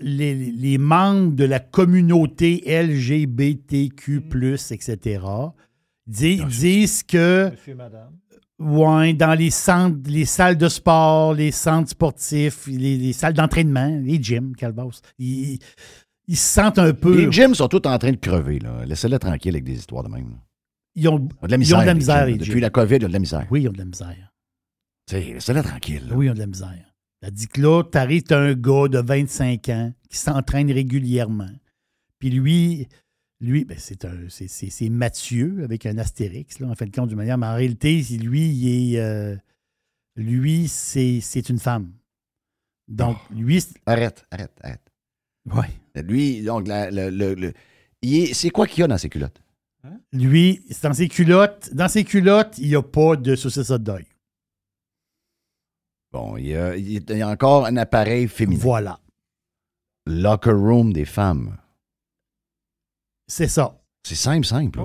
les, 0.00 0.34
les 0.50 0.78
membres 0.78 1.34
de 1.34 1.44
la 1.44 1.60
communauté 1.60 2.62
LGBTQ, 2.66 4.22
etc., 4.70 5.20
di- 6.06 6.44
disent 6.46 7.02
que. 7.02 7.50
Monsieur, 7.50 7.74
madame. 7.74 8.18
Ouais, 8.60 9.12
dans 9.14 9.34
les 9.34 9.50
centres, 9.50 9.98
les 10.08 10.24
salles 10.24 10.56
de 10.56 10.68
sport, 10.68 11.34
les 11.34 11.50
centres 11.50 11.90
sportifs, 11.90 12.66
les, 12.68 12.96
les 12.96 13.12
salles 13.12 13.34
d'entraînement, 13.34 14.00
les 14.02 14.22
gyms, 14.22 14.54
Calvas, 14.56 15.00
ils, 16.26 16.36
se 16.36 16.52
sentent 16.54 16.78
un 16.78 16.92
peu. 16.94 17.16
Les 17.26 17.32
gyms 17.32 17.54
sont 17.54 17.68
tous 17.68 17.86
en 17.88 17.98
train 17.98 18.10
de 18.12 18.16
crever. 18.16 18.58
là. 18.58 18.84
Laissez-les 18.84 19.18
tranquilles 19.18 19.54
avec 19.54 19.64
des 19.64 19.74
histoires 19.78 20.02
de 20.04 20.08
même. 20.08 20.30
là. 20.30 20.36
Ils 20.96 21.08
ont, 21.08 21.16
Ils 21.18 21.44
ont 21.44 21.46
de 21.46 21.50
la 21.50 21.56
misère. 21.58 21.78
ont 21.78 21.80
de 21.82 21.86
la 21.86 21.92
les 21.92 21.98
misère, 21.98 22.26
gyms. 22.26 22.38
les 22.38 22.46
Depuis 22.46 22.60
la 22.60 22.70
COVID, 22.70 22.96
ils 22.96 23.04
ont 23.04 23.08
de 23.08 23.12
la 23.12 23.18
misère. 23.18 23.46
Oui, 23.50 23.62
ils 23.62 23.68
ont 23.68 23.72
de 23.72 23.78
la 23.78 23.84
misère. 23.84 24.32
Laissez-les 25.12 25.62
tranquilles. 25.62 26.06
là. 26.08 26.14
Oui, 26.14 26.26
ils 26.26 26.30
ont 26.30 26.34
de 26.34 26.38
la 26.38 26.46
misère. 26.46 26.84
Dit 27.32 27.48
que 27.48 27.60
là, 27.60 27.82
t'arrives, 27.82 28.22
t'as 28.24 28.38
un 28.38 28.52
gars 28.54 28.86
de 28.88 28.98
25 28.98 29.68
ans 29.70 29.92
qui 30.10 30.18
s'entraîne 30.18 30.70
régulièrement. 30.70 31.48
Puis 32.18 32.30
lui, 32.30 32.86
lui, 33.40 33.64
ben 33.64 33.76
c'est, 33.78 34.04
un, 34.04 34.28
c'est, 34.28 34.46
c'est- 34.48 34.68
c'est 34.70 34.88
Mathieu 34.90 35.62
avec 35.64 35.86
un 35.86 35.96
astérix, 35.98 36.60
là, 36.60 36.68
en 36.68 36.74
fin 36.74 36.84
de 36.86 36.90
compte, 36.90 37.08
d'une 37.08 37.16
manière. 37.16 37.38
Mais 37.38 37.46
en 37.46 37.54
réalité, 37.54 38.02
lui, 38.20 38.48
il 38.50 38.94
est. 38.94 39.00
euh, 39.00 39.36
lui, 40.16 40.68
c'est, 40.68 41.20
c'est 41.20 41.48
une 41.48 41.58
femme. 41.58 41.92
Donc, 42.88 43.16
lui. 43.30 43.60
c'est- 43.62 43.74
Arrête, 43.86 44.26
arrête, 44.30 44.52
arrête. 44.62 44.92
Ouais. 45.52 45.70
Lui, 46.02 46.42
donc, 46.42 46.66
la- 46.66 46.90
le- 46.90 47.10
le- 47.10 47.34
le- 47.34 47.52
il 48.02 48.14
est- 48.24 48.34
c'est 48.34 48.50
quoi 48.50 48.66
qu'il 48.66 48.80
y 48.80 48.82
a 48.82 48.86
dans 48.86 48.98
ses 48.98 49.08
culottes? 49.08 49.40
Lui, 50.12 50.64
c'est 50.70 50.84
dans 50.84 50.94
ses 50.94 51.08
culottes, 51.08 51.72
dans 51.74 51.88
ses 51.88 52.04
culottes, 52.04 52.56
il 52.58 52.68
n'y 52.68 52.74
a 52.76 52.82
pas 52.82 53.16
de 53.16 53.36
saucisse 53.36 53.70
hot 53.70 53.78
dog. 53.78 54.04
Bon, 56.12 56.36
il 56.36 56.46
y, 56.46 56.56
a, 56.56 56.76
il 56.76 57.10
y 57.10 57.22
a 57.22 57.28
encore 57.28 57.66
un 57.66 57.76
appareil 57.76 58.28
féminin. 58.28 58.60
Voilà. 58.62 59.00
Locker 60.06 60.52
room 60.52 60.92
des 60.92 61.04
femmes. 61.04 61.56
C'est 63.26 63.48
ça. 63.48 63.82
C'est 64.06 64.14
simple, 64.14 64.46
simple. 64.46 64.78
là. 64.78 64.84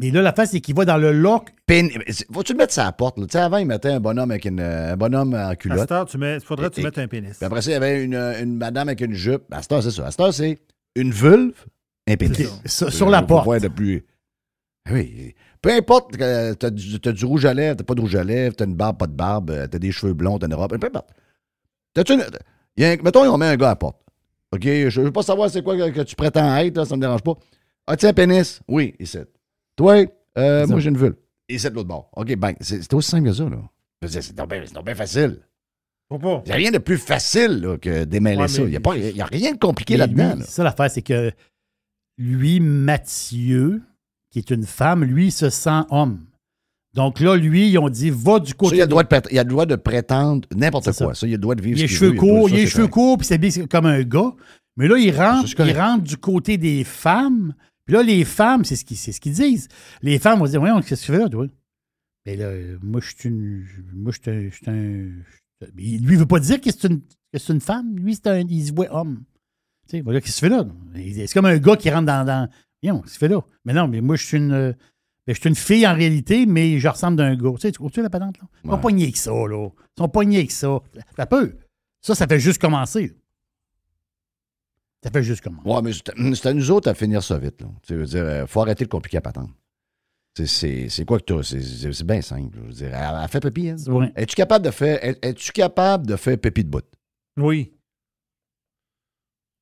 Mais 0.00 0.10
là, 0.10 0.22
la 0.22 0.32
face, 0.32 0.50
c'est 0.52 0.60
qu'il 0.60 0.74
va 0.74 0.84
dans 0.84 0.96
le 0.96 1.12
lock. 1.12 1.48
Pin- 1.66 1.88
Faut-tu 2.32 2.52
le 2.52 2.58
mettre 2.58 2.72
sur 2.72 2.82
la 2.84 2.92
porte? 2.92 3.18
là? 3.18 3.26
Tu 3.26 3.32
sais, 3.32 3.38
avant, 3.38 3.56
il 3.58 3.66
mettait 3.66 3.90
un 3.90 4.00
bonhomme 4.00 4.30
avec 4.30 4.44
une, 4.44 4.60
un 4.60 4.96
bonhomme 4.96 5.34
en 5.34 5.48
À 5.48 5.56
culotte. 5.56 5.80
cette 5.80 5.92
heure, 5.92 6.06
tu 6.06 6.18
mets, 6.18 6.38
faudrait 6.40 6.68
que 6.70 6.74
tu 6.74 6.80
Et- 6.80 6.84
mettes 6.84 6.98
un 6.98 7.08
pénis. 7.08 7.36
Puis 7.36 7.44
après 7.46 7.62
ça, 7.62 7.70
il 7.70 7.74
y 7.74 7.76
avait 7.76 8.04
une, 8.04 8.14
une 8.14 8.56
madame 8.56 8.88
avec 8.88 9.00
une 9.00 9.14
jupe. 9.14 9.42
À 9.50 9.60
cette 9.62 9.72
heure, 9.72 9.82
c'est 9.82 9.90
ça. 9.90 10.06
À 10.06 10.10
cette 10.10 10.20
heure, 10.20 10.32
c'est 10.32 10.58
une 10.94 11.10
vulve, 11.10 11.64
un 12.06 12.16
pénis. 12.16 12.48
Ça. 12.64 12.90
Sur 12.90 13.10
la 13.10 13.22
porte. 13.22 13.44
voir 13.44 13.60
de 13.60 13.68
plus. 13.68 14.04
Oui. 14.90 15.34
Peu 15.60 15.72
importe, 15.72 16.16
que 16.16 16.54
t'as 16.54 16.70
du, 16.70 17.00
t'as 17.00 17.12
du 17.12 17.24
rouge 17.24 17.44
à 17.44 17.52
lèvres, 17.52 17.76
t'as 17.76 17.84
pas 17.84 17.94
de 17.94 18.00
rouge 18.00 18.14
à 18.14 18.22
lèvres, 18.24 18.54
t'as 18.56 18.64
une 18.64 18.76
barbe, 18.76 18.96
pas 18.98 19.06
de 19.08 19.12
barbe, 19.12 19.50
euh, 19.50 19.66
t'as 19.66 19.78
des 19.78 19.90
cheveux 19.92 20.14
blonds, 20.14 20.38
t'as 20.38 20.46
une 20.46 20.54
robe, 20.54 20.78
peu 20.78 20.86
importe. 20.86 21.10
T'as-tu 21.94 22.14
une- 22.14 22.24
il 22.76 22.84
y 22.84 22.86
a 22.86 22.90
un- 22.92 22.96
mettons, 23.02 23.22
on 23.24 23.36
met 23.36 23.46
un 23.46 23.56
gars 23.56 23.66
à 23.66 23.70
la 23.70 23.76
porte. 23.76 23.96
OK, 24.52 24.62
je 24.62 25.00
veux 25.00 25.10
pas 25.12 25.22
savoir 25.22 25.50
c'est 25.50 25.62
quoi 25.62 25.76
que, 25.76 25.90
que 25.90 26.00
tu 26.02 26.14
prétends 26.16 26.56
être, 26.56 26.76
là, 26.76 26.84
ça 26.84 26.94
me 26.96 27.00
dérange 27.00 27.22
pas. 27.22 27.34
As-tu 27.88 28.06
un 28.06 28.12
pénis? 28.12 28.60
Oui, 28.68 28.94
ici. 29.00 29.18
Toi, 29.78 30.04
euh, 30.36 30.66
moi, 30.66 30.80
j'ai 30.80 30.90
une 30.90 30.98
vulve. 30.98 31.14
Ici, 31.48 31.70
de 31.70 31.74
l'autre 31.74 31.88
bord. 31.88 32.10
OK, 32.14 32.36
ben, 32.36 32.52
c'est 32.60 32.82
c'est 32.82 32.92
aussi 32.92 33.10
simple 33.10 33.28
que 33.28 33.32
ça, 33.32 33.44
là. 33.44 33.62
C'est 34.06 34.34
donc 34.34 34.50
bien 34.50 34.62
c'est 34.66 34.74
donc 34.74 34.84
bien 34.84 34.94
facile. 34.94 35.40
Pourquoi? 36.08 36.42
Il 36.44 36.48
n'y 36.48 36.52
a 36.52 36.56
rien 36.56 36.70
de 36.70 36.78
plus 36.78 36.98
facile 36.98 37.60
là, 37.60 37.78
que 37.78 38.04
d'émêler 38.04 38.42
Ouais, 38.42 38.48
ça. 38.48 38.62
Il 38.62 38.68
n'y 38.68 39.20
a, 39.20 39.26
rien 39.26 39.52
de 39.52 39.58
compliqué 39.58 39.96
là-dedans. 39.96 40.34
lui, 40.34 40.40
là. 40.40 40.44
c'est 40.44 40.52
Ça, 40.52 40.64
l'affaire, 40.64 40.90
c'est 40.90 41.02
que 41.02 41.32
lui, 42.16 42.60
Mathieu, 42.60 43.82
qui 44.30 44.38
est 44.38 44.50
une 44.50 44.64
femme, 44.64 45.04
lui, 45.04 45.30
se 45.30 45.50
sent 45.50 45.82
homme. 45.90 46.26
Donc 46.94 47.20
là, 47.20 47.36
lui, 47.36 47.68
ils 47.68 47.78
ont 47.78 47.88
dit, 47.88 48.10
va 48.10 48.40
du 48.40 48.50
Ça, 48.50 48.56
côté. 48.56 48.76
il, 48.76 48.80
a 48.80 48.84
le 48.84 48.90
droit 48.90 49.04
de, 49.04 49.20
il 49.30 49.38
a 49.38 49.44
le 49.44 49.48
droit 49.48 49.66
de 49.66 49.76
prétendre 49.76 50.48
n'importe 50.54 50.90
C'est 50.90 51.04
quoi. 51.04 51.14
Ça. 51.14 51.26
il 51.26 51.30
a 51.30 51.36
le 51.36 51.38
droit 51.38 51.54
de 51.54 51.62
vivre 51.62 51.78
il 51.78 51.82
a 51.82 51.86
les 51.86 51.88
ce 51.88 51.98
qu'il 51.98 52.08
cheveux 52.08 52.18
courts, 52.18 52.48
ça, 52.48 52.54
il 52.54 52.58
a 52.58 52.60
les 52.62 52.66
c'est 52.66 52.72
cheveux 52.72 52.88
courts, 52.88 53.18
puis 53.18 53.26
il 53.26 53.28
s'habille 53.28 53.68
comme 53.68 53.86
un 53.86 54.02
gars. 54.02 54.32
Mais 54.76 54.88
là, 54.88 54.96
il 54.98 55.14
rentre, 55.16 55.48
c'est 55.48 55.68
il 55.68 55.78
rentre 55.78 56.04
du 56.04 56.16
côté 56.16 56.56
des 56.56 56.84
femmes. 56.84 57.54
Puis 57.88 57.96
là, 57.96 58.02
les 58.02 58.26
femmes, 58.26 58.66
c'est 58.66 58.76
ce 58.76 58.84
qu'ils 58.84 58.98
ce 58.98 59.18
qu'ils 59.18 59.32
disent. 59.32 59.66
Les 60.02 60.18
femmes 60.18 60.40
vont 60.40 60.44
dire, 60.44 60.60
voyons, 60.60 60.82
qu'est-ce 60.82 61.00
que 61.00 61.06
tu 61.06 61.12
fais 61.12 61.18
là, 61.18 61.28
toi? 61.30 61.46
Mais 62.26 62.36
là, 62.36 62.52
moi, 62.82 63.00
je 63.00 63.16
suis 63.16 63.30
une. 63.30 63.66
Moi, 63.94 64.12
je 64.12 64.50
suis 64.50 64.70
un. 64.70 65.10
Mais 65.74 65.82
lui, 65.82 66.12
il 66.12 66.18
veut 66.18 66.26
pas 66.26 66.38
dire 66.38 66.60
que 66.60 66.70
c'est 66.70 66.84
une, 66.84 67.00
que 67.00 67.52
une 67.52 67.62
femme. 67.62 67.96
Lui, 67.96 68.14
c'est 68.14 68.26
un. 68.26 68.40
Il 68.40 68.66
se 68.66 68.74
voit 68.74 68.94
homme. 68.94 69.24
Tu 69.88 69.96
sais, 69.96 70.00
voilà, 70.02 70.20
qu'est-ce 70.20 70.38
que 70.38 70.46
tu 70.46 70.52
fais 70.52 70.54
là? 70.54 70.66
C'est 71.26 71.32
comme 71.32 71.46
un 71.46 71.56
gars 71.56 71.76
qui 71.76 71.88
rentre 71.88 72.04
dans. 72.04 72.26
dans 72.26 72.46
voyons, 72.82 73.00
qu'est-ce 73.00 73.14
que 73.14 73.18
tu 73.20 73.20
fais 73.20 73.28
là? 73.28 73.40
Mais 73.64 73.72
non, 73.72 73.88
mais 73.88 74.02
moi, 74.02 74.16
je 74.16 74.26
suis 74.26 74.36
une. 74.36 74.50
ben, 74.50 74.74
je 75.26 75.40
suis 75.40 75.48
une 75.48 75.54
fille 75.54 75.86
en 75.86 75.94
réalité, 75.94 76.44
mais 76.44 76.78
je 76.78 76.88
ressemble 76.88 77.16
d'un 77.16 77.34
gars. 77.36 77.52
Tu 77.54 77.60
sais, 77.62 77.72
tu 77.72 77.78
comprends 77.78 78.02
la 78.02 78.10
patente, 78.10 78.36
là? 78.36 78.48
Ils 78.64 78.70
sont 78.70 78.78
pas 78.78 78.90
niais 78.90 79.12
que 79.12 79.18
ça, 79.18 79.30
là. 79.30 79.68
Ils 79.96 80.00
sont 80.02 80.08
pas 80.10 80.24
niais 80.26 80.46
que 80.46 80.52
ça. 80.52 80.78
Ça 81.16 81.24
peut. 81.24 81.56
Ça, 82.02 82.14
ça 82.14 82.26
fait 82.26 82.38
juste 82.38 82.60
commencer. 82.60 83.16
Ça 85.04 85.10
fait 85.10 85.22
juste 85.22 85.42
commencer. 85.42 85.68
Ouais, 85.68 85.80
mais 85.82 85.92
c'est 86.34 86.46
à 86.48 86.52
nous 86.54 86.70
autres 86.70 86.88
à 86.90 86.94
finir 86.94 87.22
ça 87.22 87.38
vite. 87.38 87.60
Là. 87.62 87.68
Tu 87.82 87.94
veux 87.94 88.04
dire, 88.06 88.24
euh, 88.24 88.46
faut 88.46 88.60
arrêter 88.62 88.84
de 88.84 88.90
compliquer 88.90 89.18
à 89.18 89.20
patente. 89.20 89.50
C'est- 90.36 90.46
C'est 90.46 90.88
c'est 90.88 91.04
quoi 91.04 91.18
que 91.20 91.24
tu 91.24 91.42
C'est 91.42 92.04
bien 92.06 92.20
simple. 92.22 92.56
Je 92.58 92.66
veux 92.66 92.72
dire, 92.72 92.94
elle, 92.94 93.18
elle 93.22 93.28
fait 93.28 93.40
pipi, 93.40 93.70
hein? 93.70 93.76
Ouais. 93.88 94.12
Es-tu 94.16 94.34
capable 94.36 94.64
de 94.64 94.70
faire 94.70 95.02
es- 95.04 95.18
es-tu 95.22 95.52
capable 95.52 96.06
de 96.06 96.16
faire 96.16 96.38
pipi 96.38 96.64
de 96.64 96.70
bout? 96.70 96.84
Oui. 97.36 97.72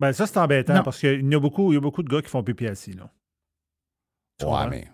Ben, 0.01 0.13
ça, 0.13 0.27
c'est 0.27 0.39
embêtant 0.39 0.75
Non. 0.75 0.83
parce 0.83 0.99
qu'il 1.01 1.31
y 1.31 1.35
a 1.35 1.41
beaucoup, 1.41 1.73
il 1.73 1.77
y 1.77 1.79
a 1.79 1.81
beaucoup 1.81 2.03
de 2.03 2.09
gars 2.09 2.21
qui 2.21 2.29
font 2.29 2.43
pipi 2.43 2.67
assis, 2.67 2.93
là. 2.93 3.11
Tu 4.39 4.45
Ouais, 4.45 4.51
comprends? 4.53 4.69
mais 4.69 4.89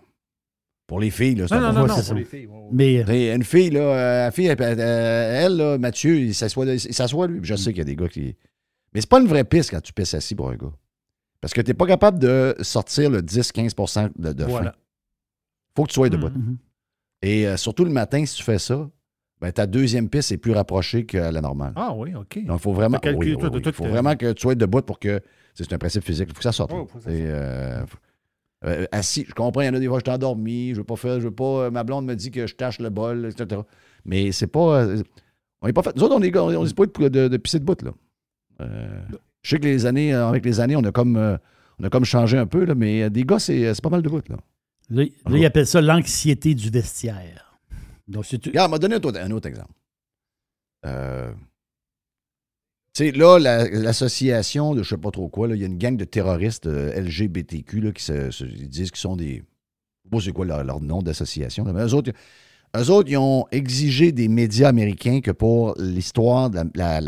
pour 0.87 0.99
les 1.01 1.09
filles, 1.11 1.35
là, 1.35 1.47
c'est 1.49 1.55
Non, 1.59 1.65
un 1.67 1.73
non, 1.73 1.79
non, 1.81 1.87
c'est 1.89 1.95
non, 1.95 2.01
ça. 2.01 2.07
pour 2.11 2.19
les 2.19 2.25
filles. 2.25 2.45
ouais, 2.47 2.55
ouais. 2.57 2.69
Mais. 2.71 3.05
Sais, 3.05 3.35
Une 3.35 3.43
fille, 3.43 3.69
là, 3.71 3.79
euh, 3.81 4.25
la 4.25 4.31
fille, 4.31 4.45
elle, 4.47 4.61
elle, 4.61 4.79
elle, 4.79 5.57
là, 5.57 5.77
Mathieu, 5.77 6.17
il 6.19 6.33
s'assoit, 6.33 6.65
il 6.65 6.79
s'assoit, 6.93 7.27
lui. 7.27 7.39
Je 7.43 7.55
sais 7.55 7.71
qu'il 7.71 7.79
y 7.79 7.81
a 7.81 7.85
des 7.85 7.95
gars 7.97 8.07
qui. 8.07 8.35
Mais 8.93 9.01
c'est 9.01 9.09
pas 9.09 9.19
une 9.19 9.27
vraie 9.27 9.43
piste 9.43 9.71
quand 9.71 9.81
tu 9.81 9.93
pisses 9.93 10.13
assis 10.13 10.35
pour 10.35 10.49
un 10.49 10.55
gars. 10.55 10.71
Parce 11.41 11.53
que 11.53 11.61
tu 11.61 11.69
n'es 11.69 11.73
pas 11.73 11.87
capable 11.87 12.19
de 12.19 12.55
sortir 12.61 13.09
le 13.09 13.21
10-15 13.21 14.11
de, 14.17 14.33
de 14.33 14.43
Voilà. 14.45 14.71
faim. 14.71 14.77
faut 15.75 15.83
que 15.83 15.89
tu 15.89 15.95
sois 15.95 16.09
debout. 16.09 16.29
Mhm. 16.29 16.57
Et 17.21 17.47
euh, 17.47 17.57
surtout 17.57 17.83
le 17.85 17.91
matin, 17.91 18.25
si 18.25 18.35
tu 18.35 18.43
fais 18.43 18.59
ça, 18.59 18.89
ben, 19.41 19.51
ta 19.51 19.65
deuxième 19.67 20.09
piste 20.09 20.31
est 20.31 20.37
plus 20.37 20.51
rapprochée 20.53 21.05
que 21.05 21.17
la 21.17 21.41
normale. 21.41 21.73
Ah 21.75 21.93
oui, 21.93 22.13
OK. 22.15 22.45
Donc, 22.45 22.59
il 22.59 22.61
faut 22.61 22.73
vraiment, 22.73 22.97
T'as 22.97 23.09
calculé 23.11 23.31
oui, 23.35 23.37
tout, 23.37 23.45
oui, 23.47 23.51
oui. 23.55 23.61
tout, 23.61 23.73
faut 23.73 23.85
euh, 23.85 23.89
vraiment 23.89 24.15
que 24.15 24.31
tu 24.31 24.41
sois 24.41 24.55
debout 24.55 24.81
pour 24.81 24.99
que. 24.99 25.19
C'est 25.55 25.71
un 25.73 25.77
principe 25.77 26.03
physique. 26.03 26.27
Il 26.29 26.33
faut 26.33 26.37
que 26.37 26.43
ça 26.43 26.51
sorte. 26.51 26.71
là. 26.71 26.79
Ouais, 26.79 26.85
faut 26.87 26.97
que 26.97 27.03
ça 27.03 27.11
Et, 27.11 27.23
euh, 27.27 27.83
euh, 28.65 28.85
assis, 28.91 29.25
je 29.27 29.33
comprends, 29.33 29.61
il 29.61 29.65
y 29.65 29.69
en 29.69 29.73
a 29.73 29.79
des 29.79 29.87
fois, 29.87 29.99
je 29.99 30.09
suis 30.09 30.15
endormi, 30.15 30.71
je 30.71 30.77
veux 30.77 30.83
pas 30.85 30.95
faire, 30.95 31.19
je 31.19 31.25
veux 31.25 31.35
pas. 31.35 31.65
euh, 31.65 31.71
ma 31.71 31.83
blonde 31.83 32.05
me 32.05 32.15
dit 32.15 32.31
que 32.31 32.47
je 32.47 32.55
tâche 32.55 32.79
le 32.79 32.89
bol, 32.89 33.25
etc. 33.25 33.61
Mais 34.05 34.31
c'est 34.31 34.47
pas. 34.47 34.83
euh, 34.83 35.03
on 35.61 35.67
n'est 35.67 35.73
pas 35.73 35.83
fait. 35.83 35.95
Nous 35.95 36.03
autres, 36.03 36.15
on 36.15 36.21
est, 36.21 36.35
on 36.37 36.65
est 36.65 36.73
pas 36.75 36.85
de, 36.85 37.07
de, 37.09 37.27
de 37.27 37.37
pisser 37.37 37.59
de 37.59 37.65
bout, 37.65 37.81
là. 37.81 37.91
Euh, 38.61 39.01
je 39.41 39.49
sais 39.49 39.59
que 39.59 39.65
les 39.65 39.85
années, 39.85 40.13
euh, 40.13 40.27
avec 40.27 40.45
les 40.45 40.59
années, 40.59 40.75
on 40.75 40.83
a 40.83 40.91
comme, 40.91 41.17
euh, 41.17 41.37
on 41.79 41.83
a 41.83 41.89
comme 41.89 42.05
changé 42.05 42.37
un 42.37 42.45
peu, 42.45 42.63
là, 42.65 42.75
mais 42.75 43.09
des 43.09 43.23
gars, 43.23 43.39
c'est 43.39 43.73
pas 43.81 43.89
mal 43.89 44.01
de 44.01 44.09
bout, 44.09 44.27
là. 44.29 44.37
Là, 44.89 45.03
là, 45.03 45.37
ils 45.37 45.45
appellent 45.45 45.67
ça 45.67 45.81
l'anxiété 45.81 46.53
du 46.55 46.69
vestiaire. 46.69 47.59
Donc, 48.07 48.25
c'est 48.25 48.45
Regarde, 48.45 48.69
m'a 48.71 48.77
donné 48.79 48.95
un 48.95 49.01
autre, 49.01 49.19
un 49.19 49.31
autre 49.31 49.47
exemple. 49.47 49.71
Euh, 50.85 51.31
tu 52.93 53.05
sais, 53.05 53.11
là, 53.11 53.39
la- 53.39 53.69
l'association 53.69 54.75
de 54.75 54.83
je 54.83 54.89
sais 54.89 54.97
pas 54.97 55.09
trop 55.11 55.29
quoi, 55.29 55.47
il 55.49 55.55
y 55.59 55.63
a 55.63 55.67
une 55.67 55.77
gang 55.77 55.97
de 55.97 56.03
terroristes 56.05 56.67
euh, 56.67 56.93
LGBTQ 57.01 57.81
là, 57.81 57.91
qui 57.91 58.03
se, 58.03 58.29
se- 58.29 58.43
ils 58.43 58.69
disent 58.69 58.91
qu'ils 58.91 58.99
sont 58.99 59.15
des. 59.15 59.35
Je 59.35 59.39
sais 60.03 60.09
pas 60.11 60.19
c'est 60.19 60.31
quoi 60.33 60.45
leur, 60.45 60.63
leur 60.63 60.81
nom 60.81 61.01
d'association. 61.01 61.63
Mais 61.63 61.81
eux 61.81 61.93
autres, 61.93 62.11
eux 62.75 62.89
autres, 62.91 63.09
ils 63.09 63.17
ont 63.17 63.45
exigé 63.51 64.11
des 64.11 64.27
médias 64.27 64.67
américains 64.67 65.21
que 65.21 65.31
pour 65.31 65.75
l'histoire 65.79 66.49
de 66.49 66.59
la- 66.75 67.01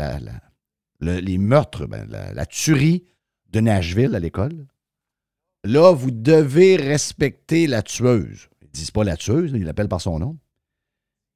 le- 1.00 1.18
les 1.20 1.38
meurtres, 1.38 1.86
ben, 1.86 2.06
la, 2.08 2.32
la 2.32 2.46
tuerie 2.46 3.04
de 3.50 3.60
Nashville 3.60 4.14
à 4.14 4.20
l'école, 4.20 4.66
là, 5.64 5.92
vous 5.92 6.10
devez 6.10 6.76
respecter 6.76 7.66
la 7.66 7.82
tueuse. 7.82 8.48
Ils 8.62 8.68
disent 8.70 8.90
pas 8.90 9.04
la 9.04 9.16
tueuse, 9.16 9.52
ils 9.54 9.64
l'appellent 9.64 9.88
par 9.88 10.00
son 10.00 10.18
nom. 10.18 10.38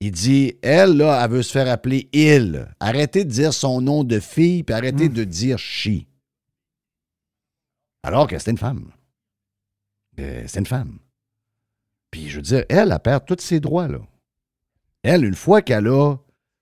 Il 0.01 0.13
dit, 0.13 0.55
elle, 0.63 0.97
là, 0.97 1.23
elle 1.23 1.31
veut 1.31 1.43
se 1.43 1.53
faire 1.53 1.71
appeler 1.71 2.09
il. 2.13 2.67
Arrêtez 2.81 3.25
de 3.25 3.31
dire 3.31 3.53
son 3.53 3.81
nom 3.83 4.03
de 4.03 4.19
fille, 4.19 4.63
puis 4.63 4.75
arrêtez 4.75 5.09
de 5.11 5.25
dire 5.25 5.59
she. 5.59 6.07
Alors 8.03 8.27
que 8.27 8.39
c'était 8.39 8.53
une 8.53 8.59
femme. 8.59 8.91
Euh, 10.19 10.45
c'est 10.47 10.59
une 10.61 10.67
femme. 10.67 10.99
Puis, 12.11 12.29
je 12.31 12.37
veux 12.37 12.43
dire, 12.43 12.65
elle, 12.71 12.93
elle 12.93 12.99
perd 13.01 13.27
tous 13.27 13.41
ses 13.41 13.61
droits, 13.61 13.89
là. 13.89 14.01
Elle, 15.03 15.25
une 15.25 15.35
fois 15.35 15.63
qu'elle 15.63 15.87
a 15.89 16.17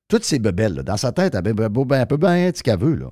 toutes 0.09 0.25
ses 0.25 0.39
bebelles, 0.39 0.75
là, 0.75 0.83
dans 0.83 0.97
sa 0.97 1.13
tête, 1.13 1.35
elle 1.35 1.43
peut 1.43 1.53
bien, 1.53 2.01
elle 2.01 2.07
peut 2.07 2.17
bien 2.17 2.37
être 2.37 2.57
ce 2.59 2.63
qu'elle 2.63 2.79
veut, 2.79 2.95
là. 2.97 3.11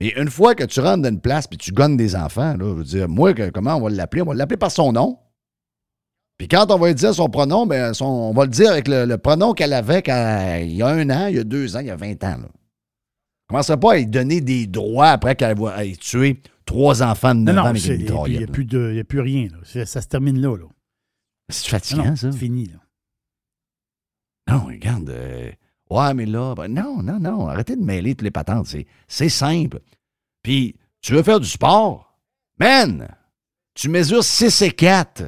Mais 0.00 0.14
une 0.16 0.30
fois 0.30 0.54
que 0.54 0.64
tu 0.64 0.80
rentres 0.80 1.02
dans 1.02 1.10
une 1.10 1.20
place 1.20 1.46
puis 1.46 1.58
tu 1.58 1.72
gonnes 1.72 1.96
des 1.96 2.16
enfants, 2.16 2.56
là, 2.56 2.64
je 2.70 2.74
veux 2.74 2.84
dire, 2.84 3.08
moi, 3.08 3.34
que- 3.34 3.50
comment 3.50 3.74
on 3.76 3.80
va 3.82 3.90
l'appeler? 3.90 4.22
On 4.22 4.26
va 4.26 4.34
l'appeler 4.34 4.56
par 4.56 4.70
son 4.70 4.92
nom. 4.92 5.18
Puis 6.38 6.48
quand 6.48 6.70
on 6.70 6.78
va 6.78 6.86
lui 6.88 6.94
dire 6.94 7.12
son 7.14 7.28
pronom, 7.28 7.66
ben, 7.66 7.92
son- 7.92 8.06
on 8.06 8.32
va 8.32 8.44
le 8.44 8.50
dire 8.50 8.70
avec 8.70 8.88
le, 8.88 9.04
le 9.04 9.18
pronom 9.18 9.52
qu'elle 9.52 9.74
avait 9.74 10.02
quand- 10.02 10.58
il 10.62 10.72
y 10.74 10.82
a 10.82 10.86
un 10.88 11.10
an, 11.10 11.26
il 11.26 11.36
y 11.36 11.38
a 11.38 11.44
deux 11.44 11.76
ans, 11.76 11.80
il 11.80 11.88
y 11.88 11.90
a 11.90 11.96
20 11.96 12.24
ans. 12.24 12.38
Là. 12.38 12.48
Commencez 13.46 13.76
pas 13.76 13.92
à 13.92 13.96
lui 13.96 14.06
donner 14.06 14.40
des 14.40 14.66
droits 14.66 15.08
après 15.08 15.36
qu'elle 15.36 15.58
va 15.58 15.84
être 15.84 15.98
tuée 15.98 16.40
trois 16.64 17.02
enfants 17.02 17.34
de 17.34 17.40
Non, 17.40 17.52
9 17.52 17.56
non, 17.56 17.62
ans 17.62 17.66
avec 17.66 17.84
une 17.84 18.00
il 18.00 18.38
n'y 18.38 18.44
a, 18.44 18.46
plus 18.46 18.64
de- 18.64 18.88
il 18.92 18.96
y 18.96 19.00
a 19.00 19.04
plus 19.04 19.20
rien. 19.20 19.48
là. 19.48 19.84
Ça 19.84 20.00
se 20.00 20.06
termine 20.08 20.40
là. 20.40 20.56
là. 20.56 20.64
C'est 21.50 21.66
fatigant, 21.68 22.04
non, 22.04 22.16
ça. 22.16 22.32
C'est 22.32 22.38
fini. 22.38 22.66
Là. 22.66 22.78
Non, 24.54 24.66
regarde. 24.66 25.10
euh, 25.10 25.50
ouais, 25.90 26.14
mais 26.14 26.26
là, 26.26 26.54
ben, 26.54 26.68
non, 26.68 27.02
non, 27.02 27.18
non. 27.20 27.48
Arrêtez 27.48 27.76
de 27.76 27.84
mêler 27.84 28.14
toutes 28.14 28.22
les 28.22 28.30
patentes. 28.30 28.74
C'est, 29.08 29.28
simple. 29.28 29.80
Puis, 30.42 30.76
tu 31.00 31.12
veux 31.12 31.22
faire 31.22 31.40
du 31.40 31.48
sport? 31.48 32.16
Man! 32.58 33.08
Tu 33.74 33.88
mesures 33.88 34.24
6 34.24 34.62
et 34.62 34.70
4. 34.70 35.24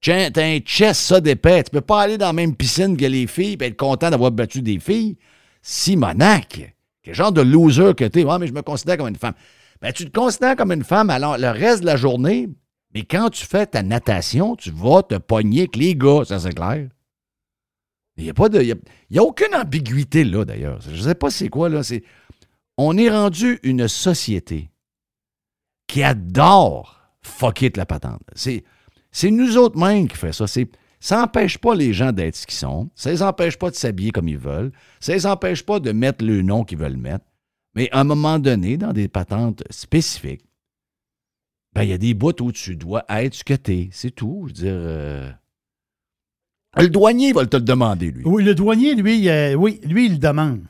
Tiens, 0.00 0.30
T'as 0.32 0.44
un 0.44 0.58
chest 0.58 1.00
ça 1.00 1.20
d'épais. 1.20 1.62
Tu 1.64 1.70
peux 1.70 1.80
pas 1.80 2.02
aller 2.02 2.18
dans 2.18 2.26
la 2.26 2.32
même 2.32 2.56
piscine 2.56 2.96
que 2.96 3.04
les 3.04 3.26
filles 3.26 3.56
et 3.60 3.64
être 3.64 3.76
content 3.76 4.10
d'avoir 4.10 4.30
battu 4.30 4.62
des 4.62 4.78
filles. 4.78 5.16
Simonac, 5.62 6.74
quel 7.02 7.14
genre 7.14 7.32
de 7.32 7.40
loser 7.40 7.94
que 7.94 8.04
t'es. 8.04 8.24
Ouais, 8.24 8.38
mais 8.38 8.48
je 8.48 8.52
me 8.52 8.62
considère 8.62 8.96
comme 8.96 9.08
une 9.08 9.16
femme. 9.16 9.34
Ben, 9.80 9.92
tu 9.92 10.04
te 10.04 10.18
considères 10.18 10.56
comme 10.56 10.72
une 10.72 10.84
femme 10.84 11.10
alors 11.10 11.38
le 11.38 11.48
reste 11.48 11.80
de 11.80 11.86
la 11.86 11.96
journée, 11.96 12.48
mais 12.94 13.04
quand 13.04 13.30
tu 13.30 13.46
fais 13.46 13.66
ta 13.66 13.82
natation, 13.82 14.54
tu 14.56 14.70
vas 14.70 15.02
te 15.02 15.16
pogner 15.16 15.60
avec 15.60 15.76
les 15.76 15.96
gars, 15.96 16.24
ça 16.24 16.38
c'est 16.38 16.52
clair. 16.52 16.88
Il 18.16 18.24
n'y 18.24 18.30
a, 18.30 18.74
y 19.10 19.18
a- 19.18 19.22
aucune 19.22 19.54
ambiguïté 19.54 20.24
là, 20.24 20.44
d'ailleurs. 20.44 20.80
Je 20.82 20.90
ne 20.90 20.96
sais 21.00 21.14
pas 21.14 21.30
c'est 21.30 21.48
quoi, 21.48 21.68
là. 21.68 21.80
On 22.76 22.96
est 22.96 23.10
rendu 23.10 23.58
une 23.62 23.88
société 23.88 24.70
qui 25.86 26.02
adore 26.02 27.00
fucker 27.22 27.70
de 27.70 27.78
la 27.78 27.86
patente. 27.86 28.22
C'est, 28.34 28.64
nous 29.30 29.56
autres 29.56 29.78
mêmes 29.78 30.08
qui 30.08 30.16
fait 30.16 30.32
ça. 30.32 30.46
Ça 31.00 31.16
n'empêche 31.20 31.58
pas 31.58 31.74
les 31.74 31.92
gens 31.92 32.12
d'être 32.12 32.36
ce 32.36 32.46
qu'ils 32.46 32.56
sont. 32.58 32.90
Ça 32.94 33.10
les 33.10 33.22
empêche 33.22 33.58
pas 33.58 33.70
de 33.70 33.74
s'habiller 33.74 34.10
comme 34.10 34.28
ils 34.28 34.38
veulent. 34.38 34.72
Ça 35.00 35.12
les 35.14 35.26
empêche 35.26 35.62
pas 35.64 35.80
de 35.80 35.90
mettre 35.92 36.24
le 36.24 36.42
nom 36.42 36.64
qu'ils 36.64 36.78
veulent 36.78 36.96
mettre. 36.96 37.24
Mais 37.74 37.90
à 37.90 38.00
un 38.00 38.04
moment 38.04 38.38
donné, 38.38 38.76
dans 38.76 38.92
des 38.92 39.08
patentes 39.08 39.64
spécifiques, 39.70 40.44
ben, 41.74 41.82
il 41.84 41.88
y 41.88 41.92
a 41.94 41.98
des 41.98 42.14
bouts 42.14 42.40
où 42.42 42.52
tu 42.52 42.76
dois 42.76 43.04
être 43.08 43.34
ce 43.34 43.44
que 43.44 43.54
tu 43.54 43.72
es. 43.72 43.88
C'est 43.92 44.10
tout. 44.10 44.42
Je 44.44 44.48
veux 44.48 44.52
dire. 44.52 44.72
euh, 44.74 45.30
Le 46.78 46.88
douanier 46.88 47.32
va 47.32 47.44
te 47.46 47.56
le 47.56 47.62
demander, 47.62 48.10
lui. 48.10 48.22
Oui, 48.24 48.42
le 48.44 48.54
douanier, 48.54 48.94
lui, 48.94 49.28
euh, 49.28 49.54
oui, 49.54 49.80
lui, 49.84 50.06
il 50.06 50.12
le 50.12 50.18
demande. 50.18 50.60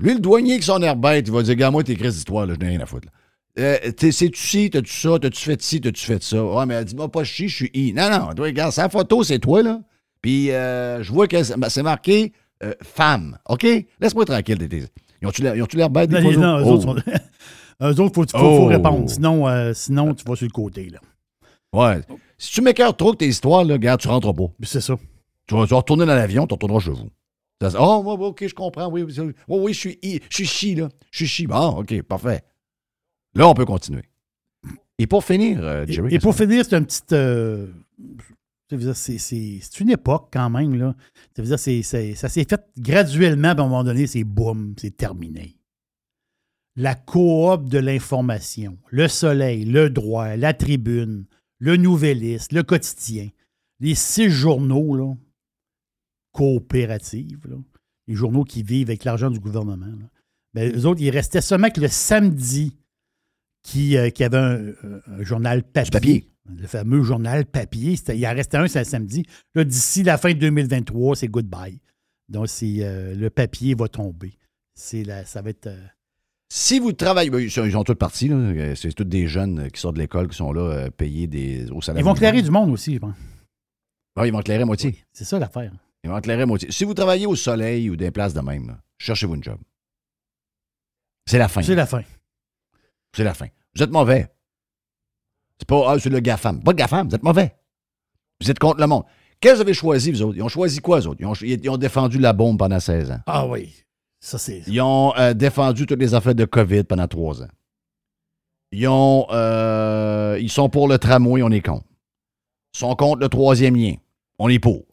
Lui, 0.00 0.14
le 0.14 0.20
douanier 0.20 0.58
qui 0.58 0.64
son 0.64 0.82
air 0.82 0.96
bête, 0.96 1.28
il 1.28 1.32
va 1.32 1.42
dire 1.42 1.54
Gars, 1.54 1.70
moi, 1.70 1.84
t'es 1.84 1.92
écrit 1.92 2.08
d'histoire, 2.08 2.46
là, 2.46 2.54
je 2.54 2.58
n'ai 2.64 2.70
rien 2.70 2.80
à 2.80 2.86
foutre. 2.86 3.06
là. 3.06 3.12
Euh, 3.62 3.90
t'es- 3.92 4.12
C'est-tu 4.12 4.40
ci, 4.40 4.70
t'as-tu 4.70 4.92
ça, 4.92 5.18
t'as-tu 5.20 5.40
fait 5.42 5.60
ci, 5.62 5.80
t'as-tu 5.80 6.04
fait 6.04 6.22
ça? 6.22 6.42
Ouais, 6.44 6.66
mais 6.66 6.84
dis-moi 6.84 7.10
pas 7.10 7.24
chi, 7.24 7.48
je 7.48 7.54
suis 7.56 7.70
i. 7.74 7.92
Non, 7.92 8.08
non, 8.10 8.32
toi, 8.34 8.46
regarde, 8.46 8.72
sa 8.72 8.88
photo, 8.88 9.22
c'est 9.24 9.38
toi, 9.40 9.62
là. 9.62 9.80
Puis 10.22 10.50
euh, 10.52 11.02
je 11.02 11.12
vois 11.12 11.26
que 11.28 11.42
c'est 11.42 11.54
c'est 11.68 11.82
marqué 11.82 12.32
euh, 12.62 12.72
femme. 12.82 13.38
OK? 13.48 13.66
Laisse-moi 14.00 14.24
tranquille. 14.24 14.68
Ils 15.22 15.26
ont-tu 15.28 15.42
l'air 15.42 15.54
l'air 15.74 15.90
bêtes, 15.90 16.10
des 16.10 16.16
Non, 16.20 16.22
photos? 16.22 16.38
non, 16.42 16.58
eux 16.58 16.62
Oh. 16.64 16.70
autres, 16.72 16.82
sont- 16.82 16.96
eux 17.82 18.00
autres, 18.00 18.14
faut, 18.14 18.22
faut, 18.22 18.38
faut 18.38 18.62
Oh. 18.64 18.66
répondre. 18.66 19.08
Sinon, 19.10 19.48
euh, 19.48 19.72
sinon, 19.74 20.14
tu 20.14 20.24
vas 20.24 20.36
sur 20.36 20.46
le 20.46 20.50
côté. 20.52 20.88
Là. 20.90 20.98
Ouais. 21.72 22.00
Si 22.38 22.52
tu 22.52 22.62
m'écœures 22.62 22.96
trop 22.96 23.12
que 23.12 23.18
tes 23.18 23.28
histoires, 23.28 23.64
là, 23.64 23.74
regarde, 23.74 24.00
tu 24.00 24.08
rentres 24.08 24.34
pas. 24.34 24.44
C'est 24.62 24.80
ça. 24.80 24.96
Tu 25.50 25.56
vas, 25.56 25.64
tu 25.64 25.70
vas 25.70 25.78
retourner 25.78 26.06
dans 26.06 26.14
l'avion, 26.14 26.46
tu 26.46 26.54
retourneras 26.54 26.78
chez 26.78 26.92
vous. 26.92 27.10
Ça, 27.60 27.70
oh, 27.80 28.16
OK, 28.20 28.46
je 28.46 28.54
comprends. 28.54 28.88
Oui, 28.88 29.02
oui, 29.02 29.34
oui, 29.48 29.72
je 29.74 29.78
suis 29.78 29.98
je 30.02 30.34
suis 30.36 30.46
chi, 30.46 30.74
là. 30.76 30.88
Je 31.10 31.18
suis 31.18 31.26
chi. 31.26 31.46
Bon, 31.48 31.80
OK, 31.80 32.02
parfait. 32.02 32.44
Là, 33.34 33.48
on 33.48 33.54
peut 33.54 33.64
continuer. 33.64 34.04
Et 35.00 35.08
pour 35.08 35.24
finir, 35.24 35.58
euh, 35.60 35.84
Jerry. 35.88 36.14
et 36.14 36.20
pour 36.20 36.36
finir, 36.36 36.64
c'est 36.64 36.76
un 36.76 36.84
petit. 36.84 37.02
euh, 37.14 37.66
c'est, 38.94 39.80
une 39.80 39.90
époque 39.90 40.28
quand 40.32 40.50
même. 40.50 40.76
Là. 40.76 40.94
Ça 41.34 41.42
veut 41.42 41.48
dire, 41.48 41.58
ça 41.58 42.28
s'est 42.28 42.44
fait 42.44 42.70
graduellement, 42.78 43.52
puis 43.52 43.60
à 43.60 43.64
un 43.64 43.68
moment 43.68 43.82
donné, 43.82 44.06
c'est 44.06 44.22
boum, 44.22 44.74
c'est 44.78 44.96
terminé. 44.96 45.56
La 46.76 46.94
coop 46.94 47.68
de 47.68 47.78
l'information, 47.78 48.78
le 48.90 49.08
soleil, 49.08 49.64
le 49.64 49.90
droit, 49.90 50.36
la 50.36 50.54
tribune, 50.54 51.24
le 51.58 51.76
nouvelliste, 51.76 52.52
le 52.52 52.62
quotidien, 52.62 53.30
les 53.80 53.96
six 53.96 54.30
journaux 54.30 54.94
là, 54.94 55.14
coopératives, 56.32 57.46
là, 57.48 57.56
les 58.06 58.14
journaux 58.14 58.44
qui 58.44 58.62
vivent 58.62 58.88
avec 58.88 59.04
l'argent 59.04 59.30
du 59.30 59.38
gouvernement. 59.40 59.86
Là. 59.86 60.08
Ben, 60.54 60.74
eux 60.76 60.86
autres, 60.86 61.00
ils 61.00 61.10
restaient 61.10 61.40
seulement 61.40 61.70
que 61.70 61.80
le 61.80 61.88
samedi 61.88 62.76
qui, 63.62 63.96
euh, 63.96 64.10
qui 64.10 64.24
avait 64.24 64.36
un, 64.38 64.72
un 65.06 65.22
journal 65.22 65.62
papier. 65.62 65.90
papier. 65.90 66.26
Le 66.56 66.66
fameux 66.66 67.02
journal 67.02 67.44
papier. 67.46 67.94
Il 68.14 68.26
en 68.26 68.34
restait 68.34 68.56
un, 68.56 68.66
c'est 68.66 68.80
le 68.80 68.84
samedi. 68.84 69.24
Là, 69.54 69.62
d'ici 69.62 70.02
la 70.02 70.18
fin 70.18 70.32
de 70.32 70.38
2023, 70.38 71.14
c'est 71.14 71.28
goodbye. 71.28 71.80
Donc, 72.28 72.48
c'est, 72.48 72.76
euh, 72.80 73.14
le 73.14 73.30
papier 73.30 73.74
va 73.74 73.86
tomber. 73.88 74.36
C'est 74.74 75.04
la, 75.04 75.24
ça 75.24 75.42
va 75.42 75.50
être. 75.50 75.66
euh, 75.68 75.86
Si 76.48 76.80
vous 76.80 76.92
travaillez, 76.92 77.30
ben, 77.30 77.38
ils 77.38 77.50
sont, 77.50 77.84
tous 77.84 77.94
partis, 77.94 78.28
là. 78.28 78.36
Euh, 78.36 78.74
c'est 78.74 78.92
tous 78.92 79.04
des 79.04 79.28
jeunes 79.28 79.60
euh, 79.60 79.68
qui 79.68 79.80
sortent 79.80 79.94
de 79.96 80.00
l'école 80.00 80.28
qui 80.28 80.36
sont 80.36 80.52
là 80.52 80.62
euh, 80.62 80.90
payés 80.90 81.28
des, 81.28 81.70
au 81.70 81.80
salaire. 81.80 82.00
ils 82.00 82.04
vont 82.04 82.10
minimum. 82.14 82.16
clairer 82.18 82.42
du 82.42 82.50
monde 82.50 82.70
aussi, 82.70 82.94
je 82.94 82.98
pense. 82.98 83.14
Ah, 84.16 84.26
ils 84.26 84.32
vont 84.32 84.40
éclairer 84.40 84.62
à 84.62 84.66
moitié. 84.66 84.96
C'est 85.12 85.24
ça 85.24 85.38
l'affaire. 85.38 85.72
Ils 86.02 86.10
vont 86.10 86.18
éclairer 86.18 86.42
à 86.42 86.46
moitié. 86.46 86.70
Si 86.72 86.84
vous 86.84 86.94
travaillez 86.94 87.26
au 87.26 87.36
soleil 87.36 87.90
ou 87.90 87.96
des 87.96 88.10
places 88.10 88.34
de 88.34 88.40
même, 88.40 88.78
cherchez-vous 88.98 89.34
une 89.34 89.44
job. 89.44 89.58
C'est 91.26 91.38
la 91.38 91.48
fin. 91.48 91.62
C'est 91.62 91.74
la 91.74 91.86
fin. 91.86 92.02
C'est 93.14 93.24
la 93.24 93.34
fin. 93.34 93.46
Vous 93.74 93.82
êtes 93.82 93.90
mauvais. 93.90 94.28
C'est 95.58 95.68
pas, 95.68 95.92
ah, 95.92 95.98
c'est 95.98 96.08
le 96.08 96.20
GAFAM. 96.20 96.62
Pas 96.62 96.72
de 96.72 96.78
GAFAM, 96.78 97.08
vous 97.08 97.14
êtes 97.14 97.22
mauvais. 97.22 97.54
Vous 98.40 98.50
êtes 98.50 98.58
contre 98.58 98.80
le 98.80 98.86
monde. 98.86 99.04
Qu'est-ce 99.40 99.52
que 99.52 99.56
vous 99.56 99.62
avez 99.62 99.74
choisi, 99.74 100.10
vous 100.10 100.22
autres? 100.22 100.36
Ils 100.36 100.42
ont 100.42 100.48
choisi 100.48 100.80
quoi, 100.80 101.00
eux 101.00 101.06
autres? 101.06 101.20
Ils 101.20 101.26
ont, 101.26 101.34
ils 101.34 101.70
ont 101.70 101.76
défendu 101.76 102.18
la 102.18 102.32
bombe 102.32 102.58
pendant 102.58 102.80
16 102.80 103.10
ans. 103.10 103.20
Ah 103.26 103.46
oui. 103.46 103.74
Ça, 104.20 104.38
c'est. 104.38 104.62
Ils 104.66 104.80
ont 104.80 105.14
euh, 105.16 105.34
défendu 105.34 105.86
toutes 105.86 105.98
les 106.00 106.14
affaires 106.14 106.34
de 106.34 106.44
COVID 106.44 106.84
pendant 106.84 107.06
trois 107.08 107.42
ans. 107.42 107.48
Ils 108.72 108.86
ont. 108.88 109.26
euh, 109.30 110.38
ils 110.40 110.50
sont 110.50 110.68
pour 110.68 110.88
le 110.88 110.98
tramway, 110.98 111.42
on 111.42 111.50
est 111.50 111.60
contre. 111.62 111.86
Ils 112.74 112.78
sont 112.78 112.94
contre 112.96 113.20
le 113.20 113.28
troisième 113.28 113.76
lien. 113.76 113.94
On 114.38 114.48
est 114.48 114.58
pour. 114.58 114.84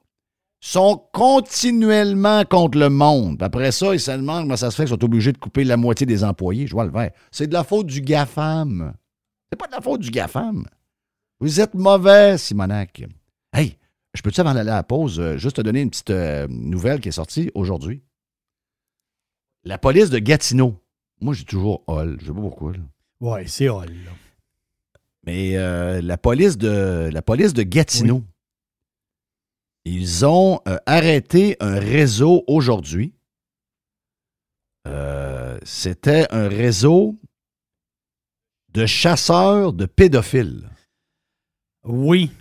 Sont 0.60 1.04
continuellement 1.14 2.44
contre 2.44 2.80
le 2.80 2.90
monde. 2.90 3.42
Après 3.44 3.72
ça, 3.72 3.94
ils 3.94 4.00
se 4.00 4.12
demandent 4.12 4.44
comment 4.44 4.58
ça 4.58 4.72
se 4.72 4.76
fait 4.76 4.84
qu'ils 4.84 4.90
sont 4.96 5.04
obligés 5.06 5.32
de 5.32 5.38
couper 5.38 5.64
la 5.64 5.78
moitié 5.78 6.06
des 6.08 6.24
employés. 6.24 6.66
Je 6.66 6.74
vois 6.74 6.86
le 6.86 6.92
vert. 6.92 7.12
C'est 7.32 7.48
de 7.48 7.54
la 7.54 7.64
faute 7.64 7.86
du 7.88 8.02
GAFAM. 8.02 8.94
C'est 9.52 9.58
pas 9.60 9.68
de 9.68 9.72
la 9.74 9.82
faute 9.82 10.02
du 10.02 10.10
GAFAM. 10.10 10.66
Vous 11.40 11.62
êtes 11.62 11.76
mauvais, 11.76 12.38
Simonac. 12.40 13.04
Hey, 13.54 13.78
je 14.16 14.22
peux-tu, 14.24 14.40
avant 14.42 14.56
d'aller 14.56 14.72
à 14.72 14.76
la 14.78 14.84
pause, 14.84 15.20
euh, 15.20 15.38
juste 15.38 15.58
te 15.58 15.62
donner 15.62 15.82
une 15.82 15.92
petite 15.92 16.10
euh, 16.10 16.48
nouvelle 16.50 17.00
qui 17.00 17.10
est 17.10 17.12
sortie 17.12 17.52
aujourd'hui? 17.54 18.02
La 19.64 19.78
police 19.78 20.10
de 20.10 20.18
Gatineau. 20.18 20.82
Moi, 21.22 21.36
j'ai 21.36 21.44
toujours 21.46 21.84
hall. 21.88 22.18
Je 22.20 22.26
sais 22.26 22.34
pas 22.34 22.42
pourquoi. 22.42 22.72
là. 22.74 22.80
Ouais, 23.20 23.46
c'est 23.48 23.70
hall. 23.70 23.90
là. 23.90 24.12
Mais 25.24 25.58
euh, 25.58 26.02
la, 26.02 26.18
police 26.18 26.58
de, 26.58 27.10
la 27.12 27.22
police 27.22 27.54
de 27.54 27.62
Gatineau, 27.64 28.24
ils 29.90 30.26
ont 30.26 30.60
euh, 30.68 30.78
arrêté 30.86 31.56
un 31.60 31.80
réseau 31.80 32.44
aujourd'hui. 32.48 33.14
Euh, 34.88 35.58
C'était 35.64 36.28
un 36.32 36.48
réseau 36.48 37.16
de 38.74 38.86
chasseurs 38.86 39.74
de 39.74 39.86
pédophiles. 39.86 40.70
Oui. 41.84 42.32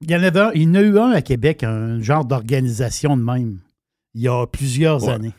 Il 0.00 0.10
y 0.10 0.14
en 0.16 0.22
avait 0.22 0.50
il 0.54 0.62
y 0.62 0.66
en 0.68 0.74
a 0.74 0.80
eu 0.80 0.98
un 0.98 1.10
à 1.10 1.22
Québec, 1.22 1.64
un 1.64 2.00
genre 2.00 2.24
d'organisation 2.24 3.16
de 3.16 3.22
même, 3.22 3.60
il 4.14 4.22
y 4.22 4.28
a 4.28 4.46
plusieurs 4.46 5.02
Ouais. 5.04 5.12
années. 5.12 5.34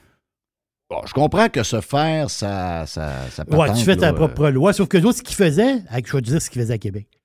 Bon, 0.90 1.02
je 1.06 1.14
comprends 1.14 1.50
que 1.50 1.62
se 1.64 1.80
faire 1.82 2.30
sa, 2.32 2.86
sa 2.88 3.22
Ouais, 3.44 3.46
patente, 3.46 3.78
tu 3.78 3.84
fais 3.86 3.96
ta 3.96 4.08
là, 4.08 4.14
propre 4.14 4.50
loi. 4.50 4.74
Sauf 4.74 4.88
que 4.90 4.98
les 4.98 5.06
autres, 5.06 5.20
ce 5.20 5.24
qu'ils 5.24 5.36
faisaient, 5.36 5.78
je 5.92 5.96
vais 5.96 6.02
te 6.02 6.18
dire 6.22 6.42
ce 6.42 6.50
qu'ils 6.50 6.62
faisaient 6.62 6.74
à 6.74 6.78
Québec. 6.80 7.19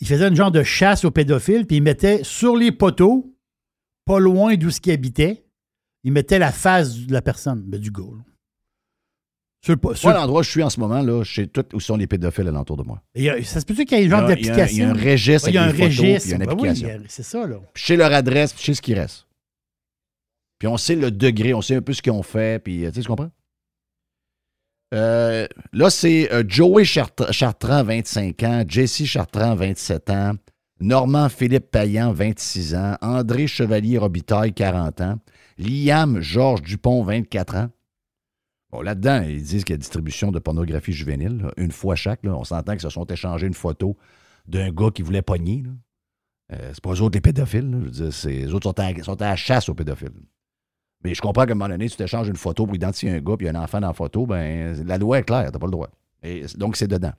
Ils 0.00 0.06
faisaient 0.06 0.28
une 0.28 0.36
genre 0.36 0.50
de 0.50 0.62
chasse 0.62 1.04
aux 1.04 1.10
pédophiles, 1.10 1.66
puis 1.66 1.76
ils 1.76 1.82
mettaient 1.82 2.24
sur 2.24 2.56
les 2.56 2.72
poteaux, 2.72 3.34
pas 4.06 4.18
loin 4.18 4.56
d'où 4.56 4.70
ce 4.70 4.80
qu'ils 4.80 4.92
habitaient, 4.92 5.44
ils 6.04 6.12
mettaient 6.12 6.38
la 6.38 6.52
face 6.52 6.96
de 6.98 7.12
la 7.12 7.20
personne, 7.22 7.62
ben, 7.62 7.78
du 7.78 7.90
gars. 7.90 8.02
là. 8.04 8.24
Sur 9.62 9.74
le 9.74 9.76
po- 9.78 9.94
sur- 9.94 10.08
Moi, 10.08 10.18
l'endroit 10.18 10.40
où 10.40 10.42
je 10.42 10.48
suis 10.48 10.62
en 10.62 10.70
ce 10.70 10.80
moment, 10.80 11.02
là, 11.02 11.22
je 11.22 11.34
sais 11.34 11.46
tout 11.46 11.66
où 11.74 11.80
sont 11.80 11.96
les 11.98 12.06
pédophiles 12.06 12.48
alentour 12.48 12.78
de 12.78 12.82
moi. 12.82 13.02
Il 13.14 13.28
a- 13.28 13.42
ça 13.44 13.60
se 13.60 13.66
peut-tu 13.66 13.84
qu'il 13.84 13.98
y 13.98 14.02
ait 14.02 14.06
un 14.06 14.08
genre 14.08 14.20
Il 14.30 14.38
il 14.40 14.46
d'application? 14.46 14.74
il 14.76 14.80
y 14.80 14.82
a 14.84 14.88
un 14.88 14.94
registre 15.12 15.48
Il 15.50 15.54
y 15.54 15.58
a 15.58 15.62
un 15.64 15.70
registre. 15.70 16.00
puis 16.00 16.28
il 16.28 16.30
y 16.30 16.32
a 16.32 16.36
une 16.36 16.44
Ben 16.46 16.52
oui, 16.58 16.68
application. 16.70 16.88
il 16.88 17.04
a- 17.04 17.08
c'est 17.08 17.22
ça, 17.22 17.46
là. 17.46 17.56
Puis 17.74 17.82
je 17.82 17.86
sais 17.88 17.96
leur 17.96 18.10
adresse, 18.12 18.54
puis 18.54 18.62
je 18.62 18.66
sais 18.66 18.74
ce 18.74 18.80
qui 18.82 18.94
reste. 18.94 19.26
Puis 20.58 20.66
on 20.66 20.78
sait 20.78 20.96
le 20.96 21.10
degré, 21.10 21.52
on 21.52 21.60
sait 21.60 21.74
un 21.76 21.82
peu 21.82 21.92
ce 21.92 22.00
qu'ils 22.00 22.12
ont 22.12 22.22
fait, 22.22 22.62
puis 22.62 22.86
euh, 22.86 22.88
tu 22.90 22.96
sais, 22.96 23.00
tu 23.02 23.08
comprends? 23.08 23.30
Euh, 24.92 25.46
là, 25.72 25.88
c'est 25.90 26.32
euh, 26.32 26.42
Joey 26.46 26.84
Chart- 26.84 27.30
Chartrand, 27.32 27.84
25 27.84 28.42
ans, 28.42 28.64
Jesse 28.66 29.04
Chartrand, 29.04 29.54
27 29.54 30.10
ans, 30.10 30.32
Normand 30.80 31.28
Philippe 31.28 31.70
Payan, 31.70 32.12
26 32.12 32.74
ans, 32.74 32.96
André 33.00 33.46
Chevalier 33.46 33.98
Robitaille, 33.98 34.52
40 34.52 35.00
ans, 35.02 35.18
Liam 35.58 36.20
Georges 36.20 36.62
Dupont, 36.62 37.02
24 37.04 37.54
ans. 37.56 37.68
Bon, 38.72 38.80
là-dedans, 38.82 39.22
ils 39.28 39.42
disent 39.42 39.64
qu'il 39.64 39.74
y 39.74 39.74
a 39.74 39.78
distribution 39.78 40.30
de 40.32 40.38
pornographie 40.38 40.92
juvénile, 40.92 41.50
une 41.56 41.72
fois 41.72 41.96
chaque. 41.96 42.20
On 42.24 42.44
s'entend 42.44 42.72
qu'ils 42.72 42.80
se 42.82 42.88
sont 42.90 43.04
échangés 43.06 43.46
une 43.46 43.54
photo 43.54 43.96
d'un 44.46 44.70
gars 44.70 44.90
qui 44.94 45.02
voulait 45.02 45.22
pogner. 45.22 45.64
Euh, 46.52 46.70
c'est 46.72 46.80
pas 46.82 46.92
eux 46.94 47.02
autres 47.02 47.16
les 47.16 47.20
pédophiles. 47.20 47.70
là. 47.70 47.78
Eux 48.30 48.54
autres 48.54 48.64
sont 48.70 48.80
à, 48.80 49.02
sont 49.02 49.20
à 49.22 49.28
la 49.30 49.36
chasse 49.36 49.68
aux 49.68 49.74
pédophiles. 49.74 50.10
Mais 51.02 51.14
je 51.14 51.20
comprends 51.20 51.46
qu'à 51.46 51.52
un 51.52 51.54
moment 51.54 51.68
donné, 51.68 51.88
tu 51.88 51.96
t'échanges 51.96 52.28
une 52.28 52.36
photo 52.36 52.66
pour 52.66 52.74
identifier 52.74 53.10
un 53.10 53.20
gars 53.20 53.36
puis 53.36 53.48
un 53.48 53.54
enfant 53.54 53.80
dans 53.80 53.88
la 53.88 53.94
photo, 53.94 54.26
ben 54.26 54.84
la 54.86 54.98
loi 54.98 55.18
est 55.18 55.24
claire, 55.24 55.50
t'as 55.50 55.58
pas 55.58 55.66
le 55.66 55.72
droit. 55.72 55.88
Et 56.22 56.44
donc, 56.56 56.76
c'est 56.76 56.88
dedans. 56.88 57.12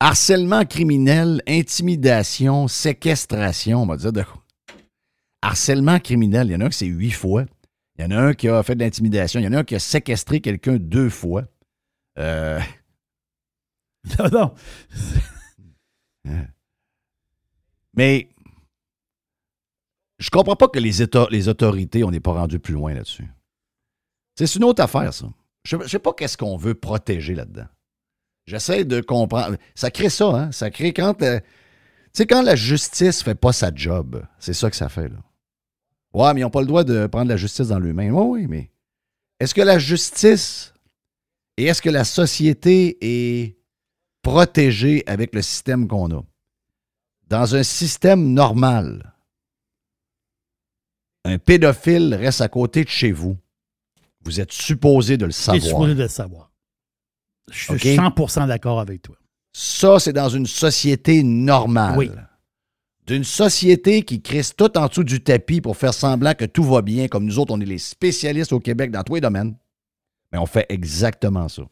Harcèlement 0.00 0.64
criminel, 0.64 1.42
intimidation, 1.48 2.68
séquestration, 2.68 3.82
on 3.82 3.86
va 3.86 3.96
dire 3.96 4.12
de 4.12 4.22
quoi? 4.22 4.42
Harcèlement 5.42 5.98
criminel, 5.98 6.48
il 6.48 6.52
y 6.52 6.56
en 6.56 6.60
a 6.60 6.66
un 6.66 6.68
qui 6.68 6.78
c'est 6.78 6.86
huit 6.86 7.10
fois. 7.10 7.44
Il 7.98 8.04
y 8.04 8.06
en 8.06 8.10
a 8.12 8.20
un 8.20 8.34
qui 8.34 8.48
a 8.48 8.62
fait 8.62 8.76
de 8.76 8.80
l'intimidation. 8.80 9.40
Il 9.40 9.44
y 9.44 9.48
en 9.48 9.52
a 9.52 9.58
un 9.58 9.64
qui 9.64 9.74
a 9.74 9.80
séquestré 9.80 10.40
quelqu'un 10.40 10.76
deux 10.76 11.10
fois. 11.10 11.44
Euh, 12.18 12.60
Non, 14.18 14.28
non. 14.30 14.54
Mais 17.94 18.28
je 20.18 20.30
comprends 20.30 20.56
pas 20.56 20.68
que 20.68 20.78
les, 20.78 21.48
autorités, 21.48 22.04
on 22.04 22.10
n'est 22.10 22.20
pas 22.20 22.32
rendu 22.32 22.58
plus 22.58 22.74
loin 22.74 22.92
là-dessus. 22.94 23.28
C'est 24.36 24.52
une 24.54 24.64
autre 24.64 24.82
affaire, 24.82 25.12
ça. 25.14 25.26
Je 25.64 25.76
ne 25.76 25.86
sais 25.86 25.98
pas 25.98 26.12
qu'est-ce 26.12 26.36
qu'on 26.36 26.56
veut 26.56 26.74
protéger 26.74 27.34
là-dedans. 27.34 27.66
J'essaie 28.46 28.84
de 28.84 29.00
comprendre. 29.00 29.56
Ça 29.74 29.90
crée 29.90 30.08
ça, 30.08 30.26
hein? 30.28 30.52
Ça 30.52 30.70
crée 30.70 30.92
quand. 30.92 31.22
euh, 31.22 31.38
tu 31.40 32.22
sais, 32.22 32.26
quand 32.26 32.42
la 32.42 32.56
justice 32.56 33.22
fait 33.22 33.34
pas 33.34 33.52
sa 33.52 33.70
job, 33.74 34.24
c'est 34.38 34.54
ça 34.54 34.70
que 34.70 34.76
ça 34.76 34.88
fait, 34.88 35.08
là. 35.08 35.18
Ouais, 36.14 36.32
mais 36.32 36.40
ils 36.40 36.44
n'ont 36.44 36.50
pas 36.50 36.62
le 36.62 36.66
droit 36.66 36.84
de 36.84 37.06
prendre 37.06 37.28
la 37.28 37.36
justice 37.36 37.68
dans 37.68 37.78
leurs 37.78 37.94
mains. 37.94 38.10
Oui, 38.10 38.40
oui, 38.40 38.46
mais 38.48 38.70
est-ce 39.40 39.54
que 39.54 39.60
la 39.60 39.78
justice 39.78 40.72
et 41.58 41.64
est-ce 41.64 41.82
que 41.82 41.90
la 41.90 42.04
société 42.04 42.96
est 43.00 43.58
protégée 44.22 45.02
avec 45.06 45.34
le 45.34 45.42
système 45.42 45.86
qu'on 45.86 46.10
a? 46.16 46.22
Dans 47.26 47.54
un 47.54 47.62
système 47.62 48.32
normal, 48.32 49.14
un 51.28 51.38
pédophile 51.38 52.14
reste 52.14 52.40
à 52.40 52.48
côté 52.48 52.84
de 52.84 52.88
chez 52.88 53.12
vous. 53.12 53.36
Vous 54.22 54.40
êtes 54.40 54.52
supposé 54.52 55.16
de 55.16 55.26
le 55.26 55.32
savoir. 55.32 55.62
supposé 55.62 55.94
de 55.94 56.02
le 56.02 56.08
savoir. 56.08 56.52
Je 57.50 57.58
suis 57.58 57.72
OK? 57.72 58.14
100% 58.14 58.48
d'accord 58.48 58.80
avec 58.80 59.02
toi. 59.02 59.16
Ça, 59.52 59.98
c'est 59.98 60.12
dans 60.12 60.28
une 60.28 60.46
société 60.46 61.22
normale. 61.22 61.98
Oui. 61.98 62.10
D'une 63.06 63.24
société 63.24 64.02
qui 64.02 64.20
crisse 64.20 64.54
tout 64.54 64.76
en 64.76 64.86
dessous 64.86 65.04
du 65.04 65.22
tapis 65.22 65.62
pour 65.62 65.76
faire 65.76 65.94
semblant 65.94 66.34
que 66.34 66.44
tout 66.44 66.62
va 66.62 66.82
bien, 66.82 67.08
comme 67.08 67.24
nous 67.24 67.38
autres, 67.38 67.54
on 67.54 67.60
est 67.60 67.64
les 67.64 67.78
spécialistes 67.78 68.52
au 68.52 68.60
Québec 68.60 68.90
dans 68.90 69.02
tous 69.02 69.14
les 69.14 69.20
domaines. 69.22 69.56
Mais 70.30 70.38
on 70.38 70.46
fait 70.46 70.66
exactement 70.68 71.48
ça. 71.48 71.62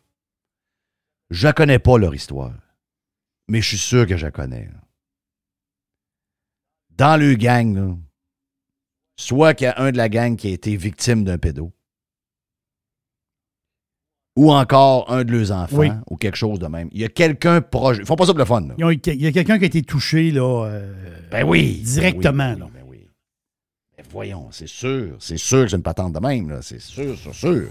Je 1.29 1.47
ne 1.47 1.53
connais 1.53 1.79
pas 1.79 1.99
leur 1.99 2.15
histoire, 2.15 2.55
mais 3.49 3.61
je 3.61 3.69
suis 3.69 3.79
sûr 3.79 4.07
que 4.07 4.17
je 4.17 4.25
la 4.25 4.31
connais. 4.31 4.71
Dans 6.91 7.21
le 7.21 7.35
gang, 7.35 7.77
là, 7.77 7.97
soit 9.17 9.55
qu'il 9.55 9.65
y 9.67 9.69
a 9.69 9.81
un 9.81 9.93
de 9.93 9.97
la 9.97 10.09
gang 10.09 10.37
qui 10.37 10.49
a 10.49 10.51
été 10.51 10.77
victime 10.77 11.25
d'un 11.25 11.39
pédo, 11.39 11.73
ou 14.37 14.53
encore 14.53 15.11
un 15.11 15.25
de 15.25 15.33
leurs 15.33 15.51
enfants, 15.53 15.77
Oui. 15.79 15.91
ou 16.11 16.17
quelque 16.17 16.37
chose 16.37 16.59
de 16.59 16.67
même. 16.67 16.89
Il 16.93 17.01
y 17.01 17.05
a 17.05 17.09
quelqu'un 17.09 17.63
proche. 17.63 17.97
Ils 17.99 18.05
font 18.05 18.17
pas 18.17 18.27
ça 18.27 18.33
pour 18.33 18.39
le 18.39 18.45
fun. 18.45 18.61
là. 18.61 18.75
Il 18.79 19.23
y 19.23 19.27
a 19.27 19.33
quelqu'un 19.33 19.57
qui 19.59 19.65
a 19.65 19.67
été 19.67 19.83
touché 19.83 20.31
là, 20.31 20.67
euh, 20.67 20.95
Ben 21.31 21.43
oui. 21.45 21.81
directement. 21.83 22.55
Ben 22.55 22.69
oui, 22.87 23.09
Mais 23.97 24.05
voyons, 24.11 24.49
c'est 24.51 24.69
sûr. 24.69 25.17
C'est 25.21 25.39
sûr 25.39 25.65
que 25.65 25.69
c'est 25.71 25.77
une 25.77 25.83
patente 25.83 26.13
de 26.13 26.21
même. 26.21 26.51
là. 26.51 26.59
C'est 26.61 26.81
sûr, 26.83 27.17
c'est 27.23 27.33
sûr. 27.33 27.69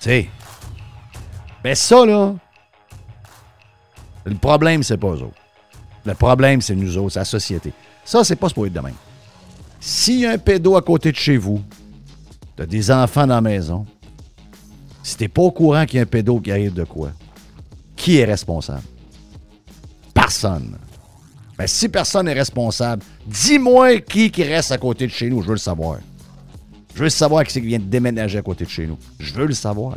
Tu 0.00 0.04
sais. 0.08 0.28
Ben 1.62 1.74
ça, 1.74 2.06
là, 2.06 2.34
le 4.24 4.34
problème, 4.36 4.82
c'est 4.82 4.96
pas 4.96 5.08
eux 5.08 5.22
autres. 5.22 5.36
Le 6.06 6.14
problème, 6.14 6.62
c'est 6.62 6.74
nous 6.74 6.96
autres, 6.96 7.10
c'est 7.12 7.18
la 7.18 7.24
société. 7.26 7.74
Ça, 8.06 8.24
c'est 8.24 8.36
pas 8.36 8.48
ce 8.48 8.58
être 8.58 8.72
de 8.72 8.80
même. 8.80 8.94
S'il 9.80 10.20
y 10.20 10.26
a 10.26 10.32
un 10.32 10.38
pédo 10.38 10.76
à 10.76 10.82
côté 10.82 11.10
de 11.10 11.16
chez 11.16 11.38
vous, 11.38 11.60
t'as 12.56 12.66
des 12.66 12.90
enfants 12.90 13.26
dans 13.26 13.36
la 13.36 13.40
maison, 13.40 13.86
si 15.02 15.16
t'es 15.16 15.28
pas 15.28 15.42
au 15.42 15.50
courant 15.50 15.86
qu'il 15.86 15.96
y 15.96 15.98
a 15.98 16.02
un 16.02 16.06
pédo 16.06 16.38
qui 16.38 16.52
arrive 16.52 16.74
de 16.74 16.84
quoi, 16.84 17.12
qui 17.96 18.18
est 18.18 18.24
responsable? 18.24 18.82
Personne. 20.12 20.76
Ben, 21.56 21.66
si 21.66 21.88
personne 21.88 22.26
n'est 22.26 22.32
responsable, 22.34 23.02
dis-moi 23.26 24.00
qui 24.00 24.30
qui 24.30 24.42
reste 24.42 24.72
à 24.72 24.78
côté 24.78 25.06
de 25.06 25.12
chez 25.12 25.28
nous. 25.28 25.42
Je 25.42 25.48
veux 25.48 25.54
le 25.54 25.58
savoir. 25.58 25.98
Je 26.94 27.02
veux 27.02 27.08
savoir 27.08 27.44
qui 27.44 27.52
c'est 27.52 27.60
qui 27.60 27.68
vient 27.68 27.78
de 27.78 27.84
déménager 27.84 28.38
à 28.38 28.42
côté 28.42 28.64
de 28.64 28.70
chez 28.70 28.86
nous. 28.86 28.98
Je 29.18 29.32
veux 29.34 29.46
le 29.46 29.54
savoir. 29.54 29.96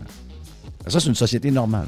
Ça, 0.87 0.99
c'est 0.99 1.07
une 1.07 1.15
société 1.15 1.51
normale. 1.51 1.87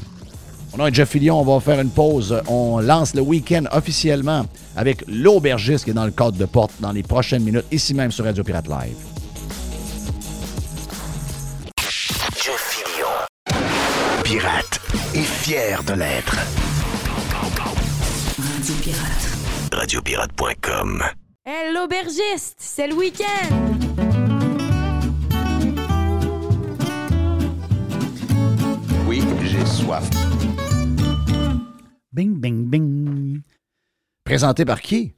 On 0.78 0.82
a 0.82 0.88
un 0.90 0.94
Jeff 0.94 1.10
Fillion, 1.10 1.40
on 1.40 1.44
va 1.44 1.62
faire 1.62 1.80
une 1.80 1.90
pause. 1.90 2.42
On 2.48 2.80
lance 2.80 3.16
le 3.16 3.22
week-end 3.22 3.64
officiellement 3.72 4.46
avec 4.76 5.06
l'aubergiste 5.08 5.86
qui 5.86 5.92
est 5.92 5.94
dans 5.94 6.04
le 6.04 6.12
cadre 6.12 6.38
de 6.38 6.44
porte 6.44 6.74
dans 6.82 6.92
les 6.92 7.02
prochaines 7.02 7.44
minutes, 7.44 7.64
ici 7.72 7.94
même 7.94 8.12
sur 8.12 8.26
Radio 8.26 8.44
Pirate 8.44 8.68
Live. 8.68 8.98
Jeff 12.36 12.60
Fillion. 12.60 13.08
Pirate 14.24 14.82
et 15.14 15.22
fier 15.22 15.82
de 15.84 15.94
l'être. 15.94 16.36
Radio 18.38 18.76
Pirate. 18.84 19.72
Radiopirate.com. 19.72 21.04
Hé, 21.48 21.74
l'aubergiste, 21.74 22.56
c'est 22.58 22.88
le 22.88 22.96
week-end! 22.96 23.56
Oui, 29.08 29.24
j'ai 29.44 29.66
soif. 29.66 30.10
Bing, 32.16 32.40
bing, 32.40 32.66
bing. 32.70 33.42
Présenté 34.24 34.64
par 34.64 34.82
qui? 34.82 35.14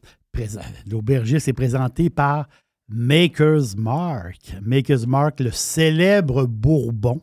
L'aubergiste 0.89 1.47
est 1.47 1.53
présenté 1.53 2.09
par 2.09 2.47
Maker's 2.89 3.75
Mark. 3.75 4.55
Maker's 4.63 5.05
Mark, 5.05 5.39
le 5.39 5.51
célèbre 5.51 6.47
bourbon 6.47 7.21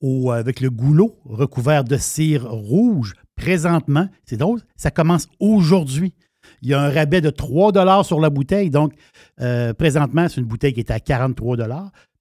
au- 0.00 0.30
avec 0.30 0.60
le 0.60 0.70
goulot 0.70 1.18
recouvert 1.24 1.82
de 1.82 1.96
cire 1.96 2.48
rouge. 2.48 3.14
Présentement, 3.34 4.08
c'est 4.24 4.36
drôle, 4.36 4.60
ça 4.76 4.92
commence 4.92 5.26
aujourd'hui. 5.40 6.14
Il 6.62 6.68
y 6.68 6.74
a 6.74 6.80
un 6.80 6.90
rabais 6.90 7.20
de 7.20 7.30
3 7.30 8.04
sur 8.04 8.20
la 8.20 8.30
bouteille. 8.30 8.70
Donc, 8.70 8.92
euh, 9.40 9.72
présentement, 9.74 10.28
c'est 10.28 10.40
une 10.40 10.46
bouteille 10.46 10.72
qui 10.72 10.80
est 10.80 10.90
à 10.92 11.00
43 11.00 11.56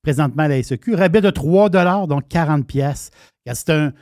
Présentement, 0.02 0.44
à 0.44 0.48
la 0.48 0.58
SEQ, 0.64 0.96
rabais 0.96 1.22
de 1.22 1.30
3 1.30 1.70
donc 2.08 2.28
40 2.30 2.66
pièces. 2.66 3.12
C'est 3.54 3.70
un, 3.70 3.94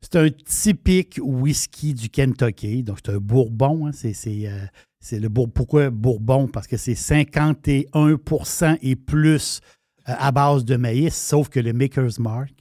c'est 0.00 0.16
un 0.16 0.30
typique 0.30 1.18
whisky 1.22 1.94
du 1.94 2.08
Kentucky. 2.08 2.82
Donc, 2.82 2.98
c'est 3.04 3.12
un 3.12 3.18
bourbon. 3.18 3.86
hein. 3.86 3.90
Euh, 4.04 4.66
c'est 5.00 5.18
le 5.18 5.28
Pourquoi 5.30 5.90
bourbon? 5.90 6.48
Parce 6.48 6.66
que 6.66 6.76
c'est 6.76 6.94
51% 6.94 8.78
et 8.82 8.96
plus 8.96 9.60
euh, 10.08 10.14
à 10.16 10.32
base 10.32 10.64
de 10.64 10.76
maïs, 10.76 11.14
sauf 11.14 11.48
que 11.48 11.60
le 11.60 11.72
Maker's 11.72 12.18
Mark, 12.18 12.52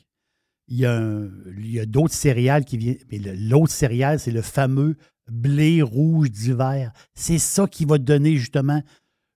il 0.68 0.80
y 0.80 0.86
a, 0.86 1.86
d'autres 1.86 2.14
céréales 2.14 2.66
qui 2.66 2.78
viennent. 2.78 2.98
Mais 3.12 3.20
l'autre 3.20 3.72
céréale, 3.72 4.20
c'est 4.20 4.32
le 4.32 4.42
fameux 4.42 4.98
blé 5.32 5.82
rouge 5.82 6.30
d'hiver. 6.32 6.92
C'est 7.14 7.40
ça 7.40 7.68
qui 7.68 7.86
va 7.86 7.98
donner 7.98 8.36
justement 8.36 8.82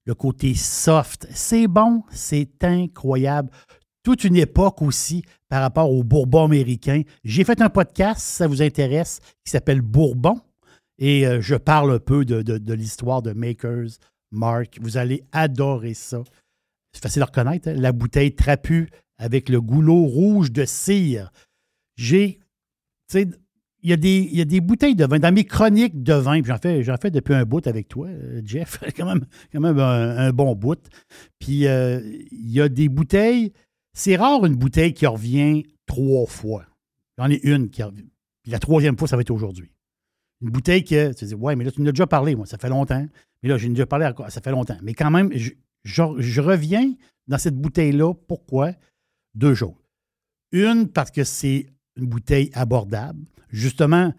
le 0.06 0.14
côté 0.15 0.53
soft. 0.56 1.28
C'est 1.32 1.68
bon, 1.68 2.03
c'est 2.10 2.64
incroyable. 2.64 3.49
Toute 4.03 4.23
une 4.23 4.36
époque 4.36 4.82
aussi 4.82 5.23
par 5.49 5.61
rapport 5.61 5.91
au 5.91 6.03
Bourbon 6.03 6.45
américain. 6.45 7.02
J'ai 7.23 7.44
fait 7.44 7.61
un 7.61 7.69
podcast, 7.69 8.22
si 8.22 8.36
ça 8.38 8.48
vous 8.48 8.61
intéresse, 8.61 9.19
qui 9.45 9.52
s'appelle 9.52 9.82
Bourbon. 9.82 10.40
Et 10.98 11.26
euh, 11.28 11.41
je 11.41 11.56
parle 11.56 11.94
un 11.94 11.99
peu 11.99 12.26
de, 12.26 12.41
de- 12.41 12.73
l'histoire 12.73 13.22
de 13.22 13.34
Makers 13.34 13.90
Mark. 14.32 14.78
Vous 14.82 14.98
allez 14.98 15.23
adorer 15.32 15.94
ça. 15.94 16.23
C'est 16.94 17.03
facile 17.03 17.22
à 17.22 17.26
reconnaître. 17.26 17.68
hein, 17.69 17.73
La 17.76 17.91
bouteille 17.91 18.34
trapue 18.36 18.86
avec 19.18 19.49
le 19.49 19.61
goulot 19.61 20.03
rouge 20.06 20.52
de 20.52 20.65
cire. 20.65 21.32
J'ai. 21.98 22.40
Tu 23.10 23.19
sais, 23.19 23.28
il 23.84 23.90
y, 23.90 23.94
a 23.94 23.98
des, 23.98 24.30
il 24.32 24.38
y 24.38 24.41
a 24.41 24.45
des 24.45 24.61
bouteilles 24.61 24.95
de 24.95 25.06
vin. 25.06 25.18
Dans 25.18 25.34
mes 25.34 25.44
chroniques 25.44 26.03
de 26.03 26.14
vin, 26.14 26.40
j'en 26.44 26.57
fais, 26.57 26.84
j'en 26.84 26.98
fais 27.02 27.10
depuis 27.10 27.34
un 27.34 27.45
bout 27.45 27.65
avec 27.65 27.88
toi, 27.88 28.07
euh, 28.10 28.40
Jeff, 28.45 28.80
quand 28.95 29.06
même, 29.06 29.26
quand 29.52 29.60
même 29.60 29.80
un, 29.80 30.18
un 30.18 30.32
bon 30.32 30.53
bout. 30.56 30.80
Puis 31.40 31.65
euh, 31.68 31.99
il 32.32 32.52
y 32.52 32.61
a 32.61 32.69
des 32.69 32.90
bouteilles. 32.90 33.53
C'est 33.93 34.15
rare 34.15 34.45
une 34.45 34.55
bouteille 34.55 34.93
qui 34.93 35.05
revient 35.05 35.63
trois 35.85 36.26
fois. 36.26 36.65
J'en 37.18 37.30
ai 37.30 37.39
une 37.43 37.69
qui 37.69 37.84
revient. 37.84 38.09
La 38.47 38.59
troisième 38.59 38.97
fois, 38.97 39.07
ça 39.07 39.15
va 39.15 39.22
être 39.22 39.31
aujourd'hui. 39.31 39.72
Une 40.41 40.49
bouteille 40.49 40.84
que 40.84 41.13
tu 41.13 41.26
dis, 41.26 41.35
ouais, 41.35 41.55
mais 41.55 41.65
là, 41.65 41.72
tu 41.72 41.81
m'en 41.81 41.88
as 41.88 41.91
déjà 41.91 42.07
parlé, 42.07 42.35
moi, 42.35 42.45
ça 42.45 42.57
fait 42.57 42.69
longtemps. 42.69 43.05
Mais 43.43 43.49
là, 43.49 43.57
j'ai 43.57 43.69
déjà 43.69 43.85
parlé, 43.85 44.05
encore, 44.05 44.31
ça 44.31 44.41
fait 44.41 44.51
longtemps. 44.51 44.77
Mais 44.81 44.93
quand 44.93 45.11
même, 45.11 45.31
je, 45.84 46.41
reviens 46.41 46.93
dans 47.27 47.38
cette 47.38 47.55
bouteille-là. 47.55 48.13
Pourquoi? 48.27 48.72
Deux 49.35 49.53
choses. 49.53 49.76
Une, 50.51 50.88
parce 50.88 51.11
que 51.11 51.23
c'est 51.23 51.68
une 51.95 52.07
bouteille 52.07 52.49
abordable. 52.53 53.19
Justement, 53.49 54.13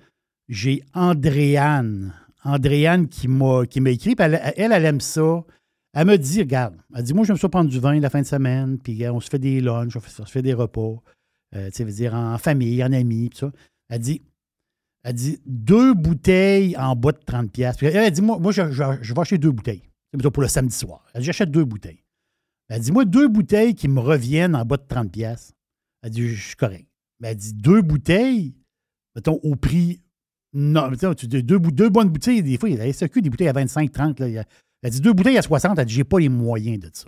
j'ai 0.49 0.83
Andréane. 0.95 2.15
Andréane 2.45 3.09
qui 3.09 3.29
m'a 3.29 3.65
écrit. 3.87 4.15
Elle, 4.19 4.41
elle, 4.57 4.73
elle 4.73 4.85
aime 4.85 5.01
ça. 5.01 5.45
Elle 5.95 6.07
me 6.07 6.17
dit, 6.17 6.41
regarde, 6.41 6.77
elle 6.95 7.03
dit, 7.03 7.13
moi, 7.13 7.25
j'aime 7.25 7.37
ça 7.37 7.49
prendre 7.49 7.69
du 7.69 7.79
vin 7.79 7.99
la 8.01 8.09
fin 8.09 8.21
de 8.23 8.27
semaine, 8.27 8.79
puis 8.79 9.05
euh, 9.05 9.13
on 9.13 9.21
se 9.21 9.29
fait 9.29 9.39
des 9.39 9.61
lunchs, 9.61 9.95
on, 9.97 10.01
se 10.01 10.31
fait 10.31 10.41
des 10.43 10.55
repas, 10.55 10.97
euh, 11.55 11.67
tu 11.71 11.77
sais, 11.77 11.85
dire, 11.85 12.15
en 12.15 12.39
famille, 12.39 12.83
en 12.83 12.93
amis, 12.93 13.29
tout 13.31 13.39
ça. 13.39 13.53
Elle 13.91 13.99
dit, 14.01 14.23
elle 15.05 15.15
dit, 15.15 15.39
deux 15.45 15.93
bouteilles 15.95 16.77
en 16.79 16.97
bas 16.97 17.13
de 17.13 17.19
30 17.19 17.51
pièces. 17.53 17.77
Elle, 17.83 17.97
elle 17.97 18.11
dit, 18.11 18.23
moi, 18.23 18.39
moi 18.39 18.53
je, 18.53 18.71
je- 18.71 18.99
je 19.03 19.15
vais 19.15 19.21
acheter 19.21 19.39
deux 19.39 19.51
bouteilles. 19.51 19.83
C'est 20.15 20.31
pour 20.31 20.43
le 20.43 20.49
samedi 20.49 20.75
soir. 20.75 21.05
Elle 21.13 21.21
dit, 21.21 21.27
j'achète 21.27 21.51
deux 21.51 21.65
bouteilles. 21.65 22.03
Elle 22.69 22.81
dit, 22.81 22.93
moi, 22.93 23.05
deux 23.05 23.29
bouteilles 23.29 23.75
qui 23.75 23.89
me 23.89 24.01
reviennent 24.01 24.55
en 24.57 24.65
bas 24.65 24.79
de 24.79 24.87
30 24.89 25.11
pièces. 25.13 25.53
Elle 26.03 26.11
dit, 26.11 26.29
je 26.29 26.43
suis 26.49 26.57
correct. 26.57 26.87
Mais 27.21 27.29
elle 27.29 27.37
dit, 27.37 27.53
deux 27.53 27.83
bouteilles, 27.83 28.55
mettons, 29.15 29.41
au 29.43 29.57
prix. 29.57 30.01
Non, 30.55 30.91
tu 31.17 31.27
dis 31.27 31.43
deux, 31.43 31.59
deux 31.59 31.89
bonnes 31.91 32.09
bouteilles, 32.11 32.43
des 32.43 32.57
fois, 32.59 32.69
il 32.69 32.77
y 32.77 32.81
a 32.81 32.93
des 32.93 33.31
bouteilles 33.31 33.49
à 33.49 33.53
25, 33.53 33.91
30. 33.93 34.21
Là, 34.21 34.29
il 34.29 34.35
y 34.35 34.43
elle 34.83 34.91
dit 34.91 35.01
deux 35.01 35.13
bouteilles 35.13 35.39
à 35.39 35.43
60, 35.43 35.79
elle 35.79 35.85
dit 35.87 35.95
j'ai 35.95 36.05
pas 36.05 36.19
les 36.19 36.29
moyens 36.29 36.81
de 36.81 36.91
ça. 36.93 37.07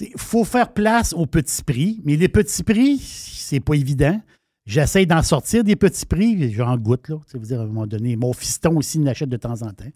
Il 0.00 0.12
faut 0.16 0.44
faire 0.44 0.72
place 0.72 1.12
aux 1.12 1.26
petits 1.26 1.62
prix, 1.64 2.00
mais 2.04 2.16
les 2.16 2.28
petits 2.28 2.62
prix, 2.62 2.98
c'est 2.98 3.60
pas 3.60 3.74
évident. 3.74 4.20
J'essaie 4.64 5.06
d'en 5.06 5.22
sortir 5.22 5.64
des 5.64 5.76
petits 5.76 6.06
prix, 6.06 6.52
j'en 6.52 6.76
goûte, 6.76 7.08
là. 7.08 7.16
Sais, 7.26 7.38
veux 7.38 7.46
dire, 7.46 7.60
à 7.60 7.64
un 7.64 7.66
moment 7.66 7.86
donné. 7.86 8.14
Mon 8.16 8.32
fiston 8.32 8.76
aussi 8.76 8.98
l'achète 8.98 9.30
de 9.30 9.36
temps 9.36 9.62
en 9.62 9.72
temps. 9.72 9.90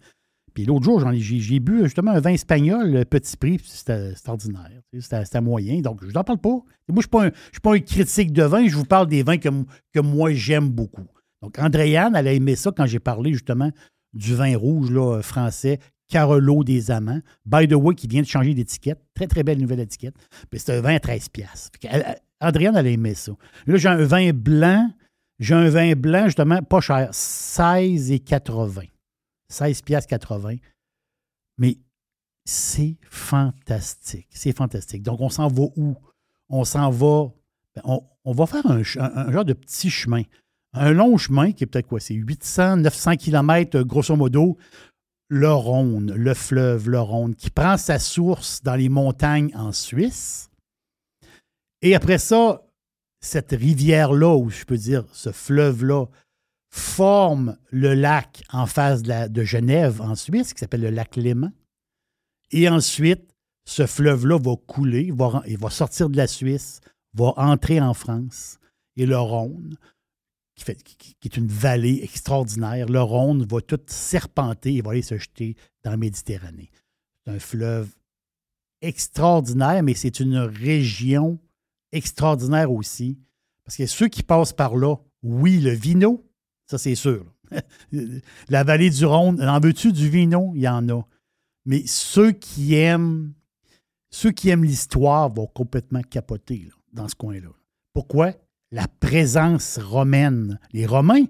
Puis 0.53 0.65
l'autre 0.65 0.83
jour, 0.85 1.01
j'ai 1.13 1.59
bu 1.59 1.83
justement 1.83 2.11
un 2.11 2.19
vin 2.19 2.31
espagnol, 2.31 3.05
petit 3.05 3.37
prix, 3.37 3.59
c'était 3.63 4.13
ordinaire. 4.27 4.69
C'était 4.99 5.41
moyen. 5.41 5.79
Donc, 5.81 6.03
je 6.05 6.11
n'en 6.11 6.23
parle 6.23 6.39
pas. 6.39 6.49
Moi, 6.49 6.65
je 6.89 6.93
ne 6.93 7.01
suis, 7.01 7.61
pas 7.61 7.73
un- 7.73 7.79
critique 7.79 8.33
de 8.33 8.43
vin, 8.43 8.67
je 8.67 8.75
vous 8.75 8.85
parle 8.85 9.07
des 9.07 9.23
vins 9.23 9.37
que, 9.37 9.49
moi, 10.01 10.33
j'aime 10.33 10.69
beaucoup. 10.69 11.05
Donc, 11.41 11.57
Andréane, 11.59 12.15
elle 12.15 12.27
a 12.27 12.33
aimé 12.33 12.55
ça 12.55 12.71
quand 12.75 12.85
j'ai 12.85 12.99
parlé 12.99 13.33
justement 13.33 13.71
du 14.13 14.35
vin 14.35 14.55
rouge 14.57 14.91
là, 14.91 15.21
français, 15.21 15.79
Carolo 16.09 16.63
des 16.63 16.91
Amants. 16.91 17.21
By 17.45 17.67
the 17.67 17.73
way, 17.73 17.95
qui 17.95 18.07
vient 18.07 18.21
de 18.21 18.27
changer 18.27 18.53
d'étiquette. 18.53 18.99
Très, 19.13 19.27
très 19.27 19.43
belle 19.43 19.59
nouvelle 19.59 19.79
étiquette. 19.79 20.15
Puis 20.49 20.59
c'est 20.59 20.77
un 20.77 20.81
vin 20.81 20.95
à 20.95 20.99
13 20.99 21.29
piastres. 21.29 21.69
Fait 21.73 21.87
qu'elle- 21.87 22.03
elle- 22.05 22.19
Andréane, 22.39 22.75
elle 22.75 22.87
a 22.87 22.89
aimé 22.89 23.13
ça. 23.13 23.31
Là, 23.65 23.77
j'ai 23.77 23.87
un 23.89 24.03
vin 24.03 24.31
blanc. 24.33 24.91
J'ai 25.39 25.53
un 25.55 25.69
vin 25.69 25.93
blanc, 25.95 26.25
justement, 26.25 26.61
pas 26.61 26.81
cher. 26.81 27.09
16,80. 27.13 28.87
16 29.49 29.81
piastres 29.81 30.09
80. 30.09 30.55
Mais 31.57 31.77
c'est 32.45 32.97
fantastique. 33.09 34.27
C'est 34.31 34.55
fantastique. 34.55 35.03
Donc, 35.03 35.21
on 35.21 35.29
s'en 35.29 35.47
va 35.47 35.63
où? 35.75 35.95
On 36.49 36.63
s'en 36.65 36.89
va. 36.89 37.31
ben, 37.75 37.81
on, 38.25 38.31
va 38.33 38.45
faire 38.45 38.65
un 38.67 38.83
genre 38.83 39.45
de 39.45 39.53
petit 39.53 39.89
chemin. 39.89 40.23
Un 40.73 40.91
long 40.91 41.17
chemin 41.17 41.51
qui 41.51 41.63
est 41.63 41.67
peut-être 41.67 41.87
quoi? 41.87 41.99
C'est 41.99 42.15
800, 42.15 42.77
900 42.77 43.15
km, 43.15 43.81
grosso 43.83 44.15
modo. 44.15 44.57
Le 45.35 45.51
Rhône, 45.51 46.13
le 46.13 46.35
fleuve, 46.35 46.89
le 46.91 46.99
Rhône, 46.99 47.33
qui 47.33 47.49
prend 47.49 47.75
sa 47.77 47.97
source 47.97 48.61
dans 48.61 48.75
les 48.75 48.87
montagnes 48.87 49.49
en 49.55 49.71
Suisse. 49.71 50.51
Et 51.81 51.95
après 51.95 52.19
ça, 52.19 52.61
cette 53.19 53.49
rivière-là, 53.49 54.37
ou 54.37 54.51
je 54.51 54.63
peux 54.63 54.77
dire 54.77 55.05
ce 55.11 55.31
fleuve-là, 55.31 56.05
forme 56.69 57.57
le 57.71 57.95
lac 57.95 58.43
en 58.51 58.67
face 58.67 59.01
de, 59.01 59.43
Genève, 59.43 60.01
en 60.01 60.13
Suisse, 60.13 60.53
qui 60.53 60.59
s'appelle 60.59 60.81
le 60.81 60.91
lac 60.91 61.15
Léman. 61.15 61.51
Et 62.51 62.69
ensuite, 62.69 63.33
ce 63.65 63.87
fleuve-là 63.87 64.37
va 64.37 64.55
couler, 64.67 65.11
il 65.47 65.57
va 65.57 65.69
sortir 65.71 66.11
de 66.11 66.17
la 66.17 66.27
Suisse, 66.27 66.79
va 67.15 67.33
entrer 67.37 67.81
en 67.81 67.95
France. 67.95 68.59
Et 68.97 69.07
le 69.07 69.17
Rhône, 69.17 69.77
qui, 70.55 71.15
est 71.23 71.37
une 71.37 71.47
vallée 71.47 72.01
extraordinaire, 72.03 72.87
le 72.87 73.01
Rhône 73.01 73.45
va 73.45 73.61
tout 73.61 73.79
serpenter 73.87 74.75
et 74.75 74.81
va 74.81 74.91
aller 74.91 75.01
se 75.01 75.17
jeter 75.17 75.55
dans 75.83 75.91
la 75.91 75.97
Méditerranée. 75.97 76.69
C'est 77.25 77.31
un 77.31 77.39
fleuve 77.39 77.89
extraordinaire, 78.81 79.81
mais 79.83 79.93
c'est 79.93 80.19
une 80.19 80.37
région 80.37 81.39
extraordinaire 81.91 82.71
aussi. 82.71 83.17
Parce 83.63 83.77
que 83.77 83.85
ceux 83.85 84.09
qui 84.09 84.23
passent 84.23 84.53
par 84.53 84.75
là, 84.75 84.95
oui, 85.23 85.59
le 85.59 85.71
vino, 85.71 86.23
ça 86.67 86.77
c'est 86.77 86.95
sûr. 86.95 87.25
La 88.49 88.63
vallée 88.63 88.89
du 88.89 89.05
Rhône, 89.05 89.41
en 89.41 89.59
veux-tu 89.59 89.91
du 89.91 90.09
vino? 90.09 90.51
Il 90.55 90.61
y 90.61 90.67
en 90.67 90.87
a. 90.89 91.01
Mais 91.65 91.83
ceux 91.85 92.31
qui 92.31 92.75
aiment 92.75 93.33
l'histoire 94.63 95.29
vont 95.33 95.47
complètement 95.47 96.01
capoter 96.01 96.69
dans 96.91 97.07
ce 97.07 97.15
coin-là. 97.15 97.49
Pourquoi? 97.93 98.33
La 98.73 98.87
présence 98.87 99.77
romaine. 99.77 100.59
Les 100.73 100.87
Romains, 100.87 101.25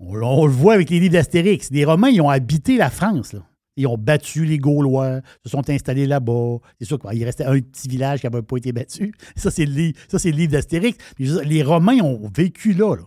on, 0.00 0.16
le 0.16 0.52
voit 0.52 0.74
avec 0.74 0.90
les 0.90 0.98
livres 0.98 1.12
d'Astérix, 1.12 1.70
les 1.70 1.84
Romains, 1.84 2.08
ils 2.08 2.20
ont 2.20 2.30
habité 2.30 2.76
la 2.76 2.90
France. 2.90 3.32
là. 3.32 3.46
Ils 3.76 3.86
ont 3.86 3.96
battu 3.96 4.44
les 4.44 4.58
Gaulois, 4.58 5.20
se 5.44 5.50
sont 5.50 5.70
installés 5.70 6.06
là-bas. 6.06 6.58
C'est 6.80 6.86
sûr 6.86 6.98
qu'il 6.98 7.24
restait 7.24 7.44
un 7.44 7.60
petit 7.60 7.86
village 7.86 8.20
qui 8.20 8.26
n'avait 8.26 8.42
pas 8.42 8.56
été 8.56 8.72
battu. 8.72 9.14
Ça, 9.36 9.52
c'est 9.52 9.66
le, 9.66 9.72
livre- 9.72 10.50
d'Astérix. 10.50 10.98
Les 11.18 11.62
Romains 11.62 12.00
ont 12.00 12.28
vécu 12.34 12.72
là. 12.72 12.96
là. 12.96 13.04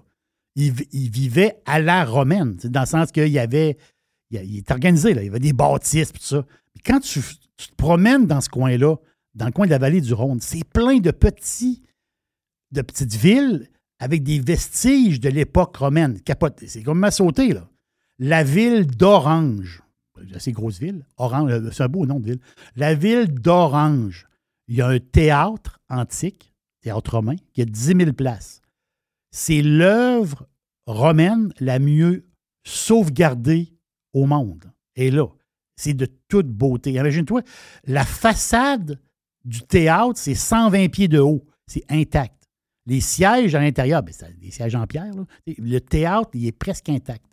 Ils, 0.55 0.73
ils 0.93 1.09
vivaient 1.09 1.57
à 1.65 1.81
la 1.81 2.05
romaine, 2.05 2.55
dans 2.63 2.79
le 2.79 2.85
sens 2.85 3.11
qu'il 3.11 3.27
y 3.27 3.37
avait. 3.37 3.77
Il, 4.31 4.57
est 4.57 4.71
organisé, 4.71 5.11
il 5.11 5.25
y 5.25 5.27
avait 5.27 5.39
des 5.39 5.53
bâtisses, 5.53 6.13
tout 6.13 6.21
ça. 6.21 6.45
Mais 6.73 6.81
quand 6.85 7.01
tu, 7.01 7.19
tu 7.57 7.67
te 7.67 7.75
promènes 7.75 8.27
dans 8.27 8.39
ce 8.39 8.47
coin-là, 8.47 8.95
dans 9.35 9.45
le 9.45 9.51
coin 9.51 9.65
de 9.65 9.71
la 9.71 9.77
vallée 9.77 10.01
du 10.01 10.13
Rhône, 10.13 10.39
c'est 10.39 10.63
plein 10.63 10.99
de 10.99 11.11
petits, 11.11 11.81
de 12.71 12.81
petites 12.81 13.15
villes 13.15 13.69
avec 13.99 14.23
des 14.23 14.39
vestiges 14.39 15.19
de 15.19 15.29
l'époque 15.29 15.75
romaine. 15.77 16.19
Capote, 16.21 16.63
c'est 16.67 16.83
comme 16.83 17.03
à 17.03 17.11
sauter, 17.11 17.53
là. 17.53 17.67
La 18.19 18.43
ville 18.43 18.87
d'Orange, 18.87 19.83
assez 20.33 20.51
grosse 20.51 20.79
ville, 20.79 21.05
Orange, 21.17 21.51
euh, 21.51 21.69
c'est 21.71 21.83
un 21.83 21.87
beau 21.87 22.05
nom 22.05 22.19
de 22.19 22.31
ville. 22.31 22.39
La 22.75 22.95
ville 22.95 23.27
d'Orange, 23.31 24.27
il 24.67 24.77
y 24.77 24.81
a 24.81 24.87
un 24.87 24.99
théâtre 24.99 25.79
antique, 25.89 26.53
théâtre 26.81 27.15
romain, 27.15 27.35
qui 27.53 27.61
a 27.61 27.65
10 27.65 27.97
000 27.97 28.13
places. 28.13 28.61
C'est 29.31 29.61
l'œuvre 29.61 30.47
romaine 30.87 31.53
la 31.59 31.79
mieux 31.79 32.25
sauvegardée 32.65 33.73
au 34.13 34.25
monde. 34.25 34.71
Et 34.95 35.11
là, 35.11 35.27
c'est 35.75 35.93
de 35.93 36.07
toute 36.27 36.47
beauté. 36.47 36.93
Imagine-toi, 36.93 37.41
la 37.85 38.03
façade 38.03 38.99
du 39.45 39.61
théâtre, 39.61 40.15
c'est 40.15 40.35
120 40.35 40.89
pieds 40.89 41.07
de 41.07 41.19
haut. 41.19 41.45
C'est 41.67 41.83
intact. 41.89 42.36
Les 42.87 43.01
sièges 43.01 43.53
à 43.53 43.59
l'intérieur, 43.59 44.01
ben, 44.01 44.13
des 44.41 44.49
sièges 44.49 44.75
en 44.75 44.87
pierre. 44.87 45.13
Le 45.45 45.79
théâtre, 45.79 46.29
il 46.33 46.47
est 46.47 46.51
presque 46.51 46.89
intact. 46.89 47.25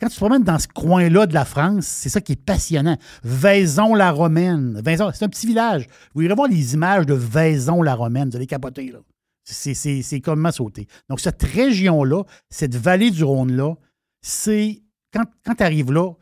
Quand 0.00 0.08
tu 0.08 0.14
te 0.14 0.16
promènes 0.16 0.44
dans 0.44 0.58
ce 0.58 0.68
coin-là 0.68 1.26
de 1.26 1.34
la 1.34 1.44
France, 1.44 1.86
c'est 1.86 2.08
ça 2.08 2.20
qui 2.20 2.32
est 2.32 2.42
passionnant. 2.42 2.96
Vaison-la-Romaine. 3.22 4.80
Vaison, 4.84 5.10
c'est 5.12 5.24
un 5.24 5.28
petit 5.28 5.46
village. 5.46 5.86
Vous 6.14 6.22
irez 6.22 6.34
voir 6.34 6.48
les 6.48 6.74
images 6.74 7.04
de 7.04 7.14
Vaison-la-Romaine. 7.14 8.30
Vous 8.30 8.36
allez 8.36 8.46
capoter, 8.46 8.90
là. 8.90 9.00
C'est, 9.44 9.74
c'est, 9.74 10.00
c'est 10.02 10.20
comme 10.20 10.50
sauter. 10.52 10.86
Donc, 11.10 11.20
cette 11.20 11.42
région-là, 11.42 12.22
cette 12.48 12.76
vallée 12.76 13.10
du 13.10 13.24
Rhône-là, 13.24 13.74
c'est. 14.22 14.82
Quand, 15.12 15.24
quand 15.44 15.54
tu 15.54 15.62
arrives 15.62 15.92
là, 15.92 16.12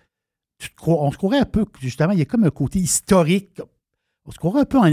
on 0.86 1.10
se 1.10 1.16
croirait 1.16 1.38
un 1.38 1.44
peu, 1.44 1.64
justement, 1.80 2.12
il 2.12 2.18
y 2.18 2.22
a 2.22 2.26
comme 2.26 2.44
un 2.44 2.50
côté 2.50 2.78
historique. 2.78 3.60
On 4.24 4.30
se 4.30 4.38
croirait 4.38 4.62
un 4.62 4.64
peu 4.64 4.78
en 4.78 4.92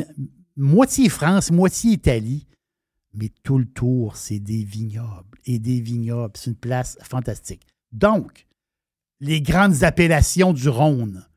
moitié 0.56 1.10
France, 1.10 1.52
moitié 1.52 1.94
Italie. 1.94 2.46
Mais 3.20 3.30
tout 3.44 3.58
le 3.58 3.66
tour, 3.66 4.16
c'est 4.16 4.40
des 4.40 4.64
vignobles 4.64 5.38
et 5.46 5.60
des 5.60 5.82
vignobles. 5.82 6.34
C'est 6.36 6.52
une 6.52 6.56
place 6.56 6.98
fantastique. 7.02 7.68
Donc, 7.92 8.48
les 9.20 9.42
grandes 9.42 9.84
appellations 9.84 10.54
du 10.54 10.70
Rhône. 10.70 11.28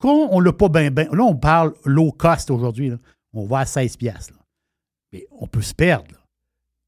Quand 0.00 0.28
on 0.32 0.40
l'a 0.40 0.52
pas 0.52 0.68
bien, 0.68 0.90
bien, 0.90 1.08
là, 1.12 1.22
on 1.22 1.36
parle 1.36 1.74
low 1.84 2.10
cost 2.10 2.50
aujourd'hui. 2.50 2.90
On 3.32 3.46
va 3.46 3.60
à 3.60 3.66
16 3.66 3.96
piastres. 3.96 4.34
Mais 5.12 5.26
on 5.30 5.46
peut 5.46 5.62
se 5.62 5.74
perdre. 5.74 6.26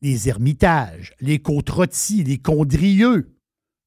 Les 0.03 0.29
ermitages, 0.29 1.15
les 1.21 1.39
côtes 1.39 1.71
les 2.11 2.39
condrieux, 2.39 3.37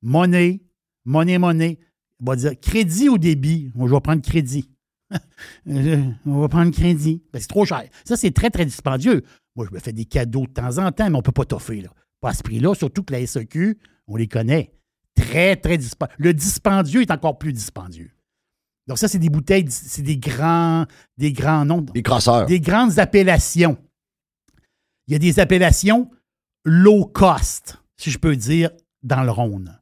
monnaie, 0.01 0.61
monnaie, 1.03 1.37
monnaie. 1.37 1.79
On 2.21 2.25
va 2.25 2.35
dire 2.37 2.57
crédit 2.61 3.09
au 3.09 3.17
débit. 3.17 3.71
Moi, 3.75 3.89
je 3.89 3.93
vais 3.93 3.99
prendre 3.99 4.21
crédit. 4.21 4.69
Euh, 5.67 6.01
on 6.25 6.41
va 6.41 6.49
prendre 6.49 6.71
crédit. 6.71 7.23
Ben, 7.31 7.39
c'est 7.39 7.47
trop 7.47 7.65
cher. 7.65 7.83
Ça, 8.03 8.17
c'est 8.17 8.31
très, 8.31 8.49
très 8.49 8.65
dispendieux. 8.65 9.23
Moi, 9.55 9.65
je 9.69 9.73
me 9.73 9.79
fais 9.79 9.93
des 9.93 10.05
cadeaux 10.05 10.45
de 10.45 10.51
temps 10.51 10.77
en 10.79 10.91
temps, 10.91 11.09
mais 11.09 11.15
on 11.15 11.19
ne 11.19 11.23
peut 11.23 11.31
pas 11.31 11.45
toffer. 11.45 11.81
Là. 11.81 11.89
Pas 12.19 12.29
à 12.29 12.33
ce 12.33 12.43
prix-là, 12.43 12.73
surtout 12.73 13.03
que 13.03 13.13
la 13.13 13.25
SEQ, 13.25 13.77
on 14.07 14.15
les 14.15 14.27
connaît. 14.27 14.73
Très, 15.15 15.55
très 15.55 15.77
dispendieux. 15.77 16.15
Le 16.17 16.33
dispendieux 16.33 17.01
est 17.01 17.11
encore 17.11 17.37
plus 17.37 17.53
dispendieux. 17.53 18.11
Donc, 18.87 18.97
ça, 18.97 19.07
c'est 19.07 19.19
des 19.19 19.29
bouteilles, 19.29 19.65
c'est 19.69 20.01
des 20.01 20.17
grands, 20.17 20.85
des 21.17 21.31
grands 21.31 21.65
noms. 21.65 21.81
Des 21.81 22.03
crosseurs. 22.03 22.45
Des 22.45 22.59
grandes 22.59 22.99
appellations. 22.99 23.77
Il 25.07 25.13
y 25.13 25.15
a 25.15 25.19
des 25.19 25.39
appellations 25.39 26.09
low 26.65 27.05
cost, 27.05 27.77
si 27.97 28.09
je 28.09 28.17
peux 28.17 28.35
dire, 28.35 28.69
dans 29.03 29.23
le 29.23 29.31
Rhône. 29.31 29.79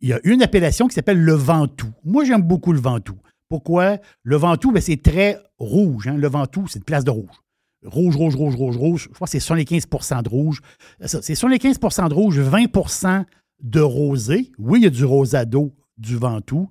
Il 0.00 0.08
y 0.08 0.12
a 0.12 0.20
une 0.24 0.42
appellation 0.42 0.86
qui 0.86 0.94
s'appelle 0.94 1.20
le 1.20 1.32
Ventoux. 1.32 1.92
Moi, 2.04 2.24
j'aime 2.24 2.42
beaucoup 2.42 2.72
le 2.72 2.80
Ventoux. 2.80 3.18
Pourquoi? 3.48 3.98
Le 4.22 4.36
Ventoux, 4.36 4.72
ben, 4.72 4.80
c'est 4.80 5.02
très 5.02 5.38
rouge. 5.58 6.08
hein. 6.08 6.16
Le 6.16 6.28
Ventoux, 6.28 6.66
c'est 6.68 6.78
une 6.78 6.84
place 6.84 7.04
de 7.04 7.10
rouge. 7.10 7.42
Rouge, 7.84 8.16
rouge, 8.16 8.34
rouge, 8.34 8.56
rouge, 8.56 8.76
rouge. 8.76 9.08
Je 9.08 9.14
crois 9.14 9.26
que 9.26 9.30
c'est 9.30 9.38
75% 9.38 10.22
de 10.22 10.28
rouge. 10.28 10.60
C'est 11.04 11.34
75% 11.34 12.08
de 12.08 12.14
rouge, 12.14 12.38
20% 12.40 13.24
de 13.62 13.80
rosé. 13.80 14.52
Oui, 14.58 14.80
il 14.80 14.84
y 14.84 14.86
a 14.86 14.90
du 14.90 15.04
rosado, 15.04 15.74
du 15.96 16.16
Ventoux. 16.16 16.68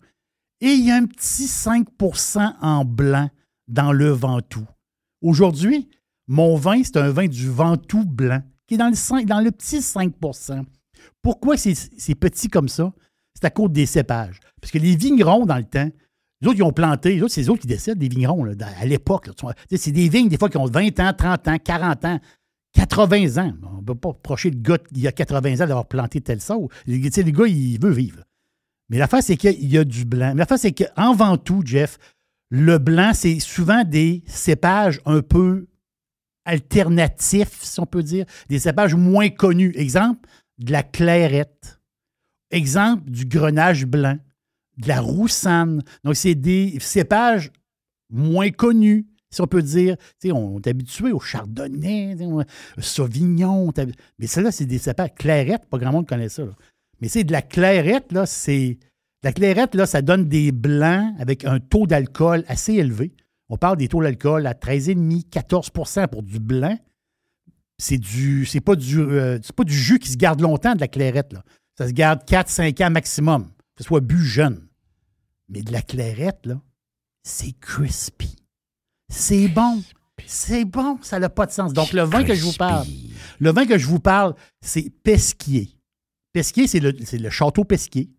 Et 0.62 0.68
il 0.72 0.86
y 0.86 0.91
a 0.91 0.95
un 0.95 1.06
petit 1.06 1.45
5% 1.45 2.56
en 2.62 2.84
blanc 2.86 3.30
dans 3.68 3.91
le 3.91 4.10
Ventoux. 4.10 4.66
Aujourd'hui, 5.22 5.90
mon 6.28 6.56
vin, 6.58 6.84
c'est 6.84 6.98
un 6.98 7.10
vin 7.10 7.28
du 7.28 7.49
Ventoux 7.49 8.06
blanc, 8.06 8.41
qui 8.68 8.74
est 8.76 8.78
dans 8.78 8.90
le, 8.90 8.95
5 8.95 9.26
dans 9.26 9.40
le 9.40 9.52
petit 9.52 9.80
5% 9.80 10.64
Pourquoi 11.22 11.56
c'est 11.58 12.16
petit 12.16 12.49
comme 12.49 12.68
ça? 12.68 12.91
C'est 13.34 13.45
à 13.45 13.49
cause 13.49 13.72
des 13.72 13.86
cépages. 13.86 14.40
Parce 14.60 14.72
que 14.72 14.78
les 14.80 14.95
vignerons, 14.95 15.45
dans 15.45 15.58
le 15.58 15.64
temps, 15.64 15.90
les 16.42 16.48
autres, 16.48 16.58
ils 16.58 16.64
ont 16.64 16.72
planté, 16.72 17.22
autres, 17.22 17.34
c'est 17.34 17.42
les 17.42 17.50
autres 17.50 17.62
qui 17.62 17.68
décèdent, 17.68 17.98
des 17.98 18.10
vignerons, 18.10 18.46
à 18.46 18.86
l'époque. 18.86 19.30
C'est 19.72 19.92
des 19.92 20.08
vignes, 20.08 20.30
des 20.30 20.38
fois, 20.38 20.50
qui 20.50 20.58
ont 20.58 20.66
20 20.66 21.00
ans, 21.00 21.14
30 21.18 21.48
ans, 21.48 21.58
40 21.64 22.06
ans. 22.06 22.20
80 22.74 23.44
ans. 23.44 23.54
On 23.64 23.78
ne 23.78 23.86
peut 23.86 23.96
pas 23.96 24.10
reprocher 24.10 24.52
le 24.52 24.60
gars 24.60 24.78
il 24.92 25.00
y 25.00 25.08
a 25.08 25.12
80 25.12 25.56
ans 25.56 25.68
d'avoir 25.68 25.88
planté 25.88 26.22
tel 26.22 26.40
saut. 26.40 26.70
Le 26.86 26.98
gars, 26.98 27.48
il 27.48 27.80
veut 27.82 27.92
vivre. 27.92 28.24
Mais 28.90 28.98
l'affaire, 28.98 29.24
c'est 29.24 29.36
qu'il 29.36 29.68
y 29.68 29.78
a 29.78 29.84
du 29.84 30.06
blanc. 30.06 30.34
Mais 30.36 30.40
l'affaire, 30.40 30.60
c'est 30.60 30.74
qu'en 30.74 31.16
Ventoux, 31.16 31.62
Jeff, 31.66 31.98
le 32.50 32.78
blanc, 32.78 33.12
c'est 33.14 33.40
souvent 33.40 33.84
des 33.84 34.24
cépages 34.28 35.02
un 35.06 35.22
peu 35.22 35.68
alternatifs, 36.46 37.64
si 37.64 37.80
on 37.80 37.86
peut 37.86 38.04
dire, 38.04 38.26
des 38.48 38.60
cépages 38.60 38.96
moins 38.96 39.30
connus. 39.30 39.74
Exemple, 39.76 40.30
de 40.60 40.72
la 40.72 40.84
clairette. 40.84 41.82
Exemple, 42.52 43.10
du 43.10 43.26
grenage 43.26 43.86
blanc, 43.86 44.18
de 44.78 44.88
la 44.88 45.02
roussanne. 45.02 45.82
Donc, 46.04 46.16
c'est 46.16 46.36
des 46.36 46.78
cépages 46.80 47.52
moins 48.10 48.49
connus, 48.52 49.08
si 49.30 49.41
on 49.41 49.48
peut 49.48 49.62
dire. 49.62 49.95
On 50.26 50.60
est 50.60 50.68
habitué 50.68 51.12
au 51.12 51.20
chardonnay, 51.20 52.16
sauvignon. 52.80 53.68
on 53.68 53.72
habi- 53.72 53.95
Mais 54.20 54.28
celle-là, 54.28 54.52
c'est 54.52 54.66
des 54.66 54.78
cépages. 54.78 55.14
Clairette, 55.16 55.66
pas 55.70 55.78
grand 55.78 55.91
monde 55.91 56.08
connaît 56.08 56.30
ça. 56.30 56.45
là. 56.45 56.54
Mais 57.02 57.08
c'est 57.10 57.24
de 57.24 57.32
la 57.32 57.41
clairette, 57.41 58.12
là. 58.12 58.26
La 59.24 59.32
clairette, 59.34 59.76
là, 59.76 59.86
ça 59.86 60.02
donne 60.02 60.26
des 60.30 60.52
blancs 60.52 61.14
avec 61.20 61.44
un 61.44 61.60
taux 61.60 61.88
d'alcool 61.88 62.44
assez 62.48 62.74
élevé. 62.74 63.14
On 63.49 63.58
parle 63.58 63.78
des 63.78 63.88
taux 63.88 64.02
d'alcool 64.02 64.45
à 64.45 64.54
13,5, 64.54 65.24
14% 65.30 66.08
pour 66.08 66.22
du 66.24 66.40
blanc. 66.40 66.78
C'est 67.80 67.98
du. 67.98 68.45
C'est 68.45 68.62
pas 68.62 68.76
du. 68.76 68.99
euh, 68.99 69.40
c'est 69.41 69.56
pas 69.56 69.64
du 69.64 69.74
jus 69.74 69.99
qui 69.99 70.10
se 70.12 70.18
garde 70.18 70.41
longtemps 70.41 70.76
de 70.76 70.80
la 70.80 70.88
clairette, 70.88 71.34
là. 71.34 71.44
Ça 71.78 71.88
se 71.88 71.94
garde 71.94 72.24
4-5 72.26 72.82
ans 72.86 72.90
maximum. 72.90 73.45
Que 73.76 73.84
ce 73.84 73.88
soit 73.88 74.02
bu 74.02 74.18
jeune. 74.24 74.66
Mais 75.49 75.61
de 75.61 75.72
la 75.72 75.82
clairette, 75.82 76.45
là, 76.45 76.61
c'est 77.24 77.53
crispy. 77.60 78.36
C'est 79.10 79.48
bon. 79.48 79.82
C'est 80.26 80.65
bon, 80.65 80.98
ça 81.02 81.19
n'a 81.19 81.30
pas 81.30 81.45
de 81.45 81.52
sens. 81.52 81.74
Donc, 81.74 81.94
le 81.94 82.02
vin 82.02 82.24
que 82.24 82.34
je 82.34 82.44
vous 82.44 82.53
parle, 82.53 82.88
le 83.40 83.52
vin 83.52 83.65
que 83.65 83.78
je 83.78 83.86
vous 83.86 83.99
parle, 83.99 84.34
c'est 84.61 84.90
Pesquier. 84.90 85.69
Pesquier, 86.34 86.68
c'est 86.68 86.80
le, 86.80 87.30
château 87.30 87.64
Pesquier. 87.64 88.10
E 88.10 88.14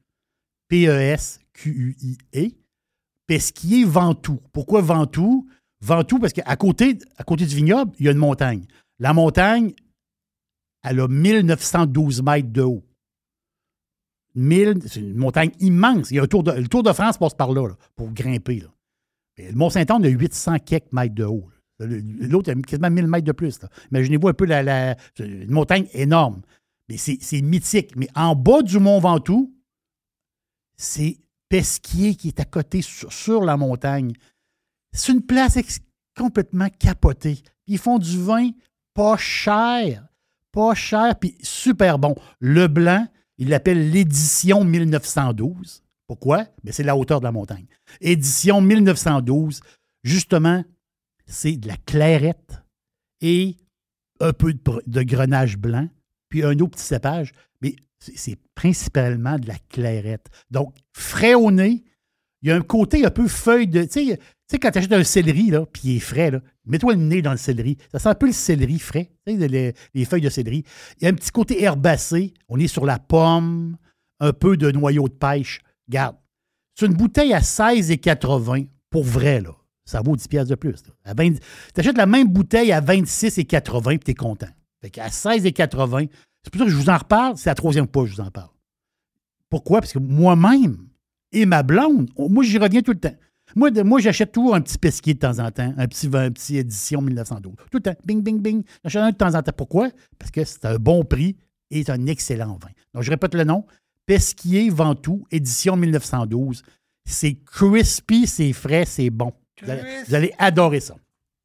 P-E-S-Q-U-I-E. 0.68 2.50
Pesquier 3.26 3.84
Ventoux. 3.84 4.40
Pourquoi 4.52 4.80
Ventoux? 4.80 5.48
Ventoux, 5.80 6.18
parce 6.18 6.32
qu'à 6.32 6.56
côté, 6.56 6.98
à 7.16 7.24
côté 7.24 7.46
du 7.46 7.54
vignoble, 7.56 7.92
il 7.98 8.06
y 8.06 8.08
a 8.08 8.12
une 8.12 8.18
montagne. 8.18 8.66
La 8.98 9.12
montagne, 9.12 9.74
elle 10.82 11.00
a 11.00 11.08
1912 11.08 12.22
mètres 12.22 12.52
de 12.52 12.62
haut. 12.62 12.87
1000 14.38 14.80
C'est 14.86 15.00
une 15.00 15.16
montagne 15.16 15.50
immense. 15.60 16.10
Il 16.10 16.22
y 16.22 16.28
tour 16.28 16.42
de, 16.42 16.52
le 16.52 16.68
Tour 16.68 16.82
de 16.82 16.92
France 16.92 17.18
passe 17.18 17.34
par 17.34 17.52
là, 17.52 17.68
pour 17.96 18.10
grimper. 18.10 18.62
le 19.38 19.52
Mont-Saint-Anne 19.52 20.04
a 20.04 20.08
800 20.08 20.58
quelques 20.64 20.92
mètres 20.92 21.14
de 21.14 21.24
haut. 21.24 21.48
L'autre 21.80 22.50
a 22.50 22.54
quasiment 22.54 22.90
1000 22.90 23.06
mètres 23.06 23.26
de 23.26 23.32
plus. 23.32 23.60
Imaginez-vous 23.90 24.28
un 24.28 24.34
peu 24.34 24.46
la, 24.46 24.96
une 25.18 25.50
montagne 25.50 25.86
énorme. 25.92 26.42
Mais 26.88 26.96
c'est 26.96 27.42
mythique. 27.42 27.94
Mais 27.96 28.08
en 28.14 28.34
bas 28.34 28.62
du 28.62 28.78
Mont 28.78 28.98
Ventoux, 28.98 29.52
c'est 30.76 31.18
Pesquier 31.48 32.14
qui 32.14 32.28
est 32.28 32.40
à 32.40 32.44
côté 32.44 32.82
sur, 32.82 33.12
sur 33.12 33.44
la 33.44 33.56
montagne. 33.56 34.12
C'est 34.92 35.12
une 35.12 35.22
place 35.22 35.58
complètement 36.16 36.68
capotée. 36.78 37.42
Ils 37.66 37.78
font 37.78 37.98
du 37.98 38.22
vin 38.22 38.50
pas 38.94 39.16
cher. 39.16 40.04
Pas 40.50 40.74
cher, 40.74 41.14
puis 41.18 41.36
super 41.40 41.98
bon. 41.98 42.16
Le 42.40 42.66
blanc, 42.66 43.06
il 43.38 43.48
l'appelle 43.48 43.90
l'édition 43.90 44.64
1912. 44.64 45.82
Pourquoi? 46.06 46.46
Ben, 46.64 46.72
c'est 46.72 46.82
la 46.82 46.96
hauteur 46.96 47.20
de 47.20 47.24
la 47.24 47.32
montagne. 47.32 47.66
Édition 48.00 48.60
1912, 48.60 49.60
justement, 50.02 50.64
c'est 51.26 51.56
de 51.56 51.68
la 51.68 51.76
clairette 51.76 52.62
et 53.20 53.56
un 54.20 54.32
peu 54.32 54.52
de, 54.52 55.02
grenage 55.02 55.56
blanc, 55.56 55.88
puis 56.28 56.42
un 56.42 56.58
autre 56.58 56.72
petit 56.72 56.84
cépage, 56.84 57.32
mais 57.60 57.76
c'est 58.00 58.38
principalement 58.54 59.38
de 59.38 59.46
la 59.46 59.58
clairette. 59.68 60.28
Donc, 60.50 60.74
frais 60.92 61.34
au 61.34 61.50
nez, 61.50 61.84
il 62.42 62.48
y 62.48 62.52
a 62.52 62.56
un 62.56 62.62
côté 62.62 63.04
un 63.04 63.10
peu 63.10 63.28
feuille 63.28 63.68
de. 63.68 63.86
Tu 64.48 64.54
sais, 64.54 64.58
quand 64.58 64.70
tu 64.70 64.78
achètes 64.78 64.92
un 64.92 65.04
céleri, 65.04 65.50
là, 65.50 65.66
puis 65.66 65.82
il 65.84 65.96
est 65.96 66.00
frais, 66.00 66.30
là, 66.30 66.40
mets-toi 66.64 66.94
le 66.94 67.00
nez 67.02 67.20
dans 67.22 67.32
le 67.32 67.36
céleri. 67.36 67.76
Ça 67.92 67.98
sent 67.98 68.08
un 68.08 68.14
peu 68.14 68.26
le 68.26 68.32
céleri 68.32 68.78
frais, 68.78 69.10
les, 69.26 69.74
les 69.94 70.04
feuilles 70.06 70.22
de 70.22 70.30
céleri. 70.30 70.64
Il 70.98 71.04
y 71.04 71.06
a 71.06 71.10
un 71.10 71.14
petit 71.14 71.30
côté 71.30 71.62
herbacé. 71.62 72.32
On 72.48 72.58
est 72.58 72.66
sur 72.66 72.86
la 72.86 72.98
pomme, 72.98 73.76
un 74.20 74.32
peu 74.32 74.56
de 74.56 74.70
noyau 74.70 75.08
de 75.08 75.14
pêche. 75.14 75.60
Garde. 75.88 76.16
C'est 76.78 76.86
une 76.86 76.94
bouteille 76.94 77.34
à 77.34 77.40
16,80 77.40 78.68
pour 78.90 79.04
vrai, 79.04 79.40
là. 79.40 79.50
Ça 79.84 80.00
vaut 80.02 80.16
10 80.16 80.28
piastres 80.28 80.50
de 80.50 80.54
plus. 80.54 80.82
Tu 80.82 81.80
achètes 81.80 81.96
la 81.96 82.06
même 82.06 82.28
bouteille 82.28 82.72
à 82.72 82.80
26,80 82.80 83.82
puis 83.82 83.98
tu 84.00 84.10
es 84.10 84.14
content. 84.14 84.48
Fait 84.82 84.90
qu'à 84.90 85.08
16,80, 85.08 86.08
c'est 86.44 86.50
pour 86.52 86.58
ça 86.60 86.64
que 86.66 86.70
je 86.70 86.76
vous 86.76 86.90
en 86.90 86.96
reparle. 86.98 87.36
C'est 87.36 87.50
la 87.50 87.54
troisième 87.54 87.86
fois 87.92 88.04
que 88.04 88.10
je 88.10 88.14
vous 88.16 88.20
en 88.20 88.30
parle. 88.30 88.50
Pourquoi? 89.50 89.80
Parce 89.80 89.92
que 89.92 89.98
moi-même 89.98 90.88
et 91.32 91.46
ma 91.46 91.62
blonde, 91.62 92.10
on- 92.16 92.28
moi, 92.28 92.44
j'y 92.44 92.58
reviens 92.58 92.82
tout 92.82 92.92
le 92.92 93.00
temps. 93.00 93.14
Moi, 93.56 93.70
de- 93.70 93.82
moi 93.82 94.00
j'achète 94.00 94.32
toujours 94.32 94.54
un 94.54 94.60
petit 94.60 94.78
pesquier 94.78 95.14
de 95.14 95.18
temps 95.18 95.38
en 95.38 95.50
temps, 95.50 95.72
un 95.76 95.86
petit, 95.86 96.06
vin- 96.08 96.24
un 96.26 96.30
petit 96.30 96.56
édition 96.58 97.00
1912. 97.00 97.54
Tout 97.70 97.78
le 97.78 97.80
temps. 97.80 97.94
Bing, 98.04 98.22
bing, 98.22 98.40
bing. 98.40 98.62
J'achète 98.84 99.02
un 99.02 99.10
de 99.10 99.16
temps 99.16 99.34
en 99.34 99.42
temps. 99.42 99.52
Pourquoi? 99.56 99.88
Parce 100.18 100.30
que 100.30 100.44
c'est 100.44 100.64
un 100.66 100.76
bon 100.76 101.04
prix 101.04 101.36
et 101.70 101.82
c'est 101.84 101.90
un 101.92 102.06
excellent 102.06 102.58
vin. 102.62 102.68
Donc, 102.94 103.02
je 103.02 103.10
répète 103.10 103.34
le 103.34 103.44
nom. 103.44 103.64
Pesquier 104.06 104.70
Ventoux, 104.70 105.26
édition 105.30 105.76
1912. 105.76 106.62
C'est 107.04 107.36
crispy, 107.44 108.26
c'est 108.26 108.52
frais, 108.52 108.84
c'est 108.86 109.10
bon. 109.10 109.32
Vous 109.62 109.70
allez, 109.70 109.82
vous 110.06 110.14
allez 110.14 110.32
adorer 110.38 110.80
ça. 110.80 110.94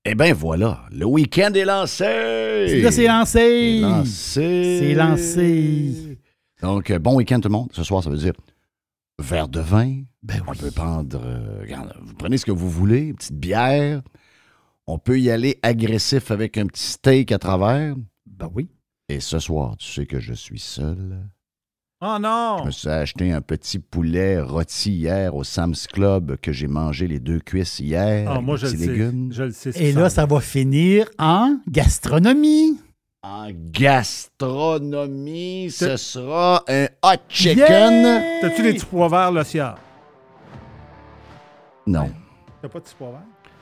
Eh 0.06 0.16
bien, 0.16 0.34
voilà. 0.34 0.84
Le 0.92 1.06
week-end 1.06 1.52
est 1.54 1.64
lancé. 1.66 2.04
Là, 2.82 2.92
c'est 2.92 3.08
lancé. 3.08 3.80
C'est 3.80 3.80
lancé. 3.82 4.80
C'est 4.80 4.94
lancé. 4.94 6.18
Donc, 6.62 6.92
euh, 6.92 7.00
bon 7.00 7.16
week-end 7.16 7.40
tout 7.40 7.48
le 7.50 7.54
monde. 7.54 7.70
Ce 7.74 7.84
soir, 7.84 8.04
ça 8.04 8.10
veut 8.10 8.18
dire 8.18 8.34
verre 9.20 9.48
de 9.48 9.60
vin. 9.62 10.02
Ben 10.24 10.42
On 10.48 10.54
peut 10.54 10.72
prendre, 10.72 11.20
euh, 11.24 11.60
regarde, 11.62 11.94
vous 12.02 12.14
prenez 12.16 12.38
ce 12.38 12.46
que 12.46 12.52
vous 12.52 12.70
voulez, 12.70 13.08
une 13.08 13.16
petite 13.16 13.36
bière. 13.38 14.02
On 14.88 14.98
peut 14.98 15.20
y 15.20 15.30
aller 15.30 15.60
agressif 15.62 16.32
avec 16.32 16.58
un 16.58 16.66
petit 16.68 16.84
steak 16.84 17.32
à 17.34 17.40
travers. 17.40 17.96
Ben 18.26 18.50
oui. 18.54 18.70
Et 19.10 19.20
ce 19.20 19.40
soir, 19.40 19.76
tu 19.78 19.88
sais 19.92 20.06
que 20.06 20.20
je 20.22 20.34
suis 20.34 20.60
seul. 20.60 21.20
Oh 22.06 22.16
Je 22.18 22.22
non! 22.22 22.66
me 22.66 22.72
suis 22.72 22.90
acheté 22.90 23.32
un 23.32 23.42
petit 23.42 23.80
poulet 23.80 24.40
rôti 24.42 24.92
hier 24.94 25.34
au 25.36 25.44
Sam's 25.46 25.88
Club 25.88 26.36
que 26.42 26.52
j'ai 26.52 26.68
mangé 26.68 27.08
les 27.08 27.20
deux 27.20 27.40
cuisses 27.40 27.80
hier. 27.80 28.26
Ah, 28.30 28.34
avec 28.34 28.44
moi, 28.46 28.58
des 28.58 28.62
je 28.62 28.66
le 28.68 28.72
petits 28.74 28.84
sais. 28.84 28.92
légumes. 28.92 29.30
Je 29.34 29.44
le 29.44 29.52
sais. 29.52 29.70
Et 29.82 29.92
là, 29.94 30.10
ça 30.10 30.26
va 30.26 30.40
finir 30.42 31.08
en 31.18 31.58
gastronomie. 31.70 32.78
En 33.22 33.48
gastronomie, 33.72 35.70
ce 35.72 35.96
sera 35.96 36.64
un 36.68 36.88
hot 37.04 37.22
chicken. 37.30 38.22
T'as-tu 38.42 38.64
des 38.64 38.74
petits 38.74 38.86
pois 38.86 39.08
verts, 39.08 39.32
là, 39.32 39.44
Siard? 39.46 39.78
Non. 41.86 42.10
T'as 42.62 42.68
pas 42.70 42.80
de 42.80 42.84
petits 42.84 42.96
pois 42.98 43.10
verts? 43.10 43.20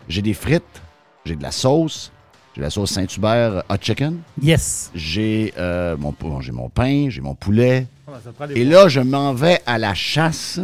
J'ai 0.07 0.21
des 0.21 0.33
frites, 0.33 0.81
j'ai 1.25 1.35
de 1.35 1.43
la 1.43 1.51
sauce, 1.51 2.11
j'ai 2.55 2.61
la 2.61 2.69
sauce 2.69 2.91
Saint-Hubert 2.91 3.63
hot 3.69 3.75
chicken. 3.81 4.19
Yes. 4.41 4.91
J'ai 4.93 5.53
euh, 5.57 5.95
mon, 5.97 6.13
bon, 6.19 6.41
j'ai 6.41 6.51
mon 6.51 6.69
pain, 6.69 7.07
j'ai 7.09 7.21
mon 7.21 7.35
poulet. 7.35 7.87
Ah, 8.07 8.13
Et 8.53 8.65
là, 8.65 8.87
je 8.87 8.99
m'en 8.99 9.33
vais 9.33 9.61
à 9.65 9.77
la 9.77 9.93
chasse 9.93 10.59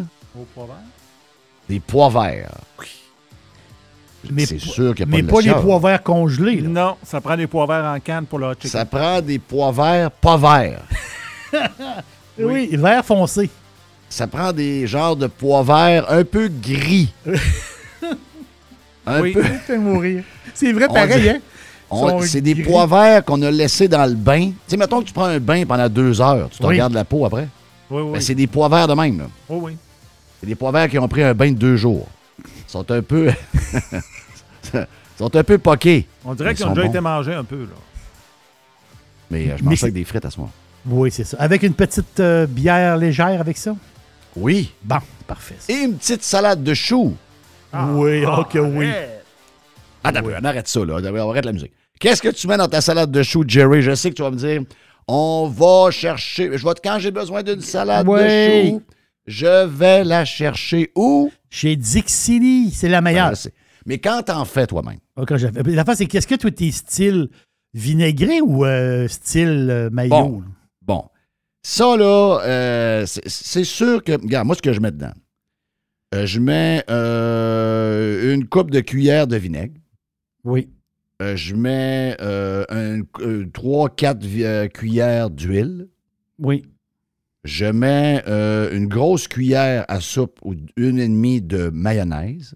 pois 0.54 0.68
des 1.70 1.80
pois 1.80 2.10
verts. 2.10 2.52
Mais 4.30 4.46
C'est 4.46 4.60
sûr 4.60 4.94
qu'il 4.96 5.08
n'y 5.08 5.14
a 5.14 5.18
Mais 5.18 5.24
pas 5.24 5.42
de 5.42 5.48
pas 5.48 5.56
les 5.56 5.62
pois 5.62 5.80
verts 5.80 6.04
congelés. 6.04 6.60
là. 6.62 6.68
Non, 6.70 6.98
ça 7.04 7.22
prend 7.22 7.38
des 7.38 7.48
pois 7.48 7.66
verts 7.66 7.86
en 7.86 8.00
canne 8.00 8.26
pour 8.26 8.40
le 8.40 8.48
hot 8.48 8.54
chicken. 8.56 8.72
Ça 8.72 8.86
prend 8.86 9.22
des 9.22 9.40
pois 9.40 9.72
verts 9.72 10.12
pas 10.12 10.38
verts. 10.38 10.84
Oui, 12.40 12.70
vert 12.76 13.04
foncé. 13.04 13.50
Ça 14.10 14.26
prend 14.28 14.54
des 14.54 14.88
genres 14.88 15.16
de 15.16 15.28
pois 15.28 15.64
verts 15.64 16.10
un 16.12 16.24
peu 16.24 16.48
gris. 16.50 17.14
un 19.06 19.22
Oui. 19.22 19.34
peu. 19.34 19.44
Fais 19.44 19.78
mourir. 19.78 20.24
C'est 20.54 20.72
vrai 20.72 20.88
pareil, 20.88 21.22
dit- 21.22 21.30
hein? 21.30 21.40
C'est 22.24 22.42
des 22.42 22.56
pois 22.56 22.86
verts 22.86 23.24
qu'on 23.24 23.42
a 23.42 23.52
laissés 23.52 23.88
dans 23.88 24.06
le 24.06 24.16
bain. 24.16 24.48
Tu 24.50 24.54
sais, 24.68 24.78
mettons 24.78 25.00
que 25.02 25.06
tu 25.08 25.14
prends 25.14 25.26
un 25.26 25.40
bain 25.40 25.66
pendant 25.66 25.88
deux 25.88 26.20
heures, 26.22 26.50
tu 26.50 26.58
te 26.58 26.64
Oui. 26.64 26.74
regardes 26.76 26.94
la 26.94 27.06
peau 27.06 27.26
après. 27.26 27.48
Oui, 27.90 28.02
oui. 28.02 28.12
Ben, 28.14 28.22
c'est 28.22 28.36
des 28.36 28.48
pois 28.48 28.68
verts 28.68 28.88
de 28.88 28.94
même. 28.94 29.20
Là. 29.20 29.26
Oh, 29.48 29.60
oui. 29.64 29.78
C'est 30.42 30.48
des 30.48 30.56
pois 30.56 30.72
verts 30.72 30.90
qui 30.90 31.00
ont 31.00 31.08
pris 31.08 31.24
un 31.24 31.34
bain 31.34 31.52
de 31.52 31.58
deux 31.58 31.78
jours. 31.78 32.08
Ils 32.46 32.52
sont 32.68 32.90
un 32.92 33.02
peu. 33.02 33.32
Ils 34.74 34.86
sont 35.18 35.36
un 35.36 35.44
peu 35.44 35.58
poqués. 35.58 36.06
On 36.26 36.34
dirait 36.36 36.54
qu'ils 36.54 36.66
ils 36.66 36.70
ont 36.70 36.74
déjà 36.74 36.84
bons. 36.84 36.90
été 36.92 37.00
mangés 37.00 37.34
un 37.34 37.44
peu, 37.44 37.62
là. 37.62 37.76
Mais 39.32 39.50
euh, 39.50 39.58
je 39.58 39.64
mange 39.64 39.82
avec 39.84 39.94
des 39.96 40.04
frites 40.04 40.26
à 40.26 40.30
ce 40.30 40.38
moment. 40.40 40.52
Oui, 40.86 41.10
c'est 41.10 41.24
ça. 41.24 41.38
Avec 41.40 41.64
une 41.64 41.74
petite 41.74 42.20
euh, 42.20 42.46
bière 42.46 42.98
légère 42.98 43.40
avec 43.42 43.58
ça? 43.58 43.76
Oui. 44.38 44.72
Bon, 44.84 44.98
parfait. 45.26 45.56
Et 45.70 45.74
une 45.84 45.98
petite 45.98 46.24
salade 46.24 46.64
de 46.64 46.74
choux. 46.74 47.16
oui, 47.74 48.26
ok, 48.26 48.58
oui. 48.62 48.90
Ah, 50.04 50.12
d'accord, 50.12 50.32
on 50.40 50.44
arrête 50.46 50.68
ça, 50.68 50.86
là. 50.86 51.00
On 51.02 51.30
arrête 51.32 51.46
la 51.46 51.52
musique. 51.54 51.72
Qu'est-ce 52.00 52.22
que 52.22 52.30
tu 52.30 52.48
mets 52.48 52.58
dans 52.58 52.68
ta 52.68 52.80
salade 52.82 53.12
de 53.12 53.24
choux, 53.24 53.44
Jerry? 53.48 53.82
Je 53.82 53.96
sais 53.96 54.10
que 54.12 54.16
tu 54.16 54.22
vas 54.22 54.32
me 54.32 54.38
dire, 54.38 54.62
on 55.08 55.48
va 55.54 55.92
chercher. 55.92 56.50
Je 56.58 56.64
vais, 56.66 56.74
quand 56.84 57.00
j'ai 57.00 57.12
besoin 57.12 57.42
d'une 57.44 57.62
salade 57.62 58.08
Oui. 58.08 58.20
de 58.22 58.70
choux, 58.70 58.84
je 59.26 59.66
vais 59.66 60.04
la 60.04 60.24
chercher 60.24 60.92
où? 60.96 61.32
Chez 61.50 61.76
Dixili, 61.76 62.72
c'est 62.72 62.90
la 62.90 63.00
Ah, 63.00 63.02
meilleure. 63.02 63.36
sais. 63.38 63.54
Mais 63.86 63.98
quand 63.98 64.22
t'en 64.24 64.46
fais 64.46 64.68
toi-même, 64.68 65.00
Ah, 65.16 65.24
fait- 65.26 65.52
La 65.66 65.84
face, 65.86 65.98
c'est 66.00 66.06
qu'est-ce 66.06 66.28
que 66.28 66.36
toi, 66.36 66.52
tes 66.52 66.72
styles 66.72 67.30
vinaigré 67.74 68.42
ou 68.42 68.66
euh, 68.66 69.08
style 69.08 69.68
euh? 69.70 69.90
Bon. 70.08 70.44
Ça, 71.70 71.98
là, 71.98 72.40
euh, 72.46 73.06
c'est- 73.06 73.66
sûr 73.66 74.02
que. 74.02 74.14
Regarde, 74.14 74.48
moi, 74.48 74.56
ce 74.56 74.62
que 74.62 74.72
je 74.72 74.80
mets 74.80 74.92
dedans, 74.92 75.12
euh, 76.16 76.26
je 76.26 76.40
mets 76.40 76.82
euh, 76.90 78.34
une 78.34 78.48
coupe 78.48 78.72
de 78.72 78.80
cuillère 78.80 79.28
de 79.28 79.36
vinaigre. 79.36 79.78
Oui. 80.46 80.70
Je 81.20 81.56
mets 81.56 82.16
un, 82.22 83.02
3-4 83.52 84.70
cuillères 84.70 85.30
d'huile. 85.30 85.90
Oui. 86.40 86.64
Je 87.44 87.66
mets 87.66 88.24
une 88.72 88.88
grosse 88.88 89.28
cuillère 89.28 89.84
à 89.90 90.00
soupe 90.00 90.40
ou 90.46 90.56
une 90.78 91.00
et 91.00 91.08
demie 91.10 91.42
de 91.42 91.70
mayonnaise. 91.70 92.56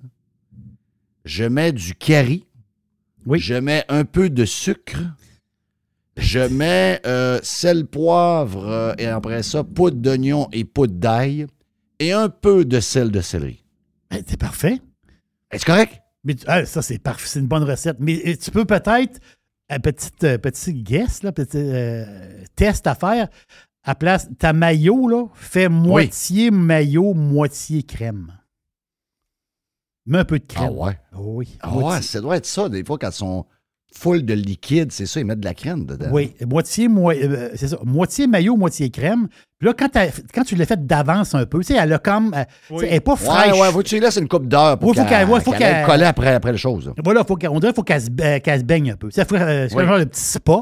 Je 1.26 1.44
mets 1.44 1.74
du 1.74 1.96
curry. 1.96 2.46
Je 3.42 3.56
mets 3.56 3.84
un 3.90 4.06
peu 4.06 4.30
de 4.30 4.46
sucre. 4.46 5.00
Je 6.18 6.40
mets 6.40 7.02
euh, 7.06 7.40
sel, 7.42 7.86
poivre 7.86 8.68
euh, 8.68 8.94
et 8.98 9.08
après 9.08 9.44
ça, 9.44 9.64
poudre 9.64 9.98
d'oignon 9.98 10.50
et 10.52 10.66
poudre 10.66 10.94
d'ail 10.94 11.48
et 12.00 12.12
un 12.12 12.30
peu 12.30 12.66
de 12.66 12.80
sel 12.80 13.12
de 13.12 13.22
céleri. 13.22 13.64
Ben, 14.10 14.24
c'est 14.28 14.40
parfait. 14.40 14.82
Est-ce 15.52 15.66
correct? 15.66 16.02
Mais 16.24 16.36
ah, 16.48 16.66
ça, 16.66 16.82
c'est 16.82 17.00
parfait. 17.00 17.28
C'est 17.28 17.40
une 17.40 17.48
bonne 17.48 17.64
recette. 17.64 17.98
Mais 18.00 18.22
euh, 18.28 18.36
tu 18.36 18.52
peux 18.52 18.66
peut-être, 18.66 19.20
un 19.70 19.80
petit, 19.80 20.12
euh, 20.24 20.38
petit 20.38 20.74
guess, 20.74 21.24
là, 21.24 21.32
petit 21.32 21.58
euh, 21.58 22.44
test 22.56 22.88
à 22.88 22.96
faire. 22.96 23.30
À 23.84 23.96
place, 23.96 24.28
ta 24.38 24.54
maillot, 24.54 25.08
là, 25.08 25.26
fais 25.34 25.68
moitié 25.68 26.52
maillot, 26.52 27.16
moitié 27.16 27.82
crème. 27.82 28.38
Mets 30.06 30.20
un 30.20 30.26
peu 30.26 30.40
de 30.40 30.46
crème. 30.46 30.70
Ah 30.78 30.86
ouais? 30.86 31.00
Oui. 31.14 31.58
Ah 31.62 31.76
ouais, 31.76 32.02
ça 32.02 32.22
doit 32.22 32.38
être 32.38 32.46
ça. 32.46 32.70
Des 32.70 32.84
fois, 32.84 33.00
quand 33.00 33.10
ils 33.10 33.14
sont 33.14 33.46
full 33.94 34.24
de 34.26 34.34
liquide, 34.34 34.92
c'est 34.92 35.06
ça, 35.06 35.20
ils 35.20 35.26
mettent 35.26 35.40
de 35.42 35.46
la 35.46 35.54
crème 35.54 35.86
dedans. 35.86 36.08
Oui, 36.12 36.34
moitié, 36.48 36.88
moi- 36.88 37.14
euh, 37.16 37.50
c'est 37.56 37.68
ça. 37.68 37.78
Moitié 37.84 38.26
maillot, 38.28 38.56
moitié 38.56 38.90
crème. 38.90 39.28
Puis 39.60 39.68
là, 39.68 39.74
quand, 39.78 40.44
tu 40.44 40.56
l'as 40.56 40.66
fait 40.66 40.86
d'avance 40.86 41.36
un 41.36 41.46
peu, 41.46 41.60
tu 41.60 41.66
sais, 41.74 41.76
elle 41.80 41.94
a 41.94 42.00
comme. 42.00 42.34
euh, 42.34 42.44
tu 42.70 42.80
sais, 42.80 42.86
Elle 42.88 42.94
n'est 42.94 43.00
pas 43.00 43.16
fraîche. 43.16 43.54
Ouais, 43.54 43.60
ouais, 43.62 43.72
faut 43.72 43.80
que 43.80 43.84
tu 43.88 43.96
lui 43.96 44.02
laisses 44.02 44.16
une 44.16 44.28
coupe 44.28 44.48
d'heure 44.48 44.80
pour 44.80 44.90
Oui, 44.90 44.96
faut 44.98 45.04
qu'elle 45.06 45.28
ouais, 45.30 45.84
coller 45.86 46.06
après, 46.06 46.34
après 46.34 46.52
la 46.52 46.58
chose. 46.58 46.88
là. 46.88 46.94
Voilà, 47.04 47.24
faut 47.24 47.38
on 47.50 47.60
dirait 47.60 47.72
qu'il 47.72 47.76
faut 47.76 47.84
qu'elle 47.84 48.02
se, 48.02 48.10
ba- 48.10 48.40
qu'elle 48.40 48.60
se 48.62 48.66
baigne 48.66 48.92
un 48.92 48.96
peu. 48.96 49.12
Ça 49.12 49.26
fait 49.26 49.36
euh, 49.40 49.68
c'est 49.70 49.76
Oui. 49.76 49.84
un 49.84 49.88
genre 49.88 50.00
de 50.00 50.04
petit 50.06 50.22
spa. 50.22 50.62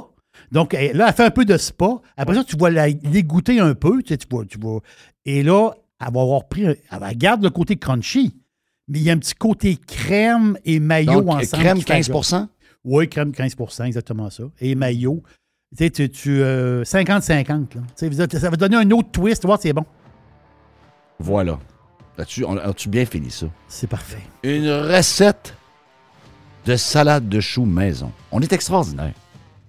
Donc 0.51 0.73
là, 0.73 0.79
elle 1.07 1.13
fait 1.13 1.23
un 1.25 1.29
peu 1.31 1.45
de 1.45 1.55
spa. 1.57 2.01
Après 2.17 2.35
ça, 2.35 2.43
tu 2.43 2.57
vas 2.57 2.69
la 2.71 2.87
l'égoutter 2.87 3.59
un 3.59 3.75
peu. 3.75 4.01
Tu, 4.01 4.09
sais, 4.13 4.17
tu 4.17 4.27
vas, 4.35 4.43
tu 4.45 4.57
vas- 4.59 4.79
et 5.25 5.43
là, 5.43 5.71
elle 6.05 6.13
va 6.13 6.21
avoir 6.21 6.47
pris. 6.47 6.63
Elle 6.63 6.77
va- 6.99 7.13
garde 7.13 7.43
le 7.43 7.51
côté 7.51 7.75
crunchy, 7.75 8.35
mais 8.87 8.99
il 8.99 9.03
y 9.03 9.09
a 9.11 9.13
un 9.13 9.17
petit 9.17 9.35
côté 9.35 9.77
crème 9.77 10.57
et 10.65 10.79
maillot 10.79 11.21
Donc, 11.21 11.29
ensemble. 11.41 11.63
crème 11.63 11.77
qui 11.77 11.83
fait 11.83 12.01
15 12.01 12.09
Oui, 12.91 13.07
crème 13.07 13.29
15% 13.29 13.85
exactement 13.85 14.31
ça. 14.31 14.43
Et 14.59 14.73
maillot. 14.73 15.21
Tu 15.77 15.83
sais, 15.83 15.89
tu. 15.91 16.09
tu, 16.09 16.41
euh, 16.41 16.83
50-50. 16.83 17.47
là. 17.75 17.81
Tu 17.95 18.11
sais, 18.11 18.39
Ça 18.39 18.49
va 18.49 18.55
donner 18.55 18.77
un 18.77 18.89
autre 18.91 19.11
twist. 19.11 19.41
Tu 19.41 19.47
vois, 19.47 19.59
c'est 19.61 19.73
bon. 19.73 19.85
Voilà. 21.19 21.59
As-tu 22.17 22.45
as-tu 22.45 22.89
bien 22.89 23.05
fini 23.05 23.29
ça? 23.29 23.45
C'est 23.67 23.85
parfait. 23.87 24.23
Une 24.41 24.69
recette 24.69 25.53
de 26.65 26.75
salade 26.75 27.29
de 27.29 27.39
choux 27.39 27.65
maison. 27.65 28.11
On 28.31 28.41
est 28.41 28.51
extraordinaire. 28.51 29.13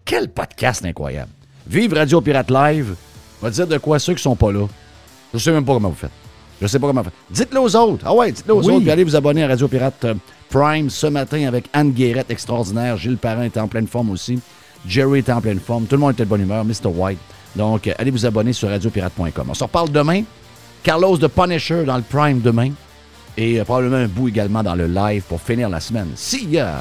Quel 0.06 0.30
podcast 0.30 0.82
incroyable. 0.84 1.30
Vive 1.66 1.92
Radio 1.92 2.22
Pirate 2.22 2.50
Live. 2.50 2.94
On 3.42 3.46
va 3.46 3.50
dire 3.50 3.66
de 3.66 3.76
quoi 3.76 3.98
ceux 3.98 4.14
qui 4.14 4.22
sont 4.22 4.34
pas 4.34 4.50
là. 4.50 4.66
Je 5.34 5.38
sais 5.38 5.52
même 5.52 5.64
pas 5.64 5.74
comment 5.74 5.90
vous 5.90 5.94
faites. 5.94 6.10
Je 6.60 6.66
sais 6.66 6.78
pas 6.78 6.86
comment 6.88 7.02
faites. 7.02 7.12
Dites-le 7.30 7.60
aux 7.60 7.74
autres. 7.76 8.04
Ah 8.06 8.14
ouais, 8.14 8.32
dites-le 8.32 8.54
aux 8.54 8.62
Oui. 8.62 8.72
autres. 8.74 8.80
Puis 8.82 8.90
allez 8.90 9.04
vous 9.04 9.16
abonner 9.16 9.44
à 9.44 9.48
Radio 9.48 9.66
Pirate 9.68 10.04
euh, 10.04 10.14
Prime 10.50 10.90
ce 10.90 11.06
matin 11.06 11.46
avec 11.46 11.66
Anne 11.72 11.92
Guérette, 11.92 12.30
extraordinaire. 12.30 12.96
Gilles 12.96 13.16
Parrain 13.16 13.44
était 13.44 13.60
en 13.60 13.68
pleine 13.68 13.86
forme 13.86 14.10
aussi. 14.10 14.38
Jerry 14.86 15.20
était 15.20 15.32
en 15.32 15.40
pleine 15.40 15.60
forme. 15.60 15.84
Tout 15.86 15.94
le 15.96 16.00
monde 16.00 16.12
était 16.12 16.24
de 16.24 16.28
bonne 16.28 16.42
humeur. 16.42 16.64
Mr. 16.64 16.86
White. 16.94 17.18
Donc, 17.56 17.86
euh, 17.88 17.92
allez 17.98 18.10
vous 18.10 18.26
abonner 18.26 18.52
sur 18.52 18.68
radiopirate.com. 18.68 19.46
On 19.48 19.54
se 19.54 19.64
reparle 19.64 19.90
demain. 19.90 20.22
Carlos 20.82 21.16
de 21.18 21.26
Punisher 21.26 21.84
dans 21.84 21.96
le 21.96 22.02
Prime 22.02 22.40
demain. 22.40 22.70
Et 23.36 23.60
euh, 23.60 23.64
probablement 23.64 23.96
un 23.96 24.08
bout 24.08 24.28
également 24.28 24.62
dans 24.62 24.74
le 24.74 24.86
live 24.86 25.22
pour 25.28 25.40
finir 25.40 25.68
la 25.68 25.80
semaine. 25.80 26.08
See 26.16 26.46
ya! 26.46 26.80